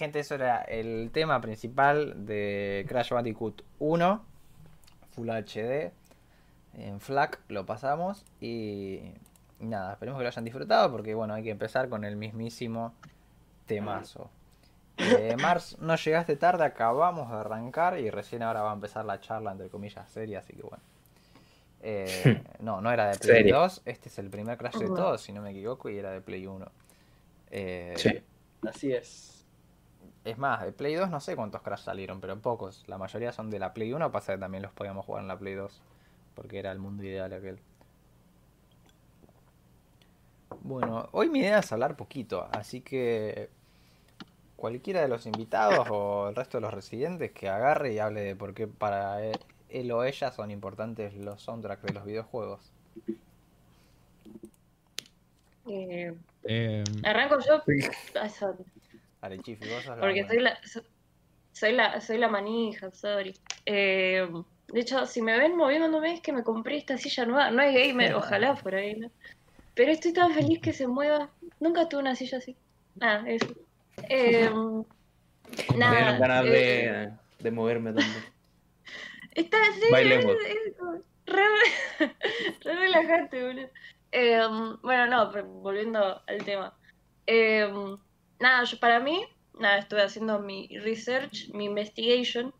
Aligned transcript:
Gente, 0.00 0.20
eso 0.20 0.34
era 0.34 0.62
el 0.62 1.10
tema 1.12 1.42
principal 1.42 2.24
de 2.24 2.86
Crash 2.88 3.10
Bandicoot 3.10 3.60
1, 3.80 4.24
Full 5.10 5.28
HD, 5.28 5.92
en 6.72 7.00
FLAC 7.00 7.40
lo 7.48 7.66
pasamos 7.66 8.24
y 8.40 9.12
nada, 9.58 9.92
esperemos 9.92 10.18
que 10.18 10.22
lo 10.22 10.28
hayan 10.28 10.44
disfrutado 10.44 10.90
porque 10.90 11.12
bueno, 11.12 11.34
hay 11.34 11.42
que 11.42 11.50
empezar 11.50 11.90
con 11.90 12.04
el 12.04 12.16
mismísimo 12.16 12.94
temazo. 13.66 14.30
Eh, 14.96 15.36
Mars, 15.42 15.76
no 15.80 15.94
llegaste 15.96 16.34
tarde, 16.36 16.64
acabamos 16.64 17.28
de 17.28 17.36
arrancar 17.36 17.98
y 17.98 18.08
recién 18.08 18.42
ahora 18.42 18.62
va 18.62 18.70
a 18.70 18.74
empezar 18.74 19.04
la 19.04 19.20
charla 19.20 19.52
entre 19.52 19.68
comillas 19.68 20.08
seria, 20.08 20.38
así 20.38 20.54
que 20.54 20.62
bueno. 20.62 20.82
Eh, 21.82 22.42
no, 22.60 22.80
no 22.80 22.90
era 22.90 23.10
de 23.10 23.18
Play 23.18 23.50
2, 23.50 23.82
este 23.84 24.08
es 24.08 24.18
el 24.18 24.30
primer 24.30 24.56
Crash 24.56 24.78
de 24.78 24.86
todos, 24.86 25.20
si 25.20 25.34
no 25.34 25.42
me 25.42 25.50
equivoco, 25.50 25.90
y 25.90 25.98
era 25.98 26.10
de 26.10 26.22
Play 26.22 26.46
1. 26.46 26.66
Eh, 27.50 27.92
sí, 27.98 28.18
así 28.66 28.94
es. 28.94 29.39
Es 30.24 30.36
más, 30.36 30.62
de 30.62 30.72
Play 30.72 30.94
2 30.94 31.10
no 31.10 31.20
sé 31.20 31.34
cuántos 31.34 31.62
Crash 31.62 31.84
salieron, 31.84 32.20
pero 32.20 32.38
pocos. 32.40 32.84
La 32.86 32.98
mayoría 32.98 33.32
son 33.32 33.50
de 33.50 33.58
la 33.58 33.72
Play 33.72 33.92
1, 33.92 34.12
pasa 34.12 34.34
que 34.34 34.38
también 34.38 34.62
los 34.62 34.72
podíamos 34.72 35.06
jugar 35.06 35.22
en 35.22 35.28
la 35.28 35.38
Play 35.38 35.54
2, 35.54 35.80
porque 36.34 36.58
era 36.58 36.72
el 36.72 36.78
mundo 36.78 37.04
ideal 37.04 37.32
aquel. 37.32 37.58
Bueno, 40.62 41.08
hoy 41.12 41.30
mi 41.30 41.38
idea 41.40 41.60
es 41.60 41.72
hablar 41.72 41.96
poquito, 41.96 42.48
así 42.52 42.82
que 42.82 43.48
cualquiera 44.56 45.00
de 45.00 45.08
los 45.08 45.24
invitados 45.24 45.88
o 45.90 46.28
el 46.28 46.36
resto 46.36 46.58
de 46.58 46.62
los 46.62 46.74
residentes 46.74 47.32
que 47.32 47.48
agarre 47.48 47.94
y 47.94 47.98
hable 47.98 48.20
de 48.20 48.36
por 48.36 48.52
qué 48.52 48.66
para 48.66 49.22
él 49.24 49.92
o 49.92 50.04
ella 50.04 50.30
son 50.32 50.50
importantes 50.50 51.14
los 51.14 51.40
soundtracks 51.42 51.82
de 51.82 51.92
los 51.94 52.04
videojuegos. 52.04 52.60
Eh, 55.66 56.14
eh, 56.44 56.84
arranco 57.04 57.38
yo. 57.40 57.62
Porque 60.00 60.26
soy 60.26 60.40
la, 60.40 60.58
soy 61.52 61.72
la, 61.72 62.00
soy 62.00 62.18
la 62.18 62.28
manija, 62.28 62.90
sorry. 62.90 63.34
Eh, 63.66 64.26
de 64.72 64.80
hecho, 64.80 65.04
si 65.06 65.20
me 65.20 65.38
ven 65.38 65.56
moviéndome 65.56 66.14
es 66.14 66.20
que 66.20 66.32
me 66.32 66.42
compré 66.42 66.76
esta 66.76 66.96
silla 66.96 67.26
nueva. 67.26 67.50
No 67.50 67.62
es 67.62 67.74
gamer, 67.74 68.14
ojalá 68.16 68.54
por 68.54 68.74
ahí, 68.74 68.94
¿no? 68.94 69.10
Pero 69.74 69.92
estoy 69.92 70.12
tan 70.12 70.32
feliz 70.32 70.60
que 70.60 70.72
se 70.72 70.86
mueva. 70.86 71.30
Nunca 71.58 71.88
tuve 71.88 72.00
una 72.00 72.16
silla 72.16 72.38
así. 72.38 72.56
Nada, 72.96 73.28
eso. 73.28 73.46
Eh, 74.08 74.50
nada. 75.76 76.18
ganas 76.18 76.44
de, 76.44 76.84
eh, 76.84 77.10
de, 77.38 77.50
moverme 77.50 77.92
también. 77.92 78.24
Está 79.34 79.58
así. 79.62 79.90
Bailemos. 79.90 80.36
re, 81.26 81.44
re, 81.98 82.74
relajante, 82.74 83.44
boludo. 83.44 83.68
Eh, 84.12 84.40
bueno, 84.82 85.06
no, 85.06 85.44
volviendo 85.60 86.22
al 86.26 86.44
tema. 86.44 86.74
Nada, 88.40 88.64
yo 88.64 88.78
para 88.78 89.00
mí, 89.00 89.22
nada, 89.58 89.78
estuve 89.78 90.02
haciendo 90.02 90.40
mi 90.40 90.66
research, 90.78 91.50
mi 91.52 91.66
investigation, 91.66 92.54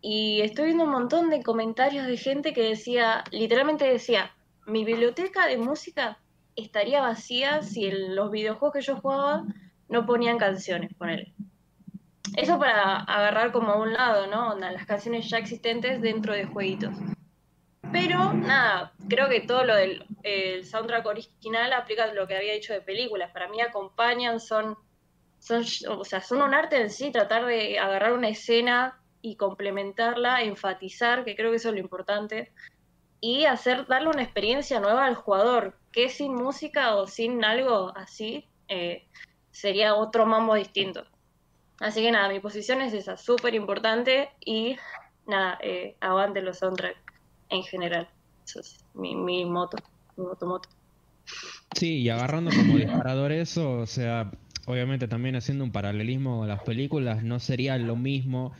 y 0.00 0.40
estoy 0.42 0.66
viendo 0.66 0.84
un 0.84 0.90
montón 0.90 1.30
de 1.30 1.42
comentarios 1.42 2.06
de 2.06 2.16
gente 2.16 2.54
que 2.54 2.62
decía, 2.62 3.24
literalmente 3.32 3.84
decía, 3.84 4.30
mi 4.66 4.84
biblioteca 4.84 5.48
de 5.48 5.58
música 5.58 6.18
estaría 6.54 7.00
vacía 7.00 7.62
si 7.62 7.90
los 7.90 8.30
videojuegos 8.30 8.74
que 8.74 8.82
yo 8.82 8.96
jugaba 8.96 9.44
no 9.88 10.06
ponían 10.06 10.38
canciones, 10.38 10.94
poner. 10.94 11.32
Eso 12.36 12.58
para 12.58 12.98
agarrar 12.98 13.50
como 13.50 13.72
a 13.72 13.82
un 13.82 13.94
lado, 13.94 14.28
¿no? 14.28 14.56
Las 14.56 14.86
canciones 14.86 15.28
ya 15.28 15.38
existentes 15.38 16.00
dentro 16.00 16.34
de 16.34 16.44
jueguitos. 16.44 16.94
Pero 17.92 18.32
nada, 18.32 18.92
creo 19.08 19.28
que 19.28 19.40
todo 19.40 19.64
lo 19.64 19.74
del 19.74 20.04
soundtrack 20.64 21.06
original 21.06 21.72
aplica 21.72 22.12
lo 22.12 22.26
que 22.28 22.36
había 22.36 22.52
dicho 22.52 22.72
de 22.72 22.80
películas. 22.80 23.32
Para 23.32 23.48
mí 23.48 23.60
acompañan, 23.60 24.38
son 24.38 24.76
son, 25.38 25.64
o 25.88 26.04
sea, 26.04 26.20
son 26.20 26.42
un 26.42 26.54
arte 26.54 26.80
en 26.80 26.90
sí, 26.90 27.10
tratar 27.10 27.46
de 27.46 27.78
agarrar 27.78 28.12
una 28.12 28.28
escena 28.28 29.00
y 29.22 29.36
complementarla, 29.36 30.42
enfatizar, 30.42 31.24
que 31.24 31.34
creo 31.36 31.50
que 31.50 31.56
eso 31.56 31.68
es 31.68 31.74
lo 31.74 31.80
importante, 31.80 32.52
y 33.20 33.44
hacer, 33.44 33.86
darle 33.86 34.08
una 34.08 34.22
experiencia 34.22 34.80
nueva 34.80 35.06
al 35.06 35.14
jugador, 35.14 35.78
que 35.92 36.08
sin 36.08 36.34
música 36.34 36.94
o 36.96 37.06
sin 37.06 37.44
algo 37.44 37.92
así 37.96 38.46
eh, 38.68 39.06
sería 39.50 39.94
otro 39.94 40.26
mambo 40.26 40.54
distinto. 40.54 41.04
Así 41.80 42.02
que 42.02 42.10
nada, 42.10 42.28
mi 42.28 42.40
posición 42.40 42.80
es 42.80 42.92
esa, 42.92 43.16
súper 43.16 43.54
importante 43.54 44.30
y 44.44 44.76
nada, 45.26 45.58
eh, 45.62 45.96
aguante 46.00 46.40
los 46.40 46.58
soundtracks 46.58 47.00
en 47.50 47.62
general. 47.64 48.08
Eso 48.44 48.60
es 48.60 48.84
mi, 48.94 49.14
mi 49.14 49.44
moto, 49.44 49.76
mi 50.16 50.24
moto 50.24 50.46
moto. 50.46 50.68
Sí, 51.74 52.02
y 52.02 52.08
agarrando 52.08 52.50
como 52.50 52.76
disparador 52.76 53.32
eso, 53.32 53.78
o 53.78 53.86
sea, 53.86 54.30
obviamente 54.66 55.08
también 55.08 55.36
haciendo 55.36 55.64
un 55.64 55.72
paralelismo 55.72 56.44
a 56.44 56.46
las 56.46 56.60
películas, 56.62 57.22
no 57.22 57.40
sería 57.40 57.78
lo 57.78 57.96
mismo, 57.96 58.52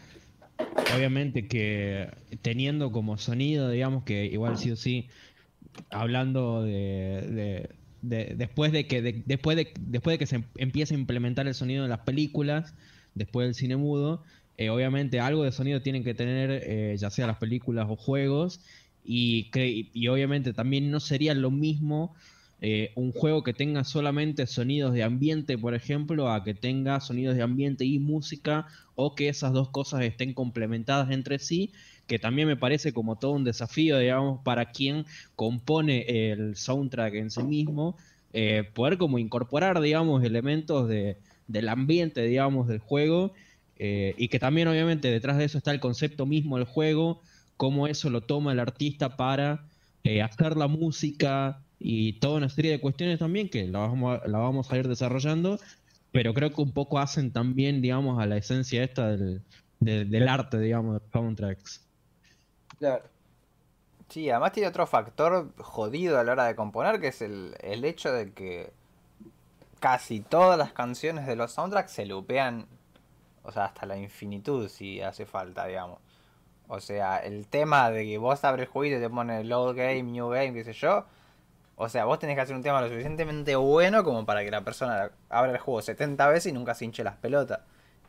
obviamente 0.96 1.46
que 1.48 2.08
teniendo 2.42 2.90
como 2.92 3.18
sonido, 3.18 3.70
digamos 3.70 4.04
que 4.04 4.24
igual 4.26 4.56
sí 4.56 4.70
o 4.70 4.76
sí, 4.76 5.08
hablando 5.90 6.62
de, 6.62 7.68
después 8.02 8.72
de 8.72 8.86
que 8.86 9.02
después 9.02 9.56
de 9.56 9.72
después 9.80 10.14
de 10.14 10.18
que 10.18 10.26
se 10.26 10.44
empiece 10.56 10.94
a 10.94 10.98
implementar 10.98 11.46
el 11.48 11.54
sonido 11.54 11.84
en 11.84 11.90
las 11.90 12.00
películas, 12.00 12.74
después 13.14 13.48
del 13.48 13.54
cine 13.54 13.76
mudo, 13.76 14.22
eh, 14.58 14.70
obviamente 14.70 15.20
algo 15.20 15.42
de 15.42 15.52
sonido 15.52 15.82
tienen 15.82 16.04
que 16.04 16.14
tener, 16.14 16.62
eh, 16.64 16.96
ya 16.96 17.10
sea 17.10 17.26
las 17.26 17.38
películas 17.38 17.86
o 17.90 17.96
juegos, 17.96 18.60
y, 19.04 19.50
y 19.92 20.08
obviamente 20.08 20.52
también 20.52 20.90
no 20.90 21.00
sería 21.00 21.34
lo 21.34 21.50
mismo 21.50 22.14
eh, 22.62 22.92
un 22.94 23.12
juego 23.12 23.42
que 23.42 23.52
tenga 23.52 23.84
solamente 23.84 24.46
sonidos 24.46 24.94
de 24.94 25.02
ambiente, 25.02 25.58
por 25.58 25.74
ejemplo, 25.74 26.32
a 26.32 26.42
que 26.42 26.54
tenga 26.54 27.00
sonidos 27.00 27.36
de 27.36 27.42
ambiente 27.42 27.84
y 27.84 27.98
música, 27.98 28.66
o 28.94 29.14
que 29.14 29.28
esas 29.28 29.52
dos 29.52 29.68
cosas 29.70 30.02
estén 30.02 30.32
complementadas 30.32 31.10
entre 31.10 31.38
sí, 31.38 31.72
que 32.06 32.18
también 32.18 32.48
me 32.48 32.56
parece 32.56 32.92
como 32.94 33.16
todo 33.16 33.32
un 33.32 33.44
desafío, 33.44 33.98
digamos, 33.98 34.40
para 34.42 34.70
quien 34.72 35.04
compone 35.34 36.30
el 36.30 36.56
soundtrack 36.56 37.14
en 37.14 37.30
sí 37.30 37.42
mismo, 37.42 37.96
eh, 38.32 38.64
poder 38.74 38.96
como 38.96 39.18
incorporar, 39.18 39.80
digamos, 39.80 40.24
elementos 40.24 40.88
de, 40.88 41.18
del 41.48 41.68
ambiente, 41.68 42.22
digamos, 42.22 42.68
del 42.68 42.78
juego, 42.78 43.34
eh, 43.78 44.14
y 44.16 44.28
que 44.28 44.38
también 44.38 44.68
obviamente 44.68 45.10
detrás 45.10 45.36
de 45.36 45.44
eso 45.44 45.58
está 45.58 45.72
el 45.72 45.80
concepto 45.80 46.24
mismo 46.24 46.56
del 46.56 46.66
juego, 46.66 47.20
cómo 47.58 47.86
eso 47.86 48.08
lo 48.08 48.22
toma 48.22 48.52
el 48.52 48.60
artista 48.60 49.16
para 49.16 49.68
hacer 50.22 50.56
la 50.56 50.68
música, 50.68 51.65
y 51.78 52.14
toda 52.14 52.38
una 52.38 52.48
serie 52.48 52.70
de 52.70 52.80
cuestiones 52.80 53.18
también 53.18 53.48
que 53.48 53.66
la 53.66 53.80
vamos 53.80 54.20
a, 54.20 54.28
la 54.28 54.38
vamos 54.38 54.72
a 54.72 54.76
ir 54.76 54.88
desarrollando, 54.88 55.58
pero 56.12 56.32
creo 56.34 56.50
que 56.52 56.62
un 56.62 56.72
poco 56.72 56.98
hacen 56.98 57.32
también, 57.32 57.82
digamos, 57.82 58.20
a 58.20 58.26
la 58.26 58.36
esencia 58.36 58.82
esta 58.82 59.08
del, 59.08 59.42
del 59.80 60.28
arte, 60.28 60.58
digamos, 60.58 61.00
de 61.00 61.08
soundtracks. 61.10 61.86
Claro. 62.78 63.04
Sí, 64.08 64.30
además 64.30 64.52
tiene 64.52 64.68
otro 64.68 64.86
factor 64.86 65.52
jodido 65.58 66.18
a 66.18 66.24
la 66.24 66.32
hora 66.32 66.44
de 66.44 66.54
componer, 66.54 67.00
que 67.00 67.08
es 67.08 67.22
el, 67.22 67.56
el 67.60 67.84
hecho 67.84 68.12
de 68.12 68.32
que 68.32 68.72
casi 69.80 70.20
todas 70.20 70.56
las 70.58 70.72
canciones 70.72 71.26
de 71.26 71.36
los 71.36 71.52
soundtracks 71.52 71.90
se 71.90 72.06
lupean, 72.06 72.66
o 73.42 73.52
sea, 73.52 73.66
hasta 73.66 73.84
la 73.84 73.96
infinitud 73.96 74.68
si 74.68 75.00
hace 75.00 75.26
falta, 75.26 75.66
digamos. 75.66 75.98
O 76.68 76.80
sea, 76.80 77.18
el 77.18 77.46
tema 77.46 77.90
de 77.90 78.04
que 78.04 78.18
vos 78.18 78.44
abres 78.44 78.66
el 78.66 78.72
juego 78.72 78.96
y 78.96 79.00
te 79.00 79.10
pone 79.10 79.44
load 79.44 79.76
game, 79.76 80.04
new 80.04 80.28
game, 80.28 80.54
qué 80.54 80.64
sé 80.64 80.72
yo, 80.72 81.04
o 81.76 81.88
sea, 81.88 82.06
vos 82.06 82.18
tenés 82.18 82.36
que 82.36 82.40
hacer 82.40 82.56
un 82.56 82.62
tema 82.62 82.80
lo 82.80 82.88
suficientemente 82.88 83.54
bueno 83.54 84.02
como 84.02 84.24
para 84.24 84.42
que 84.42 84.50
la 84.50 84.64
persona 84.64 85.10
abra 85.28 85.52
el 85.52 85.58
juego 85.58 85.82
70 85.82 86.26
veces 86.28 86.46
y 86.46 86.52
nunca 86.52 86.74
se 86.74 86.86
hinche 86.86 87.04
las 87.04 87.16
pelotas. 87.16 87.60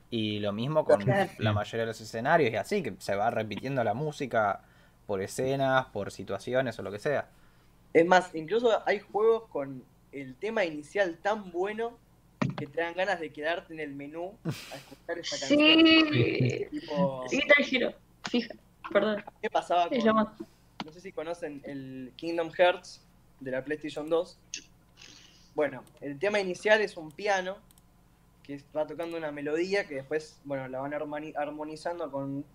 Y 0.10 0.40
lo 0.40 0.54
mismo 0.54 0.86
con 0.86 1.04
la 1.06 1.54
mayoría 1.54 1.81
de 1.81 1.88
los 1.88 2.00
escenarios 2.00 2.52
y 2.52 2.56
así, 2.56 2.81
que 2.81 2.96
se 3.00 3.16
va 3.16 3.30
repitiendo 3.30 3.84
la 3.84 3.94
música 3.94 4.62
por 5.06 5.22
escenas, 5.22 5.88
por 5.88 6.12
situaciones 6.12 6.80
o 6.80 6.81
lo 6.81 6.92
que 6.92 7.00
sea. 7.00 7.28
Es 7.94 8.06
más, 8.06 8.34
incluso 8.34 8.81
hay 8.86 9.00
juegos 9.00 9.50
con 9.50 9.84
el 10.14 10.36
tema 10.36 10.64
inicial 10.64 11.18
tan 11.22 11.52
bueno 11.52 11.98
que 12.56 12.68
te 12.68 12.81
dan 12.81 12.94
ganas 12.94 13.19
de 13.19 13.31
quedarte 13.31 13.74
en 13.74 13.81
el 13.81 13.94
menú 13.94 14.38
a 14.46 14.75
escuchar 14.75 15.19
esa 15.19 15.40
canción. 15.40 15.60
Sí, 15.60 16.68
sí, 17.28 17.40
te 17.48 17.64
giro. 17.64 17.94
Fija, 18.30 18.56
perdón. 18.92 19.24
¿Qué 19.42 19.50
pasaba 19.50 19.90
con, 19.90 19.98
no 20.86 20.92
sé 20.92 21.02
si 21.02 21.12
conocen 21.12 21.62
el 21.66 22.14
Kingdom 22.16 22.50
Hearts, 22.52 23.06
de 23.39 23.51
la 23.51 23.63
PlayStation 23.63 24.10
2. 24.10 24.38
Bueno, 25.56 25.84
el 26.01 26.19
tema 26.19 26.39
inicial 26.39 26.81
es 26.81 26.98
un 26.98 27.12
piano 27.12 27.57
que 28.44 28.62
va 28.75 28.88
tocando 28.88 29.18
una 29.18 29.31
melodía 29.31 29.86
que 29.86 29.95
después, 29.95 30.39
bueno, 30.45 30.68
la 30.68 30.80
van 30.80 30.94
armonizando 31.36 32.10
con 32.12 32.45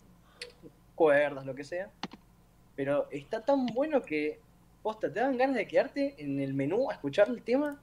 cuerdas, 0.95 1.45
lo 1.45 1.55
que 1.55 1.65
sea. 1.65 1.91
Pero 2.77 3.09
está 3.11 3.45
tan 3.45 3.67
bueno 3.67 4.03
que, 4.03 4.41
posta, 4.83 5.13
te 5.13 5.21
dan 5.21 5.37
ganas 5.37 5.57
de 5.57 5.67
quedarte 5.67 6.15
en 6.19 6.41
el 6.41 6.55
menú 6.55 6.91
a 6.91 6.95
escuchar 6.95 7.29
el 7.29 7.43
tema. 7.43 7.81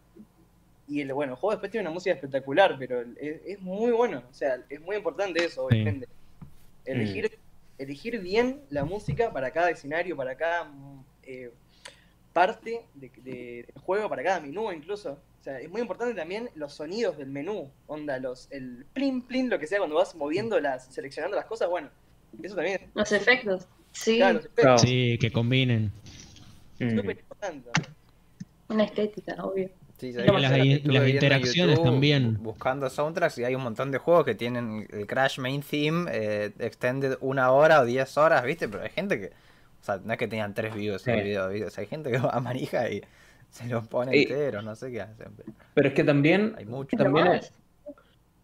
Y 0.87 1.01
el, 1.01 1.13
bueno, 1.13 1.33
el 1.33 1.39
juego 1.39 1.51
después 1.51 1.71
tiene 1.71 1.87
una 1.87 1.93
música 1.93 2.15
espectacular, 2.15 2.75
pero 2.79 3.03
es, 3.19 3.59
muy 3.61 3.91
bueno. 3.91 4.23
O 4.29 4.33
sea, 4.33 4.63
es 4.69 4.81
muy 4.81 4.95
importante 4.95 5.45
eso, 5.45 5.65
obviamente. 5.65 6.07
Elegir, 6.85 7.37
elegir 7.77 8.19
bien 8.19 8.63
la 8.71 8.83
música 8.83 9.31
para 9.31 9.51
cada 9.51 9.69
escenario, 9.69 10.17
para 10.17 10.35
cada 10.35 10.71
eh, 11.21 11.51
parte 12.45 12.81
de, 12.95 13.11
del 13.23 13.65
juego 13.81 14.07
para 14.09 14.23
cada 14.23 14.39
menú 14.39 14.71
incluso. 14.71 15.11
O 15.39 15.43
sea, 15.43 15.59
es 15.59 15.69
muy 15.69 15.81
importante 15.81 16.13
también 16.13 16.49
los 16.55 16.73
sonidos 16.73 17.17
del 17.17 17.27
menú, 17.29 17.69
onda, 17.87 18.17
los, 18.19 18.47
el 18.51 18.85
plin 18.93 19.21
plin, 19.21 19.49
lo 19.49 19.57
que 19.59 19.67
sea, 19.67 19.77
cuando 19.79 19.95
vas 19.97 20.15
moviendo 20.15 20.59
las, 20.59 20.85
seleccionando 20.93 21.35
las 21.35 21.45
cosas, 21.45 21.69
bueno, 21.69 21.89
eso 22.41 22.55
también. 22.55 22.81
Los 22.93 23.11
efectos, 23.11 23.67
sí. 23.91 24.17
Claro, 24.17 24.35
los 24.35 24.45
efectos. 24.45 24.81
Sí, 24.81 25.17
que 25.19 25.31
combinen. 25.31 25.91
Es 26.79 26.93
Mm. 26.93 26.97
súper 26.97 27.17
importante. 27.19 27.69
Una 28.69 28.83
estética, 28.85 29.35
obvio. 29.43 29.69
Sí, 29.97 30.13
Las- 30.13 30.25
las- 30.41 31.09
interacciones 31.09 31.75
YouTube 31.75 31.91
también. 31.91 32.37
Buscando 32.41 32.89
soundtracks 32.89 33.37
y 33.39 33.43
hay 33.43 33.53
un 33.55 33.63
montón 33.63 33.91
de 33.91 33.97
juegos 33.97 34.23
que 34.25 34.33
tienen 34.35 34.87
el 34.91 35.05
Crash 35.07 35.39
Main 35.39 35.61
Theme 35.61 36.09
eh, 36.13 36.51
extended 36.59 37.17
una 37.19 37.51
hora 37.51 37.81
o 37.81 37.85
diez 37.85 38.17
horas, 38.17 38.43
¿viste? 38.45 38.69
Pero 38.69 38.83
hay 38.83 38.89
gente 38.91 39.19
que. 39.19 39.31
O 39.81 39.83
sea, 39.83 39.99
no 40.03 40.11
es 40.13 40.19
que 40.19 40.27
tenían 40.27 40.53
tres 40.53 40.73
views 40.75 41.01
Sí. 41.03 41.11
el 41.11 41.23
video, 41.23 41.49
¿viste? 41.49 41.67
O 41.67 41.69
sea, 41.69 41.81
hay 41.81 41.87
gente 41.87 42.11
que 42.11 42.17
va 42.17 42.29
a 42.31 42.39
manija 42.39 42.89
y 42.89 43.01
se 43.49 43.67
los 43.67 43.87
pone 43.87 44.15
Y- 44.17 44.23
enteros, 44.23 44.63
no 44.63 44.75
sé 44.75 44.91
qué 44.91 45.01
hacen. 45.01 45.27
pero 45.37 45.53
Pero 45.73 45.87
es 45.89 45.93
que 45.93 46.03
también 46.03 46.55
hay 46.57 46.65
mucho. 46.65 46.97
También. 46.97 47.41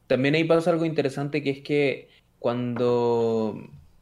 También 0.07 0.35
ahí 0.35 0.43
pasa 0.43 0.69
algo 0.71 0.85
interesante 0.85 1.41
que 1.41 1.49
es 1.49 1.61
que 1.61 2.09
cuando 2.39 3.59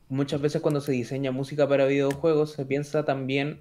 muchas 0.10 0.42
veces 0.42 0.62
cuando 0.62 0.82
se 0.82 0.92
diseña 0.92 1.32
música 1.32 1.68
para 1.68 1.86
videojuegos 1.86 2.52
se 2.54 2.66
piensa 2.66 3.06
también 3.06 3.60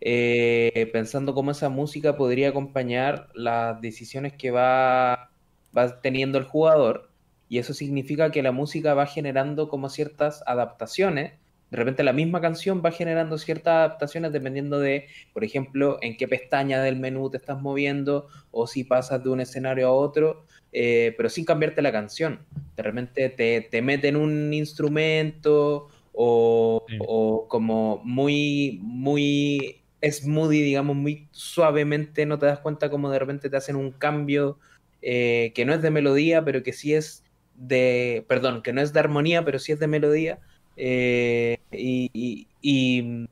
eh, 0.00 0.88
pensando 0.92 1.34
cómo 1.34 1.50
esa 1.52 1.68
música 1.68 2.16
podría 2.16 2.48
acompañar 2.48 3.28
las 3.34 3.80
decisiones 3.80 4.32
que 4.32 4.50
va, 4.50 5.30
va 5.76 6.00
teniendo 6.00 6.38
el 6.38 6.44
jugador 6.44 7.10
y 7.48 7.58
eso 7.58 7.74
significa 7.74 8.30
que 8.30 8.42
la 8.42 8.52
música 8.52 8.94
va 8.94 9.06
generando 9.06 9.68
como 9.68 9.90
ciertas 9.90 10.42
adaptaciones. 10.46 11.34
De 11.72 11.76
repente 11.78 12.02
la 12.04 12.12
misma 12.12 12.40
canción 12.40 12.82
va 12.84 12.92
generando 12.92 13.38
ciertas 13.38 13.72
adaptaciones 13.74 14.32
dependiendo 14.32 14.78
de, 14.78 15.08
por 15.32 15.42
ejemplo, 15.44 15.98
en 16.02 16.16
qué 16.16 16.28
pestaña 16.28 16.82
del 16.82 16.96
menú 16.96 17.30
te 17.30 17.38
estás 17.38 17.60
moviendo 17.60 18.28
o 18.50 18.66
si 18.66 18.84
pasas 18.84 19.22
de 19.24 19.30
un 19.30 19.40
escenario 19.40 19.88
a 19.88 19.92
otro 19.92 20.44
eh, 20.72 21.14
pero 21.16 21.28
sin 21.28 21.44
cambiarte 21.44 21.82
la 21.82 21.92
canción. 21.92 22.40
De 22.76 22.82
repente 22.82 23.28
te, 23.28 23.60
te 23.70 23.82
meten 23.82 24.16
un 24.16 24.52
instrumento 24.54 25.88
o, 26.12 26.84
Sí. 26.88 26.96
o 27.00 27.46
como 27.48 28.00
muy, 28.04 28.78
muy 28.82 29.82
smoothie, 30.02 30.62
digamos, 30.62 30.96
muy 30.96 31.28
suavemente, 31.32 32.26
no 32.26 32.38
te 32.38 32.46
das 32.46 32.58
cuenta 32.60 32.90
como 32.90 33.10
de 33.10 33.18
repente 33.18 33.50
te 33.50 33.56
hacen 33.56 33.76
un 33.76 33.92
cambio 33.92 34.58
eh, 35.02 35.52
que 35.54 35.64
no 35.64 35.74
es 35.74 35.82
de 35.82 35.90
melodía, 35.90 36.44
pero 36.44 36.62
que 36.62 36.72
sí 36.72 36.94
es 36.94 37.24
de, 37.54 38.24
perdón, 38.28 38.62
que 38.62 38.72
no 38.72 38.80
es 38.80 38.92
de 38.92 39.00
armonía, 39.00 39.44
pero 39.44 39.58
sí 39.58 39.72
es 39.72 39.78
de 39.80 39.86
melodía. 39.88 40.40
Eh, 40.82 41.58
y, 41.72 42.10
y- 42.12 42.48
y- 42.62 43.28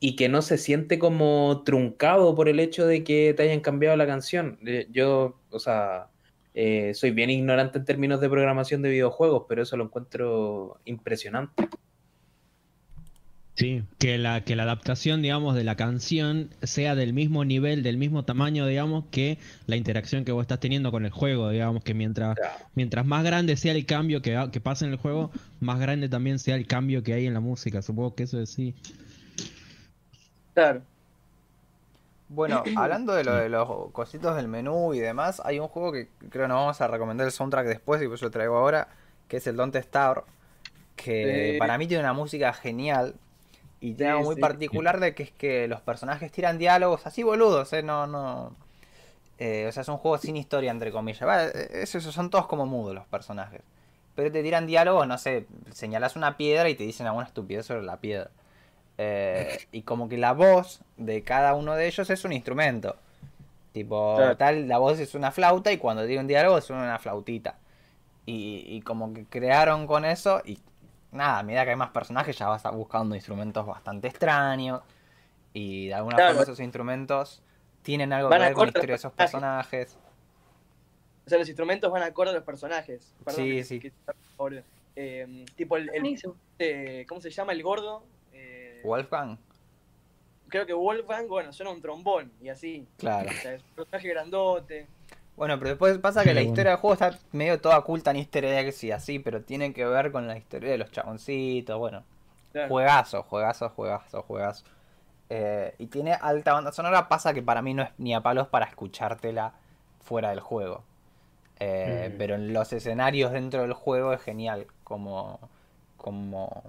y 0.00 0.16
que 0.16 0.28
no 0.28 0.42
se 0.42 0.58
siente 0.58 0.98
como 0.98 1.62
truncado 1.64 2.34
por 2.34 2.48
el 2.48 2.58
hecho 2.60 2.86
de 2.86 3.04
que 3.04 3.34
te 3.34 3.44
hayan 3.44 3.60
cambiado 3.60 3.96
la 3.96 4.06
canción. 4.06 4.58
Eh, 4.66 4.88
Yo, 4.90 5.40
o 5.50 5.58
sea, 5.60 6.10
eh, 6.54 6.92
soy 6.94 7.12
bien 7.12 7.30
ignorante 7.30 7.78
en 7.78 7.84
términos 7.84 8.20
de 8.20 8.28
programación 8.28 8.82
de 8.82 8.90
videojuegos, 8.90 9.44
pero 9.48 9.62
eso 9.62 9.76
lo 9.76 9.84
encuentro 9.84 10.80
impresionante. 10.84 11.68
Sí, 13.54 13.84
que 13.98 14.16
la, 14.16 14.44
que 14.44 14.56
la 14.56 14.62
adaptación, 14.62 15.20
digamos, 15.20 15.54
de 15.54 15.62
la 15.62 15.76
canción 15.76 16.50
sea 16.62 16.94
del 16.94 17.12
mismo 17.12 17.44
nivel, 17.44 17.82
del 17.82 17.98
mismo 17.98 18.24
tamaño, 18.24 18.66
digamos, 18.66 19.04
que 19.10 19.38
la 19.66 19.76
interacción 19.76 20.24
que 20.24 20.32
vos 20.32 20.42
estás 20.42 20.58
teniendo 20.58 20.90
con 20.90 21.04
el 21.04 21.10
juego, 21.10 21.50
digamos, 21.50 21.84
que 21.84 21.92
mientras, 21.92 22.36
mientras 22.74 23.04
más 23.04 23.24
grande 23.24 23.56
sea 23.56 23.72
el 23.72 23.84
cambio 23.84 24.22
que, 24.22 24.48
que 24.50 24.60
pasa 24.60 24.86
en 24.86 24.92
el 24.92 24.96
juego, 24.98 25.30
más 25.60 25.78
grande 25.78 26.08
también 26.08 26.38
sea 26.38 26.56
el 26.56 26.66
cambio 26.66 27.02
que 27.02 27.12
hay 27.12 27.26
en 27.26 27.34
la 27.34 27.40
música. 27.40 27.82
Supongo 27.82 28.14
que 28.14 28.22
eso 28.22 28.40
es 28.40 28.48
sí. 28.50 28.74
Claro. 30.54 30.82
Bueno, 32.28 32.62
hablando 32.76 33.12
de 33.14 33.24
lo 33.24 33.34
de 33.34 33.48
los 33.50 33.90
cositos 33.92 34.34
del 34.36 34.48
menú 34.48 34.94
y 34.94 34.98
demás, 35.00 35.42
hay 35.44 35.58
un 35.58 35.68
juego 35.68 35.92
que 35.92 36.08
creo 36.30 36.48
nos 36.48 36.56
vamos 36.56 36.80
a 36.80 36.88
recomendar 36.88 37.26
el 37.26 37.32
soundtrack 37.32 37.66
después 37.66 38.02
y 38.02 38.08
pues 38.08 38.22
lo 38.22 38.30
traigo 38.30 38.56
ahora, 38.56 38.88
que 39.28 39.36
es 39.38 39.46
el 39.46 39.56
Don't 39.56 39.76
Starve, 39.76 40.22
que 40.96 41.52
Sí. 41.54 41.58
para 41.58 41.78
mí 41.78 41.86
tiene 41.86 42.02
una 42.02 42.12
música 42.12 42.52
genial 42.52 43.14
y 43.82 43.94
tiene 43.96 44.12
Sí, 44.12 44.18
algo 44.18 44.24
muy 44.24 44.36
sí. 44.36 44.40
particular 44.40 45.00
de 45.00 45.14
que 45.14 45.24
es 45.24 45.32
que 45.32 45.68
los 45.68 45.82
personajes 45.82 46.32
tiran 46.32 46.58
diálogos 46.58 47.06
así 47.06 47.22
boludos, 47.24 47.72
¿eh? 47.74 47.82
No, 47.84 48.06
no... 48.06 48.56
eh, 49.38 49.66
o 49.68 49.72
sea, 49.72 49.82
es 49.82 49.88
un 49.88 49.98
juego 49.98 50.18
sin 50.18 50.36
historia, 50.36 50.70
entre 50.70 50.92
comillas. 50.92 51.28
Va, 51.28 51.46
eh, 51.46 51.70
eso, 51.82 51.98
eso, 51.98 52.12
son 52.12 52.30
todos 52.30 52.46
como 52.46 52.66
mudos 52.66 52.94
los 52.94 53.06
personajes. 53.06 53.62
Pero 54.16 54.32
te 54.32 54.42
tiran 54.42 54.66
diálogos, 54.66 55.06
no 55.08 55.18
sé, 55.18 55.46
señalas 55.72 56.16
una 56.16 56.36
piedra 56.38 56.68
y 56.70 56.74
te 56.76 56.84
dicen 56.84 57.06
alguna 57.06 57.26
estupidez 57.26 57.66
sobre 57.66 57.82
la 57.84 57.98
piedra. 57.98 58.30
Eh, 58.98 59.58
y 59.72 59.82
como 59.82 60.08
que 60.08 60.18
la 60.18 60.32
voz 60.34 60.82
de 60.98 61.22
cada 61.24 61.54
uno 61.54 61.74
de 61.76 61.86
ellos 61.88 62.10
es 62.10 62.24
un 62.24 62.32
instrumento. 62.32 62.96
Tipo, 63.72 64.16
Claro. 64.16 64.36
tal, 64.36 64.68
la 64.68 64.78
voz 64.78 65.00
es 65.00 65.14
una 65.14 65.32
flauta 65.32 65.72
y 65.72 65.78
cuando 65.78 66.06
tiene 66.06 66.20
un 66.22 66.26
diálogo 66.28 66.58
es 66.58 66.70
una 66.70 66.98
flautita. 66.98 67.56
Y, 68.26 68.64
y 68.68 68.82
como 68.82 69.14
que 69.14 69.24
crearon 69.26 69.86
con 69.86 70.04
eso 70.04 70.42
y 70.44 70.58
nada, 71.12 71.38
a 71.38 71.42
medida 71.42 71.64
que 71.64 71.70
hay 71.70 71.76
más 71.76 71.90
personajes 71.90 72.36
ya 72.36 72.48
vas 72.48 72.64
a- 72.66 72.70
buscando 72.70 73.14
instrumentos 73.14 73.64
bastante 73.66 74.08
extraños. 74.08 74.80
Y 75.54 75.88
de 75.88 75.94
alguna 75.94 76.16
Claro. 76.16 76.30
forma 76.30 76.42
esos 76.44 76.60
instrumentos 76.60 77.42
tienen 77.82 78.12
algo 78.12 78.30
que 78.30 78.38
ver 78.38 78.52
con 78.54 78.62
la 78.64 78.68
historia 78.68 78.92
de 78.92 78.96
esos 78.96 79.12
personajes. 79.12 79.96
O 81.26 81.28
sea, 81.28 81.38
los 81.38 81.48
instrumentos 81.48 81.90
van 81.92 82.02
acorde 82.02 82.30
a 82.30 82.34
los 82.34 82.42
personajes. 82.42 83.14
Perdón, 83.24 83.44
Sí, 83.44 83.50
que- 83.50 83.64
sí. 83.64 83.80
que-. 83.80 83.92
Eh, 84.96 85.44
tipo 85.56 85.76
el, 85.76 85.90
eh, 86.58 87.06
¿cómo 87.08 87.20
se 87.20 87.30
llama? 87.30 87.52
El 87.52 87.62
gordo. 87.62 88.02
Eh, 88.32 88.80
Wolfgang, 88.84 89.38
creo 90.48 90.66
que 90.66 90.72
Wolfgang, 90.74 91.28
bueno, 91.28 91.52
suena 91.52 91.70
un 91.70 91.80
trombón 91.80 92.30
y 92.42 92.48
así. 92.48 92.86
claro. 92.98 93.30
O 93.30 93.32
sea, 93.34 93.54
es 93.54 93.62
un 93.62 93.70
personaje 93.76 94.08
grandote. 94.08 94.86
Bueno, 95.36 95.58
pero 95.58 95.70
después 95.70 95.98
pasa 95.98 96.24
que 96.24 96.30
Sí, 96.30 96.34
la 96.34 96.40
bueno. 96.42 96.50
historia 96.50 96.70
del 96.72 96.80
juego 96.80 96.94
está 96.94 97.18
medio 97.32 97.60
toda 97.60 97.78
oculta 97.78 98.10
en 98.10 98.18
easter 98.18 98.44
eggs 98.44 98.84
y 98.84 98.92
así, 98.92 99.18
pero 99.18 99.42
tiene 99.42 99.72
que 99.72 99.84
ver 99.86 100.12
con 100.12 100.26
la 100.28 100.36
historia 100.36 100.70
de 100.70 100.78
los 100.78 100.90
chaboncitos, 100.90 101.78
bueno. 101.78 102.04
Claro. 102.52 102.68
Juegazo, 102.68 103.22
juegazo, 103.24 103.70
juegazo, 103.70 104.22
juegazo. 104.22 104.64
Eh, 105.30 105.74
y 105.78 105.86
tiene 105.86 106.12
alta 106.14 106.52
banda 106.52 106.72
sonora, 106.72 107.08
pasa 107.08 107.32
que 107.34 107.42
para 107.42 107.62
mí 107.62 107.74
no 107.74 107.82
es 107.82 107.90
ni 107.98 108.14
a 108.14 108.20
palos 108.22 108.48
para 108.48 108.66
escuchártela 108.66 109.54
fuera 110.00 110.30
del 110.30 110.40
juego. 110.40 110.84
Eh, 111.60 112.10
Mm. 112.14 112.18
Pero 112.18 112.34
en 112.36 112.52
los 112.52 112.72
escenarios 112.72 113.32
dentro 113.32 113.62
del 113.62 113.72
juego 113.74 114.12
es 114.12 114.22
genial, 114.22 114.66
como... 114.84 115.40
como 115.96 116.62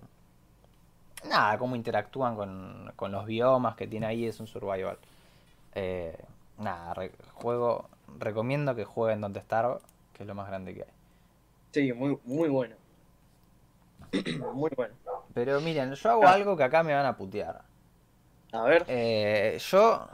nada, 1.30 1.58
cómo 1.58 1.76
interactúan 1.76 2.36
con, 2.36 2.92
con 2.96 3.12
los 3.12 3.26
biomas 3.26 3.76
que 3.76 3.88
tiene 3.88 4.06
ahí, 4.08 4.26
es 4.26 4.40
un 4.40 4.48
survival. 4.48 4.98
Eh, 5.76 6.18
nada, 6.58 6.94
re- 6.94 7.12
juego, 7.34 7.90
recomiendo 8.20 8.76
que 8.76 8.86
jueguen 8.86 9.22
Don't 9.22 9.38
Starve, 9.38 9.80
que 10.14 10.24
es 10.24 10.28
lo 10.28 10.36
más 10.36 10.48
grande 10.48 10.74
que 10.74 10.82
hay. 10.84 10.90
Sí, 11.72 11.94
muy, 11.94 12.18
muy 12.26 12.50
bueno. 12.50 12.76
muy 14.54 14.72
bueno. 14.76 14.94
Pero 15.34 15.60
miren, 15.62 15.94
yo 15.94 16.10
hago 16.12 16.28
Ah. 16.28 16.34
algo 16.34 16.56
que 16.56 16.64
acá 16.64 16.84
me 16.84 16.94
van 16.94 17.06
a 17.06 17.18
putear. 17.18 17.62
A 18.52 18.62
ver. 18.64 18.86
Eh, 18.88 19.58
yo, 19.72 20.08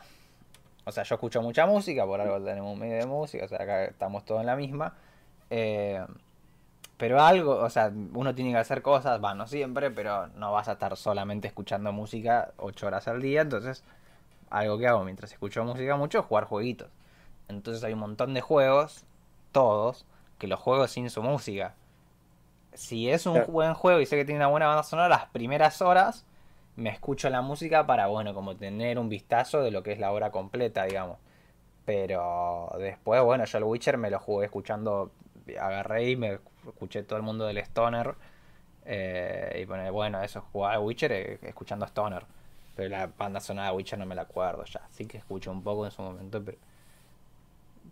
o 0.85 0.91
sea, 0.91 1.03
yo 1.03 1.15
escucho 1.15 1.41
mucha 1.41 1.65
música, 1.65 2.05
por 2.05 2.21
algo 2.21 2.41
tenemos 2.43 2.71
un 2.73 2.79
medio 2.79 2.95
de 2.97 3.05
música, 3.05 3.45
o 3.45 3.47
sea, 3.47 3.61
acá 3.61 3.85
estamos 3.85 4.23
todos 4.23 4.39
en 4.41 4.47
la 4.47 4.55
misma. 4.55 4.93
Eh, 5.49 6.05
pero 6.95 7.21
algo, 7.21 7.55
o 7.57 7.69
sea, 7.69 7.91
uno 8.13 8.35
tiene 8.35 8.51
que 8.51 8.57
hacer 8.57 8.81
cosas, 8.81 9.23
va, 9.23 9.33
no 9.33 9.47
siempre, 9.47 9.89
pero 9.91 10.27
no 10.27 10.51
vas 10.51 10.67
a 10.69 10.73
estar 10.73 10.95
solamente 10.97 11.47
escuchando 11.47 11.91
música 11.93 12.51
8 12.57 12.87
horas 12.87 13.07
al 13.07 13.21
día, 13.21 13.41
entonces 13.41 13.83
algo 14.49 14.77
que 14.77 14.87
hago 14.87 15.03
mientras 15.03 15.31
escucho 15.31 15.63
música 15.63 15.95
mucho 15.95 16.19
es 16.19 16.25
jugar 16.25 16.45
jueguitos. 16.45 16.89
Entonces 17.49 17.83
hay 17.83 17.93
un 17.93 17.99
montón 17.99 18.33
de 18.33 18.41
juegos, 18.41 19.03
todos, 19.51 20.05
que 20.37 20.47
los 20.47 20.59
juego 20.59 20.87
sin 20.87 21.09
su 21.09 21.21
música. 21.21 21.75
Si 22.73 23.09
es 23.09 23.25
un 23.25 23.33
Claro. 23.33 23.51
buen 23.51 23.73
juego 23.73 23.99
y 23.99 24.05
sé 24.05 24.15
que 24.15 24.25
tiene 24.25 24.39
una 24.39 24.47
buena 24.47 24.67
banda 24.67 24.83
sonora, 24.83 25.09
las 25.09 25.25
primeras 25.27 25.81
horas 25.81 26.25
me 26.75 26.89
escucho 26.89 27.29
la 27.29 27.41
música 27.41 27.85
para, 27.85 28.07
bueno, 28.07 28.33
como 28.33 28.55
tener 28.55 28.99
un 28.99 29.09
vistazo 29.09 29.61
de 29.61 29.71
lo 29.71 29.83
que 29.83 29.91
es 29.91 29.99
la 29.99 30.11
obra 30.13 30.31
completa, 30.31 30.83
digamos. 30.85 31.17
Pero 31.85 32.71
después, 32.77 33.21
bueno, 33.23 33.45
yo 33.45 33.57
el 33.57 33.63
Witcher 33.63 33.97
me 33.97 34.11
lo 34.11 34.19
jugué 34.19 34.45
escuchando, 34.45 35.11
agarré 35.59 36.11
y 36.11 36.15
me 36.15 36.39
escuché 36.67 37.03
todo 37.03 37.17
el 37.17 37.23
mundo 37.23 37.45
del 37.45 37.57
Stoner. 37.57 38.15
eh, 38.85 39.59
y 39.61 39.65
pone, 39.67 39.89
bueno, 39.91 40.21
eso, 40.21 40.41
jugar 40.51 40.73
al 40.75 40.79
Witcher 40.81 41.11
eh, 41.11 41.39
escuchando 41.43 41.85
Stoner. 41.85 42.25
Pero 42.75 42.89
la 42.89 43.07
banda 43.07 43.39
sonora 43.39 43.69
de 43.69 43.75
Witcher 43.75 43.99
no 43.99 44.05
me 44.05 44.15
la 44.15 44.21
acuerdo 44.23 44.63
ya. 44.65 44.81
Sí 44.91 45.05
que 45.05 45.17
escucho 45.17 45.51
un 45.51 45.61
poco 45.63 45.85
en 45.85 45.91
su 45.91 46.01
momento, 46.01 46.41
pero. 46.43 46.57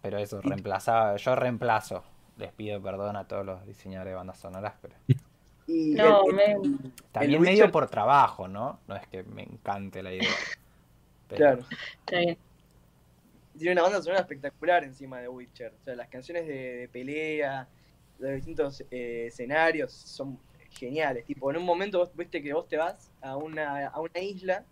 Pero 0.07 0.19
eso, 0.19 0.39
reemplazaba. 0.41 1.17
Yo 1.17 1.35
reemplazo. 1.35 2.01
Les 2.37 2.53
pido 2.53 2.81
perdón 2.81 3.17
a 3.17 3.27
todos 3.27 3.45
los 3.45 3.65
diseñadores 3.67 4.11
de 4.11 4.15
bandas 4.15 4.37
sonoras, 4.39 4.73
pero. 4.81 4.95
Y 5.69 5.95
No, 5.95 6.21
el- 6.29 6.33
me- 6.33 6.53
También 7.11 7.33
El 7.33 7.39
medio 7.41 7.65
Witcher- 7.65 7.71
por 7.71 7.89
trabajo, 7.89 8.47
¿no? 8.47 8.79
No 8.87 8.95
es 8.95 9.05
que 9.07 9.23
me 9.23 9.43
encante 9.43 10.01
la 10.01 10.13
idea. 10.13 10.29
Pero- 11.27 11.37
Claro. 11.37 11.65
está 12.05 12.19
bien. 12.19 12.37
Tiene 13.57 13.73
una 13.73 13.81
banda 13.81 14.01
sonora 14.01 14.21
espectacular 14.21 14.85
encima 14.85 15.19
de 15.19 15.27
Witcher. 15.27 15.73
O 15.81 15.83
sea, 15.83 15.95
las 15.95 16.07
canciones 16.07 16.47
de, 16.47 16.53
de 16.77 16.87
pelea, 16.87 17.67
los 18.17 18.31
distintos 18.31 18.81
eh, 18.91 19.25
escenarios 19.27 19.91
son 19.91 20.39
geniales. 20.69 21.25
Tipo, 21.25 21.51
en 21.51 21.57
un 21.57 21.65
momento 21.65 21.99
vos 21.99 22.11
viste 22.15 22.41
que 22.41 22.53
vos 22.53 22.65
te 22.69 22.77
vas 22.77 23.11
a 23.21 23.35
una, 23.35 23.87
a 23.87 23.99
una 23.99 24.19
isla 24.21 24.63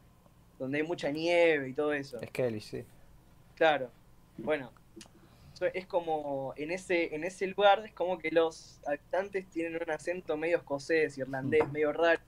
donde 0.58 0.78
hay 0.78 0.88
mucha 0.88 1.12
nieve 1.12 1.68
y 1.68 1.74
todo 1.74 1.92
eso. 1.92 2.22
Es 2.22 2.32
Kelly, 2.32 2.62
sí. 2.62 2.86
Claro. 3.56 3.92
Bueno, 4.38 4.72
es 5.74 5.86
como 5.86 6.54
en 6.58 6.72
ese, 6.72 7.16
en 7.16 7.24
ese 7.24 7.48
lugar, 7.48 7.86
es 7.86 7.94
como 7.94 8.18
que 8.18 8.32
los 8.32 8.80
habitantes 8.86 9.46
tienen 9.50 9.82
un 9.82 9.90
acento 9.90 10.38
medio 10.38 10.58
escocés, 10.58 11.18
irlandés, 11.18 11.70
medio 11.72 11.94
raro. 11.94 12.22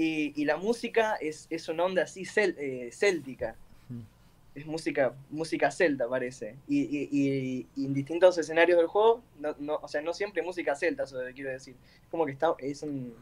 Y, 0.00 0.44
la 0.44 0.56
música 0.56 1.16
es, 1.16 1.48
es 1.50 1.68
una 1.68 1.84
onda 1.84 2.04
así 2.04 2.24
eh, 2.36 2.90
céltica. 2.92 3.56
Es 4.54 4.64
música, 4.64 5.14
música 5.30 5.70
celta, 5.70 6.08
parece. 6.08 6.56
Y, 6.68 7.66
en 7.76 7.94
distintos 7.94 8.38
escenarios 8.38 8.78
del 8.78 8.86
juego, 8.86 9.22
no, 9.38 9.76
o 9.76 9.88
sea, 9.88 10.00
no 10.00 10.14
siempre 10.14 10.42
música 10.42 10.76
celta, 10.76 11.02
eso 11.02 11.18
quiero 11.34 11.50
decir. 11.50 11.74
Como 12.10 12.26
que 12.26 12.32
está, 12.32 12.54
es, 12.58 12.82
un, 12.82 13.12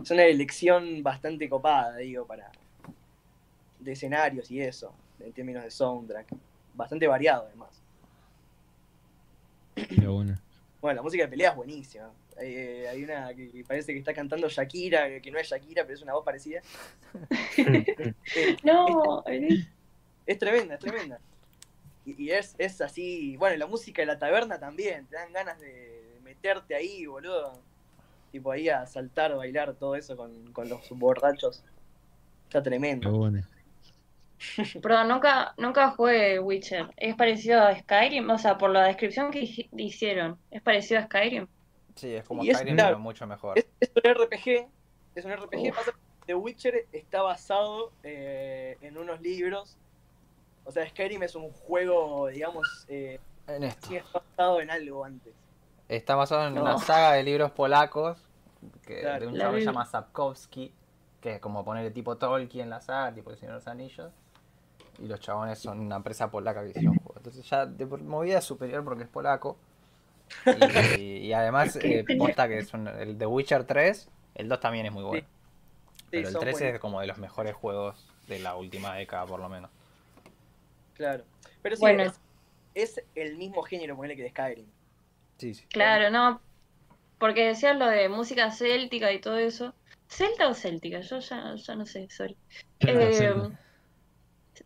es 0.00 0.10
una 0.10 0.24
elección 0.24 1.02
bastante 1.02 1.48
copada, 1.48 1.96
digo, 1.96 2.26
para 2.26 2.50
de 3.80 3.92
escenarios 3.92 4.50
y 4.50 4.60
eso, 4.60 4.94
en 5.20 5.32
términos 5.32 5.64
de 5.64 5.70
soundtrack 5.70 6.28
bastante 6.74 7.06
variado 7.06 7.46
además. 7.46 7.82
bueno. 10.04 10.38
Bueno, 10.84 10.96
la 10.96 11.02
música 11.02 11.24
de 11.24 11.30
pelea 11.30 11.48
es 11.48 11.56
buenísima. 11.56 12.10
Eh, 12.38 12.86
hay 12.90 13.04
una 13.04 13.32
que 13.32 13.64
parece 13.66 13.94
que 13.94 14.00
está 14.00 14.12
cantando 14.12 14.50
Shakira, 14.50 15.18
que 15.22 15.30
no 15.30 15.38
es 15.38 15.48
Shakira, 15.48 15.82
pero 15.84 15.94
es 15.94 16.02
una 16.02 16.12
voz 16.12 16.22
parecida. 16.22 16.60
no, 18.62 19.24
es, 20.26 20.38
tremenda, 20.38 20.74
es 20.74 20.80
tremenda. 20.80 21.18
Y, 22.04 22.28
es, 22.28 22.54
es 22.58 22.82
así, 22.82 23.34
bueno, 23.38 23.56
la 23.56 23.66
música 23.66 24.02
de 24.02 24.06
la 24.06 24.18
taberna 24.18 24.58
también, 24.58 25.06
te 25.06 25.16
dan 25.16 25.32
ganas 25.32 25.58
de 25.58 26.18
meterte 26.22 26.74
ahí, 26.74 27.06
boludo. 27.06 27.58
Tipo 28.30 28.52
ahí 28.52 28.68
a 28.68 28.84
saltar, 28.84 29.34
bailar, 29.34 29.72
todo 29.76 29.94
eso 29.96 30.18
con, 30.18 30.52
con 30.52 30.68
los 30.68 30.86
borrachos. 30.90 31.64
Está 32.46 32.62
tremendo. 32.62 33.10
bueno. 33.10 33.42
Perdón, 34.82 35.08
nunca, 35.08 35.54
nunca 35.56 35.90
jugué 35.90 36.38
Witcher. 36.38 36.92
¿Es 36.96 37.14
parecido 37.14 37.62
a 37.62 37.78
Skyrim? 37.78 38.28
O 38.30 38.38
sea, 38.38 38.58
por 38.58 38.70
la 38.70 38.84
descripción 38.84 39.30
que 39.30 39.68
hicieron, 39.76 40.38
¿es 40.50 40.62
parecido 40.62 41.00
a 41.00 41.04
Skyrim? 41.04 41.46
Sí, 41.94 42.14
es 42.14 42.24
como 42.24 42.42
Skyrim, 42.42 42.76
pero 42.76 42.98
mucho 42.98 43.26
mejor. 43.26 43.58
Es, 43.58 43.66
un 43.80 44.14
RPG. 44.14 44.68
Es 45.14 45.24
un 45.24 45.32
RPG. 45.32 45.74
The 46.26 46.34
Witcher 46.34 46.86
está 46.92 47.22
basado 47.22 47.92
eh, 48.02 48.78
en 48.80 48.96
unos 48.96 49.20
libros. 49.20 49.76
O 50.64 50.72
sea, 50.72 50.88
Skyrim 50.88 51.22
es 51.22 51.34
un 51.34 51.50
juego, 51.50 52.28
digamos, 52.28 52.86
eh, 52.88 53.20
en 53.46 53.64
esto. 53.64 53.94
está 53.94 54.18
basado 54.18 54.60
en 54.60 54.70
algo 54.70 55.04
antes. 55.04 55.34
Está 55.88 56.14
basado 56.14 56.46
en 56.48 56.58
una 56.58 56.78
saga 56.78 57.12
de 57.12 57.22
libros 57.22 57.50
polacos 57.50 58.18
que 58.86 59.04
de 59.04 59.26
un 59.26 59.36
chavo 59.36 59.54
que 59.54 59.60
se 59.60 59.66
llama 59.66 59.84
Sapkowski, 59.84 60.72
que 61.20 61.34
es 61.34 61.40
como 61.40 61.62
poner 61.62 61.84
el 61.84 61.92
tipo 61.92 62.16
Tolkien 62.16 62.64
en 62.64 62.70
la 62.70 62.80
saga, 62.80 63.14
tipo 63.14 63.30
El 63.30 63.36
Señor 63.36 63.52
de 63.52 63.58
los 63.58 63.68
Anillos 63.68 64.12
y 64.98 65.06
los 65.06 65.20
chabones 65.20 65.58
son 65.58 65.80
una 65.80 65.96
empresa 65.96 66.30
polaca 66.30 66.62
que 66.62 66.70
hicieron 66.70 66.96
juego. 66.96 67.14
Entonces 67.16 67.48
ya 67.48 67.66
de 67.66 67.86
movida 67.86 68.40
superior 68.40 68.84
porque 68.84 69.04
es 69.04 69.08
polaco. 69.08 69.56
Y, 70.96 71.32
además, 71.32 71.78
eh, 71.82 72.04
posta 72.18 72.48
que 72.48 72.58
es 72.58 72.72
el 72.74 73.18
The 73.18 73.26
Witcher 73.26 73.64
3, 73.64 74.08
el 74.36 74.48
2 74.48 74.60
también 74.60 74.86
es 74.86 74.92
muy 74.92 75.04
bueno. 75.04 75.26
Pero 76.10 76.28
el 76.28 76.38
3 76.38 76.60
es 76.60 76.80
como 76.80 77.00
de 77.00 77.06
los 77.06 77.18
mejores 77.18 77.54
juegos 77.54 78.06
de 78.28 78.38
la 78.38 78.56
última 78.56 78.94
década, 78.94 79.26
por 79.26 79.40
lo 79.40 79.48
menos. 79.48 79.70
Claro. 80.94 81.24
Pero 81.62 81.76
sí, 81.76 81.84
es, 82.74 83.02
el 83.14 83.36
mismo 83.36 83.62
género, 83.62 83.96
ponele 83.96 84.16
que 84.16 84.22
de 84.22 84.30
Skyrim. 84.30 84.66
Sí, 85.38 85.54
sí. 85.54 85.66
Claro, 85.68 86.10
no. 86.10 86.40
Porque 87.18 87.46
decías 87.46 87.76
lo 87.76 87.86
de 87.86 88.08
música 88.08 88.50
céltica 88.50 89.12
y 89.12 89.20
todo 89.20 89.38
eso. 89.38 89.74
¿Celta 90.08 90.48
o 90.48 90.54
céltica? 90.54 91.00
Yo 91.00 91.18
ya, 91.18 91.54
ya 91.54 91.74
no 91.74 91.86
sé, 91.86 92.08
sorry. 92.10 92.36
Eh, 92.80 93.32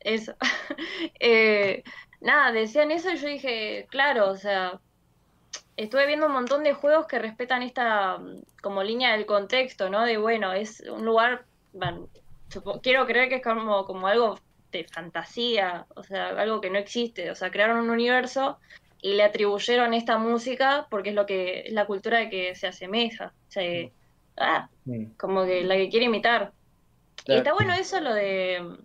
eso. 0.01 0.35
Eh, 1.21 1.83
nada, 2.21 2.53
decían 2.53 2.91
eso 2.91 3.11
y 3.11 3.17
yo 3.17 3.29
dije, 3.29 3.87
claro, 3.91 4.31
o 4.31 4.37
sea, 4.37 4.81
estuve 5.77 6.07
viendo 6.07 6.27
un 6.27 6.33
montón 6.33 6.65
de 6.65 6.75
juegos 6.75 7.07
que 7.07 7.19
respetan 7.19 7.63
esta 7.63 8.19
mm, 8.19 8.43
como 8.63 8.83
línea 8.83 9.13
del 9.13 9.27
contexto, 9.27 9.89
¿no? 9.89 10.05
De 10.05 10.17
bueno, 10.19 10.53
es 10.53 10.81
un 10.81 11.05
lugar, 11.05 11.45
bueno, 11.73 12.09
quiero 12.83 13.07
creer 13.07 13.29
que 13.29 13.37
es 13.37 13.43
como, 13.43 13.85
como 13.85 14.07
algo 14.07 14.39
de 14.73 14.85
fantasía, 14.85 15.87
o 15.95 16.03
sea, 16.03 16.29
algo 16.31 16.61
que 16.61 16.71
no 16.71 16.79
existe, 16.79 17.31
o 17.31 17.35
sea, 17.35 17.51
crearon 17.51 17.79
un 17.79 17.91
universo 17.91 18.59
y 19.01 19.15
le 19.15 19.23
atribuyeron 19.23 19.95
esta 19.95 20.19
música 20.19 20.87
porque 20.91 21.11
es 21.11 21.15
lo 21.15 21.27
que 21.27 21.61
es 21.67 21.73
la 21.73 21.87
cultura 21.87 22.19
de 22.19 22.29
que 22.29 22.55
se 22.55 22.67
asemeja, 22.67 23.33
o 23.49 23.51
sea, 23.51 23.63
mm. 23.63 23.91
ah, 24.39 24.69
mm. 24.85 25.05
como 25.17 25.45
que 25.45 25.63
la 25.63 25.77
que 25.77 25.89
quiere 25.89 26.07
imitar. 26.07 26.53
Y 27.27 27.35
está 27.35 27.53
bueno 27.53 27.75
eso 27.75 28.01
lo 28.01 28.15
de 28.15 28.79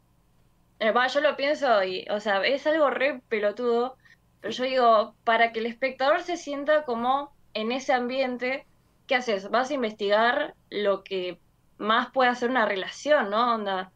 eh, 0.79 0.93
yo 1.13 1.21
lo 1.21 1.35
pienso 1.35 1.83
y, 1.83 2.05
o 2.09 2.19
sea, 2.19 2.43
es 2.43 2.65
algo 2.67 2.89
re 2.89 3.21
pelotudo, 3.29 3.97
pero 4.41 4.53
yo 4.53 4.63
digo, 4.65 5.15
para 5.23 5.51
que 5.51 5.59
el 5.59 5.65
espectador 5.65 6.21
se 6.21 6.37
sienta 6.37 6.83
como 6.83 7.33
en 7.53 7.71
ese 7.71 7.93
ambiente, 7.93 8.65
¿qué 9.07 9.15
haces? 9.15 9.49
Vas 9.49 9.69
a 9.69 9.73
investigar 9.73 10.55
lo 10.69 11.03
que 11.03 11.39
más 11.77 12.11
puede 12.11 12.29
hacer 12.29 12.49
una 12.49 12.65
relación, 12.65 13.29
¿no? 13.29 13.55
Onda, 13.55 13.91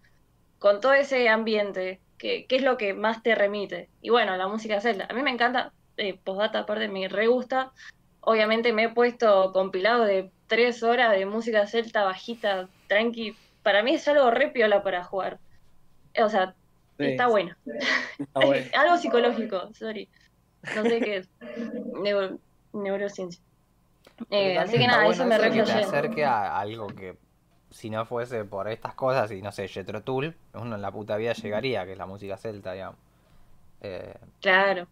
con 0.59 0.81
todo 0.81 0.93
ese 0.93 1.29
ambiente, 1.29 2.01
¿qué, 2.17 2.45
qué 2.47 2.57
es 2.57 2.63
lo 2.63 2.77
que 2.77 2.93
más 2.93 3.23
te 3.23 3.35
remite? 3.35 3.89
Y 4.01 4.09
bueno, 4.09 4.35
la 4.37 4.47
música 4.47 4.81
celta. 4.81 5.07
A 5.09 5.13
mí 5.13 5.21
me 5.21 5.31
encanta, 5.31 5.73
eh, 5.97 6.17
postdata 6.23 6.59
aparte 6.59 6.87
me 6.87 7.07
re 7.07 7.27
gusta. 7.27 7.71
Obviamente 8.21 8.73
me 8.73 8.83
he 8.83 8.89
puesto 8.89 9.51
compilado 9.53 10.03
de 10.03 10.31
tres 10.47 10.83
horas 10.83 11.11
de 11.11 11.25
música 11.25 11.67
celta 11.67 12.03
bajita, 12.03 12.69
tranqui. 12.87 13.35
Para 13.63 13.83
mí 13.83 13.95
es 13.95 14.07
algo 14.07 14.31
re 14.31 14.49
piola 14.49 14.83
para 14.83 15.03
jugar. 15.03 15.39
O 16.21 16.29
sea, 16.29 16.55
está 16.97 17.27
bueno. 17.27 17.55
Algo 18.33 18.97
psicológico, 18.97 19.73
sorry. 19.73 20.09
No 20.75 20.83
sé 20.83 20.99
qué 20.99 21.17
es. 21.17 21.29
neurociencia. 22.73 23.41
Eh, 24.29 24.57
así 24.57 24.77
que 24.77 24.87
nada, 24.87 25.07
eso 25.07 25.25
me 25.25 25.37
refleja. 25.37 25.65
Que 25.65 25.79
te 25.79 25.85
acerque 25.85 26.25
a 26.25 26.59
algo 26.59 26.87
que 26.87 27.17
si 27.69 27.89
no 27.89 28.05
fuese 28.05 28.45
por 28.45 28.67
estas 28.67 28.93
cosas 28.93 29.31
y 29.31 29.41
no 29.41 29.51
sé, 29.51 29.67
Jetro 29.67 30.01
Tool, 30.01 30.35
uno 30.53 30.75
en 30.75 30.81
la 30.81 30.91
puta 30.91 31.17
vida 31.17 31.33
llegaría, 31.33 31.85
que 31.85 31.93
es 31.93 31.97
la 31.97 32.05
música 32.05 32.37
celta, 32.37 32.73
digamos. 32.73 32.97
Eh, 33.81 34.15
claro. 34.41 34.87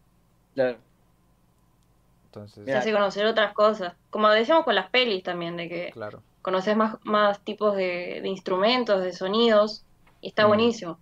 Claro. 0.53 0.77
Entonces. 2.25 2.65
Se 2.65 2.73
hace 2.73 2.91
conocer 2.91 3.25
otras 3.25 3.53
cosas. 3.53 3.93
Como 4.09 4.29
decíamos 4.29 4.65
con 4.65 4.75
las 4.75 4.89
pelis 4.89 5.23
también, 5.23 5.57
de 5.57 5.69
que 5.69 5.91
claro. 5.91 6.21
conoces 6.41 6.75
más, 6.75 6.97
más 7.03 7.39
tipos 7.41 7.75
de, 7.75 8.21
instrumentos, 8.25 9.01
de 9.01 9.13
sonidos, 9.13 9.83
y 10.21 10.27
está 10.27 10.45
mm. 10.45 10.47
buenísimo. 10.47 10.99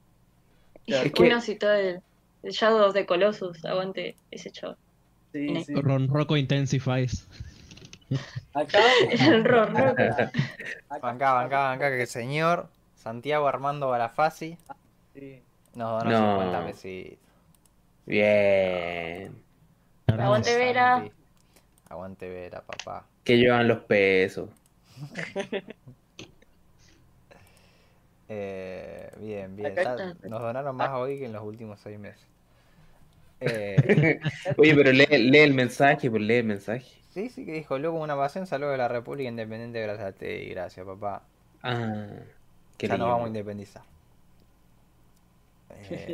Es 0.87 1.11
que... 1.11 1.41
si 1.41 1.55
todo 1.55 1.73
el, 1.73 2.01
el, 2.43 2.51
Shadow 2.51 2.87
of 2.87 2.93
the 2.93 3.05
Colossus, 3.05 3.63
aguante 3.65 4.15
ese 4.31 4.51
show. 4.51 4.75
Sí, 5.31 5.63
sí. 5.63 5.73
Ron 5.73 6.07
Rocco 6.07 6.37
Intensifies. 6.37 7.27
Acá. 8.53 8.79
el 9.09 9.43
Ron 9.45 9.75
Rocco. 9.75 10.01
Acá, 10.89 11.41
acá, 11.41 11.71
acá, 11.71 11.89
que 11.89 12.01
el 12.01 12.07
señor 12.07 12.69
Santiago 12.95 13.47
Armando 13.47 13.89
Barafasi 13.89 14.57
sí. 15.13 15.41
nos 15.75 16.03
donó 16.03 16.19
no. 16.19 16.41
50 16.41 16.65
pesitos. 16.67 17.19
Bien. 18.05 19.33
Aguante 20.07 20.55
Vera. 20.57 21.05
Aguante 21.89 22.29
Vera, 22.29 22.61
papá. 22.61 23.05
Que 23.23 23.37
llevan 23.37 23.67
los 23.67 23.79
pesos. 23.79 24.49
Eh, 28.29 29.11
bien, 29.17 29.55
bien. 29.55 29.75
nos 30.23 30.41
donaron 30.41 30.75
más 30.75 30.89
hoy 30.91 31.19
que 31.19 31.25
en 31.25 31.33
los 31.33 31.43
últimos 31.43 31.79
seis 31.79 31.99
meses. 31.99 32.25
Eh, 33.45 34.21
Oye, 34.57 34.73
pero 34.73 34.93
lee, 34.93 35.05
el 35.09 35.53
mensaje, 35.53 36.09
pues 36.09 36.23
lee 36.23 36.35
el 36.35 36.45
mensaje. 36.45 37.01
Sí, 37.09 37.27
sí, 37.27 37.45
que 37.45 37.51
dijo, 37.51 37.77
luego 37.77 37.99
una 37.99 38.15
pasión, 38.15 38.47
saludo 38.47 38.71
de 38.71 38.77
la 38.77 38.87
República 38.87 39.27
Independiente, 39.27 39.81
gracias 39.81 40.07
a 40.07 40.11
ti, 40.13 40.45
gracias, 40.45 40.85
papá. 40.85 41.23
Ah, 41.61 42.07
que 42.77 42.87
ya 42.87 42.97
nos 42.97 43.09
vamos 43.09 43.25
a 43.25 43.27
independizar. 43.27 43.83
Eh, 45.89 46.13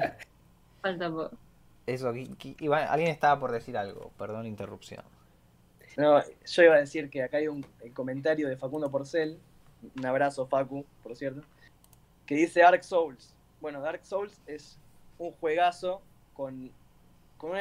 Falta 0.82 1.10
poco. 1.10 1.38
Eso, 1.86 2.10
alguien 2.10 3.10
estaba 3.10 3.40
por 3.40 3.52
decir 3.52 3.78
algo, 3.78 4.12
perdón 4.18 4.44
la 4.44 4.50
interrupción. 4.50 5.04
No, 5.98 6.22
yo 6.24 6.64
iba 6.64 6.76
a 6.76 6.80
decir 6.80 7.10
que 7.10 7.24
acá 7.24 7.38
hay 7.38 7.48
un 7.48 7.66
comentario 7.94 8.48
de 8.48 8.58
Facundo 8.58 8.90
Porcel, 8.90 9.38
un 9.98 10.06
abrazo 10.06 10.48
Facu, 10.48 10.86
por 11.04 11.16
cierto, 11.16 11.42
que 12.30 12.36
dice 12.36 12.60
Dark 12.60 12.84
Souls. 12.84 13.34
Bueno, 13.60 13.82
Dark 13.82 14.06
Souls 14.06 14.40
es 14.46 14.78
un 15.18 15.32
juegazo 15.32 16.00
con, 16.36 16.72
con, 17.38 17.58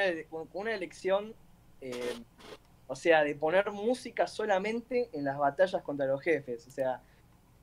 una, 0.52 0.74
elección, 0.74 1.34
eh, 1.80 2.20
o 2.86 2.94
sea, 2.94 3.24
de 3.24 3.34
poner 3.34 3.70
música 3.70 4.26
solamente 4.26 5.08
en 5.14 5.24
las 5.24 5.38
batallas 5.38 5.80
contra 5.82 6.04
los 6.04 6.20
jefes. 6.20 6.66
O 6.66 6.70
sea, 6.70 7.00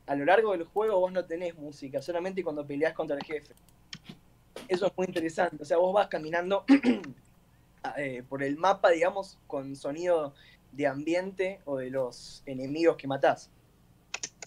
a 0.08 0.16
lo 0.16 0.26
largo 0.26 0.54
del 0.54 0.64
juego 0.64 1.00
vos 1.00 1.12
no 1.12 1.24
tenés 1.26 1.56
música, 1.56 2.02
solamente 2.02 2.44
cuando 2.44 2.66
peleás 2.66 2.94
contra 2.94 3.16
el 3.16 3.24
jefe. 3.24 3.54
Eso 4.68 4.88
es 4.88 4.98
muy 4.98 5.06
interesante. 5.06 5.62
O 5.62 5.66
sea, 5.66 5.78
vos 5.78 5.94
vas 5.94 6.08
caminando 6.08 6.66
eh, 7.98 8.24
por 8.28 8.42
el 8.42 8.58
mapa, 8.58 8.90
digamos, 8.90 9.38
con 9.46 9.76
sonido 9.76 10.34
de 10.72 10.88
ambiente 10.88 11.62
o 11.66 11.78
de 11.78 11.92
los 11.92 12.42
enemigos 12.48 12.98
que 12.98 13.08
matás. 13.08 13.52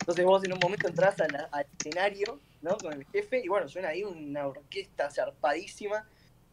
Entonces 0.00 0.24
vos 0.24 0.42
en 0.42 0.54
un 0.54 0.58
momento 0.58 0.88
entras 0.88 1.20
al 1.20 1.66
escenario 1.78 2.40
¿no? 2.62 2.76
Con 2.78 2.92
el 2.92 3.04
jefe, 3.06 3.40
y 3.44 3.48
bueno, 3.48 3.68
suena 3.68 3.88
ahí 3.88 4.02
una 4.04 4.46
orquesta 4.46 5.10
zarpadísima, 5.10 6.04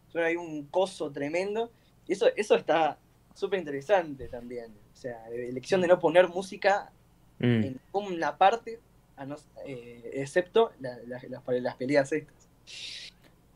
construyen 0.03 0.27
ahí 0.27 0.35
un 0.35 0.65
coso 0.67 1.11
tremendo. 1.11 1.71
Y 2.07 2.13
eso, 2.13 2.27
eso 2.35 2.55
está 2.55 2.97
súper 3.33 3.59
interesante 3.59 4.27
también. 4.27 4.71
O 4.93 4.95
sea, 4.95 5.27
elección 5.29 5.81
de 5.81 5.87
no 5.87 5.99
poner 5.99 6.27
música 6.29 6.91
Mm. 7.39 7.63
en 7.63 7.79
una 7.91 8.37
parte, 8.37 8.79
a 9.17 9.25
no- 9.25 9.35
eh, 9.65 10.09
excepto 10.13 10.71
la- 10.79 10.97
la- 11.05 11.21
las, 11.27 11.43
las 11.61 11.75
peleas 11.75 12.11
estas. 12.11 12.47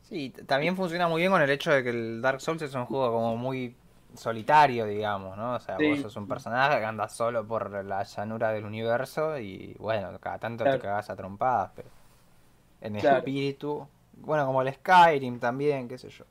Sí, 0.03 0.32
también 0.48 0.75
funciona 0.75 1.08
muy 1.08 1.22
bien 1.22 1.32
con 1.32 1.41
el 1.41 1.50
hecho 1.50 1.72
de 1.72 1.84
que 1.84 1.89
el 1.91 2.22
Dark 2.22 2.41
Souls 2.41 2.62
es 2.62 2.74
un 2.74 2.86
juego 2.86 3.12
como 3.12 3.38
muy 3.38 3.75
solitario, 4.15 4.86
digamos, 4.86 5.38
¿no? 5.38 5.53
O 5.56 5.60
sea, 5.60 5.77
Sí. 5.77 5.88
vos 5.91 6.00
sos 6.01 6.15
un 6.15 6.27
personaje 6.27 6.79
que 6.79 6.86
anda 6.86 7.08
solo 7.08 7.46
por 7.48 7.86
la 7.86 8.03
llanura 8.03 8.51
del 8.51 8.65
universo 8.65 9.38
y 9.38 9.75
bueno, 9.79 10.18
cada 10.20 10.39
tanto 10.39 10.63
Claro. 10.63 10.79
te 10.79 10.84
cagas 10.84 11.10
a 11.12 11.15
trompadas, 11.15 11.72
pero 11.75 11.88
en 12.81 12.95
Claro. 12.98 13.17
espíritu, 13.17 13.88
bueno, 14.13 14.45
como 14.45 14.62
el 14.62 14.74
Skyrim 14.74 15.39
también, 15.39 15.88
qué 15.88 15.98
sé 15.98 16.09
yo. 16.09 16.25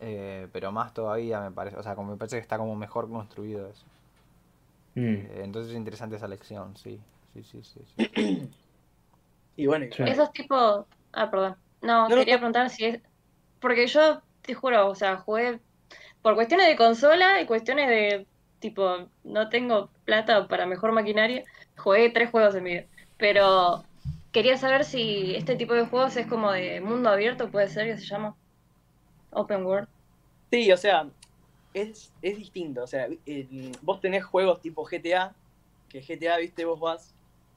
Eh, 0.00 0.48
pero 0.52 0.72
más 0.72 0.94
todavía 0.94 1.40
me 1.40 1.50
parece, 1.52 1.76
o 1.78 1.82
sea, 1.82 1.94
como 1.96 2.12
me 2.12 2.16
parece 2.18 2.36
que 2.36 2.42
está 2.42 2.58
como 2.58 2.76
mejor 2.76 3.08
construido 3.10 3.68
eso. 3.68 3.86
Mm. 4.94 5.26
Eh, 5.30 5.40
entonces 5.44 5.72
es 5.72 5.78
interesante 5.78 6.16
esa 6.16 6.28
lección, 6.28 6.76
sí. 6.76 7.00
Sí, 7.34 7.42
sí, 7.44 7.62
sí. 7.62 7.80
sí. 7.96 8.02
Y 9.56 9.66
bueno, 9.66 9.86
y-. 9.86 9.90
Esos 10.04 10.32
tipos. 10.32 10.86
Ah, 11.12 11.30
perdón. 11.30 11.56
No, 11.82 12.08
No, 12.08 12.16
no, 12.16 12.16
quería 12.16 12.34
no. 12.34 12.40
preguntar 12.40 12.70
si 12.70 12.84
es. 12.84 13.02
Porque 13.60 13.86
yo, 13.88 14.22
te 14.42 14.54
juro, 14.54 14.88
o 14.88 14.94
sea, 14.94 15.18
jugué 15.18 15.60
por 16.22 16.34
cuestiones 16.34 16.68
de 16.68 16.76
consola 16.76 17.40
y 17.40 17.46
cuestiones 17.46 17.88
de. 17.88 18.28
Tipo, 18.60 19.08
no 19.24 19.48
tengo 19.50 19.90
plata 20.04 20.48
para 20.48 20.66
mejor 20.66 20.92
maquinaria. 20.92 21.44
Jugué 21.76 22.10
tres 22.10 22.30
juegos 22.30 22.54
en 22.56 22.64
mi 22.64 22.70
vida. 22.72 22.86
Pero 23.18 23.87
quería 24.32 24.56
saber 24.56 24.84
si 24.84 25.34
este 25.34 25.56
tipo 25.56 25.74
de 25.74 25.86
juegos 25.86 26.16
es 26.16 26.26
como 26.26 26.52
de 26.52 26.80
mundo 26.80 27.08
abierto, 27.10 27.50
puede 27.50 27.68
ser 27.68 27.86
que 27.86 27.98
se 27.98 28.06
llama. 28.06 28.34
Open 29.30 29.64
World. 29.66 29.88
Sí, 30.50 30.70
o 30.72 30.76
sea, 30.76 31.08
es, 31.74 32.12
es 32.22 32.36
distinto. 32.38 32.82
O 32.84 32.86
sea, 32.86 33.06
el- 33.26 33.76
vos 33.82 34.00
tenés 34.00 34.24
juegos 34.24 34.60
tipo 34.60 34.84
GTA, 34.84 35.34
que 35.88 36.00
GTA, 36.02 36.38
viste, 36.38 36.64
vos 36.64 36.80
vas 36.80 37.14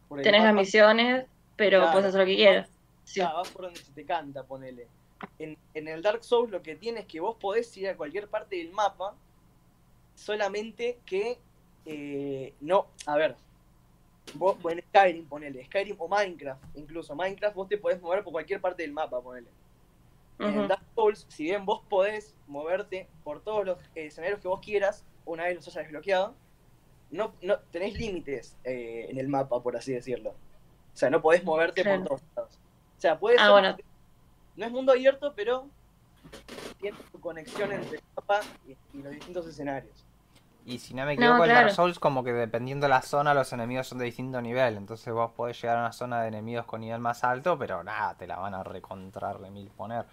por 0.09 0.19
el 0.19 0.23
Tenés 0.23 0.43
las 0.43 0.53
misiones, 0.53 1.25
pero 1.55 1.79
Claro. 1.79 1.91
puedes 1.93 2.07
hacer 2.09 2.19
lo 2.21 2.25
que 2.25 2.35
quieras. 2.35 2.69
Sí. 3.05 3.19
vas 3.21 3.49
por 3.49 3.63
donde 3.63 3.79
se 3.79 3.91
te 3.93 4.05
canta, 4.05 4.43
ponele. 4.43 4.87
En, 5.39 5.57
en 5.73 5.87
el 5.87 6.01
Dark 6.01 6.23
Souls 6.23 6.51
lo 6.51 6.61
que 6.61 6.75
tienes 6.75 7.03
es 7.03 7.07
que 7.07 7.19
vos 7.19 7.35
podés 7.39 7.75
ir 7.77 7.87
a 7.89 7.95
cualquier 7.95 8.27
parte 8.27 8.55
del 8.57 8.71
mapa, 8.71 9.13
solamente 10.15 10.99
que 11.05 11.37
eh, 11.85 12.53
no, 12.61 12.87
a 13.05 13.15
ver, 13.15 13.35
vos 14.35 14.57
en 14.71 14.81
Skyrim, 14.81 15.25
ponele, 15.27 15.65
Skyrim 15.65 15.95
o 15.99 16.07
Minecraft, 16.07 16.63
incluso 16.75 17.15
Minecraft, 17.15 17.55
vos 17.55 17.67
te 17.67 17.77
podés 17.77 18.01
mover 18.01 18.23
por 18.23 18.31
cualquier 18.33 18.61
parte 18.61 18.83
del 18.83 18.93
mapa, 18.93 19.21
ponele. 19.21 19.47
En. 20.39 20.67
Dark 20.67 20.83
Souls, 20.95 21.25
si 21.29 21.43
bien 21.43 21.65
vos 21.65 21.81
podés 21.87 22.33
moverte 22.47 23.07
por 23.23 23.41
todos 23.43 23.63
los 23.65 23.77
eh, 23.95 24.07
escenarios 24.07 24.39
que 24.39 24.47
vos 24.47 24.59
quieras, 24.59 25.03
una 25.25 25.43
vez 25.43 25.55
los 25.55 25.67
hayas 25.67 25.83
desbloqueado, 25.87 26.33
no, 27.11 27.33
no 27.41 27.59
tenés 27.71 27.93
límites 27.93 28.57
eh, 28.63 29.05
en 29.09 29.17
el 29.19 29.27
mapa, 29.27 29.61
por 29.61 29.75
así 29.75 29.93
decirlo. 29.93 30.31
O 30.31 30.97
sea, 30.97 31.09
no 31.09 31.21
podés 31.21 31.43
moverte 31.43 31.83
Claro. 31.83 31.99
por 31.99 32.07
todos 32.19 32.21
lados. 32.35 32.59
O 32.97 33.01
sea, 33.01 33.19
puede 33.19 33.37
Ah, 33.39 33.51
bueno. 33.51 33.77
no 34.55 34.65
es 34.65 34.71
mundo 34.71 34.91
abierto, 34.93 35.33
pero 35.35 35.67
tiene 36.79 36.97
su 37.11 37.19
conexión 37.19 37.71
entre 37.71 37.97
el 37.97 38.03
mapa 38.15 38.41
y, 38.67 38.71
y 38.97 39.01
los 39.03 39.11
distintos 39.11 39.45
escenarios. 39.47 40.05
Y 40.65 40.77
si 40.79 40.93
no 40.93 41.05
me 41.05 41.13
No, 41.15 41.21
equivoco, 41.21 41.43
el 41.43 41.49
Dark 41.49 41.63
claro. 41.63 41.75
Souls 41.75 41.99
como 41.99 42.23
que 42.23 42.33
dependiendo 42.33 42.85
de 42.85 42.89
la 42.89 43.01
zona 43.01 43.33
los 43.33 43.51
enemigos 43.51 43.87
son 43.87 43.97
de 43.97 44.05
distinto 44.05 44.41
nivel. 44.41 44.77
Entonces 44.77 45.11
vos 45.13 45.31
podés 45.31 45.59
llegar 45.61 45.77
a 45.77 45.81
una 45.81 45.91
zona 45.91 46.21
de 46.21 46.27
enemigos 46.27 46.65
con 46.65 46.81
nivel 46.81 46.99
más 46.99 47.23
alto, 47.23 47.57
pero 47.57 47.83
nada, 47.83 48.15
te 48.15 48.27
la 48.27 48.37
van 48.37 48.53
a 48.53 48.63
recontrar 48.63 49.39
de 49.39 49.49
mil 49.49 49.69
poner. 49.69 50.05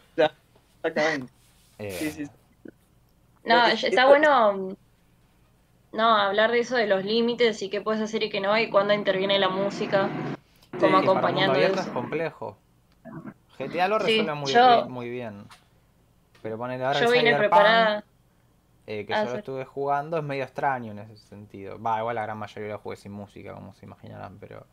Exactamente. 0.82 1.32
Eh, 1.78 1.98
Sí, 2.00 2.11
sí, 2.11 2.26
sí. 2.26 2.32
No, 3.44 3.66
está 3.66 4.06
bueno 4.06 4.76
no 5.92 6.16
hablar 6.16 6.50
de 6.50 6.61
eso 6.61 6.76
de 6.76 6.87
los 6.87 7.04
límites 7.04 7.62
y 7.62 7.70
qué 7.70 7.80
puedes 7.80 8.00
hacer 8.02 8.22
y 8.22 8.30
qué 8.30 8.40
no, 8.40 8.56
y 8.58 8.68
cuándo 8.70 8.94
interviene 8.94 9.38
la 9.38 9.48
música, 9.48 10.08
Sí, 10.72 10.78
como 10.80 11.00
que 11.00 11.06
para 11.06 11.06
mundo 11.06 11.08
acompañando 11.11 11.54
abierto 11.54 11.80
es 11.80 11.87
complejo. 11.88 12.56
GTA 13.58 13.88
lo 13.88 13.98
Sí, 13.98 14.18
resuelve 14.18 14.34
muy, 14.34 14.52
yo- 14.52 14.84
muy 14.88 15.11
bien. 15.11 15.44
Pero 16.42 16.56
poner 16.58 16.82
ahora 16.82 17.00
Yo 17.00 17.06
el 17.06 17.12
vine 17.12 17.30
Cyberpunk, 17.30 17.38
preparada. 17.38 18.04
Eh, 18.88 19.07
que 19.07 19.14
Ah, 19.14 19.24
yo 19.24 19.31
lo 19.31 19.35
sí. 19.35 19.38
estuve 19.38 19.64
jugando, 19.66 20.18
es 20.18 20.24
medio 20.24 20.44
extraño 20.44 20.92
en 20.92 21.01
ese 21.01 21.16
sentido. 21.18 21.81
Va, 21.81 21.98
igual 22.01 22.16
la 22.16 22.22
gran 22.24 22.38
mayoría 22.38 22.72
lo 22.74 22.79
jugué 22.81 22.96
sin 22.96 23.12
música, 23.12 23.55
como 23.55 23.74
se 23.74 23.87
imaginarán, 23.87 24.38
pero... 24.40 24.66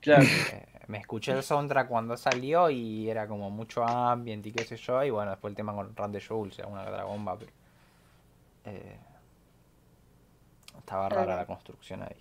Claro. 0.00 0.30
Eh, 0.48 0.66
me 0.88 0.98
escuché 0.98 1.32
el 1.32 1.42
soundtrack 1.42 1.88
cuando 1.88 2.16
salió 2.16 2.70
y 2.70 3.08
era 3.10 3.26
como 3.28 3.50
mucho 3.50 3.84
ambient 3.84 4.46
y 4.46 4.52
qué 4.52 4.64
sé 4.64 4.76
yo. 4.76 5.02
Y 5.04 5.10
bueno, 5.10 5.30
después 5.32 5.50
el 5.52 5.56
tema 5.56 5.74
con 5.74 5.94
Run 5.96 6.12
the 6.12 6.20
Jules 6.20 6.58
alguna 6.60 6.84
que 6.84 6.90
otra 6.90 7.04
bomba, 7.04 7.38
pero. 7.38 7.52
eh, 8.64 8.98
estaba 10.78 11.08
rara 11.08 11.36
la 11.36 11.46
construcción 11.46 12.02
ahí. 12.02 12.16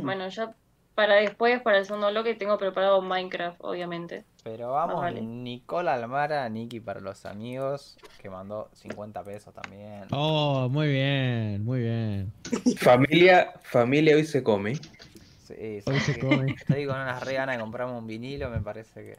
Bueno, 0.00 0.28
yo 0.28 0.54
para 0.98 1.14
después, 1.14 1.62
para 1.62 1.78
el 1.78 1.86
segundo 1.86 2.10
bloque, 2.10 2.34
tengo 2.34 2.58
preparado 2.58 3.00
Minecraft, 3.00 3.60
obviamente. 3.60 4.24
Pero 4.42 4.72
vamos, 4.72 4.96
vale. 4.96 5.20
Nicola 5.20 5.94
Almara, 5.94 6.48
Niki 6.48 6.80
para 6.80 6.98
los 6.98 7.24
amigos, 7.24 7.96
que 8.20 8.28
mandó 8.28 8.68
50 8.72 9.22
pesos 9.22 9.54
también. 9.54 10.06
Oh, 10.10 10.68
muy 10.68 10.88
bien, 10.88 11.64
muy 11.64 11.82
bien. 11.82 12.32
Familia, 12.78 13.52
familia 13.62 14.16
hoy 14.16 14.24
se 14.24 14.42
come. 14.42 14.74
Sí, 14.74 15.78
Hoy 15.86 16.00
se 16.00 16.14
que 16.14 16.18
come. 16.18 16.50
Estoy 16.50 16.86
con 16.86 16.96
unas 16.96 17.24
re 17.24 17.34
ganas 17.34 17.54
de 17.54 17.62
comprarme 17.62 17.96
un 17.96 18.08
vinilo, 18.08 18.50
me 18.50 18.58
parece 18.58 19.16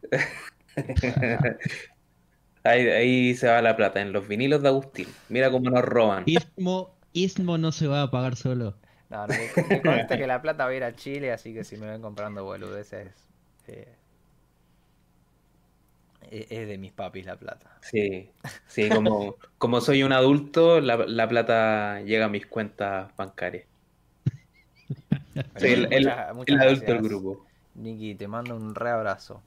que. 0.00 0.08
Ahí, 2.64 2.88
ahí 2.88 3.34
se 3.34 3.46
va 3.46 3.62
la 3.62 3.76
plata, 3.76 4.00
en 4.00 4.12
los 4.12 4.26
vinilos 4.26 4.62
de 4.62 4.68
Agustín. 4.68 5.06
Mira 5.28 5.50
cómo 5.50 5.70
nos 5.70 5.84
roban. 5.84 6.24
Istmo, 6.26 6.94
Istmo 7.12 7.56
no 7.56 7.72
se 7.72 7.86
va 7.86 8.02
a 8.02 8.10
pagar 8.10 8.36
solo. 8.36 8.74
No, 9.10 9.26
no, 9.26 9.34
que 9.68 9.82
conste 9.82 10.18
que 10.18 10.26
la 10.26 10.40
plata 10.42 10.64
va 10.64 10.70
a 10.70 10.74
ir 10.74 10.84
a 10.84 10.94
Chile, 10.94 11.32
así 11.32 11.54
que 11.54 11.64
si 11.64 11.76
me 11.78 11.86
ven 11.86 12.02
comprando 12.02 12.44
boludeces. 12.44 13.14
eh, 13.66 13.96
es, 16.30 16.46
es 16.50 16.68
de 16.68 16.78
mis 16.78 16.92
papis 16.92 17.26
la 17.26 17.36
plata. 17.36 17.70
Sí, 17.80 18.30
sí, 18.66 18.90
como, 18.90 19.36
como 19.56 19.80
soy 19.80 20.02
un 20.02 20.12
adulto, 20.12 20.80
la, 20.80 20.96
la 21.06 21.28
plata 21.28 22.00
llega 22.02 22.26
a 22.26 22.28
mis 22.28 22.46
cuentas 22.46 23.14
bancarias. 23.16 23.66
Soy 25.56 25.72
el, 25.72 25.92
el- 25.92 26.06
Muchas- 26.06 26.34
muchas 26.34 26.60
el 26.60 26.62
adulto 26.62 26.92
del 26.92 27.02
grupo. 27.02 27.46
Niki, 27.74 28.14
te 28.14 28.28
mando 28.28 28.56
un 28.56 28.74
re 28.74 28.90
abrazo. 28.90 29.42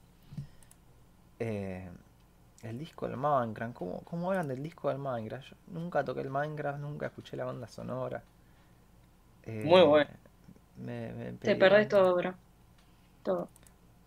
Eh, 1.38 1.90
el 2.62 2.78
disco 2.78 3.08
del 3.08 3.16
Minecraft, 3.18 3.74
¿cómo, 3.74 4.02
¿cómo 4.04 4.30
hablan 4.30 4.48
del 4.48 4.62
disco 4.62 4.88
del 4.88 4.98
Minecraft? 4.98 5.50
Yo 5.50 5.56
nunca 5.68 6.04
toqué 6.04 6.20
el 6.22 6.30
Minecraft, 6.30 6.80
nunca 6.80 7.06
escuché 7.06 7.36
la 7.36 7.44
banda 7.44 7.68
sonora. 7.68 8.22
Eh, 9.46 9.62
Muy 9.64 9.82
bueno. 9.82 10.10
me- 10.76 11.12
me 11.12 11.32
Te 11.32 11.56
perdés 11.56 11.88
todo, 11.88 12.14
bro. 12.14 12.34
Todo. 13.22 13.48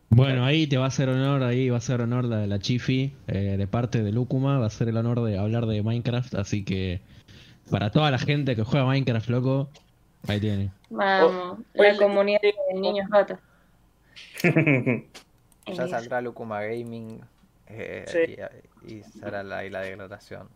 Bueno, 0.09 0.45
ahí 0.45 0.67
te 0.67 0.77
va 0.77 0.85
a 0.85 0.87
hacer 0.87 1.09
honor, 1.09 1.43
ahí 1.43 1.69
va 1.69 1.77
a 1.77 1.81
ser 1.81 1.99
honor 2.01 2.23
la, 2.25 2.47
la 2.47 2.59
Chifi, 2.59 3.11
eh, 3.27 3.55
de 3.57 3.67
parte 3.67 4.01
de 4.01 4.11
Lúcuma, 4.11 4.59
va 4.59 4.67
a 4.67 4.69
ser 4.69 4.87
el 4.87 4.97
honor 4.97 5.21
de 5.23 5.37
hablar 5.37 5.65
de 5.65 5.81
Minecraft, 5.83 6.35
así 6.35 6.63
que 6.63 7.01
para 7.69 7.91
toda 7.91 8.11
la 8.11 8.17
gente 8.17 8.55
que 8.55 8.63
juega 8.63 8.85
Minecraft, 8.85 9.29
loco, 9.29 9.69
ahí 10.27 10.39
tiene. 10.39 10.71
Vamos, 10.89 11.59
Oye, 11.77 11.91
la 11.93 11.97
comunidad 11.97 12.39
de 12.41 12.79
niños 12.79 13.09
gatos. 13.09 13.39
Ya 15.67 15.87
saldrá 15.87 16.21
Lukuma 16.21 16.61
Gaming 16.61 17.19
eh, 17.67 18.05
Sí. 18.07 18.35
y, 18.87 18.99
y 18.99 19.03
será 19.03 19.41
la, 19.41 19.57
ahí 19.57 19.69
la 19.71 19.81
declaración. 19.81 20.47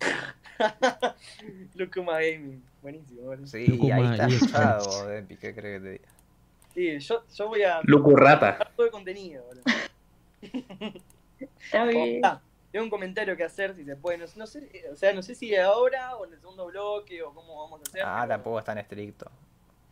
Lukuma 1.74 2.14
Gaming. 2.14 2.62
Buenísimo, 2.82 3.22
buenísimo. 3.22 3.64
Sí, 3.64 3.70
Lukuma 3.70 3.96
ahí 3.96 4.10
está 4.12 4.26
escuchado, 4.26 5.06
Dempi, 5.08 5.36
¿qué 5.36 5.54
crees 5.54 5.80
que 5.80 5.84
te 5.84 5.92
diga? 5.92 6.08
Sí, 6.74 6.98
yo, 6.98 7.24
yo 7.34 7.48
voy 7.48 7.62
a 7.62 7.80
Lucurrata. 7.84 8.58
todo 8.76 8.86
el 8.86 8.92
contenido. 8.92 9.44
boludo. 9.44 9.62
Está 11.40 11.84
bien. 11.84 12.20
Ah, 12.24 12.40
tengo 12.70 12.84
un 12.84 12.90
comentario 12.90 13.36
que 13.36 13.44
hacer, 13.44 13.74
si 13.74 13.84
se 13.84 13.96
puede. 13.96 14.18
No, 14.18 14.26
no 14.36 14.46
sé, 14.46 14.68
eh, 14.72 14.84
o 14.92 14.96
sea, 14.96 15.14
no 15.14 15.22
sé 15.22 15.34
si 15.34 15.56
ahora 15.56 16.16
o 16.16 16.26
en 16.26 16.34
el 16.34 16.40
segundo 16.40 16.66
bloque 16.66 17.22
o 17.22 17.32
cómo 17.32 17.62
vamos 17.62 17.80
a 17.80 17.82
hacer. 17.88 18.02
Ah, 18.04 18.18
pero, 18.20 18.34
tampoco 18.34 18.58
es 18.58 18.64
tan 18.66 18.76
estricto. 18.76 19.30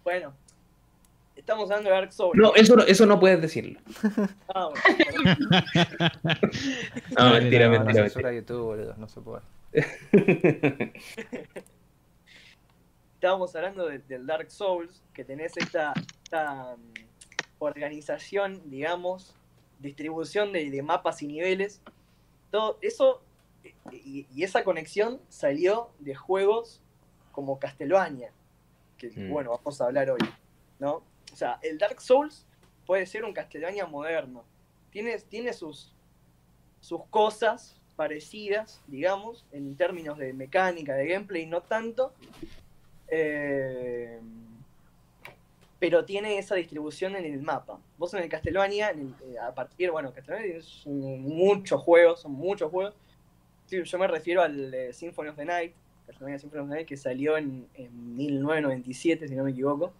Bueno, 0.02 0.34
estamos 1.34 1.70
hablando 1.70 1.88
de 1.88 1.96
Dark 1.96 2.12
Souls. 2.12 2.38
No, 2.38 2.54
eso 2.54 2.76
no, 2.76 2.82
eso 2.82 3.06
no 3.06 3.18
puedes 3.18 3.40
decirlo. 3.40 3.80
Ah, 4.54 4.68
bueno, 4.68 5.36
No, 7.18 7.30
mentira, 7.32 7.68
mentira, 7.70 8.02
censura 8.02 8.32
YouTube, 8.32 8.62
boludo, 8.62 8.94
no 8.98 9.08
se 9.08 9.20
puede. 9.22 9.42
estábamos 13.14 13.54
hablando 13.56 13.86
de- 13.88 13.98
del 14.00 14.26
Dark 14.26 14.50
Souls, 14.50 15.02
que 15.12 15.24
tenés 15.24 15.56
esta, 15.56 15.92
esta, 16.22 16.76
mm, 16.76 16.92
organización, 17.58 18.68
digamos, 18.70 19.34
distribución 19.78 20.52
de, 20.52 20.70
de 20.70 20.82
mapas 20.82 21.22
y 21.22 21.26
niveles. 21.26 21.80
Todo 22.50 22.78
eso 22.82 23.22
y, 23.90 24.26
y 24.34 24.42
esa 24.44 24.62
conexión 24.62 25.20
salió 25.28 25.90
de 25.98 26.14
juegos 26.14 26.82
como 27.32 27.58
Castlevania, 27.58 28.30
que 28.98 29.08
Mm. 29.08 29.30
bueno, 29.30 29.50
vamos 29.50 29.80
a 29.80 29.86
hablar 29.86 30.10
hoy, 30.10 30.18
¿no? 30.78 31.02
O 31.32 31.36
sea, 31.36 31.58
el 31.62 31.78
Dark 31.78 32.00
Souls 32.00 32.46
puede 32.86 33.06
ser 33.06 33.24
un 33.24 33.32
Castlevania 33.32 33.86
moderno. 33.86 34.44
Tiene, 34.90 35.18
tiene 35.18 35.52
sus, 35.52 35.94
sus 36.80 37.04
cosas 37.06 37.80
parecidas, 37.96 38.82
digamos, 38.86 39.44
en 39.52 39.76
términos 39.76 40.18
de 40.18 40.32
mecánica, 40.32 40.94
de 40.94 41.06
gameplay, 41.06 41.46
no 41.46 41.62
tanto. 41.62 42.12
Eh, 43.08 44.20
pero 45.78 46.04
tiene 46.04 46.38
esa 46.38 46.54
distribución 46.54 47.14
en 47.14 47.26
el 47.26 47.42
mapa. 47.42 47.78
Vos 47.98 48.14
en 48.14 48.22
el 48.22 48.28
Castlevania, 48.28 48.90
eh, 48.92 49.38
a 49.38 49.54
partir, 49.54 49.90
bueno, 49.90 50.12
Castlevania 50.14 50.56
es 50.56 50.86
muchos 50.86 51.80
juegos, 51.82 52.22
son 52.22 52.32
muchos 52.32 52.70
juegos. 52.70 52.94
yo 53.68 53.98
me 53.98 54.06
refiero 54.06 54.40
al 54.40 54.72
eh, 54.72 54.92
Symphony 54.92 55.28
of 55.28 55.36
the 55.36 55.44
Night, 55.44 55.74
Castlevania 56.06 56.38
Symphony 56.38 56.62
of 56.62 56.68
the 56.68 56.74
Night, 56.76 56.88
que 56.88 56.96
salió 56.96 57.36
en, 57.36 57.68
1997, 58.16 59.28
si 59.28 59.34
no 59.34 59.44
me 59.44 59.50
equivoco. 59.50 59.92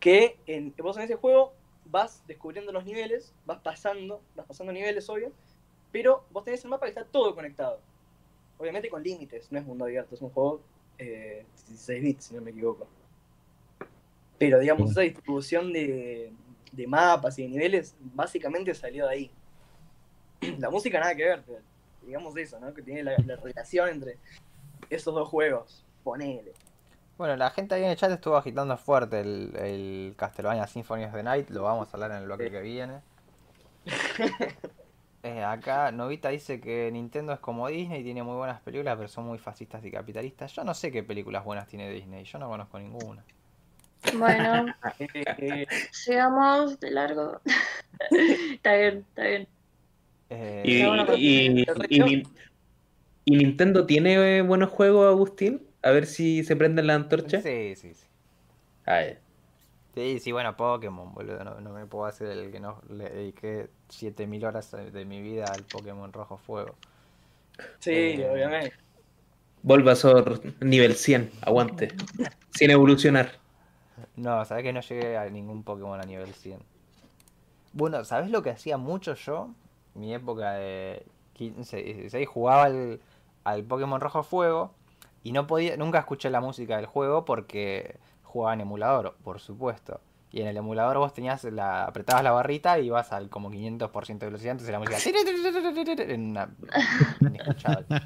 Que 0.00 0.36
en, 0.46 0.74
vos 0.76 0.96
en 0.98 1.04
ese 1.04 1.16
juego 1.16 1.54
vas 1.86 2.22
descubriendo 2.26 2.70
los 2.70 2.84
niveles, 2.84 3.32
vas 3.46 3.60
pasando, 3.60 4.20
vas 4.36 4.46
pasando 4.46 4.72
niveles, 4.72 5.08
obvio, 5.08 5.32
pero 5.92 6.24
vos 6.30 6.44
tenés 6.44 6.62
el 6.64 6.70
mapa 6.70 6.86
que 6.86 6.90
está 6.90 7.04
todo 7.04 7.34
conectado. 7.34 7.80
Obviamente 8.58 8.88
con 8.88 9.02
límites, 9.02 9.50
no 9.50 9.58
es 9.58 9.64
mundo 9.64 9.84
abierto, 9.84 10.14
es 10.14 10.22
un 10.22 10.30
juego 10.30 10.60
eh, 10.98 11.46
16 11.68 12.02
bits, 12.02 12.24
si 12.24 12.34
no 12.34 12.42
me 12.42 12.50
equivoco. 12.50 12.86
Pero 14.38 14.58
digamos, 14.58 14.90
esa 14.90 15.00
distribución 15.02 15.72
de, 15.72 16.32
mapas 16.86 17.38
y 17.38 17.42
de 17.42 17.48
niveles 17.48 17.96
básicamente 18.00 18.74
salió 18.74 19.06
de 19.06 19.12
ahí. 19.12 19.30
La 20.58 20.70
música 20.70 21.00
nada 21.00 21.14
que 21.14 21.24
ver, 21.24 21.42
digamos 22.02 22.36
eso, 22.36 22.58
¿no? 22.60 22.72
Que 22.74 22.82
tiene 22.82 23.02
la, 23.02 23.16
relación 23.36 23.88
entre 23.88 24.18
esos 24.90 25.14
dos 25.14 25.28
juegos. 25.28 25.84
Ponele. 26.04 26.52
Bueno, 27.16 27.36
la 27.36 27.50
gente 27.50 27.74
ahí 27.74 27.82
en 27.82 27.90
el 27.90 27.96
chat 27.96 28.12
estuvo 28.12 28.36
agitando 28.36 28.76
fuerte 28.76 29.20
el, 29.20 29.52
el 29.56 30.14
Castlevania 30.16 30.66
Symphony 30.68 31.04
of 31.04 31.12
the 31.12 31.22
Night, 31.22 31.50
lo 31.50 31.64
vamos 31.64 31.88
a 31.88 31.96
hablar 31.96 32.12
en 32.12 32.18
el 32.18 32.24
bloque 32.26 32.50
que 32.50 32.60
viene. 32.60 33.00
Eh, 35.22 35.42
acá 35.42 35.90
Novita 35.90 36.28
dice 36.28 36.60
que 36.60 36.90
Nintendo 36.92 37.32
es 37.32 37.40
como 37.40 37.66
Disney, 37.68 38.04
tiene 38.04 38.22
muy 38.22 38.36
buenas 38.36 38.60
películas, 38.60 38.96
pero 38.96 39.08
son 39.08 39.26
muy 39.26 39.38
fascistas 39.38 39.84
y 39.84 39.90
capitalistas. 39.90 40.52
Yo 40.52 40.62
no 40.64 40.74
sé 40.74 40.92
qué 40.92 41.02
películas 41.02 41.44
buenas 41.44 41.66
tiene 41.66 41.90
Disney, 41.90 42.24
yo 42.24 42.38
no 42.38 42.48
conozco 42.48 42.78
ninguna. 42.78 43.24
Bueno, 44.16 44.66
sigamos 45.90 46.78
de 46.78 46.90
largo. 46.92 47.40
está 48.52 48.74
bien, 48.74 49.04
está 49.08 49.22
bien. 49.24 49.48
Eh, 50.30 50.62
y, 53.24 53.34
Nintendo 53.36 53.86
tiene 53.86 54.42
buenos 54.42 54.70
juegos, 54.70 55.06
Agustín? 55.08 55.66
A 55.82 55.90
ver 55.90 56.06
si 56.06 56.44
se 56.44 56.54
prende 56.54 56.82
la 56.82 56.94
antorcha. 56.94 57.40
Sí, 57.40 57.74
sí, 57.76 57.94
sí. 57.94 58.06
Ah, 58.86 59.02
Sí, 59.94 60.20
sí, 60.20 60.30
bueno, 60.30 60.56
Pokémon, 60.56 61.12
boludo. 61.12 61.42
No, 61.42 61.72
me 61.72 61.86
puedo 61.86 62.04
hacer 62.06 62.28
el 62.28 62.52
que 62.52 62.60
no 62.60 62.80
le 62.88 63.10
dediqué 63.10 63.68
7000 63.88 64.44
horas 64.44 64.70
de 64.92 65.04
mi 65.04 65.20
vida 65.22 65.46
al 65.46 65.64
Pokémon 65.64 66.12
Rojo 66.12 66.36
Fuego. 66.38 66.74
Sí, 67.78 67.90
eh, 67.92 68.30
obviamente. 68.30 68.72
Bulbasaur 69.62 70.40
nivel 70.60 70.94
100, 70.94 71.30
aguante. 71.42 71.88
Sin 72.50 72.70
evolucionar. 72.70 73.32
No, 74.16 74.44
sabes 74.44 74.64
que 74.64 74.72
no 74.72 74.80
llegué 74.80 75.16
a 75.16 75.28
ningún 75.28 75.62
Pokémon 75.64 76.00
a 76.00 76.04
nivel 76.04 76.32
100. 76.32 76.60
Bueno, 77.72 78.04
¿sabes 78.04 78.30
lo 78.30 78.42
que 78.42 78.50
hacía 78.50 78.76
mucho 78.76 79.14
yo? 79.14 79.50
Mi 79.94 80.14
época 80.14 80.52
de 80.52 81.04
15, 81.34 81.82
16 81.82 82.28
jugaba 82.28 82.64
al, 82.64 83.00
al 83.44 83.64
Pokémon 83.64 84.00
Rojo 84.00 84.22
Fuego 84.22 84.74
y 85.22 85.32
no 85.32 85.46
podía, 85.46 85.76
nunca 85.76 85.98
escuché 85.98 86.30
la 86.30 86.40
música 86.40 86.76
del 86.76 86.86
juego 86.86 87.24
porque 87.24 87.98
jugaba 88.22 88.54
en 88.54 88.60
emulador, 88.60 89.16
por 89.24 89.40
supuesto. 89.40 90.00
Y 90.30 90.42
en 90.42 90.46
el 90.46 90.56
emulador 90.56 90.98
vos 90.98 91.14
tenías 91.14 91.42
la, 91.44 91.84
apretabas 91.84 92.22
la 92.22 92.32
barrita 92.32 92.78
y 92.78 92.86
ibas 92.86 93.12
al 93.12 93.30
como 93.30 93.50
500% 93.50 94.18
de 94.18 94.26
velocidad, 94.26 94.52
entonces 94.52 94.72
la 94.72 94.78
música 94.78 94.98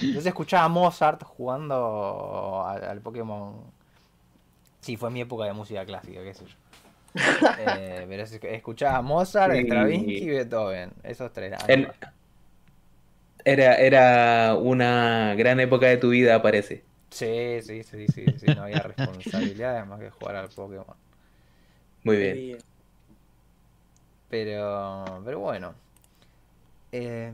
Entonces 0.00 0.26
escuchaba 0.26 0.64
a 0.64 0.68
Mozart 0.68 1.22
jugando 1.22 2.64
al, 2.66 3.00
Pokémon. 3.00 3.62
Sí, 4.80 4.96
fue 4.96 5.10
mi 5.10 5.20
época 5.20 5.44
de 5.44 5.52
música 5.52 5.84
clásica, 5.84 6.22
qué 6.22 6.34
sé 6.34 6.46
yo. 6.46 6.54
Eh, 7.58 8.06
pero 8.08 8.22
escuchaba 8.22 8.98
a 8.98 9.02
Mozart, 9.02 9.54
Stravinsky 9.54 10.18
y 10.18 10.28
Beethoven, 10.28 10.92
esos 11.02 11.32
tres. 11.32 11.54
Era, 13.44 13.74
era 13.76 14.56
una 14.56 15.34
gran 15.34 15.58
época 15.58 15.86
de 15.86 15.96
tu 15.96 16.10
vida, 16.10 16.40
parece. 16.42 16.84
Sí, 17.10 17.60
sí, 17.62 17.82
sí, 17.82 18.06
sí, 18.08 18.26
sí, 18.36 18.46
no 18.54 18.64
había 18.64 18.80
responsabilidad 18.80 19.86
más 19.86 20.00
que 20.00 20.10
jugar 20.10 20.36
al 20.36 20.48
Pokémon. 20.48 21.07
Muy 22.08 22.16
bien. 22.16 22.58
Pero, 24.30 25.04
pero 25.24 25.40
bueno. 25.40 25.74
Eh, 26.92 27.32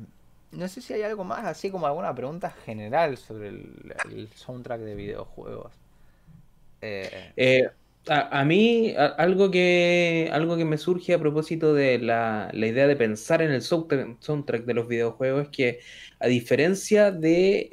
no 0.53 0.69
sé 0.69 0.81
si 0.81 0.93
hay 0.95 1.03
algo 1.03 1.25
más, 1.25 1.45
así 1.45 1.71
como 1.71 1.87
alguna 1.87 2.15
pregunta 2.15 2.51
general 2.51 3.17
sobre 3.17 3.49
el, 3.49 4.29
soundtrack 4.35 4.81
de 4.81 4.95
videojuegos. 4.95 5.73
Eh, 6.81 7.33
eh, 7.37 7.69
a, 8.09 8.45
mí, 8.45 8.95
algo, 8.97 9.51
que, 9.51 10.29
algo 10.33 10.57
que 10.57 10.65
me 10.65 10.79
surge 10.79 11.15
a 11.15 11.19
propósito 11.19 11.73
de 11.73 11.99
la, 11.99 12.51
la 12.53 12.67
idea 12.67 12.87
de 12.87 12.97
pensar 12.97 13.43
en 13.43 13.51
el 13.51 13.63
soundtrack, 13.63 14.65
de 14.65 14.75
los 14.75 14.87
videojuegos 14.87 15.45
es 15.45 15.49
que, 15.51 15.81
a 16.21 16.27
diferencia 16.27 17.11
de 17.11 17.69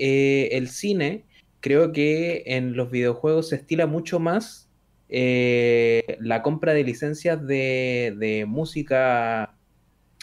el 0.51 0.69
cine, 0.69 1.25
creo 1.59 1.91
que 1.91 2.43
en 2.45 2.75
los 2.75 2.89
videojuegos 2.89 3.49
se 3.49 3.57
estila 3.57 3.85
mucho 3.85 4.19
más 4.19 4.70
eh, 5.13 6.17
la 6.21 6.41
compra 6.41 6.73
de 6.73 6.85
licencias 6.85 7.45
de, 7.45 8.45
música 8.47 9.57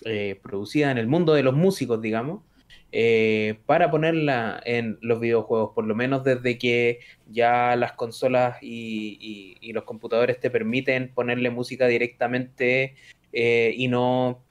eh, 0.07 0.41
producida 0.43 0.91
en 0.91 0.97
el 0.97 1.07
mundo 1.07 1.35
de 1.35 1.43
los 1.43 1.55
músicos, 1.55 2.01
digamos, 2.01 2.43
eh, 2.91 3.59
para 3.67 3.91
ponerla 3.91 4.63
en 4.65 4.97
los 5.03 5.21
videojuegos, 5.21 5.73
por 5.75 5.87
lo 5.87 5.95
menos 5.95 6.25
desde 6.25 6.57
que 6.57 7.01
ya 7.31 7.77
las 7.77 7.93
consolas 7.93 8.57
y, 8.63 9.59
los 9.75 9.85
computadores 9.85 10.41
te 10.41 10.49
permiten 10.49 11.13
ponerle 11.13 11.51
música 11.51 11.87
directamente 11.87 12.95
y 13.31 13.89
no 13.89 14.43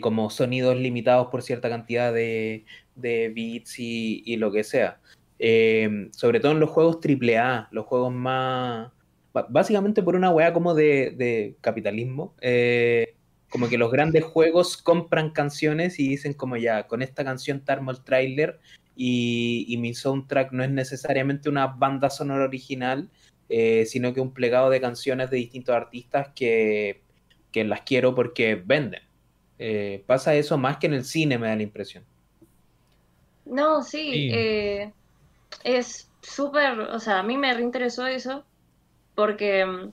como 0.00 0.30
sonidos 0.30 0.76
limitados 0.76 1.28
por 1.30 1.42
cierta 1.42 1.68
cantidad 1.68 2.14
de, 2.14 2.64
de 2.94 3.28
bits 3.28 3.78
y, 3.78 4.36
lo 4.38 4.50
que 4.50 4.64
sea. 4.64 5.00
Sobre 6.12 6.40
todo 6.40 6.52
en 6.52 6.60
los 6.60 6.70
juegos 6.70 6.98
AAA, 7.04 7.68
los 7.72 7.84
juegos 7.84 8.10
más... 8.10 8.93
Básicamente 9.48 10.02
por 10.02 10.14
una 10.14 10.30
weá 10.30 10.52
como 10.52 10.74
de, 10.74 11.56
capitalismo. 11.60 12.34
Eh, 12.40 13.14
como 13.50 13.68
que 13.68 13.78
los 13.78 13.90
grandes 13.90 14.24
juegos 14.24 14.76
compran 14.76 15.30
canciones 15.30 16.00
y 16.00 16.08
dicen 16.08 16.34
como 16.34 16.56
ya, 16.56 16.86
con 16.88 17.02
esta 17.02 17.24
canción 17.24 17.60
te 17.60 17.70
armo 17.70 17.92
el 17.92 18.02
trailer 18.02 18.58
y, 18.96 19.76
mi 19.78 19.94
soundtrack 19.94 20.52
no 20.52 20.64
es 20.64 20.70
necesariamente 20.70 21.48
una 21.48 21.68
banda 21.68 22.10
sonora 22.10 22.44
original, 22.44 23.10
eh, 23.48 23.84
sino 23.86 24.12
que 24.12 24.20
un 24.20 24.32
plegado 24.32 24.70
de 24.70 24.80
canciones 24.80 25.30
de 25.30 25.36
distintos 25.36 25.74
artistas 25.74 26.28
que, 26.34 27.02
las 27.54 27.82
quiero 27.82 28.14
porque 28.14 28.56
venden. 28.56 29.02
pasa 30.06 30.34
eso 30.34 30.58
más 30.58 30.78
que 30.78 30.86
en 30.86 30.94
el 30.94 31.04
cine, 31.04 31.38
me 31.38 31.46
da 31.48 31.56
la 31.56 31.62
impresión. 31.62 32.04
No, 33.44 33.82
sí 33.82 34.32
es 35.62 36.10
súper, 36.22 36.78
o 36.80 36.98
sea, 36.98 37.20
a 37.20 37.22
mí 37.22 37.36
me 37.36 37.52
reinteresó 37.52 38.06
eso, 38.06 38.44
porque 39.14 39.64
mm, 39.64 39.92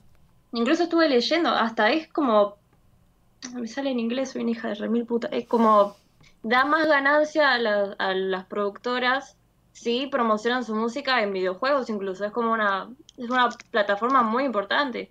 incluso 0.52 0.84
estuve 0.84 1.08
leyendo, 1.08 1.50
hasta 1.50 1.90
es 1.90 2.08
como, 2.08 2.56
me 3.54 3.66
sale 3.66 3.90
en 3.90 4.00
inglés, 4.00 4.30
soy 4.30 4.42
una 4.42 4.52
hija 4.52 4.68
de 4.68 4.74
remil 4.74 5.06
puta, 5.06 5.28
es 5.28 5.46
como, 5.46 5.96
da 6.42 6.64
más 6.64 6.86
ganancia 6.86 7.52
a, 7.52 8.14
las 8.14 8.44
productoras 8.46 9.36
si 9.72 10.06
promocionan 10.06 10.64
su 10.64 10.74
música 10.74 11.22
en 11.22 11.32
videojuegos 11.32 11.88
incluso, 11.88 12.24
es 12.24 12.32
como 12.32 12.52
una, 12.52 12.90
es 13.16 13.30
una 13.30 13.48
plataforma 13.70 14.22
muy 14.22 14.44
importante. 14.44 15.10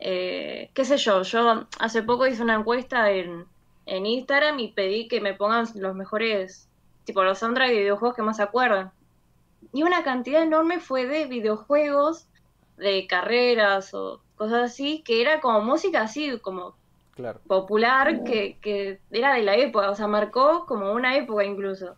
Eh, 0.00 0.70
qué 0.74 0.84
sé 0.84 0.96
yo, 0.96 1.22
yo 1.22 1.66
hace 1.78 2.02
poco 2.02 2.26
hice 2.26 2.42
una 2.42 2.54
encuesta 2.54 3.10
en, 3.10 3.46
en 3.86 4.06
Instagram 4.06 4.58
y 4.60 4.72
pedí 4.72 5.08
que 5.08 5.20
me 5.20 5.34
pongan 5.34 5.66
los 5.74 5.94
mejores, 5.94 6.68
tipo 7.04 7.22
los 7.22 7.38
soundtracks 7.38 7.72
de 7.72 7.80
videojuegos 7.80 8.16
que 8.16 8.22
más 8.22 8.36
se 8.36 8.42
acuerdan 8.42 8.92
y 9.72 9.82
una 9.82 10.02
cantidad 10.02 10.42
enorme 10.42 10.80
fue 10.80 11.06
de 11.06 11.26
videojuegos, 11.26 12.26
de 12.78 13.06
carreras 13.06 13.92
o 13.94 14.20
cosas 14.36 14.70
así, 14.70 15.02
que 15.04 15.20
era 15.20 15.40
como 15.40 15.60
música 15.60 16.02
así, 16.02 16.38
como 16.38 16.76
popular, 17.46 18.22
que, 18.24 18.58
que, 18.60 19.00
era 19.10 19.34
de 19.34 19.42
la 19.42 19.56
época, 19.56 19.90
o 19.90 19.94
sea, 19.94 20.06
marcó 20.06 20.66
como 20.66 20.92
una 20.92 21.16
época 21.16 21.44
incluso. 21.44 21.96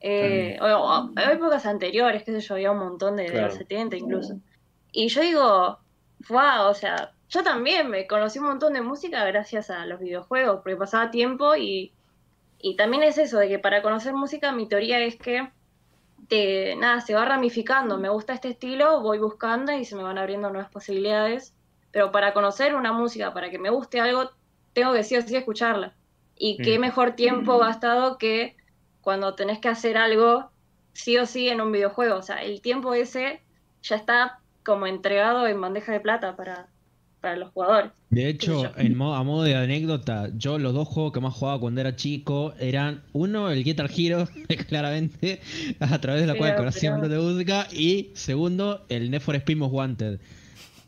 Eh, 0.00 0.58
o, 0.62 1.10
épocas 1.30 1.66
anteriores, 1.66 2.22
qué 2.22 2.32
sé 2.32 2.40
yo, 2.40 2.54
había 2.54 2.70
un 2.70 2.78
montón 2.78 3.16
de, 3.16 3.28
los 3.28 3.54
70 3.54 3.96
incluso. 3.96 4.38
Y 4.92 5.08
yo 5.08 5.20
digo, 5.20 5.78
wow, 6.28 6.68
o 6.68 6.74
sea, 6.74 7.12
yo 7.28 7.42
también 7.42 7.90
me 7.90 8.06
conocí 8.06 8.38
un 8.38 8.46
montón 8.46 8.72
de 8.72 8.80
música 8.80 9.24
gracias 9.24 9.70
a 9.70 9.84
los 9.86 10.00
videojuegos, 10.00 10.60
porque 10.62 10.76
pasaba 10.76 11.10
tiempo 11.10 11.54
y, 11.56 11.92
y 12.60 12.76
también 12.76 13.02
es 13.02 13.18
eso, 13.18 13.38
de 13.38 13.48
que 13.48 13.58
para 13.58 13.82
conocer 13.82 14.14
música 14.14 14.52
mi 14.52 14.66
teoría 14.66 15.00
es 15.00 15.16
que 15.16 15.50
nada, 16.76 17.00
se 17.00 17.14
va 17.14 17.24
ramificando. 17.24 17.98
Me 17.98 18.08
gusta 18.08 18.32
este 18.34 18.48
estilo, 18.50 19.00
voy 19.02 19.18
buscando 19.18 19.72
y 19.72 19.84
se 19.84 19.96
me 19.96 20.02
van 20.02 20.18
abriendo 20.18 20.50
nuevas 20.50 20.70
posibilidades. 20.70 21.54
Pero 21.90 22.12
para 22.12 22.32
conocer 22.34 22.74
una 22.74 22.92
música, 22.92 23.32
para 23.34 23.50
que 23.50 23.58
me 23.58 23.70
guste 23.70 24.00
algo, 24.00 24.30
tengo 24.72 24.92
que 24.92 25.04
sí 25.04 25.16
o 25.16 25.22
sí 25.22 25.36
escucharla. 25.36 25.96
Y 26.36 26.60
qué 26.62 26.78
Mm. 26.78 26.82
mejor 26.82 27.12
tiempo 27.16 27.58
gastado 27.58 28.18
que 28.18 28.56
cuando 29.00 29.34
tenés 29.34 29.58
que 29.60 29.68
hacer 29.68 29.96
algo 29.98 30.52
sí 30.92 31.16
o 31.18 31.26
sí 31.26 31.48
en 31.48 31.60
un 31.60 31.72
videojuego. 31.72 32.16
O 32.16 32.22
sea, 32.22 32.42
el 32.42 32.60
tiempo 32.62 32.94
ese 32.94 33.44
ya 33.82 33.96
está 33.96 34.42
como 34.64 34.86
entregado 34.86 35.46
en 35.46 35.60
bandeja 35.60 35.92
de 35.92 36.00
plata 36.00 36.36
para, 36.36 36.72
para 37.20 37.36
los 37.36 37.50
jugadores. 37.52 37.90
De 38.08 38.28
hecho, 38.28 38.72
en 38.76 38.96
modo, 38.96 39.14
a 39.14 39.22
modo 39.22 39.42
de 39.44 39.54
anécdota, 39.54 40.30
yo 40.36 40.58
los 40.58 40.74
dos 40.74 40.88
juegos 40.88 41.12
que 41.12 41.20
más 41.20 41.34
jugaba 41.34 41.60
cuando 41.60 41.80
era 41.80 41.94
chico 41.94 42.54
eran 42.58 43.02
uno, 43.12 43.50
el 43.50 43.62
Guitar 43.62 43.90
Hero, 43.96 44.28
claramente, 44.68 45.40
a 45.78 45.98
través 46.00 46.22
de 46.22 46.26
la 46.26 46.34
cual 46.34 46.50
Pero, 46.50 46.58
conocía 46.62 46.96
pero- 46.96 47.08
de 47.08 47.18
música, 47.18 47.66
y 47.72 48.10
segundo, 48.14 48.84
el 48.88 49.10
Need 49.10 49.20
for 49.20 49.36
Speed 49.36 49.56
Most 49.58 49.74
Wanted. 49.74 50.20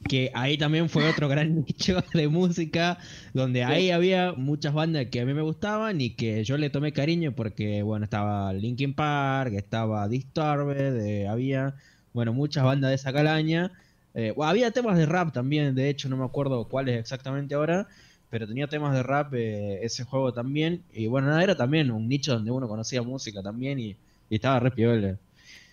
Que 0.08 0.32
ahí 0.34 0.58
también 0.58 0.88
fue 0.88 1.08
otro 1.08 1.28
gran 1.28 1.54
nicho 1.66 2.02
de 2.12 2.26
música, 2.26 2.98
donde 3.34 3.62
ahí 3.62 3.92
había 3.92 4.32
muchas 4.32 4.74
bandas 4.74 5.06
que 5.06 5.20
a 5.20 5.24
mí 5.24 5.32
me 5.32 5.42
gustaban 5.42 6.00
y 6.00 6.10
que 6.10 6.42
yo 6.42 6.56
le 6.58 6.70
tomé 6.70 6.92
cariño 6.92 7.32
porque, 7.36 7.82
bueno, 7.84 8.04
estaba 8.04 8.52
Linkin 8.52 8.94
Park, 8.94 9.52
estaba 9.54 10.08
Disturbed, 10.08 10.96
eh, 11.06 11.28
había, 11.28 11.76
bueno, 12.14 12.32
muchas 12.32 12.64
bandas 12.64 12.88
de 12.90 12.96
esa 12.96 13.12
calaña. 13.12 13.70
Eh, 14.14 14.32
bueno, 14.36 14.50
había 14.50 14.70
temas 14.70 14.98
de 14.98 15.06
rap 15.06 15.32
también, 15.32 15.74
de 15.74 15.88
hecho, 15.88 16.08
no 16.08 16.16
me 16.16 16.24
acuerdo 16.24 16.68
cuáles 16.68 16.98
exactamente 16.98 17.54
ahora, 17.54 17.88
pero 18.30 18.46
tenía 18.46 18.66
temas 18.66 18.94
de 18.94 19.02
rap 19.02 19.32
eh, 19.34 19.78
ese 19.82 20.04
juego 20.04 20.32
también. 20.32 20.82
Y 20.92 21.06
bueno, 21.06 21.28
nada, 21.28 21.42
era 21.42 21.56
también 21.56 21.90
un 21.90 22.08
nicho 22.08 22.34
donde 22.34 22.50
uno 22.50 22.68
conocía 22.68 23.02
música 23.02 23.42
también 23.42 23.78
y, 23.78 23.96
y 24.28 24.34
estaba 24.34 24.60
re 24.60 24.70
piola. 24.70 25.16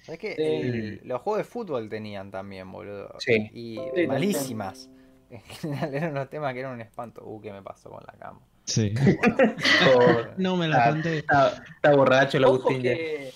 ¿Sabes. 0.04 0.20
El- 0.38 1.02
los 1.04 1.22
juegos 1.22 1.40
de 1.40 1.44
fútbol 1.44 1.90
tenían 1.90 2.32
también, 2.32 2.72
boludo. 2.72 3.14
Sí. 3.20 3.50
Y 3.54 3.78
Sí, 3.96 4.08
malísimas. 4.08 4.90
En 5.32 5.42
general 5.42 5.94
eran 5.94 6.12
unos 6.14 6.30
temas 6.32 6.54
que 6.54 6.60
eran 6.62 6.74
un 6.74 6.82
espanto. 6.82 7.22
Uh, 7.24 7.40
¿qué 7.40 7.52
me 7.54 7.62
pasó 7.62 7.92
con 7.92 8.04
la 8.04 8.14
cama? 8.18 8.40
Sí. 8.66 8.94
No 10.38 10.56
me 10.58 10.68
la 10.68 10.88
Ah, 10.88 10.92
conté. 10.92 11.18
está, 11.20 11.64
está 11.76 11.96
borracho 11.96 12.38
el 12.38 12.46
Agustín 12.46 12.82
que, 12.82 13.32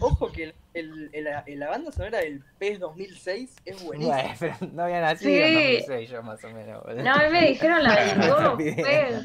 ojo 0.00 0.30
que 0.32 0.44
el, 0.44 0.54
el- 0.74 1.10
el- 1.46 1.58
la 1.58 1.68
banda 1.68 1.92
sonora 1.92 2.18
del 2.18 2.42
PES 2.58 2.80
2006 2.80 3.56
es 3.64 3.84
buenísima. 3.84 4.16
Bueno, 4.16 4.34
pero 4.38 4.56
no 4.72 4.82
había 4.84 5.00
nacido 5.00 5.30
Sí. 5.30 5.40
en 5.42 5.54
2006 5.80 6.10
yo 6.10 6.22
más 6.22 6.42
o 6.44 6.50
menos, 6.50 6.82
boludo. 6.82 7.02
No, 7.02 7.12
a 7.12 7.18
mí 7.18 7.28
me 7.30 7.46
dijeron 7.48 7.82
la 7.82 8.04
del 8.04 8.18
No 8.28 8.50
Go, 8.50 8.56
pues. 8.56 9.24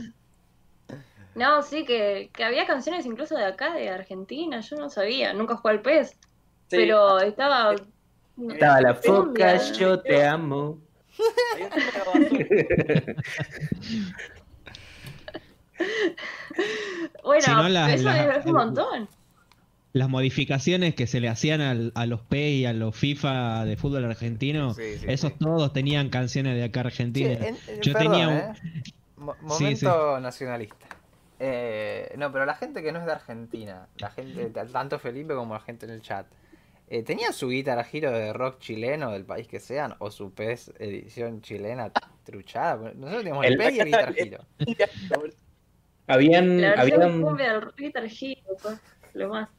No, 1.36 1.62
sí, 1.62 1.86
que, 1.86 2.30
que 2.34 2.44
había 2.44 2.66
canciones 2.66 3.06
incluso 3.06 3.36
de 3.38 3.46
acá, 3.46 3.74
de 3.74 3.90
Argentina, 3.90 4.60
yo 4.62 4.76
no 4.78 4.90
sabía, 4.90 5.34
nunca 5.34 5.56
jugué 5.58 5.74
al 5.76 5.82
PES, 5.82 6.10
Sí. 6.10 6.18
pero 6.70 7.20
estaba... 7.20 7.76
Estaba 8.52 8.82
la 8.82 8.94
foca, 8.96 9.24
Cumbia. 9.24 9.58
yo 9.74 10.00
te 10.02 10.26
amo. 10.26 10.80
Bueno, 17.24 17.42
Si 17.42 17.52
no, 17.52 17.62
eso 17.88 18.04
las- 18.10 18.38
es 18.38 18.46
un 18.46 18.54
montón. 18.54 19.10
Las 19.98 20.10
modificaciones 20.10 20.94
que 20.96 21.08
se 21.08 21.20
le 21.20 21.28
hacían 21.30 21.60
al- 21.62 21.92
a 21.96 22.06
los 22.06 22.22
P 22.22 22.50
y 22.52 22.66
a 22.66 22.74
los 22.74 22.96
FIFA 22.96 23.66
de 23.66 23.78
fútbol 23.78 24.06
argentino, 24.06 24.74
Sí, 24.74 24.98
sí, 25.00 25.06
esos 25.08 25.32
sí. 25.32 25.38
todos 25.40 25.74
tenían 25.74 26.10
canciones 26.10 26.56
de 26.56 26.64
acá 26.64 26.82
Argentina. 26.82 27.32
en- 27.34 27.58
en- 27.68 27.82
Yo 27.82 27.94
perdón, 27.94 28.12
tenía 28.12 28.28
un- 28.28 28.38
¿eh? 28.38 28.54
Mo- 29.18 29.34
Sí, 29.34 29.64
momento 29.64 30.20
nacionalista. 30.20 30.86
Eh, 31.40 32.14
no, 32.18 32.32
pero 32.32 32.46
la 32.46 32.54
gente 32.56 32.82
que 32.84 32.92
no 32.92 33.00
es 33.00 33.06
de 33.06 33.12
Argentina, 33.12 33.88
la 33.98 34.10
gente, 34.12 34.46
tanto 34.72 35.00
Felipe 35.00 35.34
como 35.34 35.54
la 35.56 35.60
gente 35.60 35.86
en 35.88 35.92
el 35.94 36.02
chat, 36.02 36.28
eh, 36.90 37.04
¿tenían 37.04 37.34
su 37.34 37.50
guitarra 37.50 37.84
giro 37.84 38.12
de 38.12 38.34
rock 38.34 38.60
chileno 38.60 39.12
del 39.12 39.26
país 39.26 39.48
que 39.48 39.60
sean? 39.60 39.96
¿O 40.00 40.10
su 40.12 40.32
PES 40.34 40.74
edición 40.80 41.42
chilena 41.42 41.92
truchada? 42.24 42.76
Nosotros 42.94 43.18
teníamos 43.24 43.46
el, 43.46 43.54
El- 43.54 43.58
PES 43.58 43.74
y 43.76 43.80
el 43.80 43.86
guitar 43.88 44.14
giro. 44.14 44.46
Habían, 46.08 46.62
La 46.62 46.72
habían 46.74 47.22
cumbia 47.22 47.60
Guitar 47.78 48.06
Hero, 48.06 48.42
pues, 48.62 48.80
lo 49.14 49.30
más. 49.30 49.50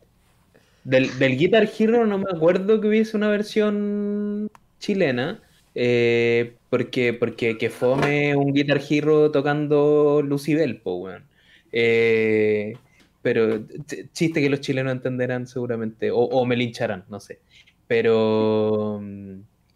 Del, 0.85 1.19
del 1.19 1.37
Guitar 1.37 1.69
Hero 1.79 2.07
no 2.07 2.19
me 2.19 2.31
acuerdo 2.35 2.81
que 2.81 2.89
hubiese 2.89 3.17
una 3.17 3.29
versión 3.29 4.49
chilena. 4.79 5.43
eh, 5.75 6.57
porque, 6.71 7.15
porque 7.15 7.57
que 7.59 7.71
fome 7.71 8.35
un 8.37 8.53
Guitar 8.53 8.81
Hero 8.89 9.31
tocando 9.31 10.23
Lucibel, 10.23 10.81
po, 10.81 10.97
weón. 10.97 11.25
Eh, 11.73 12.75
pero 13.23 13.59
ch- 13.61 14.11
chiste 14.13 14.41
que 14.41 14.51
los 14.51 14.61
chilenos 14.61 14.93
entenderán 14.93 15.47
seguramente, 15.47 16.11
o, 16.11 16.19
o 16.19 16.45
me 16.47 16.57
lincharán, 16.57 17.05
no 17.09 17.21
sé. 17.21 17.41
Pero 17.87 19.01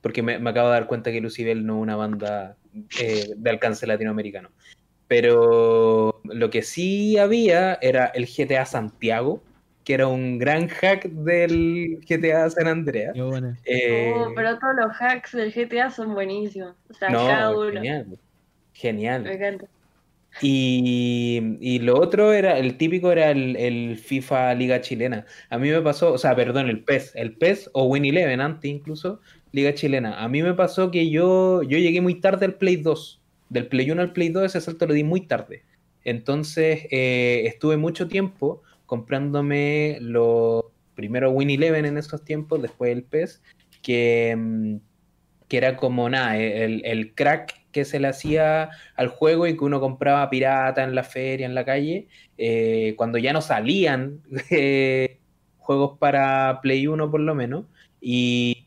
porque 0.01 0.23
me, 0.23 0.39
me 0.39 0.51
acabo 0.51 0.69
de 0.69 0.75
dar 0.75 0.87
cuenta 0.87 1.13
que 1.13 1.21
Lucibel 1.21 1.65
no 1.65 1.77
es 1.79 1.83
una 1.83 1.97
banda 1.97 2.57
eh, 3.01 3.35
de 3.37 3.51
alcance 3.51 3.87
latinoamericano. 3.87 4.51
Pero 5.09 6.21
lo 6.25 6.51
que 6.51 6.63
sí 6.63 7.19
había 7.19 7.75
era 7.83 8.07
el 8.07 8.27
GTA 8.27 8.67
Santiago, 8.67 9.43
que 9.85 9.95
era 9.95 10.07
un 10.07 10.39
gran 10.39 10.69
hack 10.69 11.05
del 11.11 12.01
GTA 12.09 12.49
San 12.51 12.69
Andreas. 12.69 13.15
Eh, 13.65 14.13
Oh, 14.15 14.33
pero 14.35 14.59
todos 14.59 14.75
los 14.77 14.93
hacks 15.01 15.33
del 15.33 15.53
GTA 15.53 15.91
son 15.91 16.15
buenísimos. 16.15 16.75
O 16.89 16.95
sea, 16.95 17.11
no, 17.11 17.27
cada 17.27 17.57
uno. 17.57 17.73
genial. 17.73 18.19
Genial. 18.73 19.23
Me 19.25 19.35
encanta. 19.35 19.67
Y, 20.41 21.59
y 21.61 21.79
lo 21.81 21.99
otro 22.01 22.33
era, 22.33 22.59
el 22.59 22.79
típico 22.79 23.13
era 23.13 23.31
el, 23.31 23.57
el 23.57 23.99
FIFA 23.99 24.55
Liga 24.55 24.81
Chilena. 24.81 25.27
A 25.51 25.59
mí 25.59 25.71
me 25.71 25.83
pasó, 25.83 26.13
o 26.13 26.19
sea, 26.19 26.35
perdón, 26.35 26.69
el 26.71 26.83
PES, 26.85 27.13
el 27.17 27.37
PES 27.37 27.71
o 27.75 27.85
Win 27.85 28.07
Eleven 28.07 28.41
antes 28.41 28.71
incluso, 28.71 29.21
Liga 29.53 29.75
Chilena. 29.75 30.23
A 30.23 30.29
mí 30.29 30.43
me 30.43 30.55
pasó 30.55 30.91
que 30.91 31.11
yo, 31.11 31.63
yo 31.63 31.79
llegué 31.79 32.01
muy 32.01 32.15
tarde 32.21 32.47
al 32.47 32.55
Play 32.55 32.77
2. 32.77 33.21
Del 33.51 33.67
Play 33.69 33.91
1 33.91 34.01
al 34.01 34.13
Play 34.13 34.31
2 34.31 34.45
ese 34.47 34.61
salto 34.63 34.87
lo 34.87 34.95
di 34.95 35.05
muy 35.05 35.27
tarde. 35.27 35.65
Entonces 36.05 36.87
eh, 36.91 37.43
estuve 37.47 37.77
mucho 37.77 38.09
tiempo 38.09 38.63
comprándome 38.93 39.97
los 40.03 40.67
primero 40.95 41.31
Win 41.31 41.49
Eleven 41.49 41.87
en 41.87 41.97
esos 41.97 42.27
tiempos, 42.27 42.61
después 42.61 42.93
el 42.93 43.05
PES, 43.05 43.41
que, 43.81 44.37
mm, 44.37 44.77
que 45.49 45.57
era 45.57 45.79
como 45.79 46.11
nada, 46.11 46.37
el, 46.37 46.83
el 46.85 47.15
crack 47.15 47.55
que 47.73 47.87
se 47.87 47.99
le 47.99 48.09
hacía 48.09 48.69
al 48.95 49.09
juego 49.09 49.47
y 49.47 49.57
que 49.57 49.65
uno 49.65 49.81
compraba 49.81 50.29
pirata 50.29 50.85
en 50.85 50.95
la 50.95 51.05
feria, 51.05 51.47
en 51.47 51.55
la 51.55 51.65
calle, 51.65 52.09
eh, 52.37 52.93
cuando 52.99 53.17
ya 53.17 53.33
no 53.33 53.41
salían 53.41 54.21
eh, 54.51 55.21
juegos 55.57 55.97
para 55.99 56.61
Play 56.61 56.87
1 56.87 57.11
por 57.11 57.21
lo 57.21 57.35
menos, 57.35 57.65
y- 57.99 58.67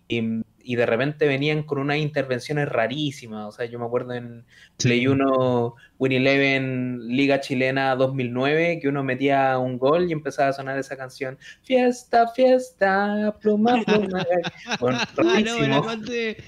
y 0.66 0.76
de 0.76 0.86
repente 0.86 1.28
venían 1.28 1.64
con 1.64 1.78
unas 1.78 1.98
intervenciones 1.98 2.68
rarísimas, 2.68 3.46
o 3.48 3.52
sea, 3.52 3.66
yo 3.68 3.78
me 3.80 3.86
acuerdo 3.86 4.14
en 4.14 4.44
Play 4.78 5.02
Sí. 5.02 5.08
1, 5.08 5.76
Win 6.00 6.12
Eleven, 6.12 7.08
Liga 7.08 7.40
Chilena 7.40 7.96
2009, 7.96 8.80
que 8.82 8.88
uno 8.88 9.04
metía 9.04 9.58
un 9.60 9.78
gol 9.78 10.10
y 10.10 10.14
empezaba 10.14 10.50
a 10.50 10.54
sonar 10.54 10.78
esa 10.80 10.98
canción, 10.98 11.38
fiesta, 11.64 12.28
fiesta, 12.30 13.36
pluma, 13.40 13.82
pluma. 13.86 14.26
Bueno, 14.80 14.98
Ah, 15.18 15.40
no 15.46 15.58
rarísimo. 15.60 16.38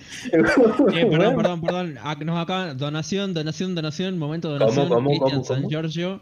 Eh, 0.94 1.06
perdón, 1.10 1.36
perdón, 1.36 1.62
perdón. 1.62 2.00
Nos 2.26 2.40
acá, 2.44 2.74
donación, 2.74 3.34
donación, 3.34 3.76
donación, 3.76 4.18
momento 4.18 4.52
de 4.54 4.60
donación. 4.60 4.90
cómo, 4.90 5.10
Cristian 5.10 5.32
cómo, 5.32 5.44
San 5.46 5.58
cómo? 5.58 5.70
Giorgio. 5.70 6.22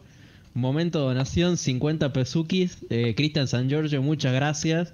Momento 0.53 0.99
de 1.01 1.05
donación, 1.08 1.58
50 1.58 2.13
pesukis. 2.13 2.77
Eh, 2.89 3.13
Cristian 3.15 3.47
San 3.47 3.67
Giorgio, 3.69 4.01
muchas 4.01 4.34
gracias. 4.34 4.93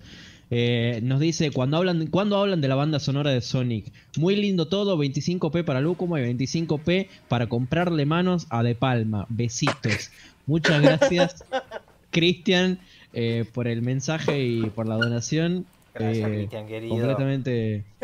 Eh, 0.53 0.99
nos 1.01 1.21
dice, 1.21 1.49
cuando 1.51 1.77
hablan, 1.77 2.07
cuando 2.07 2.37
hablan 2.37 2.59
de 2.59 2.67
la 2.67 2.75
banda 2.75 2.99
sonora 2.99 3.31
de 3.31 3.39
Sonic, 3.39 3.91
muy 4.17 4.35
lindo 4.35 4.67
todo, 4.67 4.97
25p 4.97 5.63
para 5.63 5.79
Lúcuma 5.79 6.19
y 6.19 6.25
25p 6.33 7.07
para 7.29 7.47
comprarle 7.47 8.05
manos 8.05 8.47
a 8.49 8.61
De 8.61 8.75
Palma. 8.75 9.25
Besitos. 9.29 10.11
Muchas 10.45 10.81
gracias, 10.81 11.45
Cristian, 12.11 12.79
eh, 13.13 13.45
por 13.53 13.67
el 13.67 13.81
mensaje 13.81 14.43
y 14.43 14.63
por 14.69 14.87
la 14.87 14.95
donación. 14.95 15.65
Gracias, 15.93 16.27
Eh, 16.29 16.33
Cristian, 16.35 16.67
querido. 16.67 16.95
Completamente. 16.95 17.83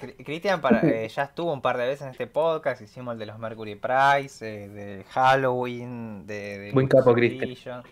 Cri- 0.00 0.24
Cristian 0.24 0.60
eh, 0.82 1.08
ya 1.14 1.22
estuvo 1.24 1.52
un 1.52 1.60
par 1.62 1.78
de 1.78 1.86
veces 1.86 2.02
en 2.02 2.08
este 2.10 2.26
podcast, 2.28 2.80
hicimos 2.82 3.12
el 3.14 3.18
de 3.18 3.26
los 3.26 3.38
Mercury 3.38 3.74
Prize, 3.76 4.44
eh, 4.64 4.68
de 4.68 5.04
Halloween, 5.10 6.26
de, 6.26 6.58
de 6.58 6.72
Buen 6.72 6.86
capo, 6.86 7.12
Cristian. 7.14 7.82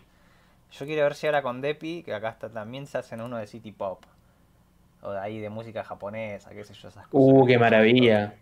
Yo 0.73 0.85
quiero 0.87 1.03
ver 1.05 1.15
si 1.15 1.27
ahora 1.27 1.43
con 1.43 1.61
Depi, 1.61 2.03
que 2.03 2.15
acá 2.15 2.31
está 2.31 2.49
también 2.49 2.87
se 2.87 2.99
hacen 2.99 3.21
uno 3.21 3.37
de 3.39 3.47
City 3.47 3.73
Pop. 3.73 4.05
O 5.03 5.13
de 5.13 5.19
ahí 5.19 5.39
de 5.39 5.51
música 5.51 5.85
japonesa, 5.85 6.51
qué 6.51 6.65
sé 6.65 6.75
yo, 6.75 6.89
esas 6.89 7.07
cosas. 7.07 7.33
Uh, 7.33 7.47
qué 7.47 7.59
maravilla. 7.59 8.35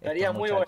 Estaría 0.00 0.32
muy 0.32 0.50
bueno. 0.50 0.66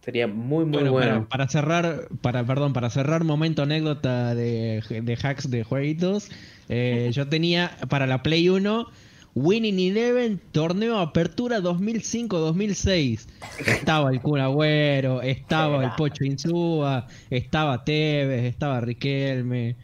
Sería 0.00 0.26
muy, 0.26 0.64
muy 0.66 0.72
Bueno, 0.82 0.92
bueno. 0.92 1.12
para, 1.12 1.28
para 1.28 1.48
cerrar, 1.48 2.08
para, 2.20 2.44
perdón, 2.44 2.74
para 2.74 2.90
cerrar 2.90 3.24
momento 3.24 3.62
anécdota 3.62 4.34
de, 4.34 4.82
de 5.02 5.16
hacks 5.16 5.50
de 5.50 5.64
jueguitos, 5.64 6.30
eh, 6.68 7.10
yo 7.14 7.28
tenía 7.28 7.70
para 7.88 8.06
la 8.06 8.22
Play 8.22 8.48
1 8.50 8.86
Winning 9.34 9.78
Eleven 9.78 10.40
Torneo 10.52 10.98
Apertura 10.98 11.60
2005-2006. 11.60 13.26
Estaba 13.66 14.10
el 14.10 14.20
Kun 14.20 14.40
Agüero, 14.40 15.22
estaba 15.22 15.84
el 15.84 15.90
Pocho 15.96 16.24
Insúa, 16.24 17.06
estaba 17.30 17.84
Tevez, 17.84 18.44
estaba 18.44 18.80
Riquelme. 18.80 19.76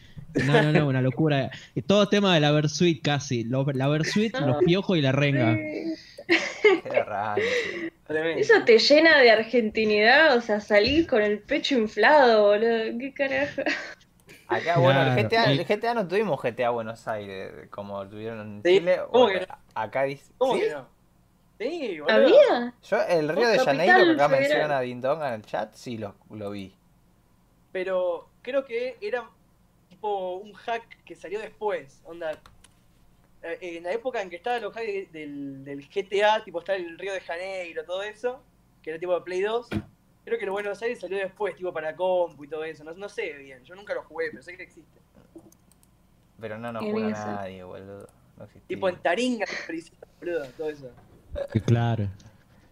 No, 0.47 0.63
no, 0.63 0.73
no, 0.73 0.87
una 0.87 1.03
locura. 1.03 1.51
Y 1.75 1.83
todo 1.83 2.09
tema 2.09 2.35
de 2.35 2.41
la 2.41 2.53
Versuit 2.53 3.03
casi. 3.03 3.45
La 3.45 3.89
Versuit, 3.89 4.37
los 4.39 4.63
piojos 4.65 4.97
y 4.97 5.01
la 5.01 5.13
renga. 5.13 5.59
Era 6.85 7.05
raro. 7.05 7.43
Eso 8.37 8.55
te 8.65 8.79
llena 8.79 9.21
de 9.21 9.31
argentinidad, 9.31 10.37
o 10.37 10.41
sea, 10.41 10.61
salís 10.61 11.07
con 11.07 11.23
el 11.23 11.39
pecho 11.39 11.77
inflado, 11.79 12.49
boludo. 12.49 12.99
¿Qué 12.99 13.13
carajo? 13.13 13.63
Acá, 14.51 14.79
bueno, 14.79 15.03
el 15.03 15.15
GTA, 15.25 15.45
el 15.53 15.65
GTA 15.65 15.95
no 15.95 16.09
tuvimos 16.09 16.41
GTA 16.43 16.71
Buenos 16.71 17.07
Aires 17.07 17.69
como 17.71 18.07
tuvieron 18.09 18.41
en 18.41 18.63
Chile. 18.63 19.01
¿Cómo 19.11 19.29
que 19.29 19.41
no? 19.41 19.47
Acá 19.75 20.03
dice. 20.05 20.33
¿Cómo 20.39 20.55
¿Sí? 20.55 20.61
que 20.61 20.71
no? 20.71 20.89
Sí, 21.59 22.01
boludo. 22.01 22.15
¿Había? 22.17 22.75
Yo, 22.83 23.03
el 23.03 23.29
Río 23.29 23.49
de 23.49 23.59
Janeiro, 23.61 23.97
que 23.99 24.13
acá 24.13 24.29
Federal. 24.29 24.31
menciona 24.31 24.81
Dindong 24.81 25.23
en 25.23 25.33
el 25.35 25.43
chat, 25.45 25.73
sí 25.75 25.99
lo, 25.99 26.15
lo 26.31 26.51
vi. 26.51 26.75
Pero 27.73 28.29
creo 28.43 28.65
que 28.65 28.97
era 29.01 29.25
tipo 29.89 30.37
un 30.37 30.53
hack 30.55 31.05
que 31.05 31.15
salió 31.15 31.39
después. 31.39 32.01
Onda. 32.05 32.33
eh, 33.43 33.59
En 33.77 33.85
la 33.85 33.93
época 33.93 34.21
en 34.23 34.31
que 34.31 34.37
estaban 34.37 34.63
los 34.63 34.75
hacks 34.77 35.13
del, 35.13 35.65
del 35.65 35.89
GTA, 35.89 36.43
tipo 36.45 36.59
está 36.61 36.75
el 36.75 36.99
Río 36.99 37.13
de 37.13 37.21
Janeiro, 37.21 37.85
todo 37.85 38.03
eso, 38.03 38.43
que 38.83 38.91
era 38.91 38.99
tipo 38.99 39.15
de 39.15 39.21
Play 39.21 39.43
2. 39.43 39.69
Creo 40.24 40.38
que 40.38 40.44
el 40.44 40.50
Buenos 40.50 40.80
Aires 40.83 41.00
salió 41.00 41.18
después, 41.18 41.56
tipo 41.56 41.72
para 41.72 41.96
compu 41.96 42.44
y 42.44 42.48
todo 42.48 42.64
eso. 42.64 42.85
No, 42.85 42.92
no 42.92 43.09
sé 43.09 43.33
bien, 43.35 43.64
yo 43.64 43.74
nunca 43.74 43.94
lo 43.94 44.02
jugué, 44.04 44.28
pero 44.30 44.42
sé 44.42 44.56
que 44.56 44.64
existe. 44.64 45.00
Pero 46.40 46.59
no 46.59 46.72
nos 46.72 46.83
juega 46.85 47.14
sí. 47.14 47.22
nadie, 47.26 47.62
boludo. 47.64 48.06
No. 48.37 48.46
Tipo 48.66 48.88
en 48.88 48.96
Taringa, 48.96 49.46
boludo, 50.20 50.46
todo 50.56 50.70
eso. 50.70 50.90
Que 51.52 51.61
Claro. 51.61 52.09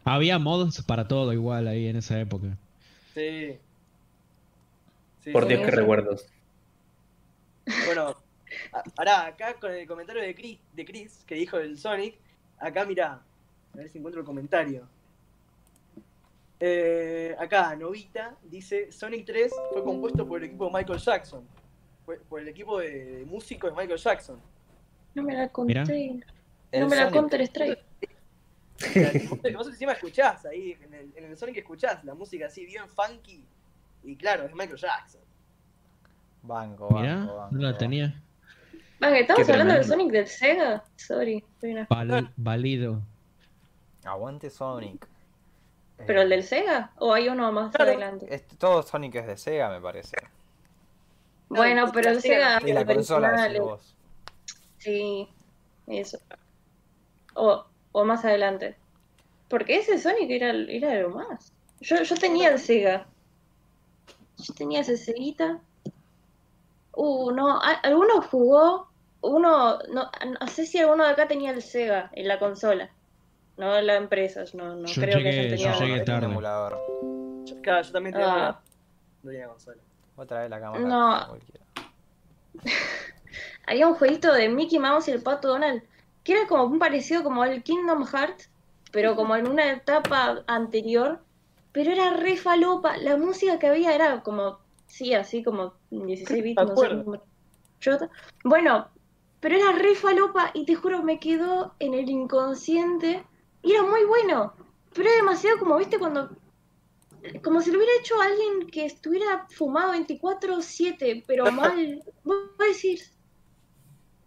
Había 0.04 0.38
mods 0.38 0.82
para 0.82 1.06
todo 1.06 1.32
igual 1.32 1.68
ahí 1.68 1.86
en 1.88 1.96
esa 1.96 2.18
época. 2.18 2.56
Sí. 3.14 3.58
Sí, 5.20 5.30
Por 5.32 5.42
sí. 5.42 5.48
Dios, 5.50 5.60
qué 5.62 5.68
eso. 5.68 5.76
recuerdos. 5.76 6.26
Bueno, 7.86 8.16
ahora 8.96 9.26
acá 9.26 9.54
con 9.60 9.72
el 9.72 9.86
comentario 9.86 10.22
de 10.22 10.34
Chris, 10.34 10.58
de 10.72 10.84
Chris 10.86 11.24
que 11.26 11.34
dijo 11.34 11.58
del 11.58 11.76
Sonic, 11.78 12.16
acá 12.58 12.86
mirá, 12.86 13.20
a 13.74 13.76
ver 13.76 13.90
si 13.90 13.98
encuentro 13.98 14.20
el 14.20 14.26
comentario. 14.26 14.88
Eh, 16.60 17.36
acá, 17.38 17.76
Novita 17.76 18.36
dice, 18.42 18.90
Sonic 18.90 19.24
3 19.26 19.52
fue 19.72 19.84
compuesto 19.84 20.26
por 20.26 20.38
el 20.38 20.44
equipo 20.48 20.66
de 20.66 20.72
Michael 20.72 20.98
Jackson, 20.98 21.44
Fue- 22.04 22.18
por 22.18 22.40
el 22.40 22.48
equipo 22.48 22.80
de, 22.80 23.18
de 23.18 23.24
músicos 23.26 23.70
de 23.70 23.76
Michael 23.80 23.98
Jackson. 23.98 24.40
No 25.14 25.22
me 25.22 25.34
la 25.36 25.48
conté. 25.48 25.74
No 25.74 26.88
me 26.88 26.96
la 26.96 27.02
Sonic. 27.04 27.12
Counter 27.12 27.40
Strike. 27.42 27.78
Vos, 29.56 29.66
encima 29.68 29.92
escuchás 29.92 30.46
ahí, 30.46 30.76
en 30.82 30.94
el, 30.94 31.12
en 31.16 31.24
el 31.24 31.36
Sonic 31.36 31.58
escuchás 31.58 32.04
la 32.04 32.14
música 32.14 32.46
así 32.46 32.64
bien 32.64 32.88
funky, 32.88 33.44
y 34.04 34.16
claro, 34.16 34.44
es 34.44 34.52
Michael 34.54 34.76
Jackson. 34.78 35.20
Banco, 36.42 36.88
Mirá, 36.90 37.16
banco, 37.16 37.36
banco. 37.36 37.54
no 37.56 37.62
la 37.62 37.76
tenía. 37.78 38.22
Que 39.00 39.20
estamos 39.20 39.46
Qué 39.46 39.52
hablando 39.52 39.74
del. 39.74 39.84
Sonic 39.84 40.10
del 40.12 40.26
Sega. 40.26 40.84
Sorry, 40.96 41.44
soy 41.60 41.72
una- 41.72 41.86
Val- 41.88 42.32
válido. 42.36 43.02
Aguante 44.04 44.50
Sonic. 44.50 45.06
¿Pero 46.06 46.22
el 46.22 46.28
del 46.28 46.44
Sega? 46.44 46.92
¿O 46.98 47.12
hay 47.12 47.28
uno 47.28 47.50
más 47.52 47.72
Claro. 47.74 47.90
adelante? 47.90 48.26
este- 48.30 48.56
todo 48.56 48.82
Sonic 48.82 49.16
es 49.16 49.26
de 49.26 49.36
Sega, 49.36 49.68
me 49.70 49.80
parece. 49.80 50.16
Bueno, 51.48 51.86
No, 51.86 51.92
pero 51.92 52.10
el 52.10 52.20
Sega-. 52.22 52.60
Y 52.66 52.72
la 52.72 52.84
consola 52.84 53.48
vos. 53.60 53.94
Sí, 54.78 55.28
eso. 55.86 56.18
O, 57.34 57.64
o 57.92 58.04
más 58.04 58.24
adelante. 58.24 58.76
Porque 59.48 59.78
ese 59.78 59.98
Sonic 59.98 60.30
era, 60.30 60.50
era 60.50 60.88
de 60.90 61.02
lo 61.02 61.10
más. 61.10 61.52
Yo, 61.80 62.02
yo 62.02 62.16
tenía 62.16 62.50
el 62.50 62.58
Sega. 62.58 63.06
Yo 64.36 64.54
tenía 64.54 64.80
ese 64.80 64.96
Seguita. 64.96 65.58
Uh, 66.92 67.30
no, 67.32 67.60
alguno 67.82 68.20
jugó. 68.22 68.88
Uno, 69.20 69.78
no, 69.92 70.10
no 70.40 70.46
sé 70.46 70.64
si 70.66 70.78
alguno 70.78 71.04
de 71.04 71.10
acá 71.10 71.26
tenía 71.26 71.50
el 71.50 71.62
Sega 71.62 72.10
en 72.12 72.28
la 72.28 72.38
consola. 72.38 72.90
No 73.58 73.80
la 73.80 73.96
empresa, 73.96 74.44
no, 74.54 74.76
no 74.76 74.86
Yo 74.86 75.02
creo 75.02 75.18
que 75.18 75.24
llegué- 75.24 75.28
hayan 75.40 75.50
yo 75.50 75.56
tenido. 75.56 75.70
No, 75.80 75.86
llegué 75.86 76.00
tarde. 76.04 76.26
un 76.26 76.32
emulador. 76.32 76.80
Yo, 77.44 77.56
claro, 77.60 77.82
yo 77.82 77.92
también 77.92 78.12
tenía 78.14 78.28
Ah. 78.28 78.62
una- 79.22 79.42
no 79.42 79.48
consola. 79.50 79.82
Otra 80.16 80.40
vez 80.40 80.50
la 80.50 80.60
cámara. 80.60 80.84
No. 80.84 81.36
Había 83.66 83.86
un 83.86 83.94
jueguito 83.94 84.32
de 84.32 84.48
Mickey 84.48 84.78
Mouse 84.78 85.08
y 85.08 85.12
el 85.12 85.22
Pato 85.22 85.48
Donald 85.48 85.82
que 86.24 86.32
era 86.32 86.46
como 86.46 86.64
un 86.64 86.78
parecido 86.78 87.22
como 87.22 87.42
al 87.42 87.62
Kingdom 87.62 88.04
Hearts, 88.06 88.50
pero 88.92 89.16
como 89.16 89.34
en 89.36 89.48
una 89.48 89.70
etapa 89.72 90.42
anterior, 90.46 91.20
pero 91.72 91.90
era 91.92 92.10
re 92.14 92.36
falopa. 92.36 92.96
La 92.98 93.16
música 93.16 93.58
que 93.58 93.66
había 93.68 93.94
era 93.94 94.20
como, 94.22 94.58
sí, 94.86 95.14
así 95.14 95.42
como 95.42 95.72
16 95.90 96.42
bits, 96.42 96.62
no 96.62 96.76
sé 96.76 96.88
cómo-. 97.04 97.22
Bueno, 98.44 98.88
pero 99.40 99.56
era 99.56 99.72
re 99.72 99.94
falopa 99.94 100.50
y 100.52 100.66
te 100.66 100.74
juro, 100.74 101.02
me 101.02 101.18
quedó 101.18 101.74
en 101.78 101.94
el 101.94 102.10
inconsciente 102.10 103.24
y 103.62 103.72
era 103.72 103.82
muy 103.82 104.04
bueno, 104.04 104.54
pero 104.94 105.08
era 105.08 105.16
demasiado 105.18 105.58
como, 105.58 105.76
viste, 105.76 105.98
cuando... 105.98 106.30
Como 107.42 107.60
si 107.60 107.70
lo 107.72 107.78
hubiera 107.78 107.92
hecho 108.00 108.20
alguien 108.20 108.68
que 108.70 108.86
estuviera 108.86 109.46
fumado 109.50 109.92
24-7, 109.94 111.24
pero 111.26 111.50
mal. 111.52 112.02
Vos 112.22 112.36
decís, 112.58 113.12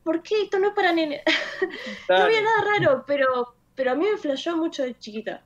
¿por 0.03 0.21
qué 0.21 0.43
esto 0.43 0.59
no 0.59 0.67
es 0.69 0.73
para 0.73 0.91
nene? 0.91 1.23
No 2.09 2.17
había 2.17 2.41
nada 2.41 2.63
raro, 2.77 3.03
pero, 3.07 3.55
pero 3.75 3.91
a 3.91 3.95
mí 3.95 4.05
me 4.11 4.17
flashó 4.17 4.57
mucho 4.57 4.83
de 4.83 4.97
chiquita. 4.99 5.43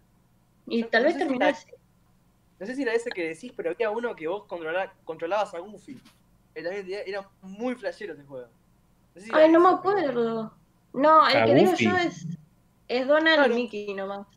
Y 0.67 0.83
tal 0.85 1.03
no 1.03 1.09
vez 1.13 1.17
si 1.27 1.37
la- 1.37 1.47
así. 1.49 1.67
No 2.59 2.65
sé 2.65 2.75
si 2.75 2.81
era 2.83 2.93
ese 2.93 3.09
que 3.11 3.27
decís, 3.29 3.51
pero 3.55 3.69
había 3.71 3.91
uno 3.91 4.15
que 4.15 4.27
vos 4.27 4.45
controla- 4.47 4.93
controlabas 5.03 5.53
a 5.53 5.59
Goofy. 5.59 5.99
Era 6.55 7.29
muy 7.41 7.75
flashero 7.75 8.13
ese 8.13 8.23
juego. 8.23 8.47
No 9.13 9.21
sé 9.21 9.27
si 9.27 9.31
Ay, 9.35 9.51
no 9.51 9.59
me 9.59 9.65
pero- 9.83 9.99
acuerdo. 9.99 10.53
No, 10.93 11.27
el 11.27 11.37
A 11.37 11.45
que 11.45 11.53
digo 11.53 11.73
yo 11.75 11.95
es, 11.97 12.25
es 12.87 13.07
Donald 13.07 13.37
Claro. 13.37 13.53
y 13.53 13.55
Mickey 13.55 13.93
nomás. 13.93 14.27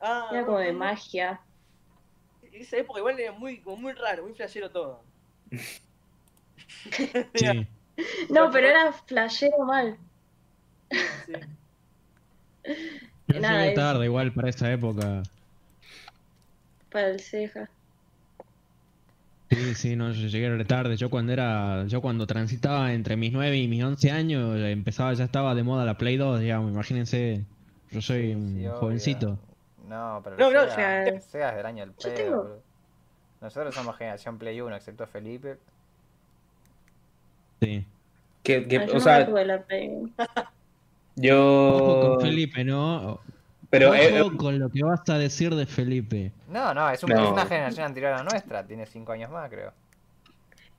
Ah, 0.00 0.28
Era 0.32 0.44
como 0.46 0.58
de 0.58 0.72
magia. 0.72 1.40
Esa 2.52 2.76
época 2.78 2.98
igual 3.00 3.18
era 3.20 3.32
muy, 3.32 3.60
como 3.60 3.76
muy 3.76 3.92
raro, 3.92 4.24
muy 4.24 4.34
flashero 4.34 4.70
todo. 4.70 5.02
Sí. 7.34 7.66
No, 8.30 8.50
pero 8.50 8.68
era 8.68 8.92
flashero 8.92 9.58
mal. 9.64 9.98
Sí. 11.26 11.32
Yo 13.28 13.40
Nada, 13.40 13.58
llegué 13.58 13.68
es- 13.70 13.74
tarde 13.74 14.04
igual 14.04 14.32
para 14.32 14.48
esa 14.50 14.70
época. 14.72 15.22
Para 16.90 17.08
el 17.08 17.20
ceja. 17.20 17.68
Sí, 19.50 19.74
sí, 19.74 19.96
no, 19.96 20.10
yo 20.12 20.28
llegué 20.28 20.64
tarde. 20.66 20.96
Yo 20.96 21.08
cuando 21.08 21.32
era, 21.32 21.86
yo 21.86 22.02
cuando 22.02 22.26
transitaba 22.26 22.92
entre 22.92 23.16
mis 23.16 23.32
9 23.32 23.56
y 23.56 23.66
mis 23.68 23.82
11 23.82 24.10
años, 24.10 24.56
eh, 24.58 24.72
empezaba, 24.72 25.14
ya 25.14 25.24
estaba 25.24 25.54
de 25.54 25.62
moda 25.62 25.84
la 25.86 25.96
Play 25.96 26.16
2, 26.18 26.40
digamos, 26.40 26.70
imagínense. 26.70 27.44
Yo 27.90 28.02
soy 28.02 28.34
un 28.34 28.48
Sí, 28.56 28.66
obvio. 28.66 28.74
jovencito. 28.78 29.38
No, 29.88 30.20
pero 30.22 30.36
No, 30.36 30.50
no, 30.52 30.62
el 30.64 31.20
Sega 31.22 31.50
es 31.50 31.56
del 31.56 31.66
año 31.66 31.86
del 31.86 31.92
pedo, 31.94 32.14
tengo-. 32.14 32.62
Nosotros 33.40 33.74
somos 33.74 33.96
generación 33.96 34.36
Play 34.36 34.60
1, 34.60 34.76
excepto 34.76 35.06
Felipe. 35.06 35.56
Sí. 37.62 37.84
Que, 38.42 38.66
que, 38.68 38.76
Ah, 38.78 38.84
yo 38.86 38.90
o 38.92 38.94
no 38.94 39.00
sea, 39.00 39.28
la 39.28 39.62
Play. 39.62 39.90
Ojo 39.90 40.44
yo. 41.16 42.00
con 42.16 42.20
Felipe, 42.20 42.64
¿no? 42.64 43.20
Pero 43.70 43.88
Ojo 43.90 43.96
eh, 43.98 44.36
con 44.36 44.58
lo 44.58 44.70
que 44.70 44.82
vas 44.82 45.00
a 45.08 45.18
decir 45.18 45.54
de 45.54 45.66
Felipe. 45.66 46.32
No, 46.48 46.72
no, 46.72 46.88
es, 46.90 47.02
un- 47.02 47.10
No. 47.10 47.24
es 47.24 47.30
una 47.30 47.44
generación 47.46 47.86
anterior 47.86 48.12
a 48.12 48.16
la 48.18 48.22
nuestra, 48.24 48.66
tiene 48.66 48.86
5 48.86 49.12
años 49.12 49.30
más, 49.30 49.50
creo. 49.50 49.72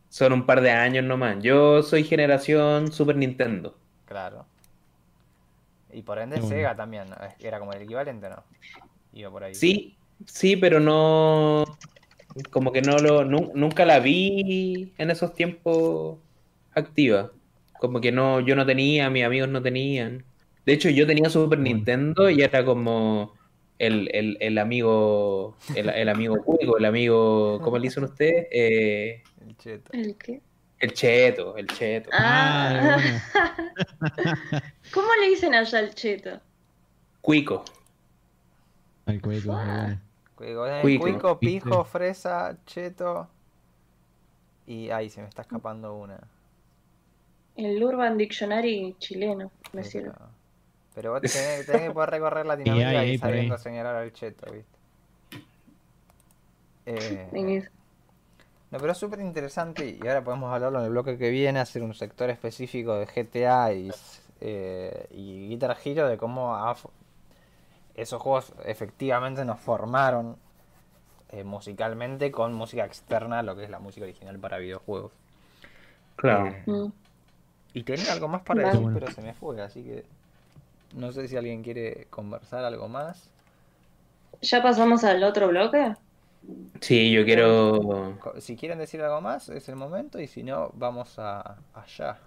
son 0.09 0.33
un 0.33 0.45
par 0.45 0.61
de 0.61 0.71
años 0.71 1.05
nomás. 1.05 1.37
Yo 1.43 1.83
soy 1.83 2.03
generación 2.03 2.91
Super 2.91 3.15
Nintendo. 3.15 3.77
Claro. 4.05 4.45
Y 5.93 6.01
por 6.01 6.17
ende 6.19 6.37
bueno. 6.39 6.49
Sega 6.55 6.75
también, 6.75 7.05
era 7.39 7.59
como 7.59 7.73
el 7.73 7.81
equivalente, 7.83 8.27
¿no? 8.29 8.43
Iba 9.13 9.29
por 9.29 9.43
ahí. 9.43 9.53
Sí, 9.55 9.95
sí, 10.25 10.55
pero 10.55 10.79
no. 10.79 11.63
Como 12.51 12.71
que 12.71 12.81
no 12.81 12.97
lo. 12.97 13.23
nu- 13.25 13.51
nunca 13.55 13.85
la 13.85 13.99
vi 13.99 14.93
en 14.97 15.11
esos 15.11 15.33
tiempos 15.33 16.17
activa. 16.73 17.31
Como 17.79 18.01
que 18.01 18.11
no, 18.11 18.39
yo 18.39 18.55
no 18.55 18.65
tenía, 18.65 19.09
mis 19.09 19.23
amigos 19.23 19.49
no 19.49 19.61
tenían. 19.61 20.23
De 20.69 20.75
hecho, 20.75 20.89
yo 20.91 21.07
tenía 21.07 21.31
Super. 21.31 21.57
Nintendo 21.57 22.29
y 22.29 22.43
era 22.43 22.63
como 22.63 23.33
el, 23.79 24.07
el, 24.13 24.37
el 24.39 24.59
amigo. 24.59 25.57
El, 25.75 25.89
el 25.89 26.07
amigo 26.07 26.43
cuico, 26.43 26.77
el 26.77 26.85
amigo. 26.85 27.59
¿Cómo 27.63 27.79
le 27.79 27.87
dicen 27.87 28.03
ustedes? 28.03 28.45
Eh, 28.51 29.23
El 29.41 29.57
cheto. 29.57 29.91
¿El 29.93 30.15
qué? 30.15 30.41
el 30.77 30.93
cheto, 30.93 31.57
el 31.57 31.65
cheto. 31.65 32.11
Ah, 32.13 32.99
bueno. 33.01 33.19
¿Cómo 34.93 35.07
le 35.19 35.29
dicen 35.29 35.55
allá 35.55 35.79
al 35.79 35.95
cheto? 35.95 36.39
Cuico. 37.19 37.65
Ay, 39.07 39.19
cueco, 39.19 39.51
Ah. 39.53 39.97
Cuico, 40.35 40.67
eh, 40.67 40.81
Cuico, 40.83 41.01
cuico, 41.03 41.39
¿viste? 41.41 41.67
pijo, 41.67 41.83
fresa, 41.83 42.55
cheto. 42.67 43.27
Y 44.67 44.91
ahí 44.91 45.09
se 45.09 45.21
me 45.23 45.29
está 45.29 45.41
escapando 45.41 45.95
una. 45.95 46.19
El 47.55 47.83
Urban 47.83 48.19
Dictionary 48.19 48.95
chileno, 48.99 49.51
me 49.73 49.83
sirve. 49.83 50.11
Pero- 51.01 51.11
vos 51.13 51.21
tenés, 51.31 51.65
tenés 51.65 51.81
que 51.83 51.91
poder 51.91 52.09
recorrer 52.09 52.45
Latinoamérica 52.45 52.93
y 52.93 52.95
ahí 52.97 53.09
ahí. 53.11 53.17
sabiendo 53.17 53.57
señalar 53.57 53.95
al 53.95 54.11
cheto, 54.13 54.51
¿viste? 54.51 54.77
Eh. 56.85 57.69
No, 58.71 58.77
pero 58.79 58.91
es 58.91 58.97
súper 58.97 59.19
interesante 59.19 59.97
y 60.01 60.07
ahora 60.07 60.23
podemos 60.23 60.53
hablarlo 60.53 60.79
en 60.79 60.85
el 60.85 60.91
bloque 60.91 61.17
que 61.17 61.29
viene, 61.29 61.59
hacer 61.59 61.81
un 61.83 61.93
sector 61.93 62.29
específico 62.29 62.95
de 62.95 63.05
GTA 63.07 63.73
y, 63.73 63.91
eh, 64.41 65.07
y 65.11 65.49
Guitar 65.49 65.75
Hero, 65.83 66.07
de 66.07 66.17
cómo 66.17 66.55
esos 67.95 68.21
juegos 68.21 68.53
efectivamente 68.65 69.43
nos 69.45 69.59
formaron 69.59 70.37
eh, 71.31 71.43
musicalmente 71.43 72.31
con 72.31 72.53
música 72.53 72.85
externa 72.85 73.39
a 73.39 73.43
lo 73.43 73.55
que 73.55 73.63
es 73.65 73.69
la 73.69 73.79
música 73.79 74.03
original 74.05 74.37
para 74.39 74.57
videojuegos. 74.57 75.11
Claro. 76.15 76.47
Eh, 76.47 76.63
Mm. 76.65 76.91
y 77.73 77.83
tenía 77.83 78.13
algo 78.13 78.27
más 78.27 78.41
para 78.41 78.63
decir, 78.65 78.79
Bueno. 78.81 78.99
pero 78.99 79.11
se 79.11 79.21
me 79.21 79.33
fue, 79.33 79.61
así 79.61 79.83
que 79.83 80.05
no 80.93 81.11
sé 81.11 81.27
si 81.27 81.35
alguien 81.37 81.63
quiere 81.63 82.07
conversar 82.09 82.63
algo 82.63 82.87
más. 82.87 83.29
¿Ya 84.41 84.61
pasamos 84.63 85.03
al 85.03 85.23
otro 85.23 85.47
bloque? 85.49 85.93
Sí, 86.81 87.11
yo 87.11 87.25
quiero. 87.25 88.17
Si 88.39 88.55
quieren 88.55 88.79
decir 88.79 89.01
algo 89.01 89.19
más, 89.21 89.49
es 89.49 89.67
el 89.69 89.75
momento, 89.75 90.19
y 90.19 90.27
si 90.27 90.43
no, 90.43 90.71
vamos 90.75 91.19
a 91.19 91.57
allá. 91.73 92.17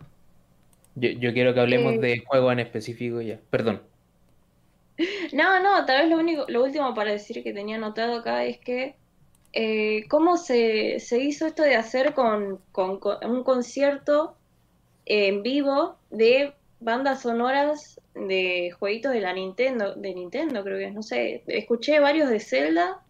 Yo, 0.94 1.08
yo 1.10 1.32
quiero 1.32 1.54
que 1.54 1.60
hablemos 1.60 1.94
Eh. 1.94 1.98
de 1.98 2.18
juegos 2.26 2.52
en 2.52 2.58
específico 2.60 3.20
ya. 3.22 3.38
Perdón. 3.50 3.80
No, 5.32 5.60
no, 5.62 5.84
tal 5.86 6.02
vez 6.02 6.10
lo 6.10 6.18
único, 6.18 6.44
lo 6.48 6.62
último 6.62 6.94
para 6.94 7.12
decir 7.12 7.42
que 7.42 7.54
tenía 7.54 7.76
anotado 7.76 8.18
acá 8.18 8.44
es 8.44 8.58
que 8.58 8.94
eh, 9.54 10.06
cómo 10.08 10.36
se, 10.36 11.00
se 11.00 11.18
hizo 11.18 11.46
esto 11.46 11.62
de 11.62 11.76
hacer 11.76 12.12
con, 12.14 12.58
con- 12.72 12.98
con 13.00 13.16
un 13.28 13.42
concierto 13.42 14.36
en 15.06 15.42
vivo 15.42 15.96
de 16.10 16.52
bandas 16.82 17.22
sonoras 17.22 18.00
de 18.14 18.70
jueguitos 18.78 19.12
de 19.12 19.20
la 19.20 19.32
Nintendo, 19.32 19.94
de 19.94 20.14
Nintendo 20.14 20.62
creo 20.64 20.78
que 20.78 20.86
es, 20.86 20.94
no 20.94 21.02
sé, 21.02 21.42
escuché 21.46 22.00
varios 22.00 22.28
de 22.30 22.40
Zelda 22.40 23.02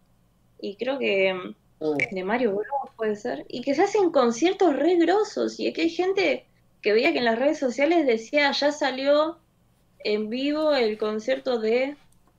y 0.61 0.77
creo 0.77 0.99
que 0.99 1.55
Uh, 1.85 1.97
de 2.13 2.23
Mario 2.23 2.53
Bros 2.53 2.67
puede 2.97 3.17
ser, 3.17 3.45
y 3.49 3.61
que 3.61 3.75
se 3.75 3.83
hacen 3.83 4.13
conciertos 4.13 4.77
re 4.77 4.95
grosos, 4.99 5.59
y 5.59 5.73
que 5.73 5.81
hay 5.83 5.91
gente 5.91 6.47
que 6.81 6.93
veía 6.93 7.11
que 7.13 7.19
en 7.19 7.25
las 7.25 7.41
redes 7.41 7.59
sociales 7.59 8.07
decía, 8.07 8.53
ya 8.53 8.71
salió 8.71 9.39
en 10.05 10.31
vivo 10.31 10.77
el 10.77 10.97
concierto 10.97 11.59
de, 11.59 11.97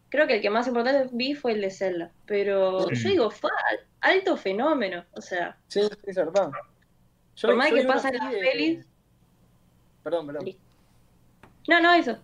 creo 0.07 0.27
que 0.27 0.36
el 0.36 0.41
que 0.41 0.49
más 0.49 0.65
importante 0.67 1.09
vi 1.11 1.34
fue 1.36 1.51
el 1.51 1.59
de 1.59 1.71
Zelda, 1.71 2.11
pero 2.25 2.89
yo 2.89 3.09
digo, 3.09 3.31
fue 3.31 3.51
alto 3.99 4.38
fenómeno, 4.38 5.03
o 5.11 5.19
sea, 5.19 5.57
sí, 5.67 5.81
es 6.05 6.15
verdad. 6.15 6.49
Yo, 7.36 7.49
Por 7.49 7.57
más 7.57 7.67
que 7.67 7.75
vi 7.75 7.81
uno 7.81 7.89
pasa 7.89 8.07
en 8.07 8.15
así 8.15 8.23
las 8.23 8.34
de- 8.34 8.39
pelis. 8.49 8.86
Perdón, 10.03 10.27
perdón. 10.27 10.45
No, 11.68 11.80
no, 11.82 11.93
eso. 11.93 12.18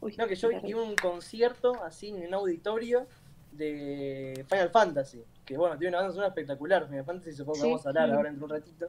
Uy, 0.00 0.14
No, 0.16 0.26
que 0.26 0.36
yo 0.36 0.48
vi 0.62 0.74
un 0.74 0.94
concierto 0.96 1.82
así 1.82 2.08
en 2.08 2.26
un 2.26 2.34
auditorio 2.34 3.06
de 3.52 4.44
Final 4.48 4.70
Fantasy. 4.70 5.24
Que 5.44 5.56
bueno, 5.56 5.76
tiene 5.78 5.90
una 5.90 5.98
banda 5.98 6.12
sonora 6.12 6.28
espectacular. 6.28 6.86
Final 6.86 7.04
Fantasy 7.04 7.32
supongo 7.32 7.54
que 7.54 7.60
Sí, 7.60 7.66
vamos 7.68 7.86
a 7.86 7.88
hablar 7.90 8.08
sí. 8.08 8.14
ahora 8.14 8.30
dentro 8.30 8.46
de 8.46 8.54
un 8.54 8.60
ratito. 8.60 8.88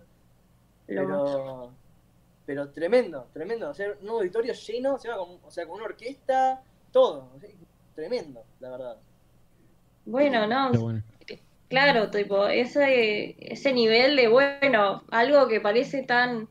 Pero, 0.88 1.72
pero 2.46 2.70
tremendo, 2.70 3.28
tremendo. 3.34 3.70
O 3.70 3.74
sea, 3.74 3.94
un 4.02 4.10
auditorio 4.10 4.54
lleno, 4.54 4.96
o 4.96 5.00
sea, 5.00 5.16
con, 5.16 5.40
o 5.44 5.52
sea, 5.52 5.66
con 5.66 5.76
una 5.76 5.86
orquesta, 5.86 6.62
todo. 6.92 7.32
O 7.36 7.40
sea, 7.40 7.50
tremendo, 7.96 8.44
la 8.60 8.70
verdad. 8.70 8.98
Bueno, 10.06 10.46
no, 10.48 10.72
bueno. 10.74 11.04
Claro, 11.68 12.12
tipo, 12.12 12.46
ese, 12.48 13.36
ese 13.40 13.74
nivel 13.74 14.16
de, 14.16 14.28
bueno, 14.28 15.04
algo 15.10 15.48
que 15.48 15.60
parece 15.60 16.04
tan 16.04 16.48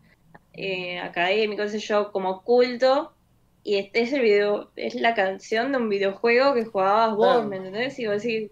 eh, 0.55 0.99
académico, 1.01 1.67
sé 1.69 1.79
yo, 1.79 2.13
como 2.13 2.43
culto, 2.43 3.13
y 3.63 3.77
este 3.77 4.03
es 4.03 4.13
el 4.13 4.23
video, 4.23 4.71
es 4.77 4.95
la 4.95 5.15
canción 5.15 5.73
de 5.73 5.79
un 5.79 5.89
videojuego 5.89 6.55
que 6.55 6.65
jugabas 6.65 7.17
vos, 7.17 7.37
Claro. 7.37 7.49
¿me 7.49 7.57
entendés? 7.57 7.99
Y 7.99 8.07
vos 8.07 8.23
decís, 8.23 8.51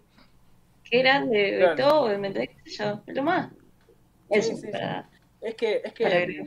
qué 0.85 0.99
grande 0.99 1.39
de 1.53 1.59
Claro. 1.59 1.77
todo, 1.77 2.19
¿me 2.19 2.29
entendés? 2.29 2.51
¿Qué 2.65 2.71
sé 2.71 2.85
yo? 2.85 3.03
Es 3.07 3.15
lo 3.17 3.23
más. 3.23 3.53
Sí, 3.53 4.39
Eso, 4.39 4.57
sí, 4.57 4.63
sí. 4.63 4.73
para- 4.73 5.09
Es 5.41 5.55
que, 5.57 5.83
es 5.85 5.93
que 5.93 6.45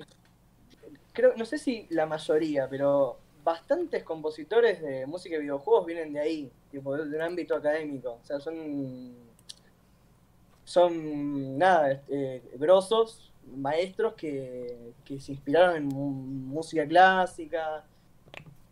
creo, 1.13 1.33
no 1.35 1.45
sé 1.45 1.57
si 1.57 1.85
la 1.89 2.05
mayoría, 2.05 2.67
pero 2.69 3.17
bastantes 3.43 4.03
compositores 4.03 4.81
de 4.81 5.05
música 5.05 5.35
y 5.35 5.39
videojuegos 5.39 5.85
vienen 5.85 6.13
de 6.13 6.19
ahí, 6.19 6.51
tipo, 6.71 6.95
de 6.97 7.15
un 7.15 7.21
ámbito 7.21 7.55
académico. 7.55 8.19
O 8.21 8.25
sea, 8.25 8.39
son 8.39 9.13
son 10.63 11.57
nada, 11.57 12.01
eh, 12.09 12.41
grosos, 12.55 13.31
maestros 13.55 14.13
que, 14.15 14.93
que 15.03 15.19
se 15.19 15.31
inspiraron 15.33 15.75
en 15.77 15.85
música 15.87 16.85
clásica 16.87 17.83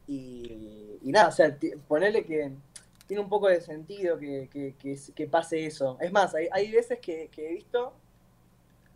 y, 0.07 0.97
y 1.01 1.11
nada, 1.11 1.29
o 1.29 1.31
sea, 1.31 1.55
ponerle 1.87 2.23
que 2.25 2.51
tiene 3.07 3.21
un 3.23 3.29
poco 3.29 3.47
de 3.47 3.61
sentido 3.61 4.17
que, 4.17 4.49
que, 4.51 4.75
que, 4.79 4.97
que 5.15 5.27
pase 5.27 5.65
eso. 5.65 5.97
Es 6.01 6.11
más, 6.11 6.33
hay, 6.35 6.47
hay 6.51 6.71
veces 6.71 6.99
que, 6.99 7.29
que 7.29 7.49
he 7.49 7.53
visto 7.53 7.93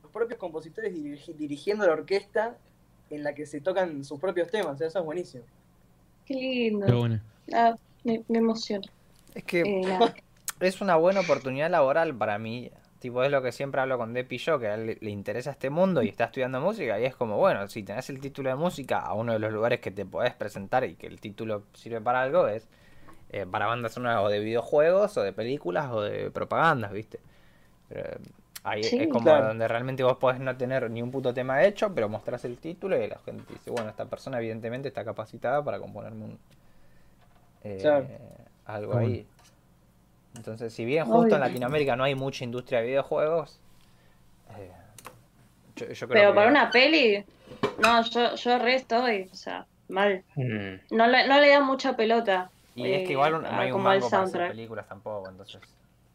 los 0.04 0.12
propios 0.12 0.40
compositores 0.40 0.94
dirigi- 0.94 1.36
dirigiendo 1.36 1.86
la 1.86 1.94
orquesta 1.94 2.58
en 3.10 3.24
la 3.24 3.34
que 3.34 3.46
se 3.46 3.62
tocan 3.62 4.04
sus 4.04 4.20
propios 4.20 4.50
temas, 4.50 4.76
o 4.76 4.78
sea, 4.78 4.88
eso 4.88 5.00
es 5.00 5.06
buenísimo. 5.06 5.44
Qué 6.26 6.34
lindo. 6.34 6.98
Bueno. 7.00 7.22
Ah, 7.54 7.76
me, 8.04 8.24
me 8.28 8.40
emociona. 8.40 8.86
Es 9.34 9.44
que 9.44 9.62
Eh, 9.62 10.00
es 10.60 10.82
una 10.82 10.96
buena 10.98 11.22
oportunidad 11.22 11.70
laboral 11.70 12.16
para 12.16 12.38
mí. 12.38 12.72
Tipo, 13.00 13.24
es 13.24 13.32
lo 13.32 13.44
que 13.44 13.52
siempre 13.52 13.80
hablo 13.80 13.98
con 13.98 14.14
Depi 14.14 14.36
y 14.36 14.40
yo, 14.40 14.60
que 14.60 14.68
a 14.68 14.76
él 14.76 14.98
le, 15.00 15.10
interesa 15.12 15.52
este 15.52 15.70
mundo 15.70 16.02
y 16.02 16.10
está 16.10 16.26
estudiando 16.26 16.60
música. 16.60 17.00
Y 17.00 17.06
es 17.06 17.16
como, 17.16 17.38
bueno, 17.38 17.68
si 17.68 17.84
tenés 17.84 18.10
el 18.10 18.20
título 18.20 18.50
de 18.50 18.56
música 18.56 19.00
a 19.00 19.14
uno 19.14 19.34
de 19.34 19.40
los 19.40 19.54
lugares 19.54 19.80
que 19.82 19.92
te 19.92 20.06
podés 20.06 20.34
presentar 20.34 20.84
y 20.84 20.96
que 20.96 21.06
el 21.06 21.20
título 21.20 21.64
sirve 21.74 22.02
para 22.02 22.22
algo, 22.24 22.48
es 22.48 22.68
eh, 23.30 23.46
para 23.46 23.68
bandas 23.68 23.94
sonoras 23.94 24.20
o 24.24 24.30
de 24.30 24.40
videojuegos 24.40 25.16
o 25.18 25.22
de 25.22 25.32
películas 25.34 25.92
o 25.92 26.02
de 26.02 26.32
propagandas, 26.32 26.92
¿viste? 26.92 27.20
Pero, 27.90 28.02
eh, 28.02 28.18
ahí 28.64 28.84
Sí, 28.84 28.98
es 29.00 29.08
como 29.10 29.26
claro. 29.26 29.48
donde 29.48 29.68
realmente 29.68 30.04
vos 30.04 30.18
podés 30.18 30.40
no 30.40 30.56
tener 30.58 30.90
ni 30.90 31.02
un 31.02 31.12
puto 31.12 31.34
tema 31.34 31.64
hecho, 31.64 31.94
pero 31.94 32.10
mostrás 32.10 32.46
el 32.46 32.58
título 32.58 33.02
y 33.02 33.08
la 33.08 33.20
gente 33.20 33.44
dice, 33.54 33.70
bueno, 33.70 33.90
esta 33.90 34.06
persona 34.06 34.40
evidentemente 34.40 34.88
está 34.88 35.06
capacitada 35.06 35.64
para 35.64 35.80
componerme 35.80 36.26
un, 36.26 36.40
eh, 37.64 37.78
Claro. 37.82 38.08
algo 38.66 38.94
Bueno. 38.94 39.08
ahí. 39.08 39.28
Entonces, 40.38 40.74
si 40.74 40.86
bien 40.86 41.06
justo 41.06 41.36
en. 41.36 41.42
Latinoamérica 41.42 41.96
no 41.96 42.04
hay 42.04 42.16
mucha 42.16 42.44
industria 42.44 42.80
de 42.80 42.88
videojuegos, 42.88 43.60
eh, 44.58 44.72
yo, 45.76 45.88
yo 45.88 46.08
creo 46.08 46.10
Pero 46.10 46.30
que 46.32 46.36
para 46.36 46.50
una 46.52 46.72
peli, 46.72 47.26
no, 47.80 48.02
yo, 48.04 48.36
yo 48.36 48.60
re 48.60 48.76
estoy, 48.76 49.30
o 49.32 49.36
sea, 49.36 49.66
mal. 49.90 50.24
Mm. 50.36 50.96
No 50.96 51.08
le, 51.08 51.28
no 51.28 51.40
le 51.40 51.50
da 51.50 51.60
mucha 51.62 51.96
pelota. 51.96 52.50
y 52.76 52.86
es 52.86 53.02
eh, 53.02 53.06
que 53.06 53.12
igual 53.14 53.42
no 53.42 53.48
a- 53.48 53.60
hay 53.60 53.72
un 53.72 53.82
mango 53.82 54.10
para 54.10 54.24
hacer 54.24 54.48
películas 54.48 54.88
tampoco, 54.88 55.30
entonces. 55.30 55.62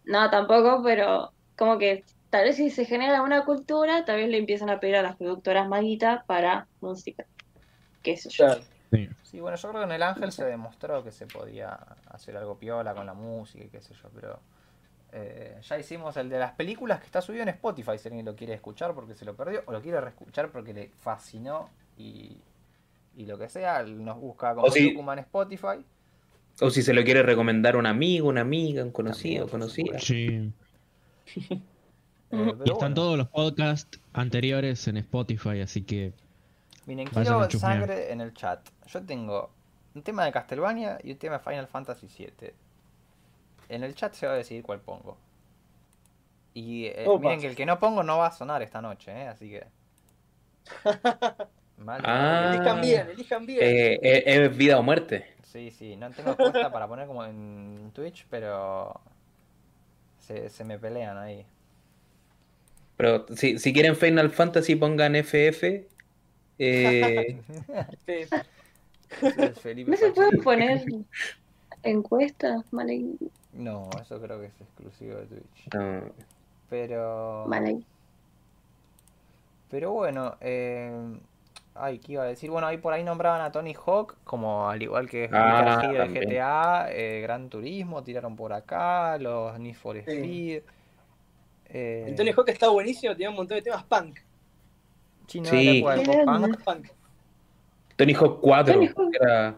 No, 0.04 0.30
tampoco, 0.30 0.82
pero 0.82 1.32
como 1.56 1.78
que 1.78 2.04
tal 2.30 2.44
vez 2.44 2.56
si 2.56 2.70
se 2.70 2.84
genera 2.84 3.22
una 3.22 3.44
cultura, 3.44 4.04
tal 4.04 4.16
vez 4.16 4.28
le 4.28 4.38
empiezan 4.38 4.70
a 4.70 4.80
pedir 4.80 4.96
a 4.96 5.02
las 5.02 5.16
productoras 5.16 5.68
maguita 5.68 6.24
para 6.26 6.66
música. 6.80 7.24
Qué 8.02 8.16
sé 8.16 8.30
yo. 8.30 8.46
Claro. 8.46 8.62
Sí. 8.92 9.08
Sí, 9.22 9.40
bueno, 9.40 9.56
yo 9.56 9.68
creo 9.70 9.80
que 9.80 9.86
en 9.86 9.92
el 9.92 10.02
Ángel 10.02 10.30
se 10.32 10.44
demostró 10.44 11.02
que 11.02 11.10
se 11.12 11.26
podía 11.26 11.72
hacer 12.10 12.36
algo 12.36 12.58
piola 12.58 12.94
con 12.94 13.06
la 13.06 13.14
música 13.14 13.64
y 13.64 13.68
qué 13.68 13.80
sé 13.80 13.94
yo, 13.94 14.08
pero 14.14 14.38
eh, 15.12 15.58
ya 15.62 15.78
hicimos 15.78 16.16
el 16.16 16.28
de 16.28 16.38
las 16.38 16.52
películas 16.52 17.00
que 17.00 17.06
está 17.06 17.20
subido 17.22 17.42
en 17.42 17.48
Spotify, 17.50 17.98
si 17.98 18.08
alguien 18.08 18.26
lo 18.26 18.36
quiere 18.36 18.54
escuchar 18.54 18.94
porque 18.94 19.14
se 19.14 19.24
lo 19.24 19.34
perdió 19.34 19.62
o 19.66 19.72
lo 19.72 19.80
quiere 19.80 20.00
reescuchar 20.00 20.50
porque 20.50 20.72
le 20.74 20.90
fascinó 21.00 21.68
y, 21.96 22.36
y 23.16 23.26
lo 23.26 23.38
que 23.38 23.48
sea, 23.48 23.82
nos 23.82 24.18
busca 24.20 24.54
como 24.54 24.70
si- 24.70 24.90
Tucumán 24.90 25.18
Spotify. 25.20 25.84
O 26.60 26.68
si 26.68 26.82
se 26.82 26.92
lo 26.92 27.02
quiere 27.02 27.22
recomendar 27.22 27.76
un 27.78 27.86
amigo, 27.86 28.28
una 28.28 28.42
amiga, 28.42 28.84
un 28.84 28.90
conocido, 28.90 29.48
conocida. 29.48 29.98
Sí. 29.98 30.52
Eh, 32.34 32.36
Y 32.64 32.70
están 32.70 32.76
bueno. 32.78 32.94
todos 32.94 33.18
los 33.18 33.28
podcasts 33.28 34.00
anteriores 34.14 34.88
en 34.88 34.96
Spotify, 34.96 35.60
así 35.60 35.82
que 35.82 36.14
Miren, 36.86 37.08
Vayan 37.12 37.38
quiero 37.48 37.60
sangre 37.60 38.12
en 38.12 38.20
el 38.20 38.34
chat. 38.34 38.60
Yo 38.86 39.02
tengo 39.02 39.50
un 39.94 40.02
tema 40.02 40.24
de 40.24 40.32
Castlevania 40.32 40.98
y 41.02 41.12
un 41.12 41.18
tema 41.18 41.38
de 41.38 41.44
Final 41.44 41.66
Fantasy 41.68 42.08
VII. 42.08 42.52
En 43.68 43.84
el 43.84 43.94
chat 43.94 44.14
se 44.14 44.26
va 44.26 44.32
a 44.32 44.36
decidir 44.36 44.62
cuál 44.62 44.80
pongo. 44.80 45.16
Y 46.54 46.86
eh, 46.86 47.06
miren 47.20 47.40
que 47.40 47.46
el 47.46 47.56
que 47.56 47.64
no 47.64 47.78
pongo 47.78 48.02
no 48.02 48.18
va 48.18 48.26
a 48.26 48.32
sonar 48.32 48.62
esta 48.62 48.82
noche, 48.82 49.12
¿eh? 49.12 49.28
Así 49.28 49.48
que... 49.50 49.64
Mal. 51.78 52.00
Ah. 52.04 52.52
Elijan 52.54 52.80
bien, 52.80 53.10
elijan 53.10 53.46
bien. 53.46 53.60
Eh, 53.62 53.98
eh, 54.02 54.22
es 54.26 54.56
vida 54.56 54.78
o 54.78 54.82
muerte. 54.82 55.34
Sí, 55.42 55.70
sí, 55.70 55.96
no 55.96 56.10
tengo 56.10 56.36
puesta 56.36 56.70
para 56.70 56.86
poner 56.86 57.06
como 57.06 57.24
en 57.24 57.90
Twitch, 57.94 58.26
pero... 58.28 59.00
Se, 60.18 60.48
se 60.50 60.64
me 60.64 60.78
pelean 60.78 61.18
ahí. 61.18 61.44
Pero 62.96 63.26
si, 63.34 63.58
si 63.58 63.72
quieren 63.72 63.96
Final 63.96 64.30
Fantasy, 64.30 64.76
pongan 64.76 65.16
FF. 65.16 65.86
Eh, 66.64 67.40
Felipe 69.60 69.90
¿No 69.90 69.96
se 69.96 70.10
puede 70.12 70.30
Pacheli. 70.38 70.42
poner 70.42 70.84
encuestas? 71.82 72.64
Vale, 72.70 73.02
No, 73.52 73.90
eso 74.00 74.20
creo 74.20 74.40
que 74.40 74.46
es 74.46 74.60
exclusivo 74.60 75.16
de 75.16 75.26
Twitch. 75.26 75.74
no. 75.74 76.02
Pero... 76.70 77.44
vale. 77.48 77.82
Pero 79.70 79.92
bueno, 79.92 80.36
eh... 80.40 80.90
Ay, 81.74 81.98
¿qué 81.98 82.12
iba 82.12 82.22
a 82.24 82.26
decir? 82.26 82.50
Bueno, 82.50 82.66
ahí 82.66 82.76
por 82.76 82.92
ahí 82.92 83.02
nombraban 83.02 83.40
a 83.40 83.50
Tony 83.50 83.74
Hawk, 83.74 84.16
como 84.24 84.68
al 84.68 84.82
igual 84.82 85.08
que 85.08 85.28
Ah, 85.32 85.80
de. 85.90 86.08
GTA, 86.20 86.88
eh, 86.92 87.20
Gran 87.22 87.48
Turismo, 87.48 88.02
tiraron 88.02 88.36
por 88.36 88.52
acá, 88.52 89.16
los 89.18 89.58
Need 89.58 89.74
for 89.74 89.96
Sí. 89.96 90.02
Speed. 90.02 90.62
Eh... 91.70 92.04
El 92.08 92.14
Tony 92.14 92.30
Hawk 92.32 92.48
está 92.50 92.68
buenísimo, 92.68 93.16
tiene 93.16 93.30
un 93.30 93.36
montón 93.36 93.56
de 93.56 93.62
temas 93.62 93.84
punk. 93.84 94.18
Sí, 95.26 95.40
¿no? 95.40 95.50
Sí. 95.50 95.84
Punk. 96.24 96.64
Punk, 96.64 96.88
Tony 97.96 98.14
Hawk 98.14 98.40
4. 98.40 98.74
Tony 98.74 98.86
Hawk. 98.88 99.14
Era... 99.20 99.56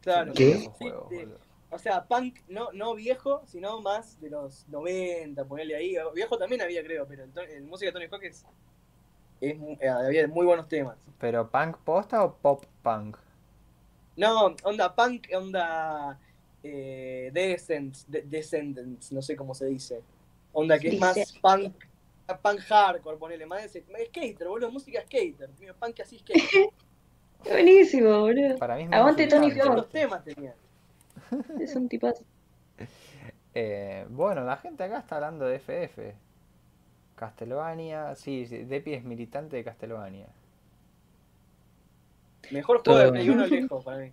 claro. 0.00 0.32
¿Qué? 0.34 0.70
Sí, 0.78 0.92
o 1.72 1.78
sea, 1.78 2.04
punk 2.04 2.40
no, 2.48 2.72
no 2.72 2.94
viejo, 2.94 3.42
sino 3.46 3.80
más 3.80 4.20
de 4.20 4.30
los 4.30 4.66
90, 4.68 5.44
ponerle 5.44 5.76
ahí. 5.76 5.94
Viejo 6.14 6.36
también 6.36 6.62
había, 6.62 6.82
creo, 6.82 7.06
pero 7.06 7.24
en, 7.48 7.68
música 7.68 7.90
de 7.90 7.92
Tony 7.92 8.06
Hawk 8.10 8.24
es, 8.24 8.44
eh, 9.40 9.88
había 9.88 10.26
muy 10.26 10.44
buenos 10.44 10.68
temas. 10.68 10.96
¿Pero 11.18 11.48
punk 11.48 11.76
posta 11.78 12.24
o 12.24 12.34
pop 12.34 12.64
punk? 12.82 13.16
No, 14.16 14.54
onda 14.64 14.94
punk, 14.94 15.28
onda 15.34 16.18
eh, 16.62 17.30
Descendants, 17.32 19.12
no 19.12 19.22
sé 19.22 19.36
cómo 19.36 19.54
se 19.54 19.66
dice. 19.66 20.02
Onda 20.52 20.78
que 20.78 20.88
es 20.88 20.98
más 20.98 21.38
punk, 21.40 21.72
punk 22.38 22.60
hardcore, 22.60 23.16
ponele, 23.16 23.46
más 23.46 23.64
ese, 23.64 23.82
skater, 23.82 24.48
boludo, 24.48 24.70
música 24.70 25.00
skater, 25.02 25.50
punk 25.78 26.00
así 26.00 26.18
skater. 26.18 26.70
Buenísimo, 27.44 28.20
boludo. 28.20 28.58
Para 28.58 28.76
mí 28.76 28.88
Aguante 28.90 29.26
Tony 29.26 29.50
los 29.52 29.88
temas 29.88 30.22
tenía. 30.24 30.54
Es 31.60 31.74
un 31.76 31.88
tipazo. 31.88 32.24
Eh, 33.52 34.06
bueno, 34.10 34.44
la 34.44 34.56
gente 34.58 34.84
acá 34.84 35.00
está 35.00 35.16
hablando 35.16 35.44
de 35.44 35.58
FF. 35.58 36.14
Castlevania, 37.16 38.14
sí, 38.14 38.44
Depi 38.46 38.94
es 38.94 39.02
militante 39.02 39.56
de 39.56 39.64
Castlevania. 39.64 40.28
Mejor 42.52 42.80
juego 42.84 43.00
de 43.00 43.10
Play 43.10 43.28
1 43.28 43.46
lejos 43.46 43.84
para 43.84 43.98
mí. 43.98 44.12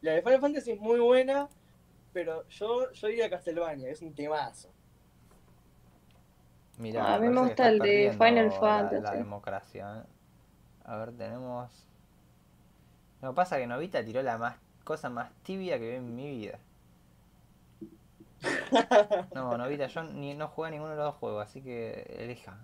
La 0.00 0.12
de 0.12 0.22
Final 0.22 0.40
Fantasy 0.40 0.72
es 0.72 0.80
muy 0.80 1.00
buena, 1.00 1.48
pero 2.12 2.46
yo, 2.48 2.92
yo 2.92 3.08
diría 3.08 3.28
Castlevania, 3.28 3.90
es 3.90 4.00
un 4.02 4.14
temazo. 4.14 4.70
Mira, 6.78 7.14
a 7.14 7.18
mí 7.18 7.28
me 7.28 7.40
gusta 7.40 7.68
el 7.68 7.80
de 7.80 8.12
Final 8.12 8.52
Fantasy. 8.52 9.02
La, 9.02 9.12
democracia. 9.12 9.98
¿eh? 9.98 10.08
A 10.84 10.96
ver, 10.96 11.12
tenemos. 11.12 11.70
No 13.20 13.34
pasa 13.34 13.58
que 13.58 13.66
Novita 13.66 14.04
tiró 14.04 14.22
la 14.22 14.38
más 14.38 14.56
cosa 14.84 15.10
más 15.10 15.30
tibia 15.42 15.78
que 15.78 15.90
vi 15.90 15.96
en 15.96 16.14
mi 16.14 16.30
vida. 16.30 16.58
No, 19.34 19.58
Novita, 19.58 19.86
yo 19.88 20.04
ni, 20.04 20.34
no 20.34 20.48
jugué 20.48 20.68
a 20.68 20.70
ninguno 20.70 20.90
de 20.92 20.96
los 20.96 21.06
dos 21.06 21.16
juegos, 21.16 21.46
así 21.46 21.60
que 21.60 22.06
elija. 22.18 22.58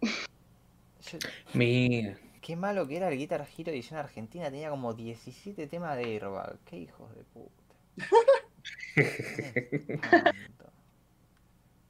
Mira. 1.54 2.16
Qué 2.42 2.56
malo 2.56 2.88
que 2.88 2.96
era 2.96 3.08
el 3.08 3.16
Guitar 3.16 3.46
Hero 3.56 3.70
edición 3.70 4.00
argentina, 4.00 4.50
tenía 4.50 4.68
como 4.68 4.94
17 4.94 5.68
temas 5.68 5.96
de 5.96 6.02
Airbag. 6.02 6.58
Qué 6.64 6.76
hijos 6.76 7.08
de 7.14 7.22
puta. 7.22 7.62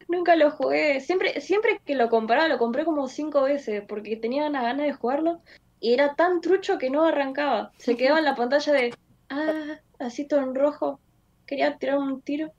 Nunca 0.09 0.37
lo 0.37 0.51
jugué. 0.51 1.01
Siempre, 1.01 1.41
siempre 1.41 1.81
que 1.87 1.95
lo 1.95 2.11
compraba, 2.11 2.49
lo 2.49 2.59
compré 2.59 2.85
como 2.85 3.09
cinco 3.09 3.45
veces 3.45 3.83
porque 3.89 4.17
tenía 4.17 4.47
una 4.47 4.63
gana 4.63 4.85
de 4.85 4.93
jugarlo 4.93 5.41
y 5.81 5.95
era 5.95 6.15
tan 6.17 6.43
trucho 6.43 6.77
que 6.77 6.91
no 6.91 7.07
arrancaba. 7.07 7.73
Se 7.79 7.97
quedaba 7.97 8.19
en 8.19 8.27
la 8.27 8.35
pantalla 8.35 8.75
de, 8.75 8.95
ah, 9.31 9.81
así 10.01 10.29
todo 10.29 10.41
en 10.41 10.55
rojo. 10.55 11.01
Quería 11.47 11.79
tirar 11.79 11.97
un 11.97 12.21
tiro. 12.21 12.53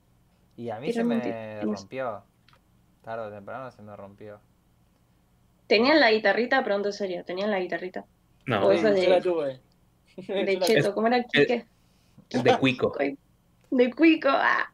Y 0.56 0.70
a 0.70 0.80
mí 0.80 0.92
se 0.92 1.04
me 1.04 1.60
rompió. 1.62 2.24
Tarde 3.02 3.28
o 3.28 3.30
temprano 3.30 3.70
se 3.70 3.82
me 3.82 3.94
rompió. 3.94 4.40
¿Tenían 5.66 6.00
la 6.00 6.12
guitarrita? 6.12 6.62
Pronto 6.62 6.92
serio, 6.92 7.24
¿tenían 7.24 7.50
la 7.50 7.60
guitarrita? 7.60 8.04
No, 8.46 8.66
o 8.66 8.70
de, 8.70 9.08
la 9.08 9.20
tuve. 9.20 9.60
De 10.16 10.58
Cheto, 10.60 10.94
¿cómo 10.94 11.06
era 11.06 11.18
el 11.18 11.24
Quique? 11.26 11.66
De 12.30 12.58
Cuico. 12.58 12.92
De 13.70 13.90
Cuico, 13.92 14.28
ah. 14.30 14.72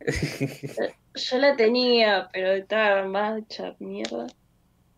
Yo 1.14 1.38
la 1.38 1.56
tenía, 1.56 2.28
pero 2.32 2.52
estaba 2.52 3.06
más 3.06 3.38
hecha 3.38 3.74
mierda. 3.80 4.28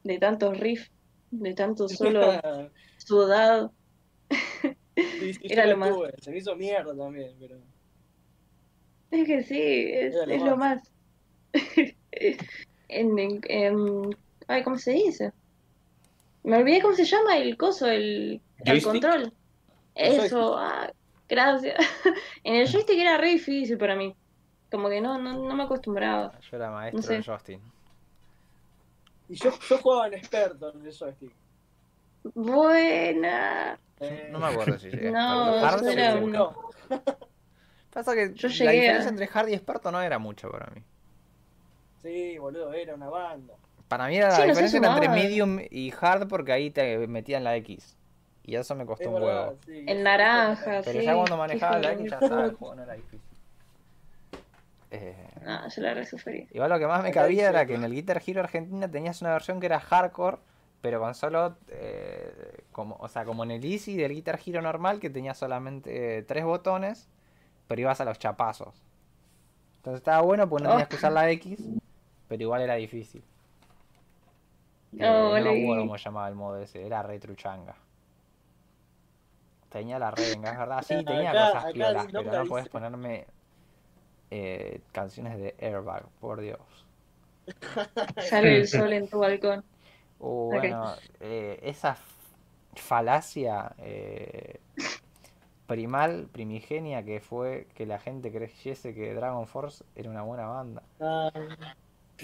De 0.05 0.19
tantos 0.19 0.59
riffs, 0.59 0.91
de 1.31 1.55
tanto 1.55 1.89
solo 1.89 2.41
sudado. 2.99 3.73
Era 5.43 5.67
lo 5.67 5.77
más. 5.77 5.95
Se 6.21 6.31
me 6.31 6.39
hizo 6.39 6.55
mierda 6.57 6.95
también, 6.95 7.35
pero. 7.41 7.57
Es 9.11 9.27
que 9.27 9.43
sí, 9.43 9.61
es, 9.61 10.15
lo, 10.43 10.57
más. 10.57 10.91
en, 12.89 13.41
en, 13.49 14.17
Ay, 14.51 14.65
¿cómo 14.65 14.79
se 14.79 14.91
dice? 14.91 15.33
Me 16.43 16.57
olvidé 16.57 16.83
cómo 16.83 16.93
se 16.95 17.05
llama 17.05 17.37
el 17.39 17.57
coso, 17.57 17.87
el, 17.87 18.43
el 18.65 18.83
control. 18.83 19.33
Eso, 19.95 20.59
ah, 20.59 20.91
gracias. 21.29 21.79
en 22.43 22.57
el 22.57 22.67
joystick 22.67 22.99
era 22.99 23.17
re 23.17 23.29
difícil 23.29 23.79
para 23.79 23.95
mí. 23.95 24.13
Como 24.69 24.89
que 24.89 25.01
no, 25.01 25.19
no, 25.19 25.35
no 25.35 25.55
me 25.55 25.63
acostumbraba. 25.63 26.37
Yo 26.41 26.57
era 26.57 26.69
maestro 26.73 27.15
de 27.15 27.23
Justin. 27.23 27.61
Y 29.29 29.37
yo, 29.37 29.53
yo 29.69 29.79
jugaba 29.79 30.09
en 30.09 30.15
experto 30.15 30.75
en 30.75 30.85
el 30.85 30.93
joystick. 30.93 31.33
Buena. 32.35 33.79
No 34.33 34.41
me 34.41 34.47
acuerdo 34.47 34.79
si 34.81 34.91
llegué. 34.91 35.13
No, 35.13 35.81
yo 35.81 35.91
era 35.91 36.17
uno. 36.17 36.57
Pasa 37.93 38.15
que 38.17 38.35
yo 38.35 38.49
la 38.65 38.71
diferencia 38.73 39.11
entre 39.11 39.29
hard 39.33 39.49
y 39.49 39.55
experto 39.55 39.93
no 39.93 40.03
era 40.03 40.19
mucho 40.19 40.51
para 40.51 40.73
mí. 40.75 40.83
Sí, 42.03 42.37
boludo, 42.39 42.73
era 42.73 42.97
una 42.97 43.09
banda. 43.09 43.55
Para 43.91 44.07
mí 44.07 44.19
era 44.19 44.29
la 44.29 44.45
diferencia 44.45 44.79
entre 44.79 45.09
medium 45.09 45.59
y 45.69 45.93
hard 46.01 46.29
porque 46.29 46.53
ahí 46.53 46.71
te 46.71 47.09
metían 47.09 47.43
la 47.43 47.57
X. 47.57 47.97
Y 48.45 48.55
eso 48.55 48.77
me 48.77 48.87
costó 48.87 49.11
un 49.11 49.21
huevo. 49.21 49.57
el 49.67 50.05
naranja, 50.05 50.83
Pero 50.85 51.03
ya 51.03 51.13
cuando 51.13 51.37
manejaba 51.37 51.79
la 51.81 51.93
X 51.95 52.09
ya 52.09 52.21
sabes, 52.21 52.51
el 52.51 52.55
juego 52.55 52.77
no 52.77 52.85
era 52.85 52.95
difícil. 52.95 53.21
Eh, 54.93 55.29
no, 55.45 55.69
yo 55.69 55.83
la 55.83 55.95
resuferí. 55.95 56.47
Igual 56.53 56.71
lo 56.71 56.79
que 56.79 56.87
más 56.87 57.03
me 57.03 57.11
cabía 57.11 57.49
era 57.49 57.67
que 57.67 57.75
en 57.75 57.83
el 57.83 57.93
Guitar 57.93 58.23
Hero 58.25 58.43
Argentina 58.43 58.89
tenías 58.89 59.23
una 59.23 59.33
versión 59.33 59.59
que 59.59 59.67
era 59.67 59.81
hardcore, 59.81 60.39
pero 60.81 61.01
con 61.01 61.17
solo, 61.17 61.57
eh, 61.67 62.63
como, 62.71 62.95
o 63.01 63.09
sea, 63.09 63.25
como 63.25 63.43
en 63.43 63.51
el 63.51 63.65
Easy 63.65 63.97
del 63.97 64.13
Guitar 64.13 64.39
Hero 64.47 64.63
normal, 64.63 65.01
que 65.01 65.11
tenía 65.11 65.35
solamente 65.35 66.23
tres 66.29 66.45
botones, 66.45 67.09
pero 67.67 67.81
ibas 67.81 68.01
a 68.01 68.05
los 68.05 68.21
chapazos. 68.21 68.85
Entonces 69.79 69.99
estaba 69.99 70.23
bueno 70.23 70.49
porque 70.49 70.63
no 70.63 70.71
tenías 70.71 70.89
que 70.89 70.95
usar 70.95 71.11
la 71.11 71.29
X, 71.31 71.59
pero 72.29 72.41
igual 72.41 72.63
era 72.63 72.77
difícil. 72.77 73.25
No, 74.93 75.37
eh, 75.37 75.41
no 75.41 75.53
me 75.53 75.63
acuerdo 75.63 75.83
cómo 75.83 75.97
llamaba 75.97 76.29
el 76.29 76.35
modo 76.35 76.61
ese, 76.61 76.85
era 76.85 77.03
retruchanga. 77.03 77.77
Tenía 79.69 79.99
la 79.99 80.11
renga, 80.11 80.51
es 80.51 80.59
verdad, 80.59 80.83
sí, 80.83 81.05
tenía 81.05 81.31
cosas 81.31 81.73
piolas, 81.73 82.07
pero 82.11 82.33
no 82.33 82.47
puedes 82.47 82.69
ponerme 82.69 83.27
eh, 84.31 84.81
canciones 84.93 85.39
de 85.39 85.55
Airbag, 85.61 86.05
por 86.21 86.41
Dios. 86.41 86.61
Sale 88.19 88.57
el 88.57 88.69
sol 88.69 88.93
en 88.93 89.09
tu 89.09 89.19
balcón. 89.19 89.65
Uh, 90.19 90.51
bueno, 90.51 90.95
eh, 91.21 91.59
esa 91.63 91.97
falacia 92.75 93.73
eh, 93.79 94.61
primal, 95.67 96.29
primigenia 96.31 97.05
que 97.05 97.21
fue 97.21 97.69
que 97.75 97.87
la 97.87 97.99
gente 97.99 98.31
creyese 98.31 98.95
que 98.95 99.15
Dragon 99.15 99.47
Force 99.47 99.85
era 99.97 100.11
una 100.11 100.23
buena 100.23 100.47
banda. 100.47 100.83
Ah. 101.01 101.31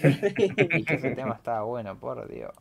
y 0.77 0.83
que 0.83 0.93
ese 0.95 1.11
tema 1.11 1.35
estaba 1.35 1.63
bueno, 1.63 1.97
por 1.97 2.27
Dios. 2.27 2.53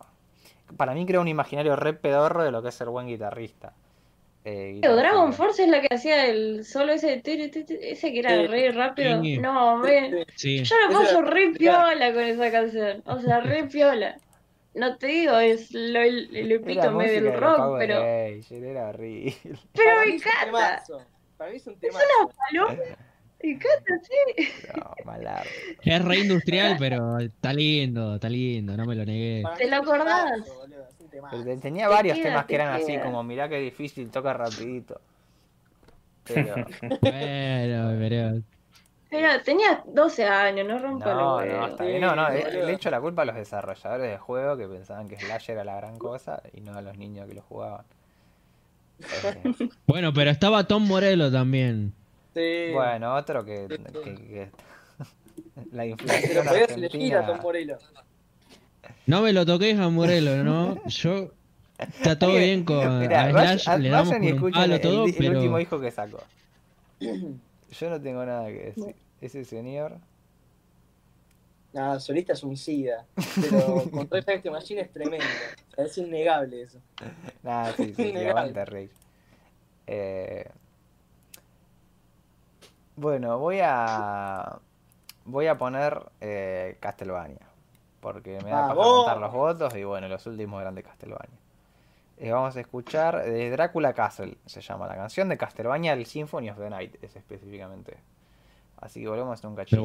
Para 0.76 0.94
mí 0.94 1.06
crea 1.06 1.20
un 1.20 1.28
imaginario 1.28 1.76
re 1.76 1.92
pedorro 1.92 2.42
de 2.44 2.50
lo 2.50 2.62
que 2.62 2.70
es 2.70 2.74
ser 2.74 2.88
buen 2.88 3.06
guitarrista. 3.06 3.72
Eh, 4.48 4.80
Dragon 4.80 5.32
Force 5.32 5.64
es 5.64 5.68
la 5.68 5.80
que 5.80 5.92
hacía 5.92 6.26
el 6.26 6.64
solo 6.64 6.92
ese, 6.92 7.20
ese 7.24 8.12
que 8.12 8.18
era 8.20 8.46
re 8.46 8.70
rápido. 8.70 9.20
No, 9.40 9.78
me... 9.78 10.24
yo 10.36 10.76
lo 10.86 10.92
paso 10.92 11.22
re 11.22 11.50
piola 11.50 12.12
con 12.12 12.22
esa 12.22 12.52
canción. 12.52 13.02
O 13.06 13.18
sea, 13.18 13.40
re 13.40 13.64
piola. 13.72 14.16
No 14.74 14.96
te 14.98 15.08
digo, 15.08 15.36
es 15.38 15.72
lo, 15.72 16.00
el, 16.00 16.36
el 16.36 16.52
epítome 16.52 17.10
del 17.10 17.32
rock, 17.32 17.76
pero. 17.78 18.00
era 18.04 18.88
horrible. 18.90 19.34
Pero 19.74 20.00
me 20.00 20.14
encanta. 20.14 20.84
Para 21.36 21.50
mí 21.50 21.56
es 21.56 21.66
un 21.66 21.76
tema. 21.80 21.98
Es 21.98 22.06
una 22.20 22.32
paloma. 22.36 22.82
Sí. 23.40 23.58
No. 24.76 24.94
Es 25.82 26.04
re 26.04 26.18
industrial, 26.18 26.76
pero 26.78 27.18
está 27.18 27.52
lindo, 27.52 28.14
está 28.14 28.28
lindo, 28.28 28.76
no 28.76 28.84
me 28.86 28.94
lo 28.94 29.04
negué. 29.04 29.44
¿Te 29.58 29.68
lo 29.68 29.76
acordás? 29.76 30.42
Tenía 31.60 31.88
varios 31.88 32.20
temas 32.20 32.46
que 32.46 32.54
eran 32.54 32.74
así, 32.74 32.98
como 32.98 33.22
mirá 33.22 33.48
qué 33.48 33.58
difícil, 33.58 34.10
toca 34.10 34.32
rapidito. 34.32 35.00
Pero... 36.24 36.54
bueno, 37.00 37.96
pero... 37.98 38.42
Pero 39.08 39.40
tenía 39.42 39.84
12 39.86 40.24
años, 40.24 40.66
no 40.66 40.78
rompa 40.78 41.14
no, 41.14 41.44
no, 41.44 41.66
está 41.68 41.84
bien. 41.84 42.00
No, 42.00 42.16
no, 42.16 42.28
le 42.28 42.72
echo 42.72 42.90
la 42.90 43.00
culpa 43.00 43.22
a 43.22 43.24
los 43.24 43.36
desarrolladores 43.36 44.10
de 44.10 44.18
juego 44.18 44.56
que 44.56 44.66
pensaban 44.66 45.08
que 45.08 45.16
Slash 45.16 45.50
era 45.50 45.62
la 45.62 45.76
gran 45.76 45.96
cosa 45.96 46.42
y 46.52 46.60
no 46.60 46.76
a 46.76 46.82
los 46.82 46.98
niños 46.98 47.28
que 47.28 47.34
lo 47.34 47.42
jugaban. 47.42 47.84
bueno, 49.86 50.12
pero 50.12 50.30
estaba 50.30 50.64
Tom 50.64 50.88
Morello 50.88 51.30
también. 51.30 51.94
Sí. 52.36 52.70
Bueno, 52.74 53.14
otro 53.14 53.42
que, 53.46 53.66
que, 53.66 54.50
la 55.72 55.86
inflación. 55.86 56.44
Pero 56.46 56.66
elegir 56.66 57.16
a 57.16 57.24
Tom 57.24 57.40
Morello. 57.40 57.78
No 59.06 59.22
me 59.22 59.32
lo 59.32 59.46
toques 59.46 59.78
a 59.78 59.88
Morelo, 59.88 60.44
¿no? 60.44 60.84
Yo. 60.86 61.30
Está 61.78 62.18
todo 62.18 62.34
bien 62.34 62.64
con 62.64 63.00
Mira, 63.00 63.30
Slash, 63.30 63.78
le 63.78 63.88
damos 63.88 64.14
por 64.14 64.44
un 64.44 64.52
palo 64.52 64.80
todo, 64.80 65.06
el, 65.06 65.14
pero... 65.14 65.38
último 65.38 65.58
hijo 65.58 65.80
que 65.80 65.90
sacó. 65.90 66.22
Yo 67.00 67.90
no 67.90 68.00
tengo 68.02 68.26
nada 68.26 68.48
que 68.48 68.72
decir. 68.74 68.94
Ese 69.22 69.42
señor. 69.46 69.96
Nada, 71.72 72.00
solista 72.00 72.34
es 72.34 72.42
un 72.42 72.58
SIDA, 72.58 73.06
pero 73.40 73.82
con 73.90 74.06
todo 74.08 74.18
este 74.18 74.50
Machine 74.50 74.82
es 74.82 74.92
tremendo. 74.92 75.24
es 75.78 75.96
innegable 75.96 76.62
eso. 76.62 76.80
Nada, 77.42 77.72
sí, 77.72 77.94
sí, 77.94 78.12
sí, 78.12 78.52
Rey. 78.66 78.90
Eh... 79.86 80.50
Bueno, 82.96 83.38
voy 83.38 83.60
a. 83.62 84.58
Voy 85.24 85.46
a 85.46 85.58
poner 85.58 86.10
eh, 86.20 86.76
Castlevania. 86.80 87.46
Porque 88.00 88.38
me 88.44 88.50
da 88.50 88.68
para 88.68 88.74
contar 88.74 89.18
los 89.18 89.32
votos 89.32 89.74
y 89.74 89.84
bueno, 89.84 90.08
los 90.08 90.26
últimos 90.26 90.60
grandes 90.60 90.84
Castlevania. 90.84 91.38
Eh, 92.18 92.30
vamos 92.30 92.56
a 92.56 92.60
escuchar 92.60 93.24
de 93.24 93.50
Drácula 93.50 93.92
Castle, 93.92 94.38
se 94.46 94.62
llama 94.62 94.86
la 94.86 94.94
canción 94.94 95.28
de 95.28 95.36
Castlevania, 95.36 95.92
el 95.92 96.06
Symphony 96.06 96.48
of 96.48 96.58
the 96.58 96.70
Night, 96.70 96.94
es 97.02 97.14
específicamente. 97.16 97.98
Así 98.78 99.02
que 99.02 99.08
volvemos 99.08 99.44
a 99.44 99.48
un 99.48 99.56
cachito. 99.56 99.82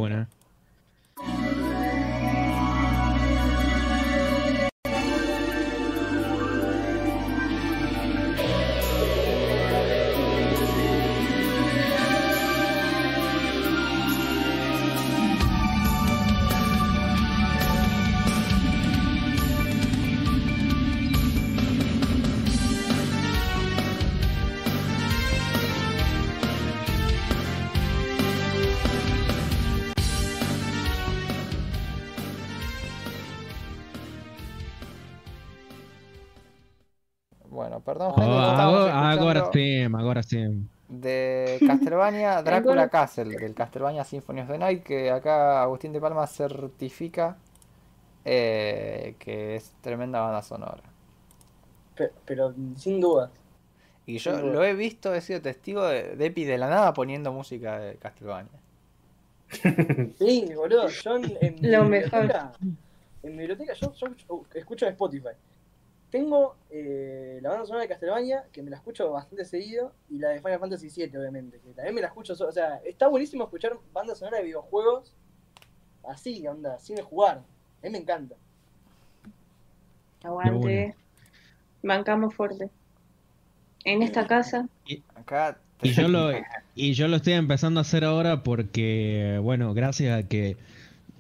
Buena. 39.52 39.92
De 40.90 41.58
Castlevania 41.66 42.42
Drácula 42.44 42.90
Castle, 42.90 43.38
del 43.38 43.54
Castlevania 43.54 44.04
Symphony 44.04 44.42
of 44.42 44.48
the 44.50 44.58
Night, 44.58 44.84
que 44.84 45.10
acá 45.10 45.62
Agustín 45.64 45.94
de 45.94 46.02
Palma 46.02 46.28
certifica 46.28 47.38
eh, 48.24 49.16
que 49.18 49.56
es 49.56 49.74
tremenda 49.82 50.22
banda 50.22 50.42
sonora. 50.42 50.84
Pero, 52.26 52.54
sin 52.78 53.00
duda. 53.00 53.32
Y 54.06 54.18
yo 54.18 54.40
lo 54.42 54.64
he 54.64 54.74
visto, 54.74 55.14
he 55.14 55.22
sido 55.22 55.42
testigo 55.42 55.86
de, 55.86 56.16
Epi 56.20 56.44
de 56.46 56.58
la 56.58 56.70
nada 56.70 56.94
poniendo 56.94 57.32
música 57.32 57.80
de 57.80 57.96
Castlevania. 57.96 58.60
Sí, 60.18 60.50
boludo, 60.56 60.88
yo 60.88 61.18
en, 61.18 61.72
lo 61.72 61.84
mejor. 61.86 62.32
en 63.24 63.32
mi 63.36 63.40
biblioteca 63.40 63.74
yo, 63.74 63.94
yo 63.94 64.46
escucho 64.54 64.88
Spotify. 64.88 65.30
Tengo 66.12 66.58
eh, 66.70 67.40
la 67.42 67.50
banda 67.50 67.66
sonora 67.66 67.84
de 67.84 67.88
Castlevania, 67.88 68.44
que 68.52 68.62
me 68.62 68.70
la 68.70 68.76
escucho 68.76 69.10
bastante 69.12 69.46
seguido, 69.46 69.94
y 70.10 70.20
la 70.20 70.30
de 70.30 70.40
Final 70.40 70.60
Fantasy 70.60 70.90
VII, 70.90 71.18
obviamente, 71.18 71.60
que 71.60 71.74
también 71.74 71.96
me 71.96 72.02
la 72.02 72.08
escucho. 72.08 72.34
O 72.34 72.52
sea, 72.52 72.82
está 72.86 73.08
buenísimo 73.08 73.46
escuchar 73.46 73.78
banda 73.94 74.14
sonora 74.14 74.38
de 74.38 74.44
videojuegos 74.44 75.16
así, 76.04 76.46
onda, 76.48 76.78
sin 76.80 76.98
jugar. 76.98 77.38
A 77.38 77.86
mí 77.86 77.90
me 77.90 78.00
encanta. 78.00 78.36
Aguante. 80.24 80.96
Bancamos 81.82 82.36
fuerte. 82.36 82.70
En 83.84 84.04
esta 84.04 84.28
casa. 84.28 84.68
Y, 84.86 85.02
y, 85.82 85.94
yo 85.94 86.08
lo, 86.08 86.32
y 86.76 86.94
yo 86.94 87.08
lo 87.08 87.18
estoy 87.18 87.34
empezando 87.34 87.80
a 87.80 87.82
hacer 87.82 88.04
ahora 88.04 88.44
porque, 88.44 89.40
bueno, 89.42 89.74
gracias 89.74 90.24
a 90.24 90.28
que 90.28 90.58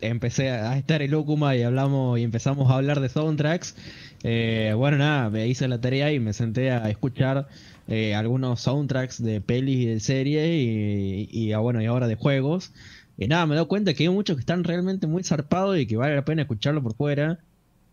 empecé 0.01 0.49
a 0.49 0.77
estar 0.77 1.01
en 1.01 1.11
Locuma 1.11 1.55
y 1.55 1.63
hablamos 1.63 2.19
y 2.19 2.23
empezamos 2.23 2.69
a 2.69 2.75
hablar 2.75 2.99
de 2.99 3.09
soundtracks 3.09 3.75
eh, 4.23 4.73
bueno, 4.75 4.97
nada, 4.97 5.29
me 5.29 5.47
hice 5.47 5.67
la 5.67 5.81
tarea 5.81 6.11
y 6.11 6.19
me 6.19 6.33
senté 6.33 6.71
a 6.71 6.89
escuchar 6.89 7.47
eh, 7.87 8.13
algunos 8.13 8.61
soundtracks 8.61 9.21
de 9.21 9.41
pelis 9.41 9.77
y 9.77 9.85
de 9.87 9.99
series 9.99 10.47
y, 10.47 11.27
y, 11.31 11.53
bueno, 11.55 11.81
y 11.81 11.85
ahora 11.85 12.07
de 12.07 12.15
juegos. 12.15 12.71
Y 13.17 13.27
nada, 13.27 13.45
me 13.45 13.55
doy 13.55 13.65
cuenta 13.65 13.93
que 13.93 14.03
hay 14.03 14.09
muchos 14.09 14.35
que 14.35 14.41
están 14.41 14.63
realmente 14.63 15.07
muy 15.07 15.23
zarpados 15.23 15.77
y 15.77 15.85
que 15.85 15.97
vale 15.97 16.15
la 16.15 16.25
pena 16.25 16.43
escucharlo 16.43 16.81
por 16.83 16.95
fuera. 16.95 17.39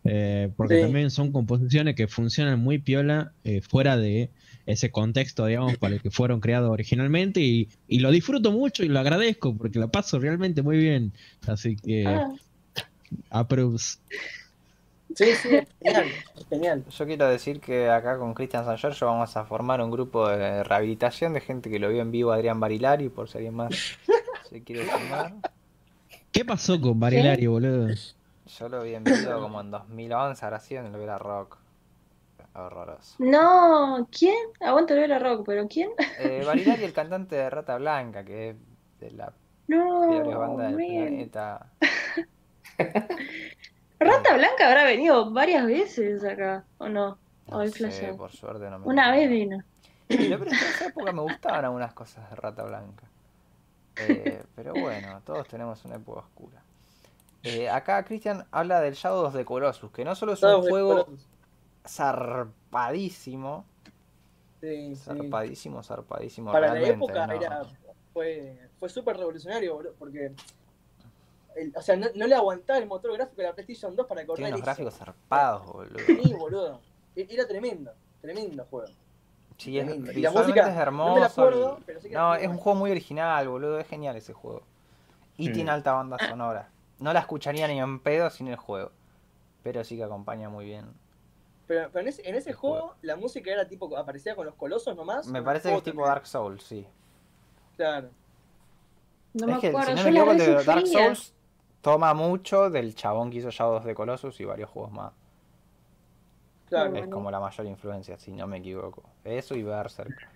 Eh, 0.04 0.50
porque 0.56 0.80
también 0.80 1.11
son 1.11 1.32
composiciones 1.32 1.94
que 1.94 2.06
funcionan 2.06 2.61
muy 2.61 2.78
piola 2.78 3.32
fuera 3.68 3.96
de 3.96 4.30
ese 4.68 4.90
contexto, 4.90 5.46
digamos, 5.46 5.76
para 5.78 5.94
el 5.94 6.02
que 6.02 6.10
fueron 6.10 6.40
creados 6.40 6.70
originalmente. 6.70 7.40
Y, 7.40 7.68
y, 7.88 8.00
lo 8.00 8.10
disfruto 8.10 8.52
mucho 8.52 8.84
y 8.84 8.88
lo 8.88 9.00
agradezco 9.00 9.56
porque 9.56 9.78
lo 9.78 9.88
paso 9.88 10.18
realmente 10.18 10.62
muy 10.62 10.76
bien. 10.76 11.12
Así 11.46 11.76
que, 11.76 12.06
ah. 12.06 12.28
approves. 13.30 14.00
Sí, 15.14 15.24
sí, 15.42 15.48
genial, 15.82 16.06
genial. 16.50 16.84
Yo 16.90 17.06
quiero 17.06 17.28
decir 17.28 17.60
que 17.60 17.88
acá 17.88 18.18
con 18.18 18.34
Cristian 18.34 18.66
San 18.66 18.76
Giorgio 18.76 19.06
vamos 19.06 19.34
a 19.36 19.44
formar 19.46 19.80
un 19.80 19.90
grupo 19.90 20.28
de 20.28 20.62
rehabilitación 20.62 21.32
de 21.32 21.40
gente 21.40 21.70
que 21.70 21.78
lo 21.78 21.88
vio 21.88 22.02
en 22.02 22.10
vivo 22.10 22.30
Adrián 22.30 22.60
Barilari, 22.60 23.08
por 23.08 23.28
si 23.28 23.38
alguien 23.38 23.54
más 23.54 23.74
se 24.50 24.62
quiere 24.62 24.84
sumar. 24.84 25.32
¿Qué 26.30 26.44
pasó 26.44 26.78
con 26.78 27.00
Barilari, 27.00 27.46
boludo? 27.46 27.88
Yo 28.58 28.68
lo 28.68 28.82
vi 28.82 28.94
en 28.94 29.04
vivo 29.04 29.40
como 29.40 29.62
en 29.62 29.70
2011, 29.70 30.44
ahora 30.44 30.60
sí, 30.60 30.76
en 30.76 30.86
el 30.86 30.92
Vera 30.92 31.18
Rock. 31.18 31.56
Horroroso. 32.64 33.16
No, 33.18 34.09
¿quién? 34.11 34.36
Aguanta 34.61 34.94
el 34.94 35.00
Vera 35.00 35.18
Rock, 35.18 35.44
pero 35.46 35.68
¿quién? 35.68 35.90
Eh, 36.18 36.42
Barilari, 36.44 36.84
el 36.84 36.92
cantante 36.92 37.36
de 37.36 37.50
Rata 37.50 37.76
Blanca, 37.76 38.24
que 38.24 38.50
es 38.50 38.56
de 39.00 39.11
la 39.12 39.32
peor 39.66 40.38
banda 40.38 40.64
del 40.64 40.76
planeta. 40.76 41.66
Rata 44.00 44.36
Blanca 44.36 44.68
habrá 44.68 44.84
venido 44.84 45.30
varias 45.30 45.66
veces 45.66 46.24
acá, 46.24 46.64
¿o 46.78 46.88
no? 46.88 47.18
no 47.48 47.66
sé, 47.66 48.14
por 48.16 48.30
suerte 48.30 48.68
no 48.70 48.78
me 48.78 48.86
Una 48.86 49.11
vez 49.11 49.28
vino. 49.28 49.62
Pero, 50.06 50.42
en 50.42 50.48
esa 50.48 50.86
época 50.86 51.12
me 51.12 51.22
gustaban 51.22 51.64
algunas 51.64 51.92
cosas 51.92 52.28
de 52.30 52.36
Rata 52.36 52.62
Blanca. 52.64 53.04
Eh, 54.00 54.42
pero 54.54 54.72
bueno, 54.74 55.20
todos 55.24 55.46
tenemos 55.48 55.84
una 55.84 55.96
época 55.96 56.20
oscura. 56.20 56.62
Eh, 57.42 57.68
acá 57.68 58.04
Cristian 58.04 58.46
habla 58.50 58.80
del 58.80 58.94
Shadow 58.94 59.26
of 59.26 59.34
the 59.34 59.44
Colossus, 59.44 59.90
que 59.90 60.04
no 60.04 60.14
solo 60.14 60.32
es 60.32 60.42
un 60.42 60.62
juego 60.62 61.06
zarpadísimo. 61.89 63.64
Sí, 64.61 64.97
zarpadísimo, 64.97 65.82
zarpadísimo. 65.82 66.53
Para 66.53 66.74
la 66.74 66.80
época 66.80 67.24
era, 67.34 67.64
fue, 68.12 68.59
fue 68.78 68.89
súper 68.89 69.16
revolucionario, 69.16 69.95
porque 69.99 70.32
o 71.74 71.82
sea, 71.82 71.97
no, 71.97 72.26
le 72.26 72.34
aguantaba 72.34 72.78
el 72.78 72.86
motor 72.86 73.12
gráfico 73.14 73.43
de 73.43 73.49
la 73.49 73.55
PlayStation 73.55 73.95
2 73.95 74.07
para 74.07 74.24
correr. 74.24 74.36
Tiene 74.36 74.51
unos 74.51 74.62
gráficos 74.62 74.95
zarpados, 74.95 75.66
boludo. 75.66 75.99
Sí, 76.07 76.34
boludo. 76.34 76.80
E-, 77.16 77.26
era 77.30 77.47
tremendo, 77.47 77.93
tremendo 78.20 78.64
juego. 78.70 78.93
Sí, 79.57 79.78
es, 79.78 80.16
y 80.16 80.20
la 80.20 80.30
música 80.30 80.70
es 80.70 80.76
hermoso. 80.76 81.78
No, 82.12 82.34
es 82.36 82.49
un 82.49 82.59
juego 82.59 82.78
muy 82.78 82.91
original, 82.91 83.49
boludo. 83.49 83.80
Es 83.80 83.89
genial 83.89 84.16
ese 84.16 84.32
juego. 84.32 84.62
Y 85.36 85.51
mm. 85.51 85.53
tiene 85.53 85.70
alta 85.70 85.93
banda 85.93 86.16
sonora. 86.18 86.68
No 87.01 87.12
la 87.12 87.20
escucharía 87.20 87.66
ni 87.66 87.80
en 87.80 87.99
pedo 88.01 88.30
sin 88.30 88.49
el 88.49 88.57
juego. 88.57 88.93
Pero 89.62 89.82
sí 89.82 89.97
que 89.97 90.05
acompaña 90.05 90.49
muy 90.49 90.64
bien. 90.64 90.86
Pero, 91.68 91.90
en 92.00 92.08
ese, 92.08 92.28
en 92.28 92.34
ese 92.34 92.52
juego, 92.52 92.96
la 93.02 93.14
música 93.14 93.52
era 93.52 93.68
tipo, 93.68 93.96
aparecía 93.96 94.34
con 94.34 94.46
los 94.46 94.56
colosos 94.56 94.96
nomás. 94.96 95.28
Me 95.28 95.42
parece 95.42 95.68
que 95.68 95.76
es 95.76 95.82
tipo 95.84 96.04
Dark 96.04 96.26
Souls, 96.26 96.62
sí. 96.64 96.84
Claro. 97.76 98.08
No 99.34 99.46
me 99.46 99.54
acuerdo, 99.54 99.94
yo 99.94 100.10
la 100.10 100.34
de 100.34 100.64
Dark 100.64 100.86
Souls 100.86 101.34
toma 101.82 102.14
mucho 102.14 102.70
del 102.70 102.94
chabón 102.94 103.30
que 103.30 103.38
hizo 103.38 103.50
Shadows 103.50 103.84
de 103.84 103.94
Colossus 103.94 104.40
y 104.40 104.44
varios 104.44 104.70
juegos 104.70 104.92
más. 104.92 105.12
Claro. 106.68 106.96
Es 106.96 107.06
como 107.08 107.30
la 107.30 107.40
mayor 107.40 107.66
influencia, 107.66 108.18
si 108.18 108.32
no 108.32 108.46
me 108.46 108.58
equivoco. 108.58 109.02
Eso 109.24 109.54
y 109.54 109.62
Berserk. 109.62 110.28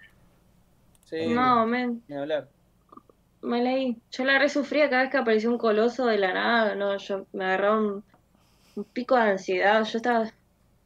Sí. 1.04 1.28
No, 1.28 1.66
men. 1.66 2.02
hablar. 2.10 2.48
Me 3.42 3.62
leí. 3.62 4.00
Yo 4.10 4.24
la 4.24 4.38
resufría 4.38 4.88
cada 4.88 5.02
vez 5.02 5.10
que 5.10 5.18
apareció 5.18 5.50
un 5.50 5.58
coloso 5.58 6.06
de 6.06 6.16
la 6.16 6.32
nada. 6.32 6.74
No, 6.74 6.96
yo 6.96 7.26
me 7.32 7.44
agarraba 7.44 7.78
un, 7.78 8.04
pico 8.92 9.16
de 9.16 9.22
ansiedad. 9.22 9.84
Yo 9.84 9.98
estaba. 9.98 10.30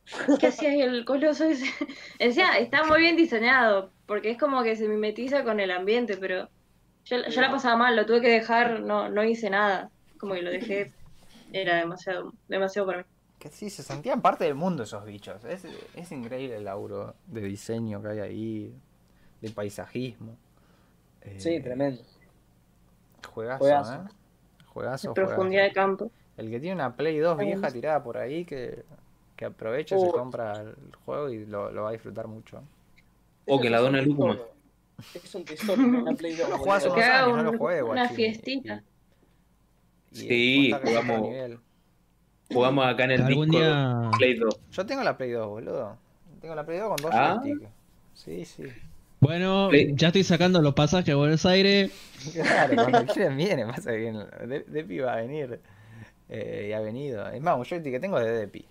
¿Qué 0.40 0.46
hacía 0.48 0.70
ahí 0.70 0.80
el 0.80 1.04
coloso 1.04 1.44
ese? 1.44 1.66
Decía, 2.18 2.58
está 2.58 2.84
muy 2.84 3.00
bien 3.00 3.16
diseñado. 3.16 3.90
Porque 4.06 4.30
es 4.30 4.38
como 4.38 4.62
que 4.62 4.76
se 4.76 4.88
mimetiza 4.88 5.44
con 5.44 5.60
el 5.60 5.70
ambiente, 5.70 6.16
pero. 6.16 6.48
Yo, 7.04 7.18
yo 7.28 7.40
la 7.40 7.52
pasaba 7.52 7.76
mal, 7.76 7.94
lo 7.94 8.04
tuve 8.04 8.20
que 8.20 8.28
dejar, 8.28 8.80
no, 8.80 9.08
no 9.08 9.22
hice 9.22 9.48
nada 9.48 9.90
como 10.18 10.34
que 10.34 10.42
lo 10.42 10.50
dejé, 10.50 10.92
era 11.52 11.76
demasiado, 11.76 12.32
demasiado 12.48 12.86
para 12.86 12.98
mí. 12.98 13.04
Que 13.38 13.48
sí, 13.48 13.70
se 13.70 13.82
sentían 13.82 14.22
parte 14.22 14.44
del 14.44 14.54
mundo 14.54 14.82
esos 14.82 15.04
bichos. 15.04 15.44
Es, 15.44 15.64
es 15.94 16.12
increíble 16.12 16.56
el 16.56 16.64
laburo 16.64 17.14
de 17.26 17.42
diseño 17.42 18.02
que 18.02 18.08
hay 18.08 18.18
ahí, 18.20 18.74
de 19.40 19.50
paisajismo. 19.50 20.36
sí, 21.38 21.54
eh, 21.56 21.60
tremendo. 21.60 22.02
Juegazo, 23.32 23.58
juegazo. 23.58 23.94
¿eh? 23.94 23.98
Juegazo, 24.66 25.14
profundidad 25.14 25.64
de 25.64 25.72
campo. 25.72 26.10
El 26.36 26.50
que 26.50 26.60
tiene 26.60 26.74
una 26.74 26.96
Play 26.96 27.18
2 27.18 27.38
vieja 27.38 27.70
tirada 27.70 28.02
por 28.02 28.18
ahí, 28.18 28.44
que, 28.44 28.84
que 29.36 29.44
aproveche, 29.44 29.98
se 29.98 30.08
compra 30.08 30.60
el 30.60 30.96
juego 31.04 31.28
y 31.28 31.44
lo, 31.44 31.70
lo 31.70 31.82
va 31.82 31.90
a 31.90 31.92
disfrutar 31.92 32.26
mucho. 32.26 32.62
O 33.46 33.60
que 33.60 33.70
la 33.70 33.80
dona 33.80 34.00
el 34.00 34.06
Luma. 34.06 34.38
Es 35.14 35.34
un 35.34 35.44
tesoro, 35.44 35.82
una 35.82 36.14
Play 36.14 36.34
2. 36.34 36.48
No 36.48 36.56
lo 36.56 36.62
juegas 36.62 36.84
unos 36.86 36.98
años, 36.98 37.36
no 37.36 37.42
lo 37.52 37.58
juegues, 37.58 37.84
Una 37.84 38.08
fiestita. 38.08 38.82
sí, 40.10 40.72
jugamos, 40.82 41.60
jugamos 42.50 42.86
acá 42.86 43.04
en 43.04 43.10
el 43.12 43.22
¿Algún 43.22 43.50
día... 43.50 44.10
Play 44.16 44.34
2. 44.34 44.60
Yo 44.70 44.86
tengo 44.86 45.02
la 45.02 45.16
Play 45.16 45.30
2, 45.30 45.46
boludo. 45.46 45.98
Tengo 46.40 46.54
la 46.54 46.64
Play 46.64 46.78
2 46.78 46.88
con 46.88 46.96
dos 46.96 47.10
¿Ah? 47.12 47.42
Sí, 48.14 48.44
sí. 48.46 48.64
Bueno, 49.20 49.70
ya 49.72 50.08
estoy 50.08 50.24
sacando 50.24 50.62
los 50.62 50.74
pasajes 50.74 51.12
a 51.12 51.16
Buenos 51.16 51.44
Aires. 51.46 51.90
Claro, 52.32 52.74
cuando 52.74 53.12
quieren 53.12 53.36
viene, 53.36 53.66
pasa 53.66 53.92
que 53.92 54.12
Depi 54.66 54.98
va 54.98 55.12
a 55.12 55.16
venir. 55.16 55.60
Eh, 56.28 56.68
y 56.70 56.72
ha 56.72 56.80
venido. 56.80 57.28
Es 57.28 57.40
más, 57.40 57.56
un 57.56 57.64
joystick 57.64 57.92
que 57.92 58.00
tengo 58.00 58.18
es 58.18 58.24
de 58.26 58.32
Depi. 58.32 58.66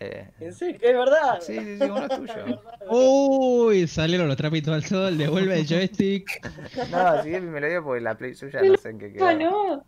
Eh, 0.00 0.30
¿En 0.38 0.52
serio? 0.52 0.78
¿Es 0.80 0.96
verdad? 0.96 1.40
Sí, 1.40 1.58
sí, 1.58 1.78
sí, 1.78 1.84
uno 1.84 2.04
es 2.04 2.08
tuyo. 2.16 2.62
Uy, 2.88 3.88
salieron 3.88 4.28
los 4.28 4.36
trapitos 4.36 4.72
al 4.72 4.84
sol, 4.84 5.18
devuelve 5.18 5.58
el 5.58 5.66
joystick. 5.66 6.40
no, 6.90 7.20
si 7.22 7.30
Depi 7.30 7.46
me 7.46 7.60
lo 7.60 7.68
dio 7.68 7.82
porque 7.82 8.00
la 8.00 8.16
Play 8.16 8.34
suya 8.34 8.62
no 8.62 8.76
sé 8.76 8.90
en 8.90 8.98
qué 8.98 9.12
quedó. 9.12 9.34
No, 9.34 9.84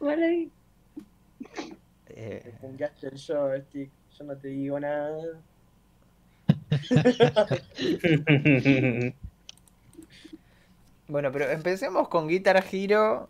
vale 0.00 0.26
ahí. 0.26 0.50
Eh... 2.08 2.54
el 2.62 2.78
joystick, 3.18 3.90
yo 4.18 4.24
no 4.24 4.34
te 4.36 4.48
digo 4.48 4.80
nada. 4.80 5.22
bueno, 11.08 11.30
pero 11.30 11.50
empecemos 11.50 12.08
con 12.08 12.26
Guitar 12.26 12.64
Hero 12.72 13.28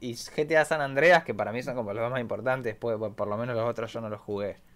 y 0.00 0.14
GTA 0.14 0.64
San 0.64 0.80
Andreas, 0.80 1.24
que 1.24 1.34
para 1.34 1.50
mí 1.50 1.60
son 1.64 1.74
como 1.74 1.92
los 1.92 2.08
más 2.08 2.20
importantes, 2.20 2.76
pues, 2.76 2.96
por 2.96 3.26
lo 3.26 3.36
menos 3.36 3.56
los 3.56 3.68
otros 3.68 3.92
yo 3.92 4.00
no 4.00 4.08
los 4.08 4.20
jugué. 4.20 4.69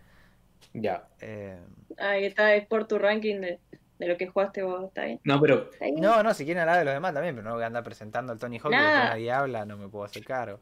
Ya. 0.73 1.07
Eh... 1.21 1.59
Ahí 1.99 2.25
está, 2.25 2.55
es 2.55 2.67
por 2.67 2.87
tu 2.87 2.99
ranking 2.99 3.41
de, 3.41 3.59
lo 3.99 4.17
que 4.17 4.27
jugaste 4.27 4.63
vos, 4.63 4.85
¿está 4.85 5.03
ahí? 5.03 5.21
No, 5.25 5.41
pero... 5.41 5.71
No, 5.97 6.23
no, 6.23 6.35
si 6.35 6.45
quieren 6.45 6.63
hablar 6.63 6.79
de 6.79 6.85
los 6.85 6.95
demás 6.95 7.15
también, 7.15 7.35
pero 7.35 7.49
no 7.49 7.55
voy 7.55 7.65
a 7.65 7.67
andar 7.67 7.85
presentando 7.85 8.33
al 8.33 8.39
Tony 8.39 8.59
Hawk, 8.59 8.71
que 8.71 8.77
nadie 8.77 9.31
habla, 9.31 9.65
no 9.65 9.77
me 9.77 9.89
puedo 9.89 10.05
hacer 10.05 10.25
caro. 10.25 10.61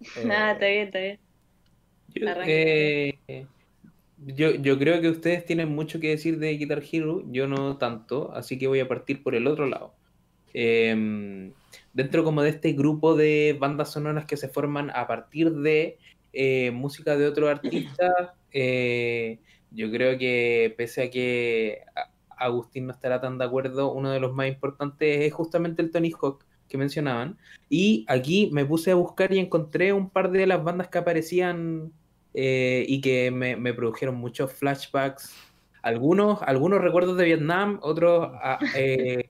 Nada, 0.24 0.52
está 0.52 0.66
bien, 0.66 0.86
está 0.86 0.98
bien. 0.98 1.18
eh, 2.46 3.46
yo, 4.24 4.50
yo 4.50 4.78
creo 4.78 5.00
que 5.00 5.08
ustedes 5.08 5.44
tienen 5.44 5.68
mucho 5.68 5.98
que 5.98 6.10
decir 6.10 6.38
de 6.38 6.56
Guitar 6.56 6.82
Hero, 6.90 7.22
yo 7.26 7.48
no 7.48 7.76
tanto, 7.78 8.32
así 8.34 8.58
que 8.58 8.68
voy 8.68 8.80
a 8.80 8.88
partir 8.88 9.22
por 9.22 9.34
el 9.34 9.46
otro 9.46 9.66
lado. 9.66 9.94
Em, 10.54 11.52
dentro 11.92 12.24
como 12.24 12.42
de 12.42 12.50
este 12.50 12.72
grupo 12.72 13.16
de 13.16 13.56
bandas 13.58 13.92
sonoras 13.92 14.26
que 14.26 14.36
se 14.36 14.48
forman 14.48 14.90
a 14.90 15.06
partir 15.06 15.50
de 15.50 15.98
eh, 16.32 16.70
música 16.70 17.16
de 17.16 17.26
otro 17.26 17.48
artista, 17.48 18.34
eh, 18.52 19.38
yo 19.70 19.90
creo 19.90 20.18
que 20.18 20.74
pese 20.76 21.04
a 21.04 21.10
que 21.10 21.82
Agustín 22.36 22.86
no 22.86 22.92
estará 22.92 23.20
tan 23.20 23.38
de 23.38 23.44
acuerdo, 23.44 23.92
uno 23.92 24.10
de 24.10 24.20
los 24.20 24.34
más 24.34 24.48
importantes 24.48 25.20
es 25.22 25.32
justamente 25.32 25.82
el 25.82 25.90
Tony 25.90 26.12
Hawk 26.20 26.44
que 26.68 26.78
mencionaban. 26.78 27.38
Y 27.68 28.04
aquí 28.08 28.50
me 28.52 28.64
puse 28.64 28.90
a 28.90 28.94
buscar 28.94 29.32
y 29.32 29.38
encontré 29.38 29.92
un 29.92 30.10
par 30.10 30.30
de 30.30 30.46
las 30.46 30.64
bandas 30.64 30.88
que 30.88 30.98
aparecían 30.98 31.92
eh, 32.34 32.84
y 32.88 33.00
que 33.00 33.30
me, 33.30 33.74
produjeron 33.74 34.16
muchos 34.16 34.52
flashbacks, 34.52 35.34
algunos, 35.82 36.40
algunos 36.42 36.80
recuerdos 36.80 37.16
de 37.16 37.26
Vietnam, 37.26 37.78
otros 37.82 38.30
eh, 38.74 39.28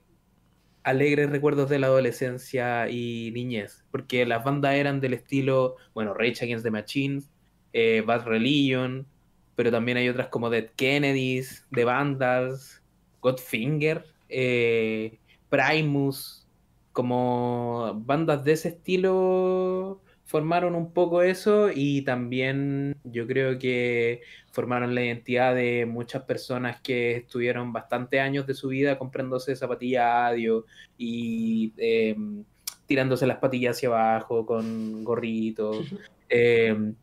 alegres 0.83 1.29
recuerdos 1.29 1.69
de 1.69 1.79
la 1.79 1.87
adolescencia 1.87 2.89
y 2.89 3.31
niñez, 3.33 3.85
porque 3.91 4.25
las 4.25 4.43
bandas 4.43 4.75
eran 4.75 4.99
del 4.99 5.13
estilo, 5.13 5.77
bueno, 5.93 6.13
Rage 6.13 6.43
Against 6.43 6.63
the 6.63 6.71
Machines, 6.71 7.29
eh, 7.73 8.03
Bad 8.05 8.25
Religion, 8.25 9.07
pero 9.55 9.71
también 9.71 9.97
hay 9.97 10.09
otras 10.09 10.27
como 10.27 10.49
Dead 10.49 10.69
Kennedys, 10.75 11.65
The 11.71 11.85
Vandals, 11.85 12.81
Godfinger, 13.21 14.05
Primus, 15.49 16.47
como 16.91 17.93
bandas 18.05 18.43
de 18.43 18.53
ese 18.53 18.69
estilo 18.69 20.02
formaron 20.33 20.73
un 20.73 20.93
poco 20.93 21.21
eso 21.21 21.69
y 21.71 22.01
también 22.01 22.95
yo 23.03 23.27
creo 23.27 23.59
que 23.59 24.21
formaron 24.51 24.95
la 24.95 25.05
identidad 25.05 25.53
de 25.53 25.85
muchas 25.85 26.23
personas 26.23 26.81
que 26.81 27.17
estuvieron 27.17 27.71
bastantes 27.71 28.19
años 28.19 28.47
de 28.47 28.55
su 28.55 28.69
vida 28.69 28.97
comprándose 28.97 29.55
zapatillas 29.55 30.07
Adio 30.07 30.65
y 30.97 31.71
em, 31.77 32.45
tirándose 32.87 33.27
las 33.27 33.37
patillas 33.37 33.77
hacia 33.77 33.89
abajo 33.89 34.43
con 34.47 35.03
gorritos. 35.03 35.93
Em, 36.29 36.95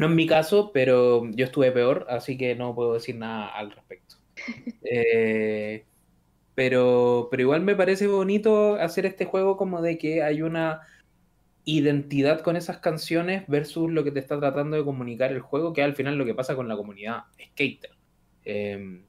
no 0.00 0.06
en 0.06 0.16
mi 0.16 0.26
caso, 0.26 0.72
pero 0.74 1.30
yo 1.30 1.44
estuve 1.44 1.70
peor, 1.70 2.06
así 2.10 2.36
que 2.36 2.56
no 2.56 2.74
puedo 2.74 2.94
decir 2.94 3.14
nada 3.14 3.54
al 3.54 3.70
respecto. 3.70 4.16
Eh, 4.82 5.84
pero, 6.56 7.28
pero 7.30 7.40
igual 7.40 7.62
me 7.62 7.76
parece 7.76 8.08
bonito 8.08 8.74
hacer 8.74 9.06
este 9.06 9.26
juego 9.26 9.56
como 9.56 9.80
de 9.80 9.96
que 9.96 10.24
hay 10.24 10.42
una 10.42 10.82
identidad 11.64 12.40
con 12.40 12.56
esas 12.56 12.78
canciones 12.78 13.44
versus 13.48 13.90
lo 13.90 14.04
que 14.04 14.10
te 14.10 14.20
está 14.20 14.38
tratando 14.38 14.76
de 14.76 14.84
comunicar 14.84 15.32
el 15.32 15.40
juego, 15.40 15.72
que 15.72 15.82
al 15.82 15.94
final 15.94 16.16
lo 16.16 16.24
que 16.24 16.34
pasa 16.34 16.56
con 16.56 16.68
la 16.68 16.76
comunidad 16.76 17.24
skater. 17.52 17.90
Em, 18.44 19.04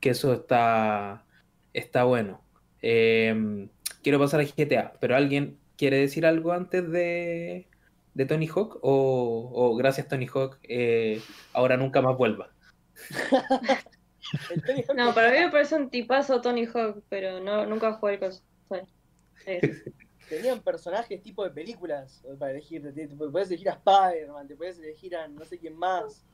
que 0.00 0.10
eso 0.10 0.32
está, 0.32 1.24
está 1.72 2.04
bueno. 2.04 2.42
Em, 2.82 3.68
quiero 4.02 4.18
pasar 4.18 4.40
a 4.40 4.44
GTA, 4.44 4.94
pero 5.00 5.16
¿alguien 5.16 5.58
quiere 5.76 5.98
decir 5.98 6.24
algo 6.24 6.52
antes 6.52 6.90
de, 6.90 7.68
de 8.14 8.26
Tony 8.26 8.48
Hawk? 8.48 8.78
O, 8.82 9.76
gracias 9.76 10.08
Tony 10.08 10.26
Hawk, 10.32 10.58
eh, 10.62 11.20
ahora 11.52 11.76
nunca 11.76 12.00
más 12.00 12.16
vuelva. 12.16 12.50
no, 14.96 15.14
para 15.14 15.30
mí 15.30 15.38
me 15.38 15.50
parece 15.50 15.74
un 15.74 15.90
tipazo 15.90 16.40
Tony 16.40 16.66
Hawk, 16.66 17.02
pero 17.08 17.40
no, 17.40 17.66
nunca 17.66 17.94
jugué 17.94 18.18
con 18.18 18.30
tenían 20.30 20.60
personajes 20.60 21.20
tipo 21.20 21.44
de 21.44 21.50
películas 21.50 22.22
para 22.38 22.52
elegir. 22.52 22.94
Te, 22.94 23.08
puedes 23.08 23.48
elegir 23.48 23.68
a 23.68 23.72
Spider-Man, 23.72 24.46
te 24.46 24.56
puedes 24.56 24.78
elegir 24.78 25.16
a 25.16 25.28
no 25.28 25.44
sé 25.44 25.58
quién 25.58 25.76
más. 25.76 26.24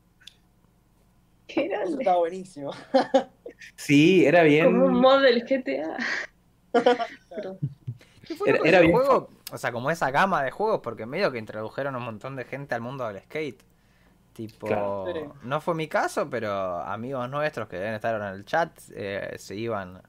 Qué 1.48 1.66
Eso 1.66 1.98
estaba 1.98 2.18
buenísimo. 2.18 2.72
sí, 3.76 4.26
era 4.26 4.42
bien. 4.42 4.66
Como 4.66 4.86
un 4.86 5.00
mod 5.00 5.22
del 5.22 5.42
GTA. 5.42 5.96
era, 8.64 8.80
bien. 8.80 8.92
Juego? 8.92 9.30
O 9.50 9.58
sea, 9.58 9.72
como 9.72 9.90
esa 9.90 10.10
gama 10.10 10.42
de 10.42 10.50
juegos, 10.50 10.80
porque 10.82 11.06
medio 11.06 11.32
que 11.32 11.38
introdujeron 11.38 11.96
un 11.96 12.02
montón 12.02 12.36
de 12.36 12.44
gente 12.44 12.74
al 12.74 12.82
mundo 12.82 13.06
del 13.08 13.22
skate. 13.22 13.62
Tipo, 14.34 15.06
no 15.44 15.60
fue 15.62 15.74
mi 15.74 15.88
caso, 15.88 16.28
pero 16.28 16.80
amigos 16.80 17.30
nuestros 17.30 17.68
que 17.68 17.76
deben 17.76 17.94
estar 17.94 18.20
en 18.20 18.26
el 18.26 18.44
chat 18.44 18.70
eh, 18.94 19.34
se 19.38 19.56
iban 19.56 20.02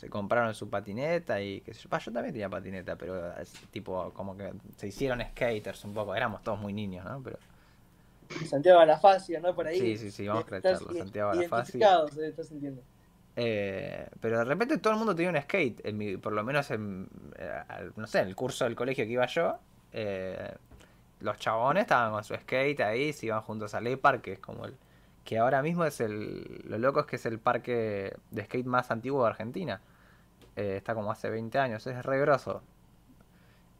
se 0.00 0.08
compraron 0.08 0.54
su 0.54 0.70
patineta 0.70 1.42
y 1.42 1.60
que 1.60 1.74
yo, 1.74 1.90
yo 1.90 2.12
también 2.12 2.32
tenía 2.32 2.48
patineta, 2.48 2.96
pero 2.96 3.34
tipo 3.70 4.10
como 4.14 4.34
que 4.34 4.50
se 4.78 4.86
hicieron 4.86 5.20
skaters 5.20 5.84
un 5.84 5.92
poco, 5.92 6.14
éramos 6.14 6.42
todos 6.42 6.58
muy 6.58 6.72
niños, 6.72 7.04
¿no? 7.04 7.22
Pero 7.22 7.38
Santiago 8.48 8.80
Alafacia, 8.80 9.40
¿no? 9.40 9.54
Por 9.54 9.66
ahí. 9.66 9.78
Sí, 9.78 9.98
sí, 9.98 10.10
sí, 10.10 10.26
vamos 10.26 10.44
a 10.44 10.46
cracharlo, 10.46 10.90
Santiago 10.94 11.32
Alafacia. 11.32 12.06
estás 12.22 12.48
sintiendo. 12.48 12.80
Eh, 13.36 14.08
pero 14.20 14.38
de 14.38 14.44
repente 14.44 14.78
todo 14.78 14.94
el 14.94 14.98
mundo 14.98 15.14
tenía 15.14 15.30
un 15.32 15.42
skate, 15.42 15.84
en 15.84 16.18
por 16.18 16.32
lo 16.32 16.42
menos 16.44 16.70
en, 16.70 17.06
eh, 17.36 17.62
no 17.96 18.06
sé, 18.06 18.20
en 18.20 18.28
el 18.28 18.34
curso 18.34 18.64
del 18.64 18.74
colegio 18.74 19.04
que 19.04 19.12
iba 19.12 19.26
yo, 19.26 19.58
eh, 19.92 20.54
los 21.20 21.36
chabones 21.36 21.82
estaban 21.82 22.12
con 22.12 22.24
su 22.24 22.34
skate 22.34 22.80
ahí, 22.80 23.12
se 23.12 23.26
iban 23.26 23.42
juntos 23.42 23.74
al 23.74 23.86
E-Park, 23.86 24.22
que 24.22 24.32
es 24.32 24.38
como 24.38 24.64
el, 24.64 24.74
que 25.24 25.38
ahora 25.38 25.60
mismo 25.60 25.84
es 25.84 26.00
el, 26.00 26.62
lo 26.64 26.78
loco 26.78 27.00
es 27.00 27.06
que 27.06 27.16
es 27.16 27.26
el 27.26 27.38
parque 27.38 28.14
de 28.30 28.44
skate 28.44 28.66
más 28.66 28.90
antiguo 28.90 29.24
de 29.24 29.28
Argentina. 29.28 29.82
Eh, 30.56 30.76
está 30.76 30.94
como 30.94 31.10
hace 31.10 31.30
20 31.30 31.58
años, 31.58 31.86
es 31.86 32.04
re 32.04 32.20
grosso. 32.20 32.62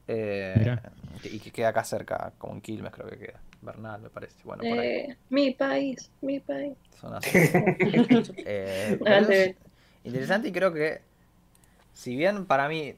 Eh, 0.08 0.76
y 1.24 1.38
que 1.38 1.52
queda 1.52 1.68
acá 1.68 1.84
cerca, 1.84 2.32
como 2.38 2.54
en 2.54 2.60
Quilmes 2.60 2.92
creo 2.92 3.08
que 3.08 3.18
queda. 3.18 3.40
Bernal, 3.62 4.00
me 4.00 4.10
parece. 4.10 4.36
Bueno, 4.44 4.62
por 4.62 4.78
ahí. 4.78 4.88
Eh, 4.88 5.16
mi 5.28 5.52
país, 5.52 6.10
mi 6.22 6.40
país. 6.40 6.76
Son 6.98 7.14
así. 7.14 7.38
interesante 10.02 10.48
y 10.48 10.52
creo 10.52 10.72
que, 10.72 11.02
si 11.92 12.16
bien 12.16 12.46
para 12.46 12.68
mí 12.68 12.94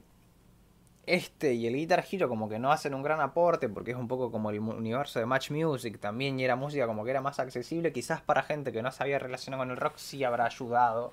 este 1.05 1.55
y 1.55 1.66
el 1.66 1.75
Guitar 1.75 2.05
Hero 2.11 2.29
como 2.29 2.49
que 2.49 2.59
no 2.59 2.70
hacen 2.70 2.95
un 2.95 3.03
gran 3.03 3.20
aporte 3.20 3.68
porque 3.68 3.91
es 3.91 3.97
un 3.97 4.07
poco 4.07 4.31
como 4.31 4.51
el 4.51 4.61
universo 4.61 5.18
de 5.18 5.27
Match 5.27 5.51
Music 5.51 5.99
también 5.99 6.39
y 6.39 6.45
era 6.45 6.55
música 6.55 6.87
como 6.87 7.05
que 7.05 7.11
era 7.11 7.20
más 7.20 7.41
accesible, 7.41 7.93
quizás 7.93 8.20
para 8.20 8.43
gente 8.43 8.73
que 8.73 8.83
no 8.83 8.93
se 8.93 9.03
había 9.03 9.18
relacionado 9.18 9.62
con 9.62 9.70
el 9.70 9.77
rock 9.77 9.97
sí 9.97 10.23
habrá 10.23 10.47
ayudado 10.47 11.12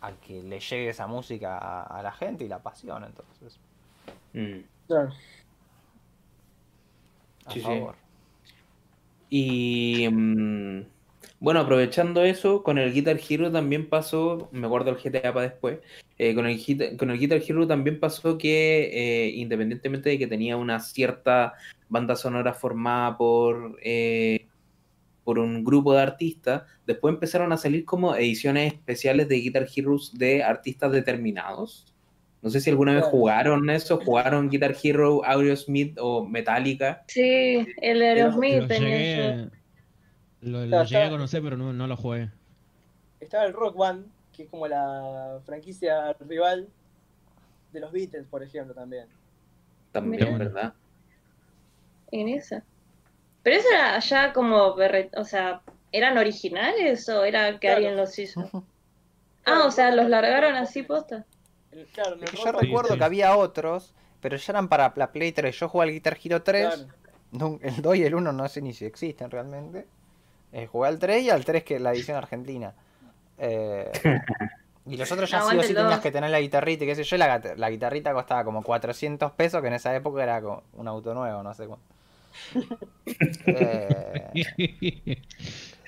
a 0.00 0.12
que 0.12 0.42
le 0.42 0.60
llegue 0.60 0.88
esa 0.88 1.06
música 1.06 1.82
a, 1.82 2.02
la 2.02 2.12
gente 2.12 2.44
y 2.44 2.48
la 2.48 2.62
pasión, 2.62 3.04
entonces. 3.04 3.58
Mm. 4.32 4.60
Claro. 4.86 5.12
A 7.46 7.54
favor. 7.54 7.94
Y 9.30 10.08
mm, 10.10 10.82
bueno, 11.40 11.60
aprovechando 11.60 12.24
eso, 12.24 12.62
con 12.62 12.78
el 12.78 12.92
Guitar 12.92 13.18
Hero 13.28 13.50
también 13.52 13.88
pasó, 13.88 14.48
me 14.52 14.66
guardo 14.66 14.90
el 14.90 14.96
GTA 14.96 15.32
para 15.32 15.48
después, 15.48 15.80
eh, 16.18 16.34
con, 16.34 16.46
el, 16.46 16.96
con 16.96 17.10
el 17.10 17.18
Guitar 17.18 17.42
Hero 17.46 17.66
también 17.66 18.00
pasó 18.00 18.38
que 18.38 18.90
eh, 19.26 19.30
independientemente 19.36 20.10
de 20.10 20.18
que 20.18 20.26
tenía 20.26 20.56
una 20.56 20.80
cierta 20.80 21.54
banda 21.88 22.16
sonora 22.16 22.54
formada 22.54 23.18
por 23.18 23.78
eh, 23.82 24.46
por 25.26 25.40
un 25.40 25.64
grupo 25.64 25.92
de 25.92 26.02
artistas, 26.02 26.62
después 26.86 27.12
empezaron 27.12 27.52
a 27.52 27.56
salir 27.58 27.84
como 27.84 28.14
ediciones 28.14 28.72
especiales 28.74 29.28
de 29.28 29.36
Guitar 29.40 29.66
Heroes 29.76 30.12
de 30.14 30.44
artistas 30.44 30.92
determinados. 30.92 31.92
No 32.42 32.50
sé 32.50 32.60
si 32.60 32.70
alguna 32.70 32.94
vez 32.94 33.04
jugaron 33.04 33.68
eso, 33.70 33.98
jugaron 33.98 34.48
Guitar 34.48 34.76
Hero, 34.82 35.22
Aerosmith 35.24 35.98
o 36.00 36.24
Metallica. 36.24 37.04
Sí, 37.08 37.66
el 37.82 38.02
Aerosmith 38.02 38.62
Lo 38.62 38.68
tenía 38.68 38.88
llegué, 38.88 39.30
eso. 39.30 39.50
lo, 40.42 40.66
lo 40.66 40.84
Claro, 40.84 40.84
llegué 40.84 41.02
a 41.04 41.10
conocer, 41.10 41.42
pero 41.42 41.56
no, 41.56 41.72
no 41.72 41.86
lo 41.88 41.96
jugué. 41.96 42.30
Estaba 43.20 43.46
el 43.46 43.52
Rock 43.52 43.76
Band, 43.76 44.06
que 44.32 44.44
es 44.44 44.48
como 44.48 44.68
la 44.68 45.40
franquicia 45.44 46.12
rival 46.20 46.68
de 47.72 47.80
los 47.80 47.90
Beatles, 47.90 48.26
por 48.28 48.42
ejemplo, 48.44 48.74
también. 48.74 49.06
También, 49.92 50.34
Mirá. 50.34 50.38
¿verdad? 50.38 50.74
En 52.12 52.28
esa. 52.28 52.64
Pero 53.46 53.58
eso 53.60 53.68
era 53.72 53.96
ya 54.00 54.32
como, 54.32 54.74
o 54.74 55.24
sea, 55.24 55.60
¿eran 55.92 56.18
originales 56.18 57.08
o 57.08 57.22
era 57.22 57.52
que 57.52 57.58
Claro. 57.60 57.76
alguien 57.76 57.96
los 57.96 58.18
hizo? 58.18 58.50
Ah, 59.44 59.62
o 59.64 59.70
sea, 59.70 59.92
los 59.92 60.08
largaron 60.08 60.56
así 60.56 60.82
posta. 60.82 61.24
Claro, 61.92 62.16
Es 62.20 62.28
que 62.32 62.36
yo 62.38 62.50
recuerdo 62.50 62.94
sí. 62.94 62.98
que 62.98 63.04
había 63.04 63.36
otros, 63.36 63.94
pero 64.20 64.36
ya 64.36 64.50
eran 64.52 64.66
para 64.68 64.92
la 64.96 65.12
Play 65.12 65.30
3. 65.30 65.56
Yo 65.60 65.68
jugué 65.68 65.84
al 65.84 65.90
Guitar 65.92 66.18
Hero 66.24 66.42
3. 66.42 66.66
claro. 66.66 66.82
nun- 67.30 67.60
El 67.62 67.80
2 67.82 67.94
y 67.96 68.02
el 68.02 68.16
1 68.16 68.32
no 68.32 68.48
sé 68.48 68.60
ni 68.62 68.72
si 68.72 68.84
existen 68.84 69.30
realmente. 69.30 69.86
Eh, 70.52 70.66
jugué 70.66 70.88
al 70.88 70.98
3 70.98 71.22
y 71.22 71.30
al 71.30 71.44
3 71.44 71.62
que 71.62 71.76
es 71.76 71.80
la 71.80 71.92
edición 71.92 72.16
argentina. 72.16 72.74
Eh, 73.38 73.92
y 74.86 74.96
los 74.96 75.12
otros 75.12 75.30
ya 75.30 75.42
sí 75.42 75.56
o 75.56 75.62
sí 75.62 75.72
tenías 75.72 76.00
que 76.00 76.10
tener 76.10 76.30
la 76.30 76.40
guitarrita 76.40 76.82
y 76.82 76.86
qué 76.88 76.96
sé 76.96 77.04
yo. 77.04 77.16
La, 77.16 77.40
la 77.56 77.70
guitarrita 77.70 78.12
costaba 78.12 78.42
como 78.42 78.64
400 78.64 79.30
pesos, 79.30 79.60
que 79.62 79.68
en 79.68 79.74
esa 79.74 79.94
época 79.94 80.24
era 80.24 80.42
como 80.42 80.64
un 80.72 80.88
auto 80.88 81.14
nuevo, 81.14 81.44
no 81.44 81.54
sé 81.54 81.68
cuánto. 81.68 81.94
Eh, 83.46 85.22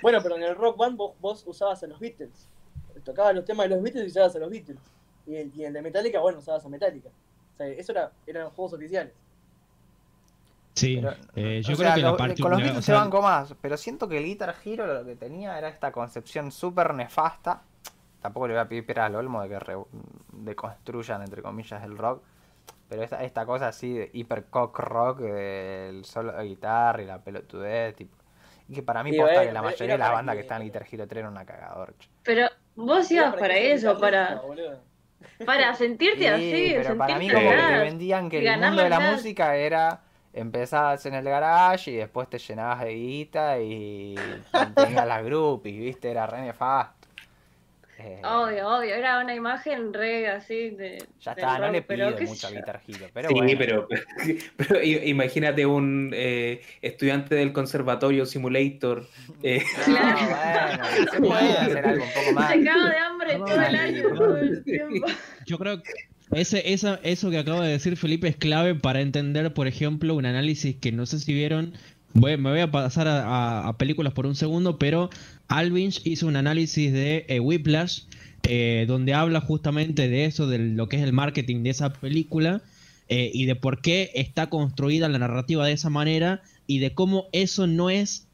Bueno, 0.01 0.21
pero 0.23 0.37
en 0.37 0.45
el 0.45 0.55
Rock 0.55 0.77
Band 0.77 0.97
vos, 0.97 1.13
vos 1.21 1.43
usabas 1.47 1.83
a 1.83 1.87
los 1.89 1.99
Beatles. 1.99 2.47
Tocabas 3.05 3.35
los 3.35 3.45
temas 3.45 3.69
de 3.69 3.75
los 3.75 3.83
Beatles 3.83 4.05
y 4.05 4.09
usabas 4.09 4.35
a 4.37 4.39
los 4.39 4.49
Beatles. 4.49 4.79
Y 5.27 5.35
el, 5.35 5.53
y 5.55 5.65
el 5.65 5.73
de 5.73 5.83
Metallica, 5.83 6.21
bueno, 6.21 6.39
usabas 6.39 6.65
a 6.65 6.69
Metallica. 6.69 7.09
O 7.09 7.57
sea, 7.57 7.67
eso 7.67 7.91
era, 7.93 8.13
eran 8.27 8.45
los 8.45 8.53
juegos 8.53 8.75
oficiales. 8.75 9.13
Sí, 10.75 11.01
pero, 11.03 11.17
eh, 11.35 11.61
yo 11.63 11.75
creo 11.77 11.89
sea, 11.89 11.95
que 11.97 12.01
lo- 12.03 12.11
la 12.13 12.17
parte. 12.17 12.41
con 12.41 12.53
los 12.53 12.61
Beatles 12.61 12.79
o 12.79 12.83
se 12.83 12.87
sea, 12.93 13.01
banco 13.01 13.21
más, 13.21 13.55
pero 13.61 13.77
siento 13.77 14.09
que 14.09 14.19
el 14.19 14.25
Guitar 14.25 14.55
Hero 14.65 14.87
lo 14.87 15.05
que 15.05 15.17
tenía 15.17 15.59
era 15.59 15.69
esta 15.69 15.91
concepción 15.91 16.53
súper 16.53 16.95
nefasta. 16.95 17.63
Tampoco 18.23 18.47
le 18.47 18.55
voy 18.55 18.61
a 18.63 18.69
pedir 18.69 18.87
piedra 18.87 19.07
al 19.07 19.17
olmo 19.17 19.43
de 19.43 19.49
que 19.49 19.59
re- 19.59 19.77
deconstruyan, 20.33 21.23
entre 21.23 21.43
comillas, 21.43 21.83
el 21.83 21.99
rock. 21.99 22.23
Pero 22.89 23.03
esta, 23.03 23.23
esta 23.23 23.45
cosa 23.47 23.69
así 23.69 23.93
de 23.93 24.11
hiper 24.13 24.47
cock 24.47 24.79
rock, 24.79 25.19
del 25.21 26.05
solo 26.05 26.33
de 26.33 26.45
guitarra 26.45 27.03
y 27.03 27.07
la 27.07 27.19
pelotudez, 27.23 27.95
tipo. 27.95 28.17
Y 28.69 28.75
que 28.75 28.83
para 28.83 29.03
mí 29.03 29.13
posta 29.13 29.45
que 29.47 29.53
la 29.53 29.63
mayoría 29.63 29.95
de 29.95 29.99
las 29.99 30.09
bandas 30.13 30.35
que- 30.35 30.39
que 30.39 30.43
están 30.43 30.61
en 30.63 30.67
Guitar 30.69 30.87
Hero 30.91 31.07
3 31.09 31.21
eran 31.21 31.33
una 31.33 31.45
cagador. 31.47 31.95
Pero 32.23 32.47
vos 32.77 33.11
ibas 33.11 33.35
para 33.37 33.57
eso, 33.57 33.99
para, 33.99 34.41
para 35.47 35.75
sentirte 35.75 36.19
Sí, 36.19 36.27
así, 36.27 36.73
pero 36.77 36.97
para 36.99 37.19
mí 37.19 37.31
como 37.31 37.51
que 37.51 37.57
te 37.57 37.79
vendían 37.79 38.29
que 38.31 38.39
el 38.39 38.45
mundo 38.69 38.83
de 38.83 38.89
la 38.91 38.97
música 39.13 39.57
era 39.57 40.01
empezabas 40.33 41.05
en 41.07 41.15
el 41.15 41.25
garage 41.25 41.91
y 41.91 41.97
después 41.97 42.29
te 42.29 42.39
llenabas 42.39 42.81
de 42.81 42.95
guita 42.95 43.59
y 43.61 44.15
tenías 44.77 45.07
las 45.07 45.25
groupies, 45.25 45.79
viste, 45.79 46.11
era 46.11 46.27
re 46.27 46.41
nefasto. 46.43 46.98
Eh, 48.01 48.21
Obvio, 48.25 48.69
obvio, 48.69 48.95
era 48.95 49.19
una 49.21 49.35
imagen 49.35 49.93
re 49.93 50.29
así 50.29 50.71
de. 50.71 51.05
Ya 51.21 51.33
está, 51.33 51.59
no 51.59 51.65
rock, 51.65 51.73
le 51.73 51.83
pero 51.83 52.07
pido 52.07 52.17
qué 52.19 52.25
mucho 52.27 52.47
a. 52.47 52.51
Guitar 52.51 52.81
Hero, 52.87 53.07
pero 53.13 53.29
sí, 53.29 53.35
bueno. 53.35 53.59
pero, 53.59 53.89
pero 54.57 54.83
imagínate 54.85 55.67
un 55.67 56.13
eh, 56.15 56.61
estudiante 56.81 57.35
del 57.35 57.53
conservatorio 57.53 58.25
simulator. 58.25 59.05
eh, 59.43 59.63
No, 59.89 59.95
bueno, 59.97 60.85
se 61.13 61.21
puede 61.21 61.53
hacer 61.59 61.87
algo 61.87 62.05
un 62.05 62.11
poco 62.13 62.33
más. 62.35 62.53
Se 62.53 62.65
caga 62.65 62.89
de 62.91 62.97
hambre 62.99 63.39
No, 63.39 63.45
todo 63.47 63.61
el 63.63 63.73
no, 63.73 63.79
año, 63.81 64.09
no. 64.11 64.15
todo 64.15 64.37
el 64.37 64.63
tiempo. 64.65 65.07
Yo 65.47 65.59
creo 65.59 65.83
que 65.83 65.91
ese, 66.31 66.73
esa, 66.73 67.01
eso 67.03 67.31
que 67.31 67.39
acaba 67.39 67.65
de 67.65 67.73
decir 67.73 67.97
Felipe 67.97 68.29
es 68.29 68.37
clave 68.37 68.77
para 68.77 69.01
entender, 69.01 69.53
por 69.55 69.67
ejemplo, 69.67 70.15
un 70.15 70.25
análisis 70.25 70.77
que 70.77 70.93
no 70.93 71.05
sé 71.07 71.19
si 71.19 71.35
vieron. 71.35 71.73
Voy- 72.15 72.37
me 72.39 72.51
voy 72.51 72.61
a 72.61 72.71
pasar 72.71 73.07
a, 73.09 73.25
a- 73.25 73.69
a 73.69 73.77
películas 73.77 74.13
por 74.15 74.25
un 74.27 74.35
segundo, 74.35 74.79
pero 74.79 75.11
Alvinch 75.49 76.01
hizo 76.05 76.27
un 76.27 76.37
análisis 76.37 76.93
de 76.93 77.25
eh, 77.29 77.41
Whiplash, 77.41 78.03
eh, 78.45 78.85
donde 78.87 79.15
habla 79.15 79.41
justamente 79.41 80.09
de 80.09 80.25
eso, 80.25 80.47
de 80.47 80.59
lo 80.59 80.89
que 80.89 80.97
es 80.97 81.03
el 81.03 81.13
marketing 81.13 81.63
de 81.65 81.71
esa 81.71 81.93
película 81.93 82.63
eh, 83.09 83.31
y 83.35 83.47
de 83.47 83.57
por 83.57 83.81
qué 83.81 84.11
está 84.15 84.49
construida 84.49 85.09
la 85.09 85.19
narrativa 85.19 85.67
de 85.67 85.73
esa 85.73 85.91
manera 85.91 86.43
y 86.67 86.79
de 86.79 86.95
cómo 86.95 87.27
eso 87.33 87.67
no 87.67 87.91
es, 87.91 88.27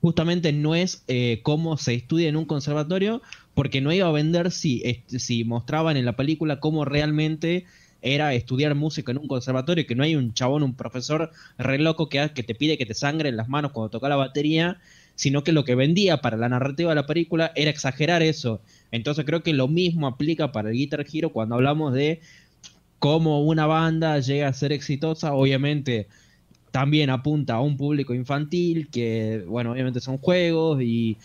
justamente 0.00 0.52
no 0.52 0.74
es 0.74 1.02
eh, 1.08 1.40
cómo 1.42 1.76
se 1.76 1.94
estudia 1.94 2.28
en 2.28 2.36
un 2.36 2.44
conservatorio, 2.44 3.20
porque 3.54 3.80
no 3.80 3.92
iba 3.92 4.06
a 4.06 4.12
vender 4.12 4.52
si, 4.52 5.02
si 5.06 5.44
mostraban 5.44 5.96
en 5.96 6.04
la 6.04 6.16
película 6.16 6.60
cómo 6.60 6.84
realmente 6.84 7.64
era 8.00 8.32
estudiar 8.34 8.74
música 8.74 9.10
en 9.10 9.18
un 9.18 9.26
conservatorio, 9.26 9.86
que 9.86 9.96
no 9.96 10.04
hay 10.04 10.14
un 10.14 10.32
chabón, 10.32 10.62
un 10.62 10.74
profesor 10.74 11.32
re 11.58 11.78
loco 11.78 12.08
que, 12.08 12.30
que 12.34 12.42
te 12.42 12.54
pide 12.54 12.78
que 12.78 12.86
te 12.86 12.94
sangre 12.94 13.28
en 13.28 13.36
las 13.36 13.48
manos 13.48 13.72
cuando 13.72 13.90
toca 13.90 14.08
la 14.08 14.16
batería, 14.16 14.78
sino 15.18 15.42
que 15.42 15.50
lo 15.50 15.64
que 15.64 15.74
vendía 15.74 16.18
para 16.18 16.36
la 16.36 16.48
narrativa 16.48 16.90
de 16.90 16.94
la 16.94 17.06
película 17.06 17.50
era 17.56 17.72
exagerar 17.72 18.22
eso. 18.22 18.60
Entonces 18.92 19.24
creo 19.24 19.42
que 19.42 19.52
lo 19.52 19.66
mismo 19.66 20.06
aplica 20.06 20.52
para 20.52 20.70
el 20.70 20.76
Guitar 20.76 21.04
Hero 21.12 21.30
cuando 21.30 21.56
hablamos 21.56 21.92
de 21.92 22.20
cómo 23.00 23.42
una 23.44 23.66
banda 23.66 24.20
llega 24.20 24.46
a 24.46 24.52
ser 24.52 24.70
exitosa, 24.70 25.34
obviamente 25.34 26.06
también 26.70 27.10
apunta 27.10 27.54
a 27.54 27.60
un 27.60 27.76
público 27.76 28.14
infantil, 28.14 28.90
que 28.92 29.42
bueno, 29.48 29.72
obviamente 29.72 29.98
son 29.98 30.18
juegos 30.18 30.80
y 30.82 31.16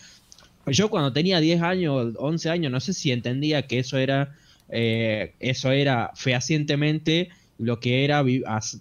yo 0.66 0.90
cuando 0.90 1.12
tenía 1.12 1.38
10 1.38 1.62
años, 1.62 2.14
11 2.18 2.50
años, 2.50 2.72
no 2.72 2.80
sé 2.80 2.94
si 2.94 3.12
entendía 3.12 3.62
que 3.68 3.78
eso 3.78 3.96
era 3.96 4.34
eh, 4.70 5.34
eso 5.38 5.70
era 5.70 6.10
fehacientemente 6.16 7.28
lo 7.58 7.80
que 7.80 8.04
era 8.04 8.22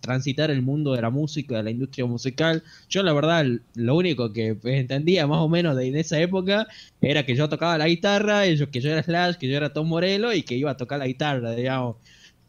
transitar 0.01 0.51
el 0.51 0.61
mundo 0.61 0.93
de 0.93 1.01
la 1.01 1.09
música, 1.09 1.57
de 1.57 1.63
la 1.63 1.71
industria 1.71 2.05
musical. 2.05 2.63
Yo 2.89 3.03
la 3.03 3.13
verdad 3.13 3.45
lo 3.75 3.95
único 3.95 4.33
que 4.33 4.57
entendía 4.63 5.27
más 5.27 5.39
o 5.39 5.49
menos 5.49 5.75
de, 5.77 5.91
de 5.91 5.99
esa 5.99 6.19
época 6.19 6.67
era 7.01 7.25
que 7.25 7.35
yo 7.35 7.49
tocaba 7.49 7.77
la 7.77 7.87
guitarra, 7.87 8.47
y 8.47 8.55
yo- 8.57 8.69
que 8.71 8.81
yo 8.81 8.91
era 8.91 9.03
Slash, 9.03 9.35
que 9.37 9.47
yo 9.49 9.57
era 9.57 9.71
Tom 9.73 9.87
Morello 9.87 10.33
y 10.33 10.43
que 10.43 10.55
iba 10.55 10.71
a 10.71 10.77
tocar 10.77 10.99
la 10.99 11.07
guitarra, 11.07 11.51
digamos. 11.55 11.97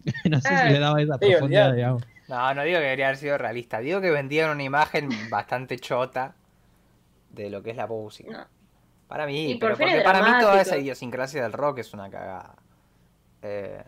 no 0.31 0.41
sé 0.43 0.59
si 0.59 0.67
le 0.69 0.79
daba 0.81 1.03
esa 1.03 1.19
Sí, 1.21 1.27
profundidad, 1.27 1.75
digamos. 1.75 2.05
No, 2.29 2.55
no 2.55 2.63
digo 2.65 2.79
que 2.79 2.85
debería 2.85 3.07
haber 3.09 3.19
sido 3.19 3.39
realista, 3.39 3.81
digo 3.81 4.01
que 4.01 4.11
vendían 4.11 4.51
una 4.51 4.63
imagen 4.65 5.29
bastante 5.31 5.79
chota 5.79 6.35
de 7.31 7.51
lo 7.51 7.63
que 7.63 7.71
es 7.71 7.77
la 7.77 7.87
música. 7.87 8.31
No. 8.33 8.47
Para 9.09 9.27
mí, 9.27 9.55
Y 9.55 9.57
por 9.57 9.71
pero 9.71 9.79
porque 9.79 10.03
para 10.03 10.23
mí 10.23 10.37
toda 10.37 10.63
esa 10.63 10.79
idiosincrasia 10.79 11.43
del 11.43 11.53
rock 11.53 11.79
es 11.81 11.95
una 11.95 12.11
cagada. 12.11 12.57
Eh, 13.43 13.85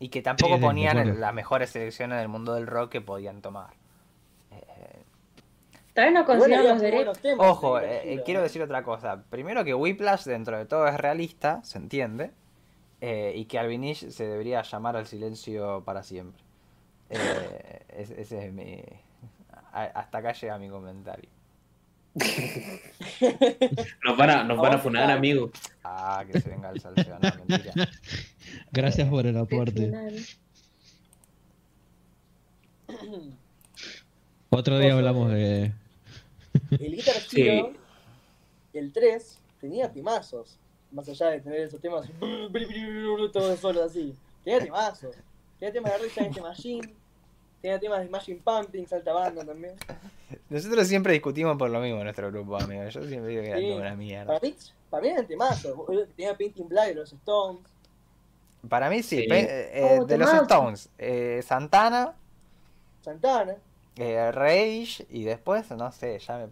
y 0.00 0.08
que 0.10 0.22
tampoco 0.22 0.56
Sí, 0.56 0.60
ponían 0.62 0.98
el- 0.98 1.20
las 1.20 1.34
mejores 1.34 1.70
selecciones 1.70 2.18
del 2.18 2.28
mundo 2.28 2.54
del 2.54 2.66
rock 2.66 2.90
que 2.92 3.00
podían 3.00 3.40
tomar. 3.42 3.70
Eh, 4.52 5.02
Tal 5.94 6.12
vez 6.12 6.24
no 6.24 6.44
había 6.44 6.62
los 6.62 6.80
derechos. 6.80 7.18
ojo, 7.38 7.80
eh, 7.80 8.12
eh, 8.14 8.22
quiero 8.24 8.40
decir 8.42 8.62
otra 8.62 8.82
cosa. 8.84 9.24
Primero 9.30 9.64
que 9.64 9.74
Whiplash 9.74 10.24
dentro 10.24 10.56
de 10.56 10.64
todo 10.66 10.86
es 10.86 10.96
realista, 10.96 11.60
se 11.64 11.78
entiende. 11.78 12.30
eh, 13.00 13.32
y 13.36 13.44
que 13.44 13.60
Alvinish 13.60 14.08
se 14.10 14.26
debería 14.26 14.62
llamar 14.62 14.96
al 14.96 15.06
silencio 15.06 15.82
para 15.84 16.02
siempre. 16.02 16.42
Eh, 17.10 17.82
es- 17.96 18.10
ese 18.10 18.46
es 18.46 18.52
mi... 18.52 18.82
Hasta 19.72 20.18
acá 20.18 20.32
llega 20.32 20.58
mi 20.58 20.68
comentario. 20.68 21.28
nos 24.04 24.16
van 24.16 24.30
a, 24.30 24.44
nos 24.44 24.58
van 24.58 24.74
a 24.74 24.78
funar, 24.78 25.10
amigo. 25.10 25.50
Ah, 25.90 26.22
que 26.30 26.38
se 26.40 26.48
venga 26.50 26.70
el 26.70 26.80
salseo, 26.80 27.18
no, 27.18 27.30
mentira. 27.46 27.72
Gracias 28.72 29.08
por 29.08 29.26
el 29.26 29.36
aporte. 29.38 29.90
Otro 34.50 34.78
día 34.78 34.94
hablamos 34.94 35.30
de- 35.30 35.36
de... 35.36 35.72
El 36.86 36.96
Guitar 36.96 37.14
Sí. 37.16 37.42
Hero, 37.42 37.72
el 38.72 38.92
3, 38.92 39.38
tenía 39.60 39.90
timazos. 39.92 40.58
Más 40.90 41.08
allá 41.08 41.26
de 41.30 41.40
tener 41.40 41.60
esos 41.60 41.80
temas 41.80 42.08
todo 43.32 43.56
solo 43.56 43.84
así. 43.84 44.14
Tenía 44.44 44.60
timazos. 44.60 45.16
Tenía 45.58 45.72
temas 45.72 45.92
de 46.00 46.06
Against 46.08 46.34
the 46.36 46.40
Machine. 46.42 46.94
Tenía 47.60 47.78
temas 47.78 48.00
de 48.00 48.08
Machine 48.08 48.40
Pumping, 48.42 48.86
Salta 48.86 49.12
Banda 49.12 49.44
también. 49.44 49.74
Nosotros 50.48 50.86
siempre 50.86 51.12
discutimos 51.12 51.56
por 51.58 51.68
lo 51.70 51.80
mismo 51.80 51.98
en 51.98 52.04
nuestro 52.04 52.30
grupo, 52.30 52.56
amigos. 52.56 52.94
Yo 52.94 53.04
siempre 53.06 53.30
digo 53.30 53.42
que 53.42 53.48
era 53.50 53.58
Sí. 53.58 53.66
toda 53.68 53.80
una 53.80 53.96
mierda. 53.96 54.26
Para 54.26 54.40
para 54.90 55.02
mí 55.02 55.08
eran 55.08 55.26
temazos. 55.26 55.74
Tenía 56.16 56.36
Painting 56.36 56.68
Black 56.68 56.88
de 56.88 56.94
los 56.96 57.12
Stones. 57.12 57.62
Para 58.68 58.90
mí 58.90 59.02
sí, 59.02 59.22
Sí. 59.22 59.28
pe- 59.28 59.46
eh, 59.48 59.98
Oh, 60.00 60.04
de 60.04 60.18
los. 60.18 60.32
Stones, 60.32 60.90
eh, 60.98 61.40
Santana, 61.42 62.14
Santana. 63.00 63.56
eh, 63.96 64.30
Rage 64.32 65.06
y 65.10 65.24
después, 65.24 65.70
no 65.72 65.90
sé, 65.92 66.18
ya, 66.18 66.38
me, 66.38 66.48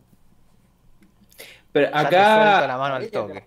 Pero 1.73 1.89
ya 1.93 2.13
te 2.15 2.25
suelto 2.25 2.67
la 2.67 2.77
acá, 2.77 2.79
mano 2.79 2.95
al 2.97 3.11
toque. 3.11 3.45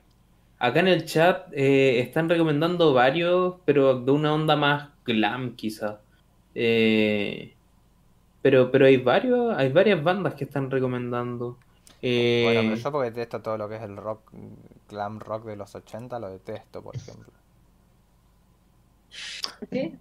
acá 0.59 0.79
en 0.79 0.87
el 0.87 1.05
chat 1.05 1.47
eh, 1.53 1.99
están 1.99 2.29
recomendando 2.29 2.93
varios, 2.93 3.55
pero 3.65 3.99
de 3.99 4.11
una 4.11 4.33
onda 4.33 4.55
más 4.55 4.89
glam 5.05 5.55
quizá. 5.55 6.01
Eh, 6.55 7.55
pero, 8.41 8.71
pero 8.71 8.85
hay 8.85 8.97
varios, 8.97 9.55
hay 9.57 9.71
varias 9.71 10.03
bandas 10.03 10.35
que 10.35 10.45
están 10.45 10.69
recomendando. 10.71 11.59
Eh, 12.01 12.43
Bueno, 12.45 12.61
pero 12.61 12.75
yo 12.75 12.91
porque 12.91 13.11
detesto 13.11 13.41
todo 13.41 13.57
lo 13.57 13.69
que 13.69 13.75
es 13.77 13.81
el 13.83 13.97
rock, 13.97 14.31
glam 14.89 15.19
rock 15.19 15.45
de 15.45 15.55
los 15.55 15.73
80, 15.75 16.19
lo 16.19 16.29
detesto, 16.29 16.81
por 16.81 16.95
ejemplo. 16.95 17.31
¿Sí? 19.71 19.95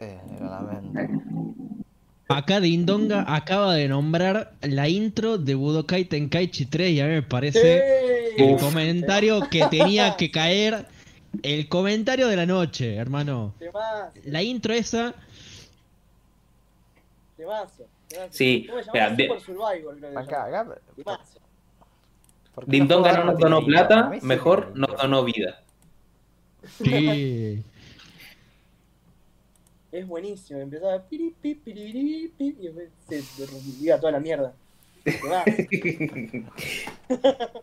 Eh, 0.00 0.20
lo 0.40 0.46
lamento. 0.50 1.00
Acá 2.28 2.58
Dindonga 2.60 3.24
acaba 3.34 3.74
de 3.74 3.86
nombrar 3.88 4.54
la 4.62 4.88
intro 4.88 5.36
de 5.36 5.54
Budokai 5.54 6.06
Tenkaichi 6.06 6.66
3 6.66 6.90
y 6.92 7.00
a 7.00 7.04
mí 7.06 7.12
me 7.12 7.22
parece 7.22 8.34
el 8.36 8.54
Uf. 8.54 8.62
comentario 8.62 9.40
que 9.50 9.66
tenía 9.68 10.16
que 10.16 10.30
caer. 10.30 10.86
El 11.42 11.68
comentario 11.68 12.28
de 12.28 12.36
la 12.36 12.46
noche, 12.46 12.94
hermano. 12.96 13.54
La 14.24 14.42
intro 14.42 14.72
esa. 14.72 15.14
temazo. 17.36 17.84
Sí, 18.30 18.66
¿Cómo 18.70 18.80
se 18.82 18.90
mira, 18.92 19.04
llama? 19.06 19.16
de- 19.16 19.24
Super 19.26 19.40
Survival, 19.40 19.96
creo 19.98 20.10
que 20.10 20.12
se 20.12 20.18
Acá, 20.18 20.44
acá. 20.44 20.78
Temazo. 22.54 22.60
¿por 22.60 22.64
qué 22.64 22.70
Dindonga 22.70 23.12
no 23.12 23.24
nos 23.24 23.38
donó 23.38 23.64
plata, 23.64 24.00
A 24.00 24.10
mejor 24.22 24.72
nos 24.76 24.96
donó 24.96 25.24
vida. 25.24 25.62
Sí. 26.78 27.62
Es 29.94 30.08
buenísimo, 30.08 30.58
empezaba 30.58 31.00
piri, 31.04 31.32
pi, 31.40 31.54
piri, 31.54 31.92
piri, 31.92 32.32
pi, 32.36 32.56
y 32.60 33.20
se 33.22 33.84
iba 33.84 34.00
toda 34.00 34.10
la 34.10 34.18
mierda. 34.18 34.52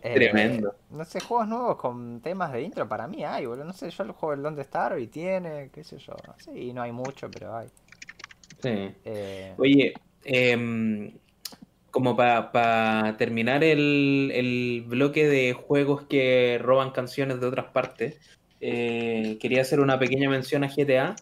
Eh, 0.04 0.14
Tremendo. 0.14 0.76
No 0.92 1.04
sé, 1.04 1.20
juegos 1.20 1.48
nuevos 1.48 1.76
con 1.76 2.22
temas 2.22 2.54
de 2.54 2.62
intro 2.62 2.88
para 2.88 3.08
mí 3.08 3.26
hay, 3.26 3.46
boludo. 3.48 3.66
No 3.66 3.74
sé, 3.74 3.90
yo 3.90 4.04
el 4.04 4.12
juego 4.12 4.34
el 4.34 4.44
Don't 4.44 4.60
Star 4.60 4.98
y 5.00 5.08
tiene, 5.08 5.70
qué 5.74 5.84
sé 5.84 5.98
yo. 5.98 6.14
Sí, 6.38 6.72
no 6.72 6.84
hay 6.84 6.92
mucho, 6.92 7.30
pero 7.30 7.58
hay. 7.58 7.68
Sí. 8.62 8.96
Eh, 9.04 9.54
Oye, 9.58 9.94
em, 10.24 11.12
como 11.92 12.16
para 12.16 13.18
terminar 13.18 13.64
el, 13.64 14.32
el 14.34 14.84
bloque 14.88 15.28
de 15.28 15.54
juegos 15.54 16.04
que 16.08 16.60
roban 16.62 16.92
canciones 16.92 17.40
de 17.42 17.48
otras 17.48 17.72
partes, 17.72 18.20
eh, 18.62 19.38
quería 19.42 19.62
hacer 19.62 19.80
una 19.82 20.00
pequeña 20.00 20.30
mención 20.30 20.64
a 20.64 20.70
GTA, 20.70 21.16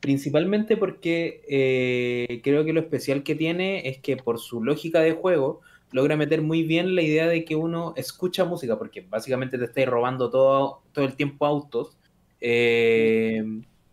principalmente 0.00 0.76
porque 0.76 1.42
eh, 1.48 2.40
creo 2.44 2.64
que 2.64 2.72
lo 2.72 2.80
especial 2.80 3.22
que 3.22 3.34
tiene 3.34 3.88
es 3.88 4.00
que 4.00 4.16
por 4.16 4.38
su 4.38 4.62
lógica 4.62 5.00
de 5.00 5.12
juego 5.12 5.62
logra 5.92 6.16
meter 6.16 6.42
muy 6.42 6.62
bien 6.64 6.94
la 6.94 7.02
idea 7.02 7.26
de 7.28 7.44
que 7.44 7.56
uno 7.56 7.94
escucha 7.96 8.44
música, 8.44 8.78
porque 8.78 9.02
básicamente 9.02 9.58
te 9.58 9.64
estáis 9.64 9.88
robando 9.88 10.30
todo, 10.30 10.82
todo 10.92 11.04
el 11.06 11.16
tiempo 11.16 11.46
autos. 11.46 11.98
eh, 12.40 13.42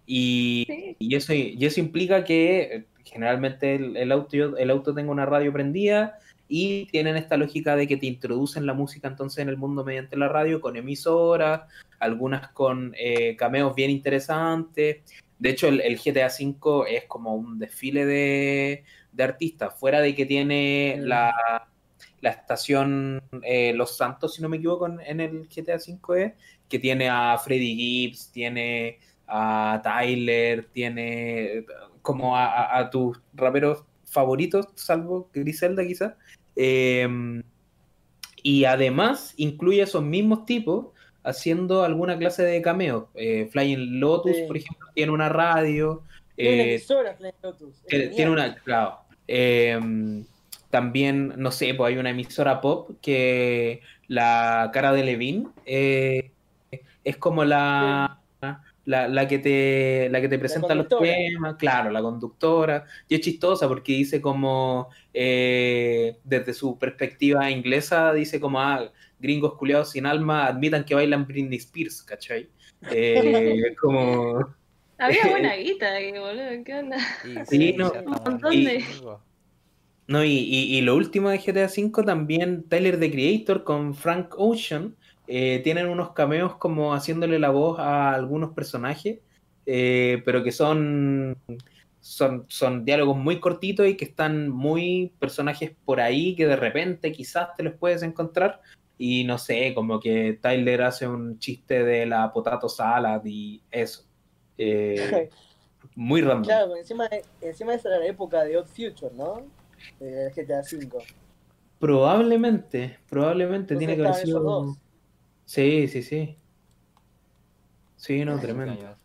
y, 0.05 0.95
y 0.99 1.15
eso, 1.15 1.33
y 1.33 1.57
eso 1.65 1.79
implica 1.81 2.23
que 2.23 2.87
generalmente 3.07 3.75
el, 3.75 3.97
el 3.97 4.11
auto, 4.11 4.57
el 4.57 4.69
auto 4.69 4.93
tenga 4.93 5.11
una 5.11 5.25
radio 5.25 5.51
prendida 5.53 6.19
y 6.47 6.85
tienen 6.87 7.17
esta 7.17 7.37
lógica 7.37 7.75
de 7.75 7.87
que 7.87 7.97
te 7.97 8.05
introducen 8.05 8.65
la 8.65 8.73
música 8.73 9.07
entonces 9.07 9.39
en 9.39 9.49
el 9.49 9.57
mundo 9.57 9.83
mediante 9.83 10.15
la 10.15 10.29
radio 10.29 10.61
con 10.61 10.77
emisoras, 10.77 11.61
algunas 11.99 12.49
con 12.49 12.93
eh, 12.97 13.35
cameos 13.35 13.75
bien 13.75 13.91
interesantes. 13.91 14.97
De 15.39 15.49
hecho, 15.49 15.67
el, 15.67 15.81
el 15.81 15.97
GTA 15.97 16.27
V 16.27 16.95
es 16.95 17.05
como 17.05 17.35
un 17.35 17.59
desfile 17.59 18.05
de, 18.05 18.83
de 19.11 19.23
artistas, 19.23 19.77
fuera 19.79 19.99
de 20.01 20.15
que 20.15 20.25
tiene 20.25 20.95
Mm. 20.97 21.01
la, 21.03 21.67
la 22.21 22.29
estación 22.29 23.21
eh, 23.43 23.73
Los 23.73 23.97
Santos, 23.97 24.35
si 24.35 24.41
no 24.41 24.49
me 24.49 24.57
equivoco, 24.57 24.87
en, 24.87 24.99
en 25.01 25.19
el 25.19 25.47
GTA 25.47 25.77
V, 25.77 26.23
es, 26.23 26.33
que 26.69 26.79
tiene 26.79 27.09
a 27.09 27.37
Freddie 27.37 27.75
Gibbs, 27.75 28.31
tiene 28.31 28.99
a 29.27 29.81
Tyler, 29.83 30.65
tiene 30.71 31.65
como 32.07 32.37
a, 32.37 32.45
a- 32.45 32.79
a 32.79 32.89
tus 32.89 33.19
raperos 33.33 33.83
favoritos, 34.05 34.67
salvo 34.75 35.29
Griselda 35.33 35.85
quizás. 35.85 36.13
Eh, 36.55 37.43
y 38.43 38.63
además 38.63 39.33
incluye 39.35 39.81
a 39.81 39.83
esos 39.83 40.03
mismos 40.03 40.45
tipos 40.45 40.87
haciendo 41.23 41.83
alguna 41.83 42.17
clase 42.17 42.43
de 42.43 42.61
cameo. 42.61 43.09
Eh, 43.15 43.49
Flying 43.51 43.99
Lotus, 43.99 44.35
Sí. 44.37 44.43
por 44.47 44.55
ejemplo, 44.55 44.87
tiene 44.95 45.11
una 45.11 45.27
radio. 45.27 46.03
Tiene 46.37 46.53
una 46.53 46.63
eh, 46.63 46.73
emisora, 46.75 47.13
Flying 47.15 47.33
Lotus. 47.43 47.83
tiene, 47.89 48.29
una, 48.29 48.55
claro. 48.63 48.99
Eh, 49.27 49.77
también, 50.69 51.33
no 51.35 51.51
sé, 51.51 51.73
pues 51.73 51.89
hay 51.91 51.97
una 51.99 52.11
emisora 52.11 52.61
pop 52.61 52.91
que 53.01 53.81
la 54.07 54.69
cara 54.71 54.93
de 54.93 55.03
Levin 55.03 55.49
eh, 55.65 56.31
es 57.03 57.17
como 57.17 57.43
la, 57.43 58.21
la, 58.87 59.07
la 59.09 59.27
que 59.27 59.37
te, 59.39 60.07
la 60.09 60.21
que 60.21 60.29
te 60.29 60.39
presenta 60.39 60.73
los 60.73 60.87
temas, 60.87 61.55
claro, 61.57 61.91
la 61.91 62.01
conductora. 62.01 62.85
Y 63.09 63.15
es 63.15 63.21
chistosa 63.21 63.67
porque 63.67 63.91
dice 63.91 64.21
como, 64.21 64.87
eh, 65.13 66.17
desde 66.23 66.53
su 66.53 66.79
perspectiva 66.79 67.51
inglesa, 67.51 68.13
dice 68.13 68.39
como, 68.39 68.61
ah, 68.61 68.89
gringos 69.19 69.55
culiados 69.55 69.91
sin 69.91 70.05
alma 70.05 70.45
admitan 70.47 70.85
que 70.85 70.95
bailan 70.95 71.27
Britney 71.27 71.57
Spears, 71.57 72.01
¿cachai? 72.01 72.49
Eh, 72.89 73.75
como... 73.81 74.55
Había 74.97 75.27
buena 75.29 75.55
guita 75.57 75.87
ahí, 75.93 76.11
boludo. 76.11 76.63
¿Qué 76.65 76.73
onda? 76.73 76.97
y 77.25 77.45
Sí, 77.45 77.73
no, 77.77 77.91
un 77.91 78.05
montón 78.05 78.39
de- 78.63 78.83
algo. 78.95 79.21
No, 80.07 80.23
y, 80.23 80.29
y- 80.31 80.77
y 80.77 80.81
lo 80.81 80.95
último 80.95 81.29
de 81.29 81.39
GTA 81.39 81.65
V 81.65 82.03
también, 82.05 82.63
Tyler 82.69 82.97
the 82.97 83.11
Creator 83.11 83.65
con 83.65 83.93
Frank 83.93 84.33
Ocean, 84.37 84.95
eh, 85.27 85.59
tienen 85.63 85.87
unos 85.87 86.13
cameos 86.13 86.55
como 86.55 86.93
haciéndole 86.93 87.37
la 87.37 87.49
voz 87.49 87.79
a 87.79 88.13
algunos 88.13 88.53
personajes, 88.53 89.19
eh, 89.65 90.21
pero 90.23 90.41
que 90.41 90.53
son, 90.53 91.37
son, 91.99 92.45
son 92.47 92.85
diálogos 92.85 93.17
muy 93.17 93.41
cortitos 93.41 93.85
y 93.87 93.97
que 93.97 94.05
están 94.05 94.49
muy 94.49 95.11
personajes 95.19 95.73
por 95.83 95.99
ahí 95.99 96.33
que 96.35 96.47
de 96.47 96.55
repente 96.55 97.11
quizás 97.11 97.55
te 97.55 97.63
los 97.63 97.73
puedes 97.73 98.03
encontrar. 98.03 98.61
Y 98.97 99.25
no 99.25 99.37
sé, 99.37 99.73
como 99.75 99.99
que 99.99 100.39
Tyler 100.41 100.81
hace 100.81 101.07
un 101.07 101.37
chiste 101.39 101.83
de 101.83 102.05
la 102.05 102.31
potato 102.31 102.69
salad 102.69 103.21
y 103.25 103.61
eso. 103.69 104.05
Eh, 104.57 105.29
muy 105.95 106.21
random. 106.21 106.43
Claro, 106.45 106.75
encima, 106.77 107.09
encima 107.41 107.73
esa 107.73 107.89
era 107.89 107.99
la 107.99 108.07
época 108.07 108.43
de 108.43 108.57
Odd 108.57 108.67
Future, 108.67 109.13
¿no? 109.13 109.45
De 109.99 110.31
GTA 110.31 110.61
V. 110.61 111.03
Probablemente, 111.79 112.97
probablemente 113.07 113.73
Entonces 113.73 113.77
tiene 113.79 113.95
que 113.95 114.07
haber 114.07 114.25
sido. 114.25 114.77
Sí, 115.47 115.87
sí, 115.87 116.03
sí. 116.03 116.35
Sí, 117.95 118.25
no, 118.25 118.33
Ay, 118.35 118.41
tremendo. 118.41 118.95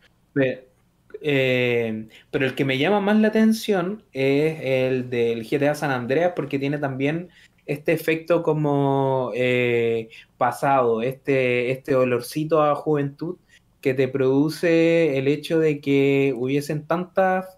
eh, 1.21 2.09
pero 2.33 2.47
el 2.47 2.55
que 2.57 2.65
me 2.65 2.79
llama 2.79 3.01
más 3.01 3.17
la 3.21 3.29
atención 3.29 4.03
es 4.13 4.59
el 4.61 5.09
del 5.09 5.49
GTA 5.49 5.77
San 5.77 5.93
Andreas 5.93 6.33
porque 6.35 6.59
tiene 6.59 6.79
también 6.79 7.31
este 7.65 7.93
efecto 7.93 8.43
como 8.43 9.31
eh, 9.37 10.11
pasado, 10.37 11.01
este, 11.01 11.71
este 11.71 11.95
olorcito 11.95 12.61
a 12.61 12.75
juventud 12.75 13.37
que 13.81 13.95
te 13.95 14.09
produce 14.09 15.17
el 15.19 15.29
hecho 15.29 15.61
de 15.61 15.81
que 15.81 16.35
hubiesen 16.37 16.87
tantas, 16.89 17.57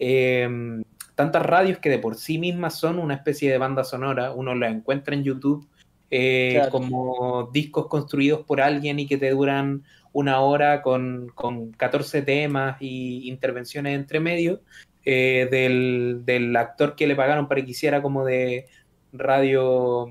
eh, 0.00 0.82
tantas 1.14 1.46
radios 1.46 1.78
que 1.78 1.88
de 1.88 2.00
por 2.00 2.16
sí 2.16 2.38
mismas 2.38 2.80
son 2.80 2.98
una 2.98 3.14
especie 3.14 3.50
de 3.50 3.58
banda 3.58 3.84
sonora, 3.84 4.32
uno 4.32 4.56
la 4.56 4.70
encuentra 4.70 5.14
en 5.14 5.22
YouTube 5.22 5.68
eh, 6.10 6.52
Claro. 6.54 6.70
como 6.70 7.50
discos 7.52 7.86
construidos 7.88 8.42
por 8.46 8.60
alguien 8.60 8.98
y 8.98 9.06
que 9.06 9.16
te 9.18 9.30
duran 9.30 9.82
una 10.12 10.40
hora 10.40 10.80
con, 10.82 11.28
con 11.34 11.72
14 11.72 12.22
temas 12.22 12.76
y 12.80 13.28
intervenciones 13.28 13.96
entre 13.96 14.20
medio 14.20 14.60
eh, 15.04 15.48
del, 15.50 16.20
del 16.24 16.54
actor 16.56 16.94
que 16.94 17.06
le 17.06 17.16
pagaron 17.16 17.48
para 17.48 17.64
que 17.64 17.72
hiciera 17.72 18.00
como 18.00 18.24
de 18.24 18.66
radio 19.12 20.08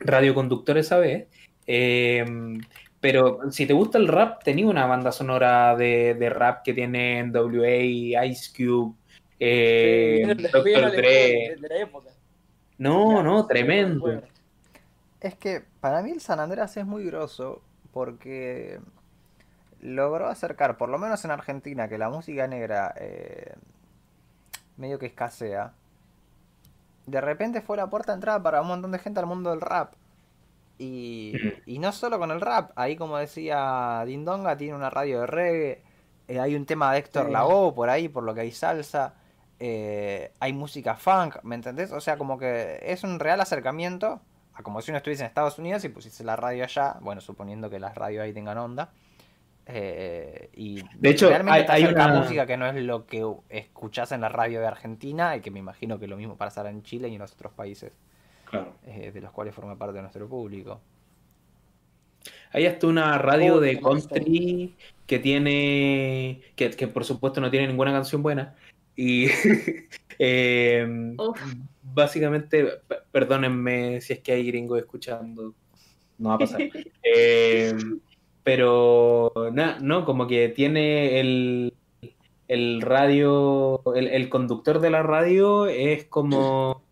radioconductor 0.00 0.78
esa 0.78 0.98
vez. 0.98 1.28
Eh, 1.66 2.24
pero 3.00 3.40
si 3.50 3.66
te 3.66 3.72
gusta 3.72 3.98
el 3.98 4.08
rap, 4.08 4.42
tenía 4.44 4.66
una 4.66 4.86
banda 4.86 5.12
sonora 5.12 5.74
de, 5.76 6.14
de 6.14 6.30
rap 6.30 6.62
que 6.62 6.72
tiene 6.72 7.22
NWA, 7.24 8.24
Ice 8.26 8.50
Cube, 8.56 8.94
eh, 9.40 10.22
Sí, 10.24 10.48
viene 10.64 10.90
Dre. 10.90 11.02
de, 11.02 11.56
de 11.60 11.68
la 11.68 11.76
época. 11.82 12.10
No, 12.78 13.22
no, 13.22 13.46
tremendo. 13.46 14.22
Es 15.22 15.36
que 15.36 15.64
para 15.80 16.02
mí 16.02 16.10
el 16.10 16.20
San 16.20 16.40
Andreas 16.40 16.76
es 16.76 16.84
muy 16.84 17.04
grosso 17.04 17.62
porque 17.92 18.80
logró 19.80 20.26
acercar, 20.26 20.76
por 20.76 20.88
lo 20.88 20.98
menos 20.98 21.24
en 21.24 21.30
Argentina, 21.30 21.88
que 21.88 21.96
la 21.96 22.10
música 22.10 22.48
negra 22.48 22.92
eh, 22.96 23.54
medio 24.76 24.98
que 24.98 25.06
escasea. 25.06 25.74
De 27.06 27.20
repente 27.20 27.60
fue 27.60 27.76
la 27.76 27.88
puerta 27.88 28.10
de 28.10 28.16
entrada 28.16 28.42
para 28.42 28.62
un 28.62 28.66
montón 28.66 28.90
de 28.90 28.98
gente 28.98 29.20
al 29.20 29.26
mundo 29.26 29.50
del 29.50 29.60
rap. 29.60 29.94
Y, 30.78 31.34
y 31.66 31.78
no 31.78 31.92
solo 31.92 32.18
con 32.18 32.32
el 32.32 32.40
rap, 32.40 32.72
ahí 32.74 32.96
como 32.96 33.16
decía 33.16 34.02
Dindonga, 34.04 34.56
tiene 34.56 34.74
una 34.74 34.90
radio 34.90 35.20
de 35.20 35.26
reggae, 35.28 35.82
eh, 36.26 36.40
hay 36.40 36.56
un 36.56 36.66
tema 36.66 36.92
de 36.92 36.98
Héctor 36.98 37.26
Sí. 37.26 37.32
Lavoe 37.32 37.72
por 37.74 37.90
ahí, 37.90 38.08
por 38.08 38.24
lo 38.24 38.34
que 38.34 38.40
hay 38.40 38.50
salsa, 38.50 39.14
eh, 39.60 40.32
hay 40.40 40.52
música 40.52 40.96
funk, 40.96 41.36
¿me 41.44 41.54
entendés? 41.54 41.92
O 41.92 42.00
sea, 42.00 42.16
como 42.18 42.38
que 42.38 42.80
es 42.82 43.04
un 43.04 43.20
real 43.20 43.40
acercamiento 43.40 44.20
a 44.54 44.62
como 44.62 44.80
si 44.82 44.90
uno 44.90 44.98
estuviese 44.98 45.22
en 45.22 45.28
Estados 45.28 45.58
Unidos 45.58 45.84
y 45.84 45.88
pusiese 45.88 46.24
la 46.24 46.36
radio 46.36 46.64
allá, 46.64 46.96
bueno, 47.00 47.20
suponiendo 47.20 47.70
que 47.70 47.78
las 47.80 47.94
radios 47.94 48.22
ahí 48.22 48.32
tengan 48.32 48.58
onda. 48.58 48.90
eh, 49.66 50.50
y 50.54 50.82
De 50.98 51.10
hecho, 51.10 51.28
realmente 51.28 51.70
hay- 51.70 51.84
una- 51.84 52.08
música 52.08 52.46
que 52.46 52.56
no 52.56 52.66
es 52.66 52.74
lo 52.82 53.06
que 53.06 53.24
escuchás 53.48 54.10
en 54.10 54.20
la 54.20 54.28
radio 54.28 54.58
de 54.60 54.66
Argentina 54.66 55.36
y 55.36 55.40
que 55.40 55.52
me 55.52 55.60
imagino 55.60 55.98
que 56.00 56.08
lo 56.08 56.16
mismo 56.16 56.36
pasará 56.36 56.68
en 56.70 56.82
Chile 56.82 57.08
y 57.08 57.14
en 57.14 57.20
los 57.20 57.32
otros 57.32 57.52
países 57.52 57.92
Claro. 58.44 58.74
eh, 58.86 59.12
de 59.14 59.20
los 59.20 59.30
cuales 59.30 59.54
forma 59.54 59.76
parte 59.78 59.94
de 59.94 60.02
nuestro 60.02 60.28
público. 60.28 60.80
Hay 62.52 62.66
hasta 62.66 62.86
una 62.88 63.16
radio 63.18 63.60
de 63.60 63.80
country 63.80 64.74
que 65.06 65.18
tiene, 65.20 66.42
que, 66.56 66.70
que, 66.70 66.86
por 66.88 67.04
supuesto 67.04 67.40
no 67.40 67.50
tiene 67.50 67.68
ninguna 67.68 67.92
canción 67.92 68.22
buena. 68.22 68.54
Y 68.96 69.26
eh, 70.18 71.14
básicamente, 71.94 72.80
perdónenme 73.10 74.00
si 74.00 74.14
es 74.14 74.20
que 74.20 74.32
hay 74.32 74.46
gringos 74.46 74.78
escuchando, 74.78 75.54
no 76.18 76.28
va 76.30 76.34
a 76.36 76.38
pasar. 76.38 76.60
Eh, 77.04 77.74
pero 78.44 79.32
nada, 79.52 79.78
no, 79.80 80.04
como 80.04 80.26
que 80.26 80.48
tiene 80.48 81.20
el, 81.20 81.74
el 82.48 82.80
radio, 82.80 83.82
el, 83.94 84.08
el, 84.08 84.28
conductor 84.28 84.80
de 84.80 84.90
la 84.90 85.02
radio 85.02 85.66
es 85.66 86.04
como 86.04 86.82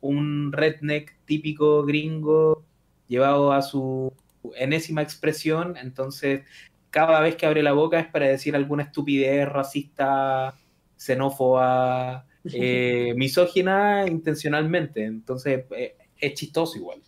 un 0.00 0.52
redneck 0.52 1.16
típico 1.26 1.84
gringo 1.84 2.64
llevado 3.08 3.52
a 3.52 3.62
su 3.62 4.12
enésima 4.56 5.02
expresión, 5.02 5.76
entonces 5.76 6.42
cada 6.90 7.20
vez 7.20 7.36
que 7.36 7.46
abre 7.46 7.62
la 7.62 7.72
boca 7.72 8.00
es 8.00 8.06
para 8.06 8.26
decir 8.26 8.56
alguna 8.56 8.84
estupidez 8.84 9.48
racista, 9.48 10.54
xenófoba, 10.96 12.26
eh, 12.52 13.14
misógina 13.16 14.06
intencionalmente, 14.06 15.04
entonces 15.04 15.64
eh, 15.76 15.96
es 16.18 16.34
chistoso 16.34 16.78
igual. 16.78 17.00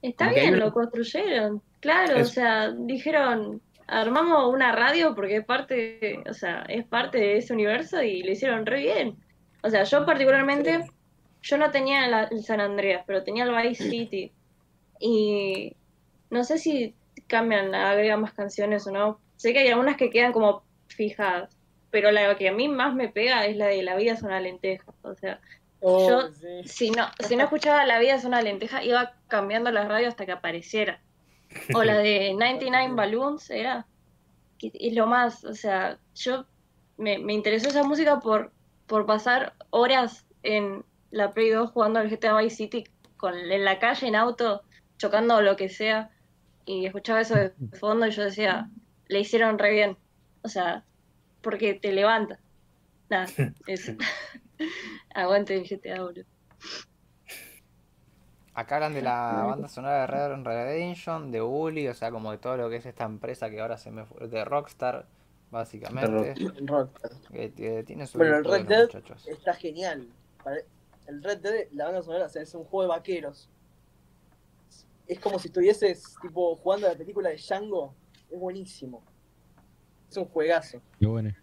Está 0.00 0.30
bien, 0.30 0.58
lo 0.58 0.72
construyeron, 0.72 1.62
claro, 1.80 2.20
o 2.20 2.24
sea, 2.24 2.72
dijeron, 2.72 3.60
armamos 3.86 4.52
una 4.52 4.72
radio 4.72 5.14
porque 5.14 5.36
es 5.36 5.44
parte, 5.44 6.22
o 6.28 6.34
sea, 6.34 6.64
es 6.68 6.84
parte 6.84 7.18
de 7.18 7.36
ese 7.38 7.52
universo 7.52 8.02
y 8.02 8.22
lo 8.22 8.32
hicieron 8.32 8.66
re 8.66 8.80
bien. 8.80 9.16
O 9.62 9.70
sea, 9.70 9.84
yo 9.84 10.04
particularmente, 10.04 10.84
yo 11.42 11.58
no 11.58 11.70
tenía 11.70 12.26
el 12.30 12.42
San 12.42 12.60
Andreas, 12.60 13.04
pero 13.06 13.22
tenía 13.22 13.44
el 13.44 13.54
Vice 13.54 13.84
City. 13.90 14.32
Y 14.98 15.76
no 16.30 16.44
sé 16.44 16.58
si 16.58 16.94
cambian, 17.26 17.74
agregan 17.74 18.20
más 18.20 18.32
canciones 18.32 18.86
o 18.86 18.92
no. 18.92 19.20
Sé 19.36 19.52
que 19.52 19.60
hay 19.60 19.68
algunas 19.68 19.96
que 19.96 20.10
quedan 20.10 20.32
como 20.32 20.62
fijadas, 20.88 21.56
pero 21.92 22.10
la 22.10 22.34
que 22.36 22.48
a 22.48 22.52
mí 22.52 22.68
más 22.68 22.94
me 22.94 23.08
pega 23.08 23.46
es 23.46 23.56
la 23.56 23.66
de 23.66 23.82
La 23.82 23.94
vida 23.94 24.14
es 24.14 24.22
una 24.22 24.40
lenteja. 24.40 24.92
O 25.02 25.14
sea, 25.14 25.40
oh, 25.80 26.08
yo 26.08 26.30
si 26.64 26.90
no 26.90 27.06
si 27.20 27.36
no 27.36 27.44
escuchaba 27.44 27.86
La 27.86 28.00
vida 28.00 28.14
es 28.14 28.24
una 28.24 28.42
lenteja, 28.42 28.82
iba 28.82 29.14
cambiando 29.28 29.70
la 29.70 29.86
radio 29.86 30.08
hasta 30.08 30.26
que 30.26 30.32
apareciera. 30.32 31.00
O 31.74 31.84
la 31.84 31.98
de 31.98 32.32
99 32.38 32.94
Balloons 32.94 33.50
era. 33.50 33.86
Es 34.60 34.94
lo 34.94 35.06
más, 35.06 35.44
o 35.44 35.54
sea, 35.54 35.98
yo 36.14 36.46
me, 36.96 37.18
me 37.18 37.34
interesó 37.34 37.68
esa 37.68 37.82
música 37.82 38.20
por, 38.20 38.52
por 38.86 39.06
pasar 39.06 39.54
horas 39.70 40.24
en 40.44 40.84
la 41.10 41.32
Play 41.32 41.50
2 41.50 41.70
jugando 41.72 41.98
al 41.98 42.08
GTA 42.08 42.38
Vice 42.38 42.56
City 42.56 42.84
con, 43.16 43.34
en 43.34 43.64
la 43.64 43.80
calle, 43.80 44.06
en 44.06 44.14
auto, 44.16 44.62
chocando 44.98 45.40
lo 45.42 45.56
que 45.56 45.68
sea 45.68 46.10
y 46.64 46.86
escuchaba 46.86 47.20
eso 47.20 47.34
de 47.34 47.52
fondo 47.78 48.06
y 48.06 48.12
yo 48.12 48.22
decía, 48.22 48.70
le 49.08 49.20
hicieron 49.20 49.58
re 49.58 49.72
bien. 49.72 49.96
O 50.42 50.48
sea, 50.48 50.84
porque 51.42 51.74
te 51.74 51.92
levanta. 51.92 52.38
Nada, 53.08 53.26
eso. 53.66 53.92
Aguante 55.14 55.54
el 55.54 55.68
GTA, 55.68 56.02
boludo. 56.02 56.24
Acá 58.54 58.76
hablan 58.76 58.92
de 58.92 59.02
la 59.02 59.44
banda 59.46 59.68
sonora 59.68 60.02
de 60.02 60.06
Red 60.06 60.28
Dead 60.28 60.44
Redemption, 60.44 61.30
de 61.30 61.40
Uli, 61.40 61.88
o 61.88 61.94
sea, 61.94 62.10
como 62.10 62.32
de 62.32 62.38
todo 62.38 62.58
lo 62.58 62.68
que 62.68 62.76
es 62.76 62.86
esta 62.86 63.04
empresa 63.04 63.48
que 63.48 63.60
ahora 63.60 63.78
se 63.78 63.90
me 63.90 64.04
fue, 64.04 64.28
de 64.28 64.44
Rockstar, 64.44 65.06
básicamente. 65.50 66.34
Rockstar. 66.60 67.12
Que, 67.32 67.82
tiene 67.86 68.06
su 68.06 68.18
bueno, 68.18 68.36
el 68.36 68.44
Red 68.44 68.66
Dead 68.66 68.88
está 69.26 69.54
genial. 69.54 70.06
El 71.06 71.22
Red 71.22 71.38
Dead, 71.38 71.68
la 71.72 71.86
banda 71.86 72.02
sonora, 72.02 72.26
o 72.26 72.28
sea, 72.28 72.42
es 72.42 72.54
un 72.54 72.64
juego 72.64 72.82
de 72.82 72.88
vaqueros 72.98 73.48
es 75.06 75.20
como 75.20 75.38
si 75.38 75.48
estuvieses 75.48 76.14
tipo 76.20 76.56
jugando 76.56 76.88
la 76.88 76.94
película 76.94 77.30
de 77.30 77.36
Django. 77.36 77.94
Es 78.30 78.38
buenísimo. 78.38 79.02
Es 80.12 80.18
un 80.18 80.26
juegazo. 80.26 80.78
Qué 81.00 81.06
bueno. 81.06 81.34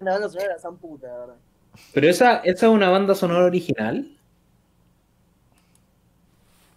Una 0.00 0.14
banda 0.14 0.28
sonora 0.28 0.48
de 0.48 0.54
la 0.54 0.58
San 0.58 0.76
puta, 0.78 1.06
la 1.06 1.18
verdad. 1.18 1.36
Pero 1.94 2.08
esa, 2.08 2.38
esa 2.38 2.66
es 2.66 2.72
una 2.72 2.90
banda 2.90 3.14
sonora 3.14 3.44
original. 3.44 4.18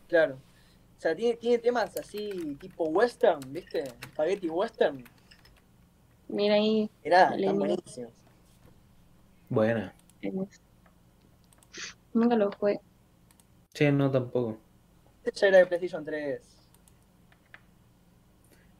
Claro. 0.07 0.35
O 0.35 1.01
sea, 1.01 1.15
tiene, 1.15 1.37
tiene 1.37 1.57
temas 1.57 1.97
así 1.97 2.55
tipo 2.61 2.83
western, 2.83 3.39
¿viste? 3.51 3.83
Spaghetti 4.11 4.47
western. 4.47 5.03
Mira 6.27 6.53
ahí. 6.53 6.87
Era, 7.03 7.35
están 7.35 7.57
buenísimos. 7.57 8.13
Buena. 9.49 9.91
Nunca 12.13 12.35
lo 12.35 12.51
fue. 12.51 12.79
Sí, 13.73 13.91
no 13.91 14.11
tampoco. 14.11 14.59
Este 15.23 15.39
ya 15.39 15.47
era 15.47 15.57
de 15.57 15.65
PlayStation 15.65 16.05
3. 16.05 16.41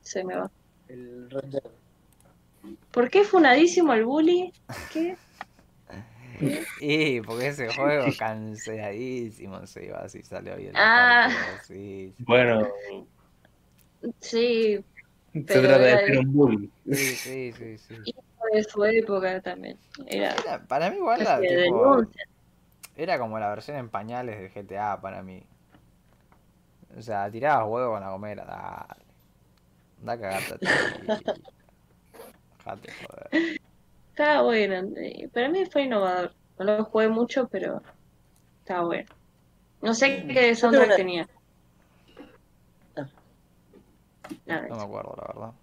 Se 0.02 0.24
me 0.24 0.36
va. 0.36 0.52
El 0.88 1.32
Red. 1.32 1.64
¿Por 2.92 3.10
qué 3.10 3.24
funadísimo 3.24 3.94
el 3.94 4.06
bully? 4.06 4.54
¿Qué? 4.92 5.18
y 6.80 7.22
porque 7.22 7.48
ese 7.48 7.74
juego 7.74 8.06
canceladísimo 8.18 9.66
se 9.68 9.86
iba 9.86 10.00
así 10.00 10.24
salió 10.24 10.56
bien. 10.56 10.74
Ah. 10.76 11.30
sí, 11.64 12.14
Bueno. 12.20 12.68
Sí. 14.20 14.84
Se 15.34 15.42
trata 15.44 15.80
de 15.80 16.06
ser 16.06 16.20
un 16.20 16.34
bully. 16.34 16.72
Sí, 16.92 17.16
sí, 17.16 17.54
sí. 17.54 17.78
sí. 17.78 17.96
Y 18.06 18.14
de 18.56 18.64
su 18.64 18.84
época 18.86 19.42
también. 19.42 19.78
Era, 20.06 20.36
para 20.68 20.90
mí 20.90 20.98
igual 20.98 21.24
la, 21.24 21.40
tipo, 21.40 22.04
era 22.96 23.18
como 23.18 23.40
la 23.40 23.50
versión 23.50 23.78
en 23.78 23.90
pañales 23.90 24.40
de 24.40 24.50
GTA 24.50 25.02
para 25.02 25.24
mí. 25.24 25.44
O 26.98 27.02
sea, 27.02 27.30
tirabas 27.32 27.68
huevo 27.68 27.94
con 27.94 28.02
la 28.02 28.12
gomera, 28.12 28.46
dale. 28.46 29.04
Da 30.02 30.20
cagarte 30.20 30.60
Dejate 32.64 32.92
joder. 32.92 33.60
Estaba 34.10 34.44
bueno. 34.44 34.90
Para 35.34 35.50
mí 35.50 35.66
fue 35.66 35.84
innovador. 35.84 36.34
No 36.60 36.66
lo 36.66 36.86
jugué 36.86 37.10
mucho, 37.10 37.48
pero 37.48 37.82
estaba 38.60 38.86
bueno. 38.86 39.10
No 39.82 39.94
sé 39.94 40.26
qué 40.28 40.56
soundtrack 40.56 40.96
tenía. 40.96 41.28
no 44.46 44.76
me 44.76 44.84
acuerdo, 44.84 45.16
la 45.18 45.28
verdad. 45.28 45.54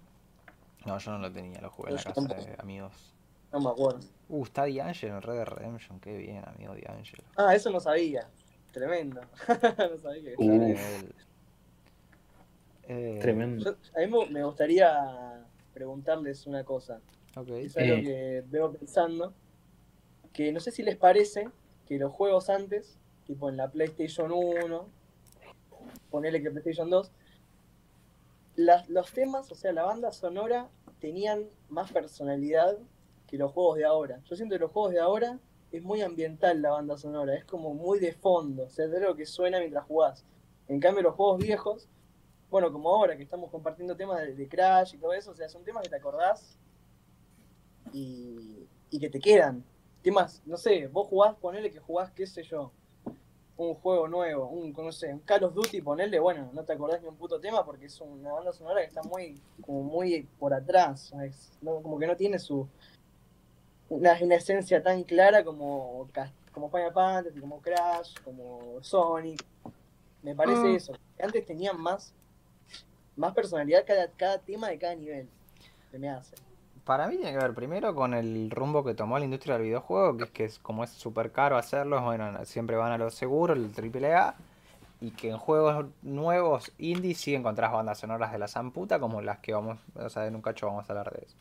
No, 0.84 0.98
yo 0.98 1.10
no 1.12 1.18
lo 1.18 1.32
tenía, 1.32 1.60
lo 1.60 1.70
jugué 1.70 1.90
en 1.90 1.96
la 1.96 2.02
casa 2.02 2.34
de 2.34 2.56
amigos. 2.58 3.14
No 3.52 3.60
me 3.60 3.70
acuerdo. 3.70 4.00
Uh, 4.28 4.44
está 4.44 4.66
D'Angelo 4.66 5.16
en 5.16 5.22
Red 5.22 5.34
Dead 5.34 5.46
Redemption, 5.46 6.00
qué 6.00 6.16
bien, 6.16 6.42
amigo 6.46 6.74
D'Angelo. 6.74 7.24
Ah, 7.36 7.54
eso 7.54 7.70
no 7.70 7.80
sabía. 7.80 8.28
Tremendo. 8.72 9.20
no 9.48 9.98
sabía 9.98 10.36
que 10.36 11.08
eh, 12.88 13.18
Tremendo. 13.20 13.76
a 13.96 14.00
mí 14.00 14.26
me 14.30 14.44
gustaría 14.44 15.39
preguntarles 15.80 16.46
una 16.46 16.62
cosa. 16.62 17.00
Es 17.30 17.74
algo 17.78 17.94
eh. 17.94 18.02
que 18.02 18.44
veo 18.50 18.70
pensando. 18.70 19.32
Que 20.34 20.52
no 20.52 20.60
sé 20.60 20.72
si 20.72 20.82
les 20.82 20.96
parece 20.96 21.48
que 21.86 21.96
los 21.98 22.12
juegos 22.12 22.50
antes, 22.50 22.98
tipo 23.26 23.48
en 23.48 23.56
la 23.56 23.70
PlayStation 23.70 24.30
1, 24.30 24.86
ponerle 26.10 26.42
que 26.42 26.50
PlayStation 26.50 26.90
2, 26.90 27.10
los 28.88 29.12
temas, 29.12 29.50
o 29.50 29.54
sea, 29.54 29.72
la 29.72 29.84
banda 29.84 30.12
sonora, 30.12 30.68
tenían 31.00 31.46
más 31.70 31.90
personalidad 31.90 32.76
que 33.26 33.38
los 33.38 33.50
juegos 33.52 33.78
de 33.78 33.86
ahora. 33.86 34.20
Yo 34.28 34.36
siento 34.36 34.56
que 34.56 34.60
los 34.60 34.70
juegos 34.70 34.92
de 34.92 35.00
ahora 35.00 35.38
es 35.72 35.82
muy 35.82 36.02
ambiental 36.02 36.60
la 36.60 36.72
banda 36.72 36.98
sonora, 36.98 37.34
es 37.34 37.46
como 37.46 37.72
muy 37.72 38.00
de 38.00 38.12
fondo, 38.12 38.64
o 38.64 38.68
sea, 38.68 38.84
es 38.84 38.90
lo 39.00 39.16
que 39.16 39.24
suena 39.24 39.60
mientras 39.60 39.86
jugás. 39.86 40.26
En 40.68 40.78
cambio, 40.78 41.02
los 41.04 41.14
juegos 41.14 41.38
viejos, 41.38 41.88
bueno, 42.50 42.72
como 42.72 42.90
ahora 42.90 43.16
que 43.16 43.22
estamos 43.22 43.50
compartiendo 43.50 43.96
temas 43.96 44.20
de, 44.36 44.48
Crash 44.48 44.94
y 44.94 44.98
todo 44.98 45.12
eso, 45.12 45.30
o 45.30 45.34
sea, 45.34 45.48
son 45.48 45.64
temas 45.64 45.82
que 45.82 45.90
te 45.90 45.96
acordás 45.96 46.58
y, 47.92 48.66
y 48.90 48.98
que 48.98 49.08
te 49.08 49.20
quedan. 49.20 49.64
Temas, 50.02 50.42
no 50.46 50.56
sé, 50.56 50.86
vos 50.88 51.06
jugás, 51.08 51.36
ponele 51.36 51.70
que 51.70 51.78
jugás, 51.78 52.10
qué 52.10 52.26
sé 52.26 52.42
yo, 52.42 52.72
un 53.56 53.74
juego 53.74 54.08
nuevo, 54.08 54.48
un, 54.48 54.72
no 54.72 54.92
sé, 54.92 55.12
un 55.12 55.20
Call 55.20 55.44
of 55.44 55.54
Duty, 55.54 55.82
ponele, 55.82 56.18
bueno, 56.18 56.50
no 56.54 56.64
te 56.64 56.72
acordás 56.72 57.02
ni 57.02 57.08
un 57.08 57.16
puto 57.16 57.38
tema 57.38 57.64
porque 57.64 57.86
es 57.86 58.00
una 58.00 58.32
banda 58.32 58.52
sonora 58.52 58.80
que 58.80 58.86
está 58.86 59.02
muy, 59.02 59.40
como 59.60 59.82
muy 59.82 60.26
por 60.38 60.54
atrás, 60.54 61.12
como 61.62 61.98
que 61.98 62.06
no 62.06 62.16
tiene 62.16 62.38
su, 62.38 62.66
una, 63.90 64.12
esencia 64.12 64.82
tan 64.82 65.02
clara 65.02 65.44
como, 65.44 66.08
como 66.52 66.70
Final 66.70 66.92
Fantasy, 66.92 67.40
como 67.40 67.60
Crash, 67.60 68.14
como 68.24 68.78
Sonic. 68.80 69.44
Me 70.22 70.34
parece 70.34 70.62
mm. 70.62 70.76
eso. 70.76 70.92
Antes 71.18 71.44
tenían 71.44 71.78
más, 71.80 72.14
más 73.20 73.34
personalidad 73.34 73.84
cada, 73.86 74.08
cada 74.16 74.38
tema 74.38 74.68
de 74.68 74.78
cada 74.78 74.94
nivel. 74.94 75.28
Se 75.90 75.98
me 75.98 76.08
hace. 76.08 76.34
Para 76.84 77.06
mí 77.06 77.16
tiene 77.16 77.32
que 77.32 77.38
ver 77.38 77.54
primero 77.54 77.94
con 77.94 78.14
el 78.14 78.50
rumbo 78.50 78.82
que 78.84 78.94
tomó 78.94 79.18
la 79.18 79.24
industria 79.24 79.54
del 79.54 79.64
videojuego, 79.64 80.16
que 80.16 80.24
es 80.24 80.30
que 80.30 80.44
es, 80.44 80.58
como 80.58 80.82
es 80.82 80.90
súper 80.90 81.30
caro 81.30 81.56
hacerlo, 81.56 82.02
bueno, 82.02 82.44
siempre 82.44 82.76
van 82.76 82.92
a 82.92 82.98
lo 82.98 83.10
seguro, 83.10 83.54
el 83.54 83.70
AAA, 83.76 84.34
y 85.00 85.12
que 85.12 85.30
en 85.30 85.38
juegos 85.38 85.86
nuevos 86.02 86.72
indie 86.78 87.14
sí 87.14 87.34
encontrás 87.34 87.72
bandas 87.72 87.98
sonoras 87.98 88.32
de 88.32 88.38
la 88.38 88.48
zamputa 88.48 88.98
como 88.98 89.20
las 89.20 89.38
que 89.38 89.52
vamos, 89.52 89.78
o 89.94 90.08
sea, 90.08 90.26
en 90.26 90.34
un 90.34 90.42
cacho 90.42 90.66
vamos 90.66 90.88
a 90.88 90.92
hablar 90.92 91.12
de 91.12 91.24
eso. 91.26 91.36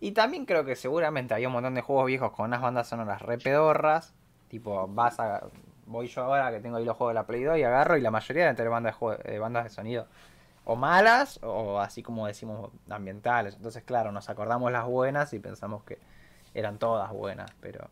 Y 0.00 0.12
también 0.12 0.46
creo 0.46 0.64
que 0.64 0.76
seguramente 0.76 1.34
había 1.34 1.48
un 1.48 1.54
montón 1.54 1.74
de 1.74 1.82
juegos 1.82 2.06
viejos 2.06 2.32
con 2.32 2.46
unas 2.46 2.60
bandas 2.60 2.88
sonoras 2.88 3.22
re 3.22 3.38
pedorras. 3.38 4.12
Tipo, 4.48 4.86
vas 4.88 5.18
a. 5.20 5.46
Voy 5.86 6.06
yo 6.06 6.22
ahora 6.22 6.50
que 6.50 6.60
tengo 6.60 6.76
ahí 6.76 6.84
los 6.84 6.96
juegos 6.96 7.12
de 7.12 7.14
la 7.14 7.26
Play 7.26 7.42
2 7.42 7.58
y 7.58 7.62
agarro 7.64 7.96
y 7.96 8.00
la 8.00 8.10
mayoría 8.10 8.42
deben 8.44 8.56
tener 8.56 8.70
bandas 8.70 8.96
de, 9.24 9.38
bandas 9.38 9.64
de 9.64 9.70
sonido 9.70 10.06
o 10.64 10.76
malas 10.76 11.40
o 11.42 11.80
así 11.80 12.02
como 12.02 12.26
decimos 12.26 12.70
ambientales. 12.88 13.56
Entonces, 13.56 13.82
claro, 13.84 14.12
nos 14.12 14.28
acordamos 14.28 14.70
las 14.72 14.86
buenas 14.86 15.32
y 15.32 15.38
pensamos 15.38 15.84
que 15.84 15.98
eran 16.54 16.78
todas 16.78 17.10
buenas, 17.12 17.50
pero 17.60 17.88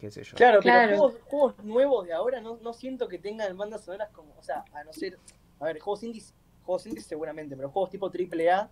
qué 0.00 0.10
sé 0.10 0.24
yo. 0.24 0.36
Claro, 0.36 0.60
pero 0.62 1.10
Juegos, 1.26 1.54
nuevos 1.64 2.06
de 2.06 2.12
ahora 2.12 2.40
no, 2.40 2.58
no 2.62 2.72
siento 2.72 3.08
que 3.08 3.18
tengan 3.18 3.56
bandas 3.56 3.84
sonoras 3.84 4.10
como, 4.10 4.34
o 4.38 4.42
sea, 4.42 4.64
a 4.74 4.84
no 4.84 4.92
ser, 4.92 5.18
a 5.60 5.64
ver, 5.64 5.78
juegos 5.80 6.02
indies, 6.02 6.34
juegos 6.64 6.86
indies 6.86 7.06
seguramente, 7.06 7.56
pero 7.56 7.70
juegos 7.70 7.90
tipo 7.90 8.10
AAA, 8.10 8.68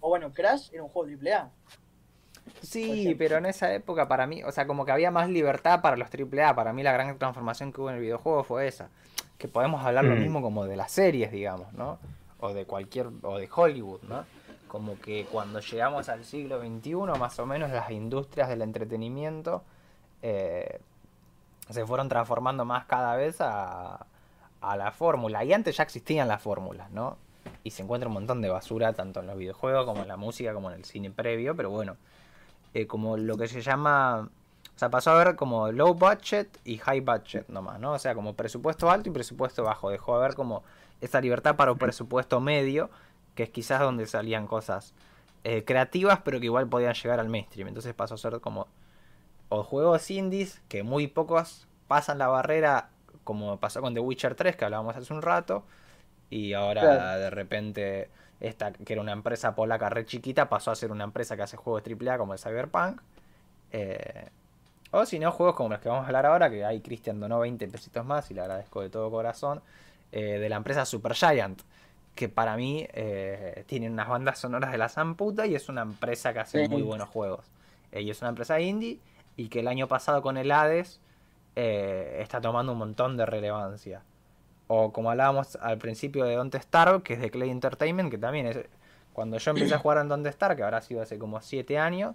o 0.00 0.08
bueno, 0.08 0.32
Crash 0.32 0.70
era 0.72 0.82
un 0.82 0.88
juego 0.88 1.10
AAA. 1.10 1.50
Sí, 2.62 3.14
pero 3.18 3.36
en 3.36 3.46
esa 3.46 3.72
época 3.74 4.08
para 4.08 4.26
mí, 4.26 4.42
o 4.42 4.52
sea, 4.52 4.66
como 4.66 4.84
que 4.84 4.92
había 4.92 5.10
más 5.10 5.28
libertad 5.28 5.80
para 5.80 5.96
los 5.96 6.08
AAA. 6.08 6.54
Para 6.54 6.72
mí 6.72 6.82
la 6.82 6.92
gran 6.92 7.18
transformación 7.18 7.72
que 7.72 7.80
hubo 7.80 7.90
en 7.90 7.96
el 7.96 8.02
videojuego 8.02 8.42
fue 8.42 8.66
esa. 8.66 8.88
Que 9.38 9.48
podemos 9.48 9.84
hablar 9.84 10.04
lo 10.04 10.16
mm. 10.16 10.20
mismo 10.20 10.42
como 10.42 10.66
de 10.66 10.76
las 10.76 10.92
series, 10.92 11.32
digamos, 11.32 11.72
¿no? 11.72 11.98
O 12.40 12.52
de 12.52 12.66
cualquier, 12.66 13.08
o 13.22 13.38
de 13.38 13.48
Hollywood, 13.54 14.02
¿no? 14.02 14.24
Como 14.66 15.00
que 15.00 15.26
cuando 15.30 15.60
llegamos 15.60 16.08
al 16.08 16.24
siglo 16.24 16.60
XXI, 16.60 16.94
más 17.18 17.38
o 17.38 17.46
menos 17.46 17.70
las 17.70 17.90
industrias 17.90 18.48
del 18.48 18.62
entretenimiento 18.62 19.62
eh, 20.22 20.80
se 21.70 21.86
fueron 21.86 22.08
transformando 22.08 22.64
más 22.64 22.84
cada 22.84 23.16
vez 23.16 23.40
a, 23.40 24.06
a 24.60 24.76
la 24.76 24.92
fórmula. 24.92 25.44
Y 25.44 25.52
antes 25.52 25.76
ya 25.76 25.84
existían 25.84 26.28
las 26.28 26.42
fórmulas, 26.42 26.90
¿no? 26.90 27.16
Y 27.64 27.70
se 27.70 27.82
encuentra 27.82 28.08
un 28.08 28.14
montón 28.14 28.42
de 28.42 28.50
basura, 28.50 28.92
tanto 28.92 29.20
en 29.20 29.26
los 29.26 29.38
videojuegos 29.38 29.86
como 29.86 30.02
en 30.02 30.08
la 30.08 30.16
música, 30.16 30.52
como 30.52 30.70
en 30.70 30.76
el 30.76 30.84
cine 30.84 31.10
previo, 31.10 31.56
pero 31.56 31.70
bueno 31.70 31.96
eh, 32.74 32.86
como 32.86 33.16
lo 33.16 33.36
que 33.36 33.48
se 33.48 33.62
llama, 33.62 34.28
o 34.78 34.80
sea, 34.80 34.90
pasó 34.90 35.10
a 35.10 35.24
ver 35.24 35.34
como 35.34 35.72
low 35.72 35.92
budget 35.92 36.56
y 36.64 36.78
high 36.78 37.00
budget 37.00 37.48
nomás, 37.48 37.80
¿no? 37.80 37.94
O 37.94 37.98
sea, 37.98 38.14
como 38.14 38.34
presupuesto 38.36 38.88
alto 38.88 39.08
y 39.08 39.12
presupuesto 39.12 39.64
bajo. 39.64 39.90
Dejó 39.90 40.14
de 40.14 40.28
ver 40.28 40.36
como 40.36 40.62
esa 41.00 41.20
libertad 41.20 41.56
para 41.56 41.72
un 41.72 41.78
presupuesto 41.78 42.38
medio, 42.38 42.88
que 43.34 43.42
es 43.42 43.50
quizás 43.50 43.80
donde 43.80 44.06
salían 44.06 44.46
cosas 44.46 44.94
eh, 45.42 45.64
creativas, 45.64 46.20
pero 46.24 46.38
que 46.38 46.44
igual 46.44 46.68
podían 46.68 46.94
llegar 46.94 47.18
al 47.18 47.28
mainstream. 47.28 47.66
Entonces 47.66 47.92
pasó 47.92 48.14
a 48.14 48.18
ser 48.18 48.40
como 48.40 48.68
o 49.48 49.64
juegos 49.64 50.08
indies, 50.12 50.62
que 50.68 50.84
muy 50.84 51.08
pocos 51.08 51.66
pasan 51.88 52.18
la 52.18 52.28
barrera, 52.28 52.90
como 53.24 53.58
pasó 53.58 53.80
con 53.80 53.94
The 53.94 54.00
Witcher 54.00 54.36
3, 54.36 54.54
que 54.54 54.64
hablábamos 54.64 54.94
hace 54.94 55.12
un 55.12 55.22
rato, 55.22 55.64
y 56.30 56.52
ahora 56.52 57.16
de 57.16 57.30
repente 57.30 58.10
esta, 58.38 58.70
que 58.70 58.92
era 58.92 59.02
una 59.02 59.10
empresa 59.10 59.56
polaca 59.56 59.88
re 59.88 60.06
chiquita, 60.06 60.48
pasó 60.48 60.70
a 60.70 60.76
ser 60.76 60.92
una 60.92 61.02
empresa 61.02 61.34
que 61.34 61.42
hace 61.42 61.56
juegos 61.56 61.82
AAA 61.84 62.16
como 62.16 62.34
el 62.34 62.38
Cyberpunk. 62.38 63.00
Eh, 63.72 64.30
o 64.90 65.06
si 65.06 65.18
no, 65.18 65.32
juegos 65.32 65.54
como 65.54 65.70
los 65.70 65.80
que 65.80 65.88
vamos 65.88 66.04
a 66.04 66.06
hablar 66.06 66.26
ahora, 66.26 66.50
que 66.50 66.64
hay 66.64 66.80
Cristian 66.80 67.20
donó 67.20 67.40
20 67.40 67.68
pesitos 67.68 68.04
más 68.04 68.30
y 68.30 68.34
le 68.34 68.40
agradezco 68.40 68.80
de 68.80 68.90
todo 68.90 69.10
corazón, 69.10 69.60
eh, 70.12 70.38
de 70.38 70.48
la 70.48 70.56
empresa 70.56 70.84
Supergiant, 70.84 71.60
que 72.14 72.28
para 72.28 72.56
mí 72.56 72.86
eh, 72.92 73.64
tiene 73.66 73.88
unas 73.90 74.08
bandas 74.08 74.38
sonoras 74.38 74.72
de 74.72 74.78
la 74.78 74.88
zamputa 74.88 75.46
y 75.46 75.54
es 75.54 75.68
una 75.68 75.82
empresa 75.82 76.32
que 76.32 76.40
hace 76.40 76.68
muy 76.68 76.82
buenos 76.82 77.08
juegos. 77.08 77.46
y 77.92 78.10
es 78.10 78.20
una 78.20 78.30
empresa 78.30 78.60
indie 78.60 78.98
y 79.36 79.48
que 79.48 79.60
el 79.60 79.68
año 79.68 79.88
pasado 79.88 80.22
con 80.22 80.36
el 80.36 80.50
Hades 80.50 81.00
está 81.54 82.40
tomando 82.40 82.72
un 82.72 82.78
montón 82.78 83.16
de 83.16 83.26
relevancia. 83.26 84.02
O 84.68 84.92
como 84.92 85.10
hablábamos 85.10 85.56
al 85.56 85.78
principio 85.78 86.24
de 86.24 86.34
Don't 86.34 86.54
Starve, 86.54 87.02
que 87.02 87.14
es 87.14 87.20
de 87.20 87.30
Clay 87.30 87.50
Entertainment, 87.50 88.10
que 88.10 88.18
también 88.18 88.46
es. 88.46 88.58
Cuando 89.14 89.38
yo 89.38 89.50
empecé 89.50 89.74
a 89.74 89.78
jugar 89.78 89.98
en 89.98 90.08
Don't 90.08 90.26
Starve, 90.28 90.56
que 90.56 90.62
habrá 90.62 90.80
sido 90.82 91.02
hace 91.02 91.18
como 91.18 91.40
7 91.40 91.78
años, 91.78 92.14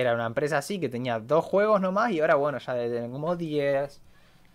era 0.00 0.14
una 0.14 0.26
empresa 0.26 0.58
así 0.58 0.80
que 0.80 0.88
tenía 0.88 1.20
dos 1.20 1.44
juegos 1.44 1.80
nomás 1.80 2.10
y 2.10 2.20
ahora, 2.20 2.34
bueno, 2.34 2.58
ya 2.58 2.74
de 2.74 3.08
como 3.08 3.36
10. 3.36 4.00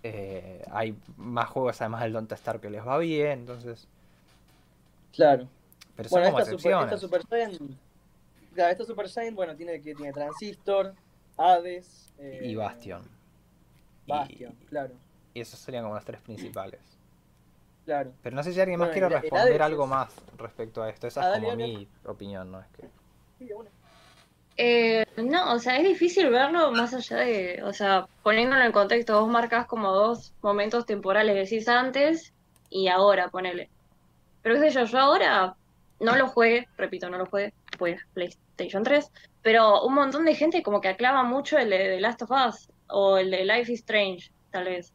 Eh, 0.02 0.64
hay 0.72 0.96
más 1.18 1.50
juegos 1.50 1.80
además 1.82 2.02
del 2.02 2.14
Don't 2.14 2.32
Starve 2.32 2.62
que 2.62 2.70
les 2.70 2.86
va 2.86 2.98
bien, 2.98 3.40
entonces. 3.40 3.88
Claro. 5.14 5.48
Pero 5.96 6.10
son 6.10 6.24
como 6.24 6.40
esta 6.40 6.52
excepciones. 6.52 7.02
Super, 7.02 7.22
esta 7.22 7.38
Super 7.38 7.58
Saiyan, 7.58 7.78
esta 8.72 8.86
Super 8.86 9.10
Saiyan, 9.10 9.36
bueno, 9.36 9.56
tiene, 9.56 9.82
que 9.82 9.96
tiene 9.96 10.14
Transistor, 10.14 10.94
Hades. 11.38 12.14
Eh, 12.18 12.42
y 12.44 12.56
Bastion. 12.56 13.02
Bastion, 14.08 14.54
claro. 14.70 14.94
Y 15.34 15.42
esos 15.42 15.60
serían 15.60 15.84
como 15.84 15.96
los 15.96 16.06
tres 16.06 16.22
principales. 16.22 16.82
Pero 17.86 18.36
no 18.36 18.44
sé 18.44 18.54
si 18.54 18.60
alguien 18.60 18.80
más 18.80 18.90
quiere 18.90 19.10
responder 19.10 19.62
algo 19.62 19.88
más 19.88 20.14
respecto 20.38 20.84
a 20.84 20.90
esto. 20.90 21.08
Esa 21.08 21.34
es 21.34 21.40
como 21.40 21.56
mi 21.56 21.88
opinión, 22.06 22.52
¿no? 22.52 22.60
Es 22.60 22.68
que... 22.68 22.90
Eh, 24.62 25.06
no, 25.16 25.54
o 25.54 25.60
sea, 25.60 25.78
es 25.78 25.88
difícil 25.88 26.30
verlo 26.30 26.74
más 26.74 26.94
allá 26.94 27.20
de, 27.20 27.64
o 27.64 27.72
sea, 27.72 28.08
poniéndolo 28.24 28.62
en 28.62 28.74
contexto, 28.74 29.22
vos 29.22 29.30
marcas 29.30 29.68
como 29.68 29.94
dos 29.94 30.34
momentos 30.42 30.86
temporales, 30.86 31.34
decís 31.34 31.70
antes 31.70 32.34
y 32.70 32.90
ahora, 32.90 33.30
ponele. 33.30 33.70
Pero 34.42 34.56
qué 34.56 34.70
sé 34.70 34.72
yo, 34.72 34.84
yo 34.84 35.00
ahora 35.00 35.56
no 36.02 36.18
lo 36.18 36.28
juegue, 36.28 36.68
repito, 36.76 37.10
no 37.10 37.18
lo 37.18 37.26
juegue, 37.26 37.54
pues 37.78 38.02
PlayStation 38.14 38.84
3, 38.84 39.10
pero 39.42 39.82
un 39.84 39.94
montón 39.94 40.26
de 40.26 40.36
gente 40.36 40.62
como 40.62 40.82
que 40.82 40.90
aclama 40.90 41.24
mucho 41.24 41.58
el 41.58 41.70
de 41.70 41.78
The 41.78 42.02
Last 42.02 42.24
of 42.24 42.32
Us 42.32 42.70
o 42.90 43.18
el 43.18 43.32
de 43.32 43.46
Life 43.46 43.72
is 43.72 43.80
Strange, 43.80 44.30
tal 44.52 44.66
vez. 44.66 44.92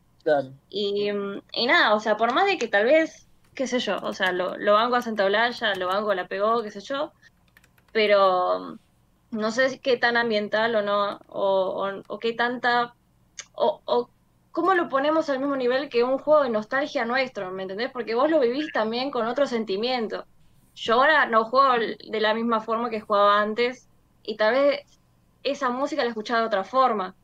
Y, 0.69 1.09
y, 1.53 1.67
nada, 1.67 1.95
o 1.95 2.01
sea, 2.01 2.19
por 2.19 2.35
más 2.35 2.45
de 2.45 2.59
que 2.59 2.69
tal 2.69 2.85
vez, 2.85 3.27
qué 3.55 3.67
sé 3.67 3.79
yo, 3.79 3.97
o 4.03 4.13
sea, 4.13 4.31
lo, 4.31 4.59
lo 4.59 4.75
banco 4.75 4.97
a 4.97 5.01
Santa 5.01 5.25
Blaya, 5.25 5.75
lo 5.75 5.87
banco 5.87 6.13
la 6.13 6.29
pegó, 6.29 6.63
qué 6.63 6.71
sé 6.71 6.83
yo, 6.83 7.13
pero 7.93 8.77
no 9.35 9.51
sé 9.51 9.79
qué 9.81 9.97
tan 9.97 10.17
ambiental 10.17 10.75
o 10.77 10.83
no, 10.83 11.21
o, 11.29 11.91
o, 12.07 12.19
qué 12.19 12.33
tanta, 12.33 12.95
o, 13.55 13.81
o 13.85 14.09
cómo 14.53 14.75
lo 14.75 14.89
ponemos 14.89 15.29
al 15.29 15.41
mismo 15.41 15.57
nivel 15.57 15.89
que 15.89 16.05
un 16.05 16.19
juego 16.19 16.45
de 16.45 16.51
nostalgia 16.51 17.05
nuestro, 17.05 17.51
¿me 17.51 17.63
entendés? 17.63 17.91
Porque 17.91 18.15
vos 18.15 18.31
lo 18.31 18.41
vivís 18.41 18.73
también 18.73 19.11
con 19.11 19.27
otro 19.27 19.47
sentimiento. 19.47 20.27
Yo 20.77 20.95
ahora 20.95 21.27
no 21.27 21.45
juego 21.45 21.75
de 21.75 22.21
la 22.21 22.35
misma 22.35 22.61
forma 22.61 22.91
que 22.91 23.01
jugaba 23.01 23.41
antes 23.41 23.89
y 24.23 24.37
tal 24.37 24.55
vez 24.55 24.81
esa 25.43 25.71
música 25.71 26.03
la 26.03 26.11
escuchaba 26.11 26.41
de 26.41 26.47
otra 26.47 26.65
forma 26.65 27.15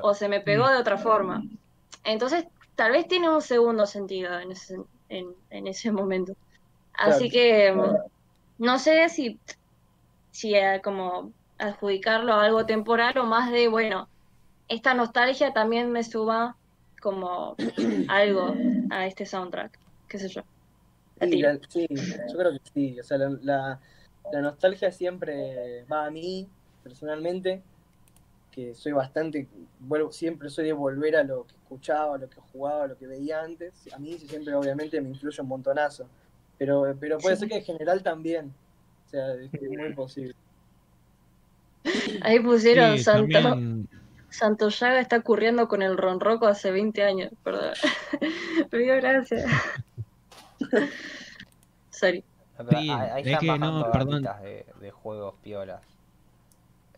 o 0.00 0.14
se 0.14 0.28
me 0.28 0.40
pegó 0.40 0.68
de 0.68 0.76
otra 0.76 0.96
forma. 0.96 1.42
Entonces, 2.04 2.46
tal 2.74 2.92
vez 2.92 3.08
tiene 3.08 3.28
un 3.28 3.42
segundo 3.42 3.86
sentido 3.86 4.38
en 4.38 4.52
ese, 4.52 4.76
en, 5.08 5.66
ese 5.66 5.90
momento. 5.90 6.34
Así 6.94 7.30
que 7.30 7.74
no 8.58 8.78
sé 8.78 9.08
si, 9.08 9.38
si 10.30 10.54
eh, 10.54 10.80
como 10.82 11.32
adjudicarlo 11.58 12.32
a 12.32 12.44
algo 12.44 12.66
temporal 12.66 13.16
o 13.18 13.24
más 13.24 13.50
de, 13.50 13.68
bueno, 13.68 14.08
esta 14.68 14.94
nostalgia 14.94 15.52
también 15.52 15.90
me 15.92 16.04
suba 16.04 16.56
como 17.00 17.56
algo 18.08 18.54
a 18.90 19.06
este 19.06 19.26
soundtrack, 19.26 19.78
qué 20.08 20.18
sé 20.18 20.28
yo. 20.28 20.42
Sí, 21.68 21.86
yo 21.88 22.38
creo 22.38 22.52
que 22.52 22.60
sí. 22.74 23.00
O 23.00 23.02
sea, 23.02 23.18
la, 23.18 23.80
la 24.32 24.40
nostalgia 24.40 24.92
siempre 24.92 25.84
va 25.90 26.06
a 26.06 26.10
mí, 26.10 26.48
personalmente, 26.82 27.62
que 28.50 28.74
soy 28.74 28.92
bastante, 28.92 29.46
vuelvo, 29.80 30.12
siempre 30.12 30.48
soy 30.50 30.66
de 30.66 30.72
volver 30.72 31.16
a 31.16 31.22
lo 31.22 31.46
que 31.46 31.54
escuchaba, 31.54 32.16
a 32.16 32.18
lo 32.18 32.28
que 32.28 32.40
jugaba, 32.52 32.84
a 32.84 32.86
lo 32.86 32.96
que 32.96 33.06
veía 33.06 33.42
antes. 33.42 33.72
A 33.92 33.98
mí 33.98 34.18
siempre 34.18 34.54
obviamente 34.54 35.00
me 35.00 35.10
influye 35.10 35.40
un 35.40 35.48
montonazo. 35.48 36.08
Pero, 36.58 36.96
pero 36.98 37.18
puede 37.18 37.36
ser 37.36 37.48
que 37.48 37.56
en 37.56 37.64
general 37.64 38.02
también. 38.02 38.52
O 39.06 39.08
sea, 39.10 39.34
es 39.34 39.50
muy 39.52 39.92
posible. 39.94 40.34
Ahí 42.22 42.40
pusieron 42.40 42.98
Santo. 42.98 43.38
Santo 44.30 44.68
Llaga 44.68 45.00
está 45.00 45.16
ocurriendo 45.16 45.66
con 45.66 45.82
el 45.82 45.96
Ronroco 45.96 46.46
hace 46.46 46.70
20 46.70 47.02
años, 47.02 47.32
perdón. 47.42 47.72
Me 48.70 48.78
dio 48.78 48.96
gracias. 48.96 49.50
Sorry. 51.90 52.22
Sí, 52.70 52.90
hay, 52.90 53.22
es 53.32 53.38
que 53.38 53.58
no, 53.58 53.90
perdón. 53.90 54.22
De, 54.42 54.66
de 54.80 54.90
juegos 54.90 55.34
piolas. 55.42 55.80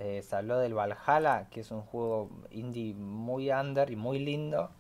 Eh, 0.01 0.23
se 0.23 0.37
habló 0.37 0.59
del 0.59 0.75
Valhalla, 0.75 1.49
que 1.51 1.61
es 1.61 1.71
un 1.71 1.83
juego 1.83 2.31
indie 2.51 2.95
muy 2.95 3.51
under 3.51 3.91
y 3.91 3.97
muy 3.97 4.19
lindo. 4.19 4.71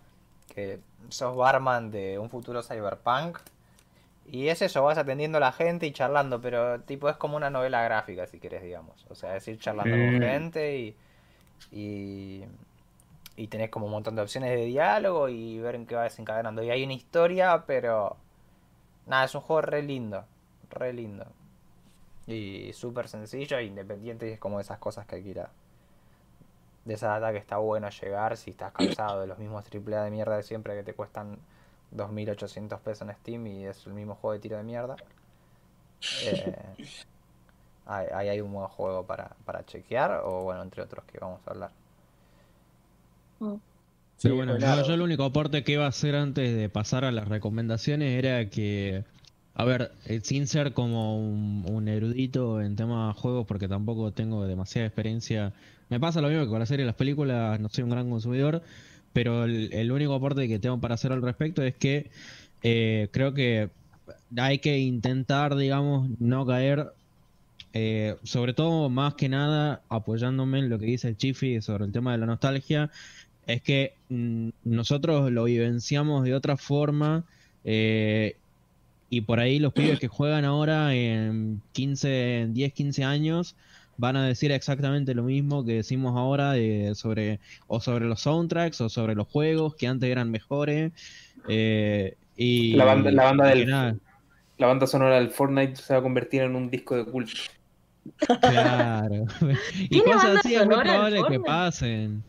Que 0.55 0.81
sos 1.09 1.37
barman 1.37 1.91
de 1.91 2.19
un 2.19 2.31
futuro 2.31 2.63
cyberpunk. 2.63 3.39
Y 4.31 4.49
es 4.49 4.61
eso, 4.61 4.83
vas 4.83 4.99
atendiendo 4.99 5.39
a 5.39 5.41
la 5.41 5.53
gente 5.53 5.87
y 5.87 5.93
charlando, 5.93 6.41
pero 6.41 6.81
tipo 6.81 7.09
es 7.09 7.17
como 7.17 7.37
una 7.37 7.49
novela 7.49 7.83
gráfica, 7.83 8.27
si 8.27 8.39
querés, 8.39 8.63
digamos. 8.63 9.07
O 9.09 9.15
sea, 9.15 9.37
es 9.37 9.49
ir 9.49 9.59
charlando 9.59 9.97
con 9.97 10.21
gente 10.21 10.77
y, 10.77 10.97
y, 11.73 12.45
y 13.37 13.47
tenés 13.47 13.71
como 13.71 13.87
un 13.87 13.93
montón 13.93 14.17
de 14.17 14.23
opciones 14.23 14.51
de 14.51 14.67
diálogo 14.67 15.31
y 15.31 15.59
ver 15.61 15.77
en 15.77 15.87
qué 15.87 15.95
va 15.95 16.03
desencadenando. 16.03 16.63
Y 16.63 16.71
hay 16.71 16.85
una 16.85 16.93
historia, 16.93 17.65
pero 17.67 18.17
nada, 19.07 19.25
es 19.25 19.35
un 19.35 19.41
juego 19.41 19.63
re 19.63 19.83
lindo, 19.83 20.25
re 20.71 20.93
lindo. 20.93 21.27
Y 22.27 22.71
súper 22.75 23.09
sencillo 23.09 23.57
e 23.57 23.65
independiente 23.65 24.29
y 24.29 24.33
es 24.33 24.39
como 24.39 24.61
esas 24.61 24.79
cosas 24.79 25.07
que 25.07 25.17
hay 25.17 25.23
que 25.23 25.31
ir 25.31 25.41
a... 25.41 25.51
De 26.85 26.95
esa 26.95 27.09
data 27.09 27.33
que 27.33 27.39
está 27.39 27.57
bueno 27.57 27.89
llegar 27.89 28.37
si 28.37 28.51
estás 28.51 28.73
cansado 28.73 29.21
de 29.23 29.27
los 29.27 29.39
mismos 29.39 29.65
AAA 29.65 30.05
de 30.05 30.11
mierda 30.11 30.37
de 30.37 30.43
siempre 30.43 30.75
que 30.75 30.83
te 30.83 30.95
cuestan 30.95 31.39
2.800 31.95 32.79
pesos 32.81 33.09
en 33.09 33.15
Steam 33.17 33.47
y 33.47 33.65
es 33.65 33.87
el 33.87 33.95
mismo 33.95 34.15
juego 34.15 34.35
de 34.35 34.41
tiro 34.41 34.57
de 34.57 34.63
mierda. 34.63 34.97
Eh, 36.25 36.55
ahí 37.87 38.29
hay 38.29 38.41
un 38.41 38.53
buen 38.53 38.69
juego 38.69 39.05
para, 39.05 39.31
para 39.45 39.65
chequear 39.65 40.21
o 40.25 40.45
bueno, 40.45 40.63
entre 40.63 40.83
otros 40.83 41.05
que 41.07 41.19
vamos 41.19 41.41
a 41.47 41.51
hablar. 41.51 41.71
Mm. 43.41 43.55
Sí, 44.19 44.31
bueno, 44.31 44.59
yo, 44.59 44.83
yo, 44.83 44.95
el 44.95 45.01
único 45.01 45.25
aporte 45.25 45.63
que 45.63 45.73
iba 45.73 45.85
a 45.85 45.89
hacer 45.89 46.17
antes 46.17 46.55
de 46.55 46.69
pasar 46.69 47.05
a 47.05 47.13
las 47.13 47.29
recomendaciones 47.29 48.19
era 48.19 48.51
que 48.51 49.05
A 49.55 49.65
ver, 49.65 49.93
eh, 50.07 50.21
sin 50.23 50.47
ser 50.47 50.73
como 50.73 51.19
un, 51.19 51.89
erudito 51.89 52.61
en 52.61 52.77
temas 52.77 53.15
de 53.15 53.21
juegos, 53.21 53.47
porque 53.47 53.67
tampoco 53.67 54.13
tengo 54.13 54.47
demasiada 54.47 54.87
experiencia. 54.87 55.53
Me 55.89 55.99
pasa 55.99 56.21
lo 56.21 56.29
mismo 56.29 56.45
que 56.45 56.51
con 56.51 56.61
la 56.61 56.67
serie 56.67 56.85
y 56.85 56.87
las 56.87 56.97
películas, 56.97 57.59
no 57.59 57.69
soy 57.69 57.85
un 57.85 57.91
gran 57.91 58.09
consumidor, 58.11 58.63
pero 59.13 59.45
el, 59.45 59.93
único 59.93 60.15
aporte 60.15 60.49
que 60.49 60.59
tengo 60.59 60.81
para 60.81 60.95
hacer 60.95 61.13
al 61.13 61.23
respecto 61.23 61.63
es 61.63 61.75
que 61.75 62.11
eh, 62.63 63.09
creo 63.11 63.35
que 63.35 63.71
hay 64.37 64.59
que 64.59 64.79
intentar, 64.79 65.57
digamos, 65.57 66.09
no 66.19 66.47
caer, 66.47 66.93
eh, 67.73 68.17
sobre 68.23 68.55
todo 68.55 68.89
más 68.89 69.15
que 69.15 69.29
nada 69.29 69.83
apoyándome 69.89 70.59
en 70.59 70.69
lo 70.69 70.79
que 70.79 70.87
dice 70.87 71.09
el 71.09 71.17
Chifi 71.17 71.61
sobre 71.63 71.85
el 71.85 71.93
tema 71.93 72.13
de 72.13 72.19
la 72.19 72.27
nostalgia, 72.27 72.91
es 73.47 73.63
que 73.63 73.95
mm, 74.09 74.51
nosotros 74.65 75.33
lo 75.33 75.45
vivenciamos 75.45 76.25
de 76.25 76.35
otra 76.35 76.57
forma 76.57 77.25
eh, 77.65 78.37
y 79.11 79.23
por 79.23 79.41
ahí 79.41 79.59
los 79.59 79.73
pibes 79.73 79.99
que 79.99 80.09
juegan 80.09 80.45
ahora 80.45 80.95
en 80.95 81.63
15, 81.73 82.49
10, 82.51 82.73
15 82.73 83.05
años 83.05 83.57
van 83.99 84.17
a 84.17 84.27
decir 84.27 84.51
exactamente 84.51 85.15
lo 85.15 85.25
mismo 85.25 85.65
que 85.65 85.75
decimos 85.75 86.17
ahora 86.17 86.55
sobre 86.95 87.41
o 87.67 87.81
sobre 87.81 88.07
los 88.07 88.23
soundtracks 88.23 88.81
o 88.81 88.89
sobre 88.89 89.15
los 89.15 89.29
juegos 89.29 89.75
que 89.75 89.87
antes 89.87 90.09
eran 90.09 90.31
mejores 90.31 90.93
eh, 91.49 92.17
y 92.37 92.75
la 92.75 92.85
banda, 92.85 93.11
la 93.11 93.25
banda 93.25 93.47
del 93.49 94.01
la 94.59 94.67
banda 94.67 94.87
sonora 94.87 95.17
del 95.17 95.31
Fortnite 95.31 95.77
se 95.77 95.93
va 95.93 96.01
a 96.01 96.03
convertir 96.03 96.43
en 96.43 96.57
un 96.57 96.69
disco 96.69 96.97
de 96.97 97.05
culto. 97.05 97.33
Claro. 98.41 99.25
Y 99.79 100.01
cosas 100.01 100.39
así 100.39 100.55
es 100.55 100.67
muy 100.67 100.77
probable 100.77 101.23
que 101.29 101.41
pasen. 101.41 102.25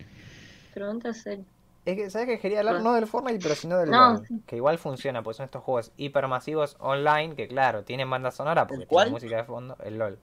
Pregunta 0.73 1.13
seria. 1.13 1.43
Es 1.85 1.95
que, 1.95 2.09
¿sabes 2.11 2.27
que 2.27 2.39
Quería 2.39 2.59
hablar 2.59 2.81
no 2.81 2.93
del 2.93 3.07
Fortnite, 3.07 3.39
pero 3.41 3.55
sino 3.55 3.77
del 3.79 3.89
LOL. 3.89 4.21
Que 4.45 4.57
igual 4.57 4.77
funciona, 4.77 5.23
pues 5.23 5.37
son 5.37 5.45
estos 5.45 5.63
juegos 5.63 5.91
hipermasivos 5.97 6.77
online 6.79 7.35
que, 7.35 7.47
claro, 7.47 7.83
tienen 7.83 8.09
banda 8.09 8.29
sonora 8.29 8.67
porque 8.67 8.85
tienen 8.85 9.11
música 9.11 9.37
de 9.37 9.43
fondo. 9.43 9.75
El 9.83 9.97
LOL. 9.97 10.19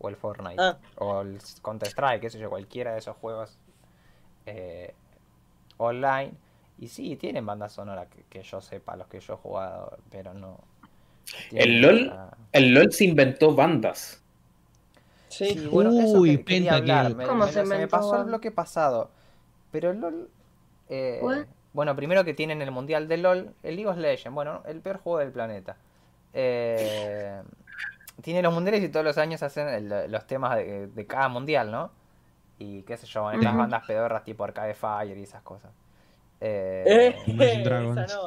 O 0.00 0.08
el 0.08 0.16
Fortnite. 0.16 0.56
Ah. 0.58 0.78
O 0.96 1.20
el 1.20 1.38
Counter-Strike, 1.62 2.20
qué 2.20 2.30
sé 2.30 2.38
yo, 2.38 2.50
cualquiera 2.50 2.92
de 2.92 2.98
esos 2.98 3.16
juegos 3.16 3.58
eh, 4.46 4.94
online. 5.76 6.32
Y 6.78 6.88
sí, 6.88 7.16
tienen 7.16 7.44
banda 7.44 7.68
sonora 7.68 8.06
que, 8.28 8.42
yo 8.42 8.60
sepa, 8.60 8.96
los 8.96 9.06
que 9.06 9.20
yo 9.20 9.34
he 9.34 9.36
jugado, 9.36 9.98
pero 10.10 10.32
no. 10.32 10.58
El 11.52 11.80
LOL, 11.80 12.12
el 12.52 12.74
LOL 12.74 12.92
se 12.92 13.04
inventó 13.04 13.54
bandas. 13.54 14.22
Sí, 15.28 15.68
bueno, 15.70 15.90
Uy, 15.90 16.34
eso 16.34 16.44
que 16.44 16.70
hablar. 16.70 17.14
¿Cómo 17.26 17.46
se, 17.46 17.62
me 17.64 17.86
pasó 17.86 18.16
el 18.16 18.24
bloque 18.24 18.50
pasado. 18.50 19.10
Pero 19.70 19.90
el 19.90 20.00
LOL 20.00 20.28
eh, 20.90 21.20
bueno, 21.72 21.94
primero 21.94 22.24
que 22.24 22.34
tienen 22.34 22.60
el 22.62 22.72
mundial 22.72 23.06
de 23.06 23.16
LOL, 23.16 23.54
el 23.62 23.76
League 23.76 23.88
of 23.88 23.96
Legends, 23.96 24.34
bueno, 24.34 24.62
el 24.66 24.80
peor 24.80 24.98
juego 24.98 25.18
del 25.20 25.30
planeta. 25.30 25.76
Eh, 26.34 27.40
tiene 28.22 28.42
los 28.42 28.52
mundiales 28.52 28.82
y 28.82 28.88
todos 28.88 29.04
los 29.04 29.18
años 29.18 29.42
hacen 29.42 29.88
los 30.10 30.26
temas 30.26 30.56
de, 30.56 31.06
cada 31.08 31.28
mundial, 31.28 31.70
¿no? 31.70 31.90
Y 32.58 32.82
qué 32.82 32.96
sé 32.96 33.06
yo, 33.06 33.24
van 33.24 33.42
las 33.42 33.56
bandas 33.56 33.86
pedorras 33.86 34.24
tipo 34.24 34.44
Arcade 34.44 34.74
Fire 34.74 35.16
y 35.16 35.22
esas 35.22 35.42
cosas. 35.42 35.70
Eh, 36.40 36.84
eh 36.86 37.16
Imagine 37.26 37.64
Dragons. 37.64 38.18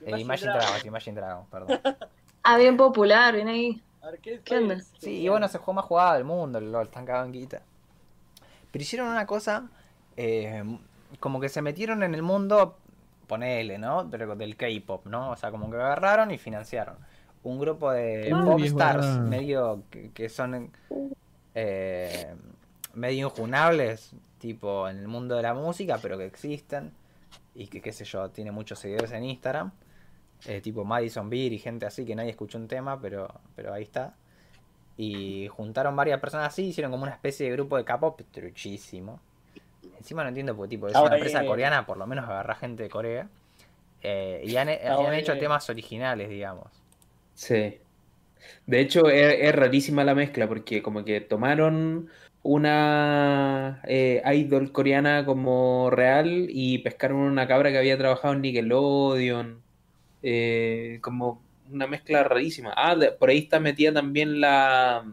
Eh, 0.00 0.20
Imagine, 0.20 0.52
Dragons, 0.52 0.84
Imagine 0.84 1.20
Dragons, 1.20 1.48
perdón. 1.48 1.80
Ah, 2.44 2.56
bien 2.56 2.78
popular, 2.78 3.34
viene 3.34 3.50
ahí. 3.50 3.82
¿Qué 4.22 4.56
onda? 4.56 4.78
Sí, 4.98 5.20
y 5.20 5.28
bueno, 5.28 5.48
se 5.48 5.58
juego 5.58 5.74
más 5.74 5.84
jugado 5.84 6.14
del 6.14 6.24
mundo, 6.24 6.58
el 6.58 6.72
LOL, 6.72 6.86
están. 6.86 7.04
Pero 7.04 7.62
hicieron 8.82 9.08
una 9.08 9.26
cosa 9.26 9.68
eh, 10.16 10.64
como 11.20 11.40
que 11.40 11.48
se 11.48 11.62
metieron 11.62 12.02
en 12.02 12.14
el 12.14 12.22
mundo, 12.22 12.76
ponele, 13.26 13.78
¿no? 13.78 14.08
Pero 14.10 14.34
del 14.34 14.56
K-pop, 14.56 15.06
¿no? 15.06 15.30
O 15.30 15.36
sea, 15.36 15.50
como 15.50 15.70
que 15.70 15.76
agarraron 15.76 16.30
y 16.30 16.38
financiaron. 16.38 16.96
Un 17.48 17.58
grupo 17.58 17.90
de 17.90 18.28
pop 18.30 18.60
stars 18.60 19.20
medio 19.20 19.82
que, 19.90 20.28
son 20.28 20.70
eh, 21.54 22.34
medio 22.92 23.28
injunables, 23.28 24.12
tipo 24.38 24.86
en 24.86 24.98
el 24.98 25.08
mundo 25.08 25.34
de 25.36 25.42
la 25.42 25.54
música, 25.54 25.98
pero 26.02 26.18
que 26.18 26.26
existen 26.26 26.92
y 27.54 27.68
que, 27.68 27.80
qué 27.80 27.92
sé 27.92 28.04
yo, 28.04 28.28
tiene 28.28 28.52
muchos 28.52 28.78
seguidores 28.78 29.12
en 29.12 29.24
Instagram. 29.24 29.70
Eh, 30.46 30.60
tipo 30.60 30.84
Madison 30.84 31.30
Beer 31.30 31.52
y 31.52 31.58
gente 31.58 31.86
así 31.86 32.04
que 32.04 32.14
nadie 32.14 32.30
escuchó 32.30 32.58
un 32.58 32.68
tema, 32.68 33.00
pero, 33.00 33.28
pero 33.56 33.72
ahí 33.72 33.82
está. 33.82 34.14
Y 34.98 35.48
juntaron 35.48 35.96
varias 35.96 36.20
personas 36.20 36.48
así, 36.48 36.66
hicieron 36.66 36.92
como 36.92 37.04
una 37.04 37.12
especie 37.12 37.46
de 37.46 37.52
grupo 37.52 37.78
de 37.78 37.84
K-pop 37.84 38.20
truchísimo. 38.30 39.20
Encima 39.96 40.22
no 40.22 40.28
entiendo 40.28 40.54
porque 40.54 40.70
tipo, 40.70 40.86
es 40.86 40.94
una 40.94 41.14
empresa 41.14 41.46
coreana, 41.46 41.86
por 41.86 41.96
lo 41.96 42.06
menos 42.06 42.28
agarra 42.28 42.54
gente 42.56 42.82
de 42.82 42.90
Corea. 42.90 43.28
Eh, 44.02 44.42
y 44.44 44.56
han, 44.56 44.68
hecho 44.68 45.36
temas 45.38 45.68
originales, 45.70 46.28
digamos. 46.28 46.68
Sí. 47.38 47.78
De 48.66 48.80
hecho, 48.80 49.08
es, 49.08 49.54
rarísima 49.54 50.02
la 50.02 50.16
mezcla, 50.16 50.48
porque 50.48 50.82
como 50.82 51.04
que 51.04 51.20
tomaron 51.20 52.08
una 52.42 53.80
eh, 53.86 54.20
idol 54.34 54.72
coreana 54.72 55.24
como 55.24 55.88
real 55.90 56.48
y 56.50 56.78
pescaron 56.78 57.18
una 57.18 57.46
cabra 57.46 57.70
que 57.70 57.78
había 57.78 57.96
trabajado 57.96 58.34
en 58.34 58.42
Nickelodeon. 58.42 59.62
Eh, 60.24 60.98
como 61.00 61.40
una 61.70 61.86
mezcla 61.86 62.24
rarísima. 62.24 62.74
Ah, 62.76 62.96
por 63.20 63.30
ahí 63.30 63.38
está 63.38 63.60
metida 63.60 63.92
también 63.92 64.40
la 64.40 65.04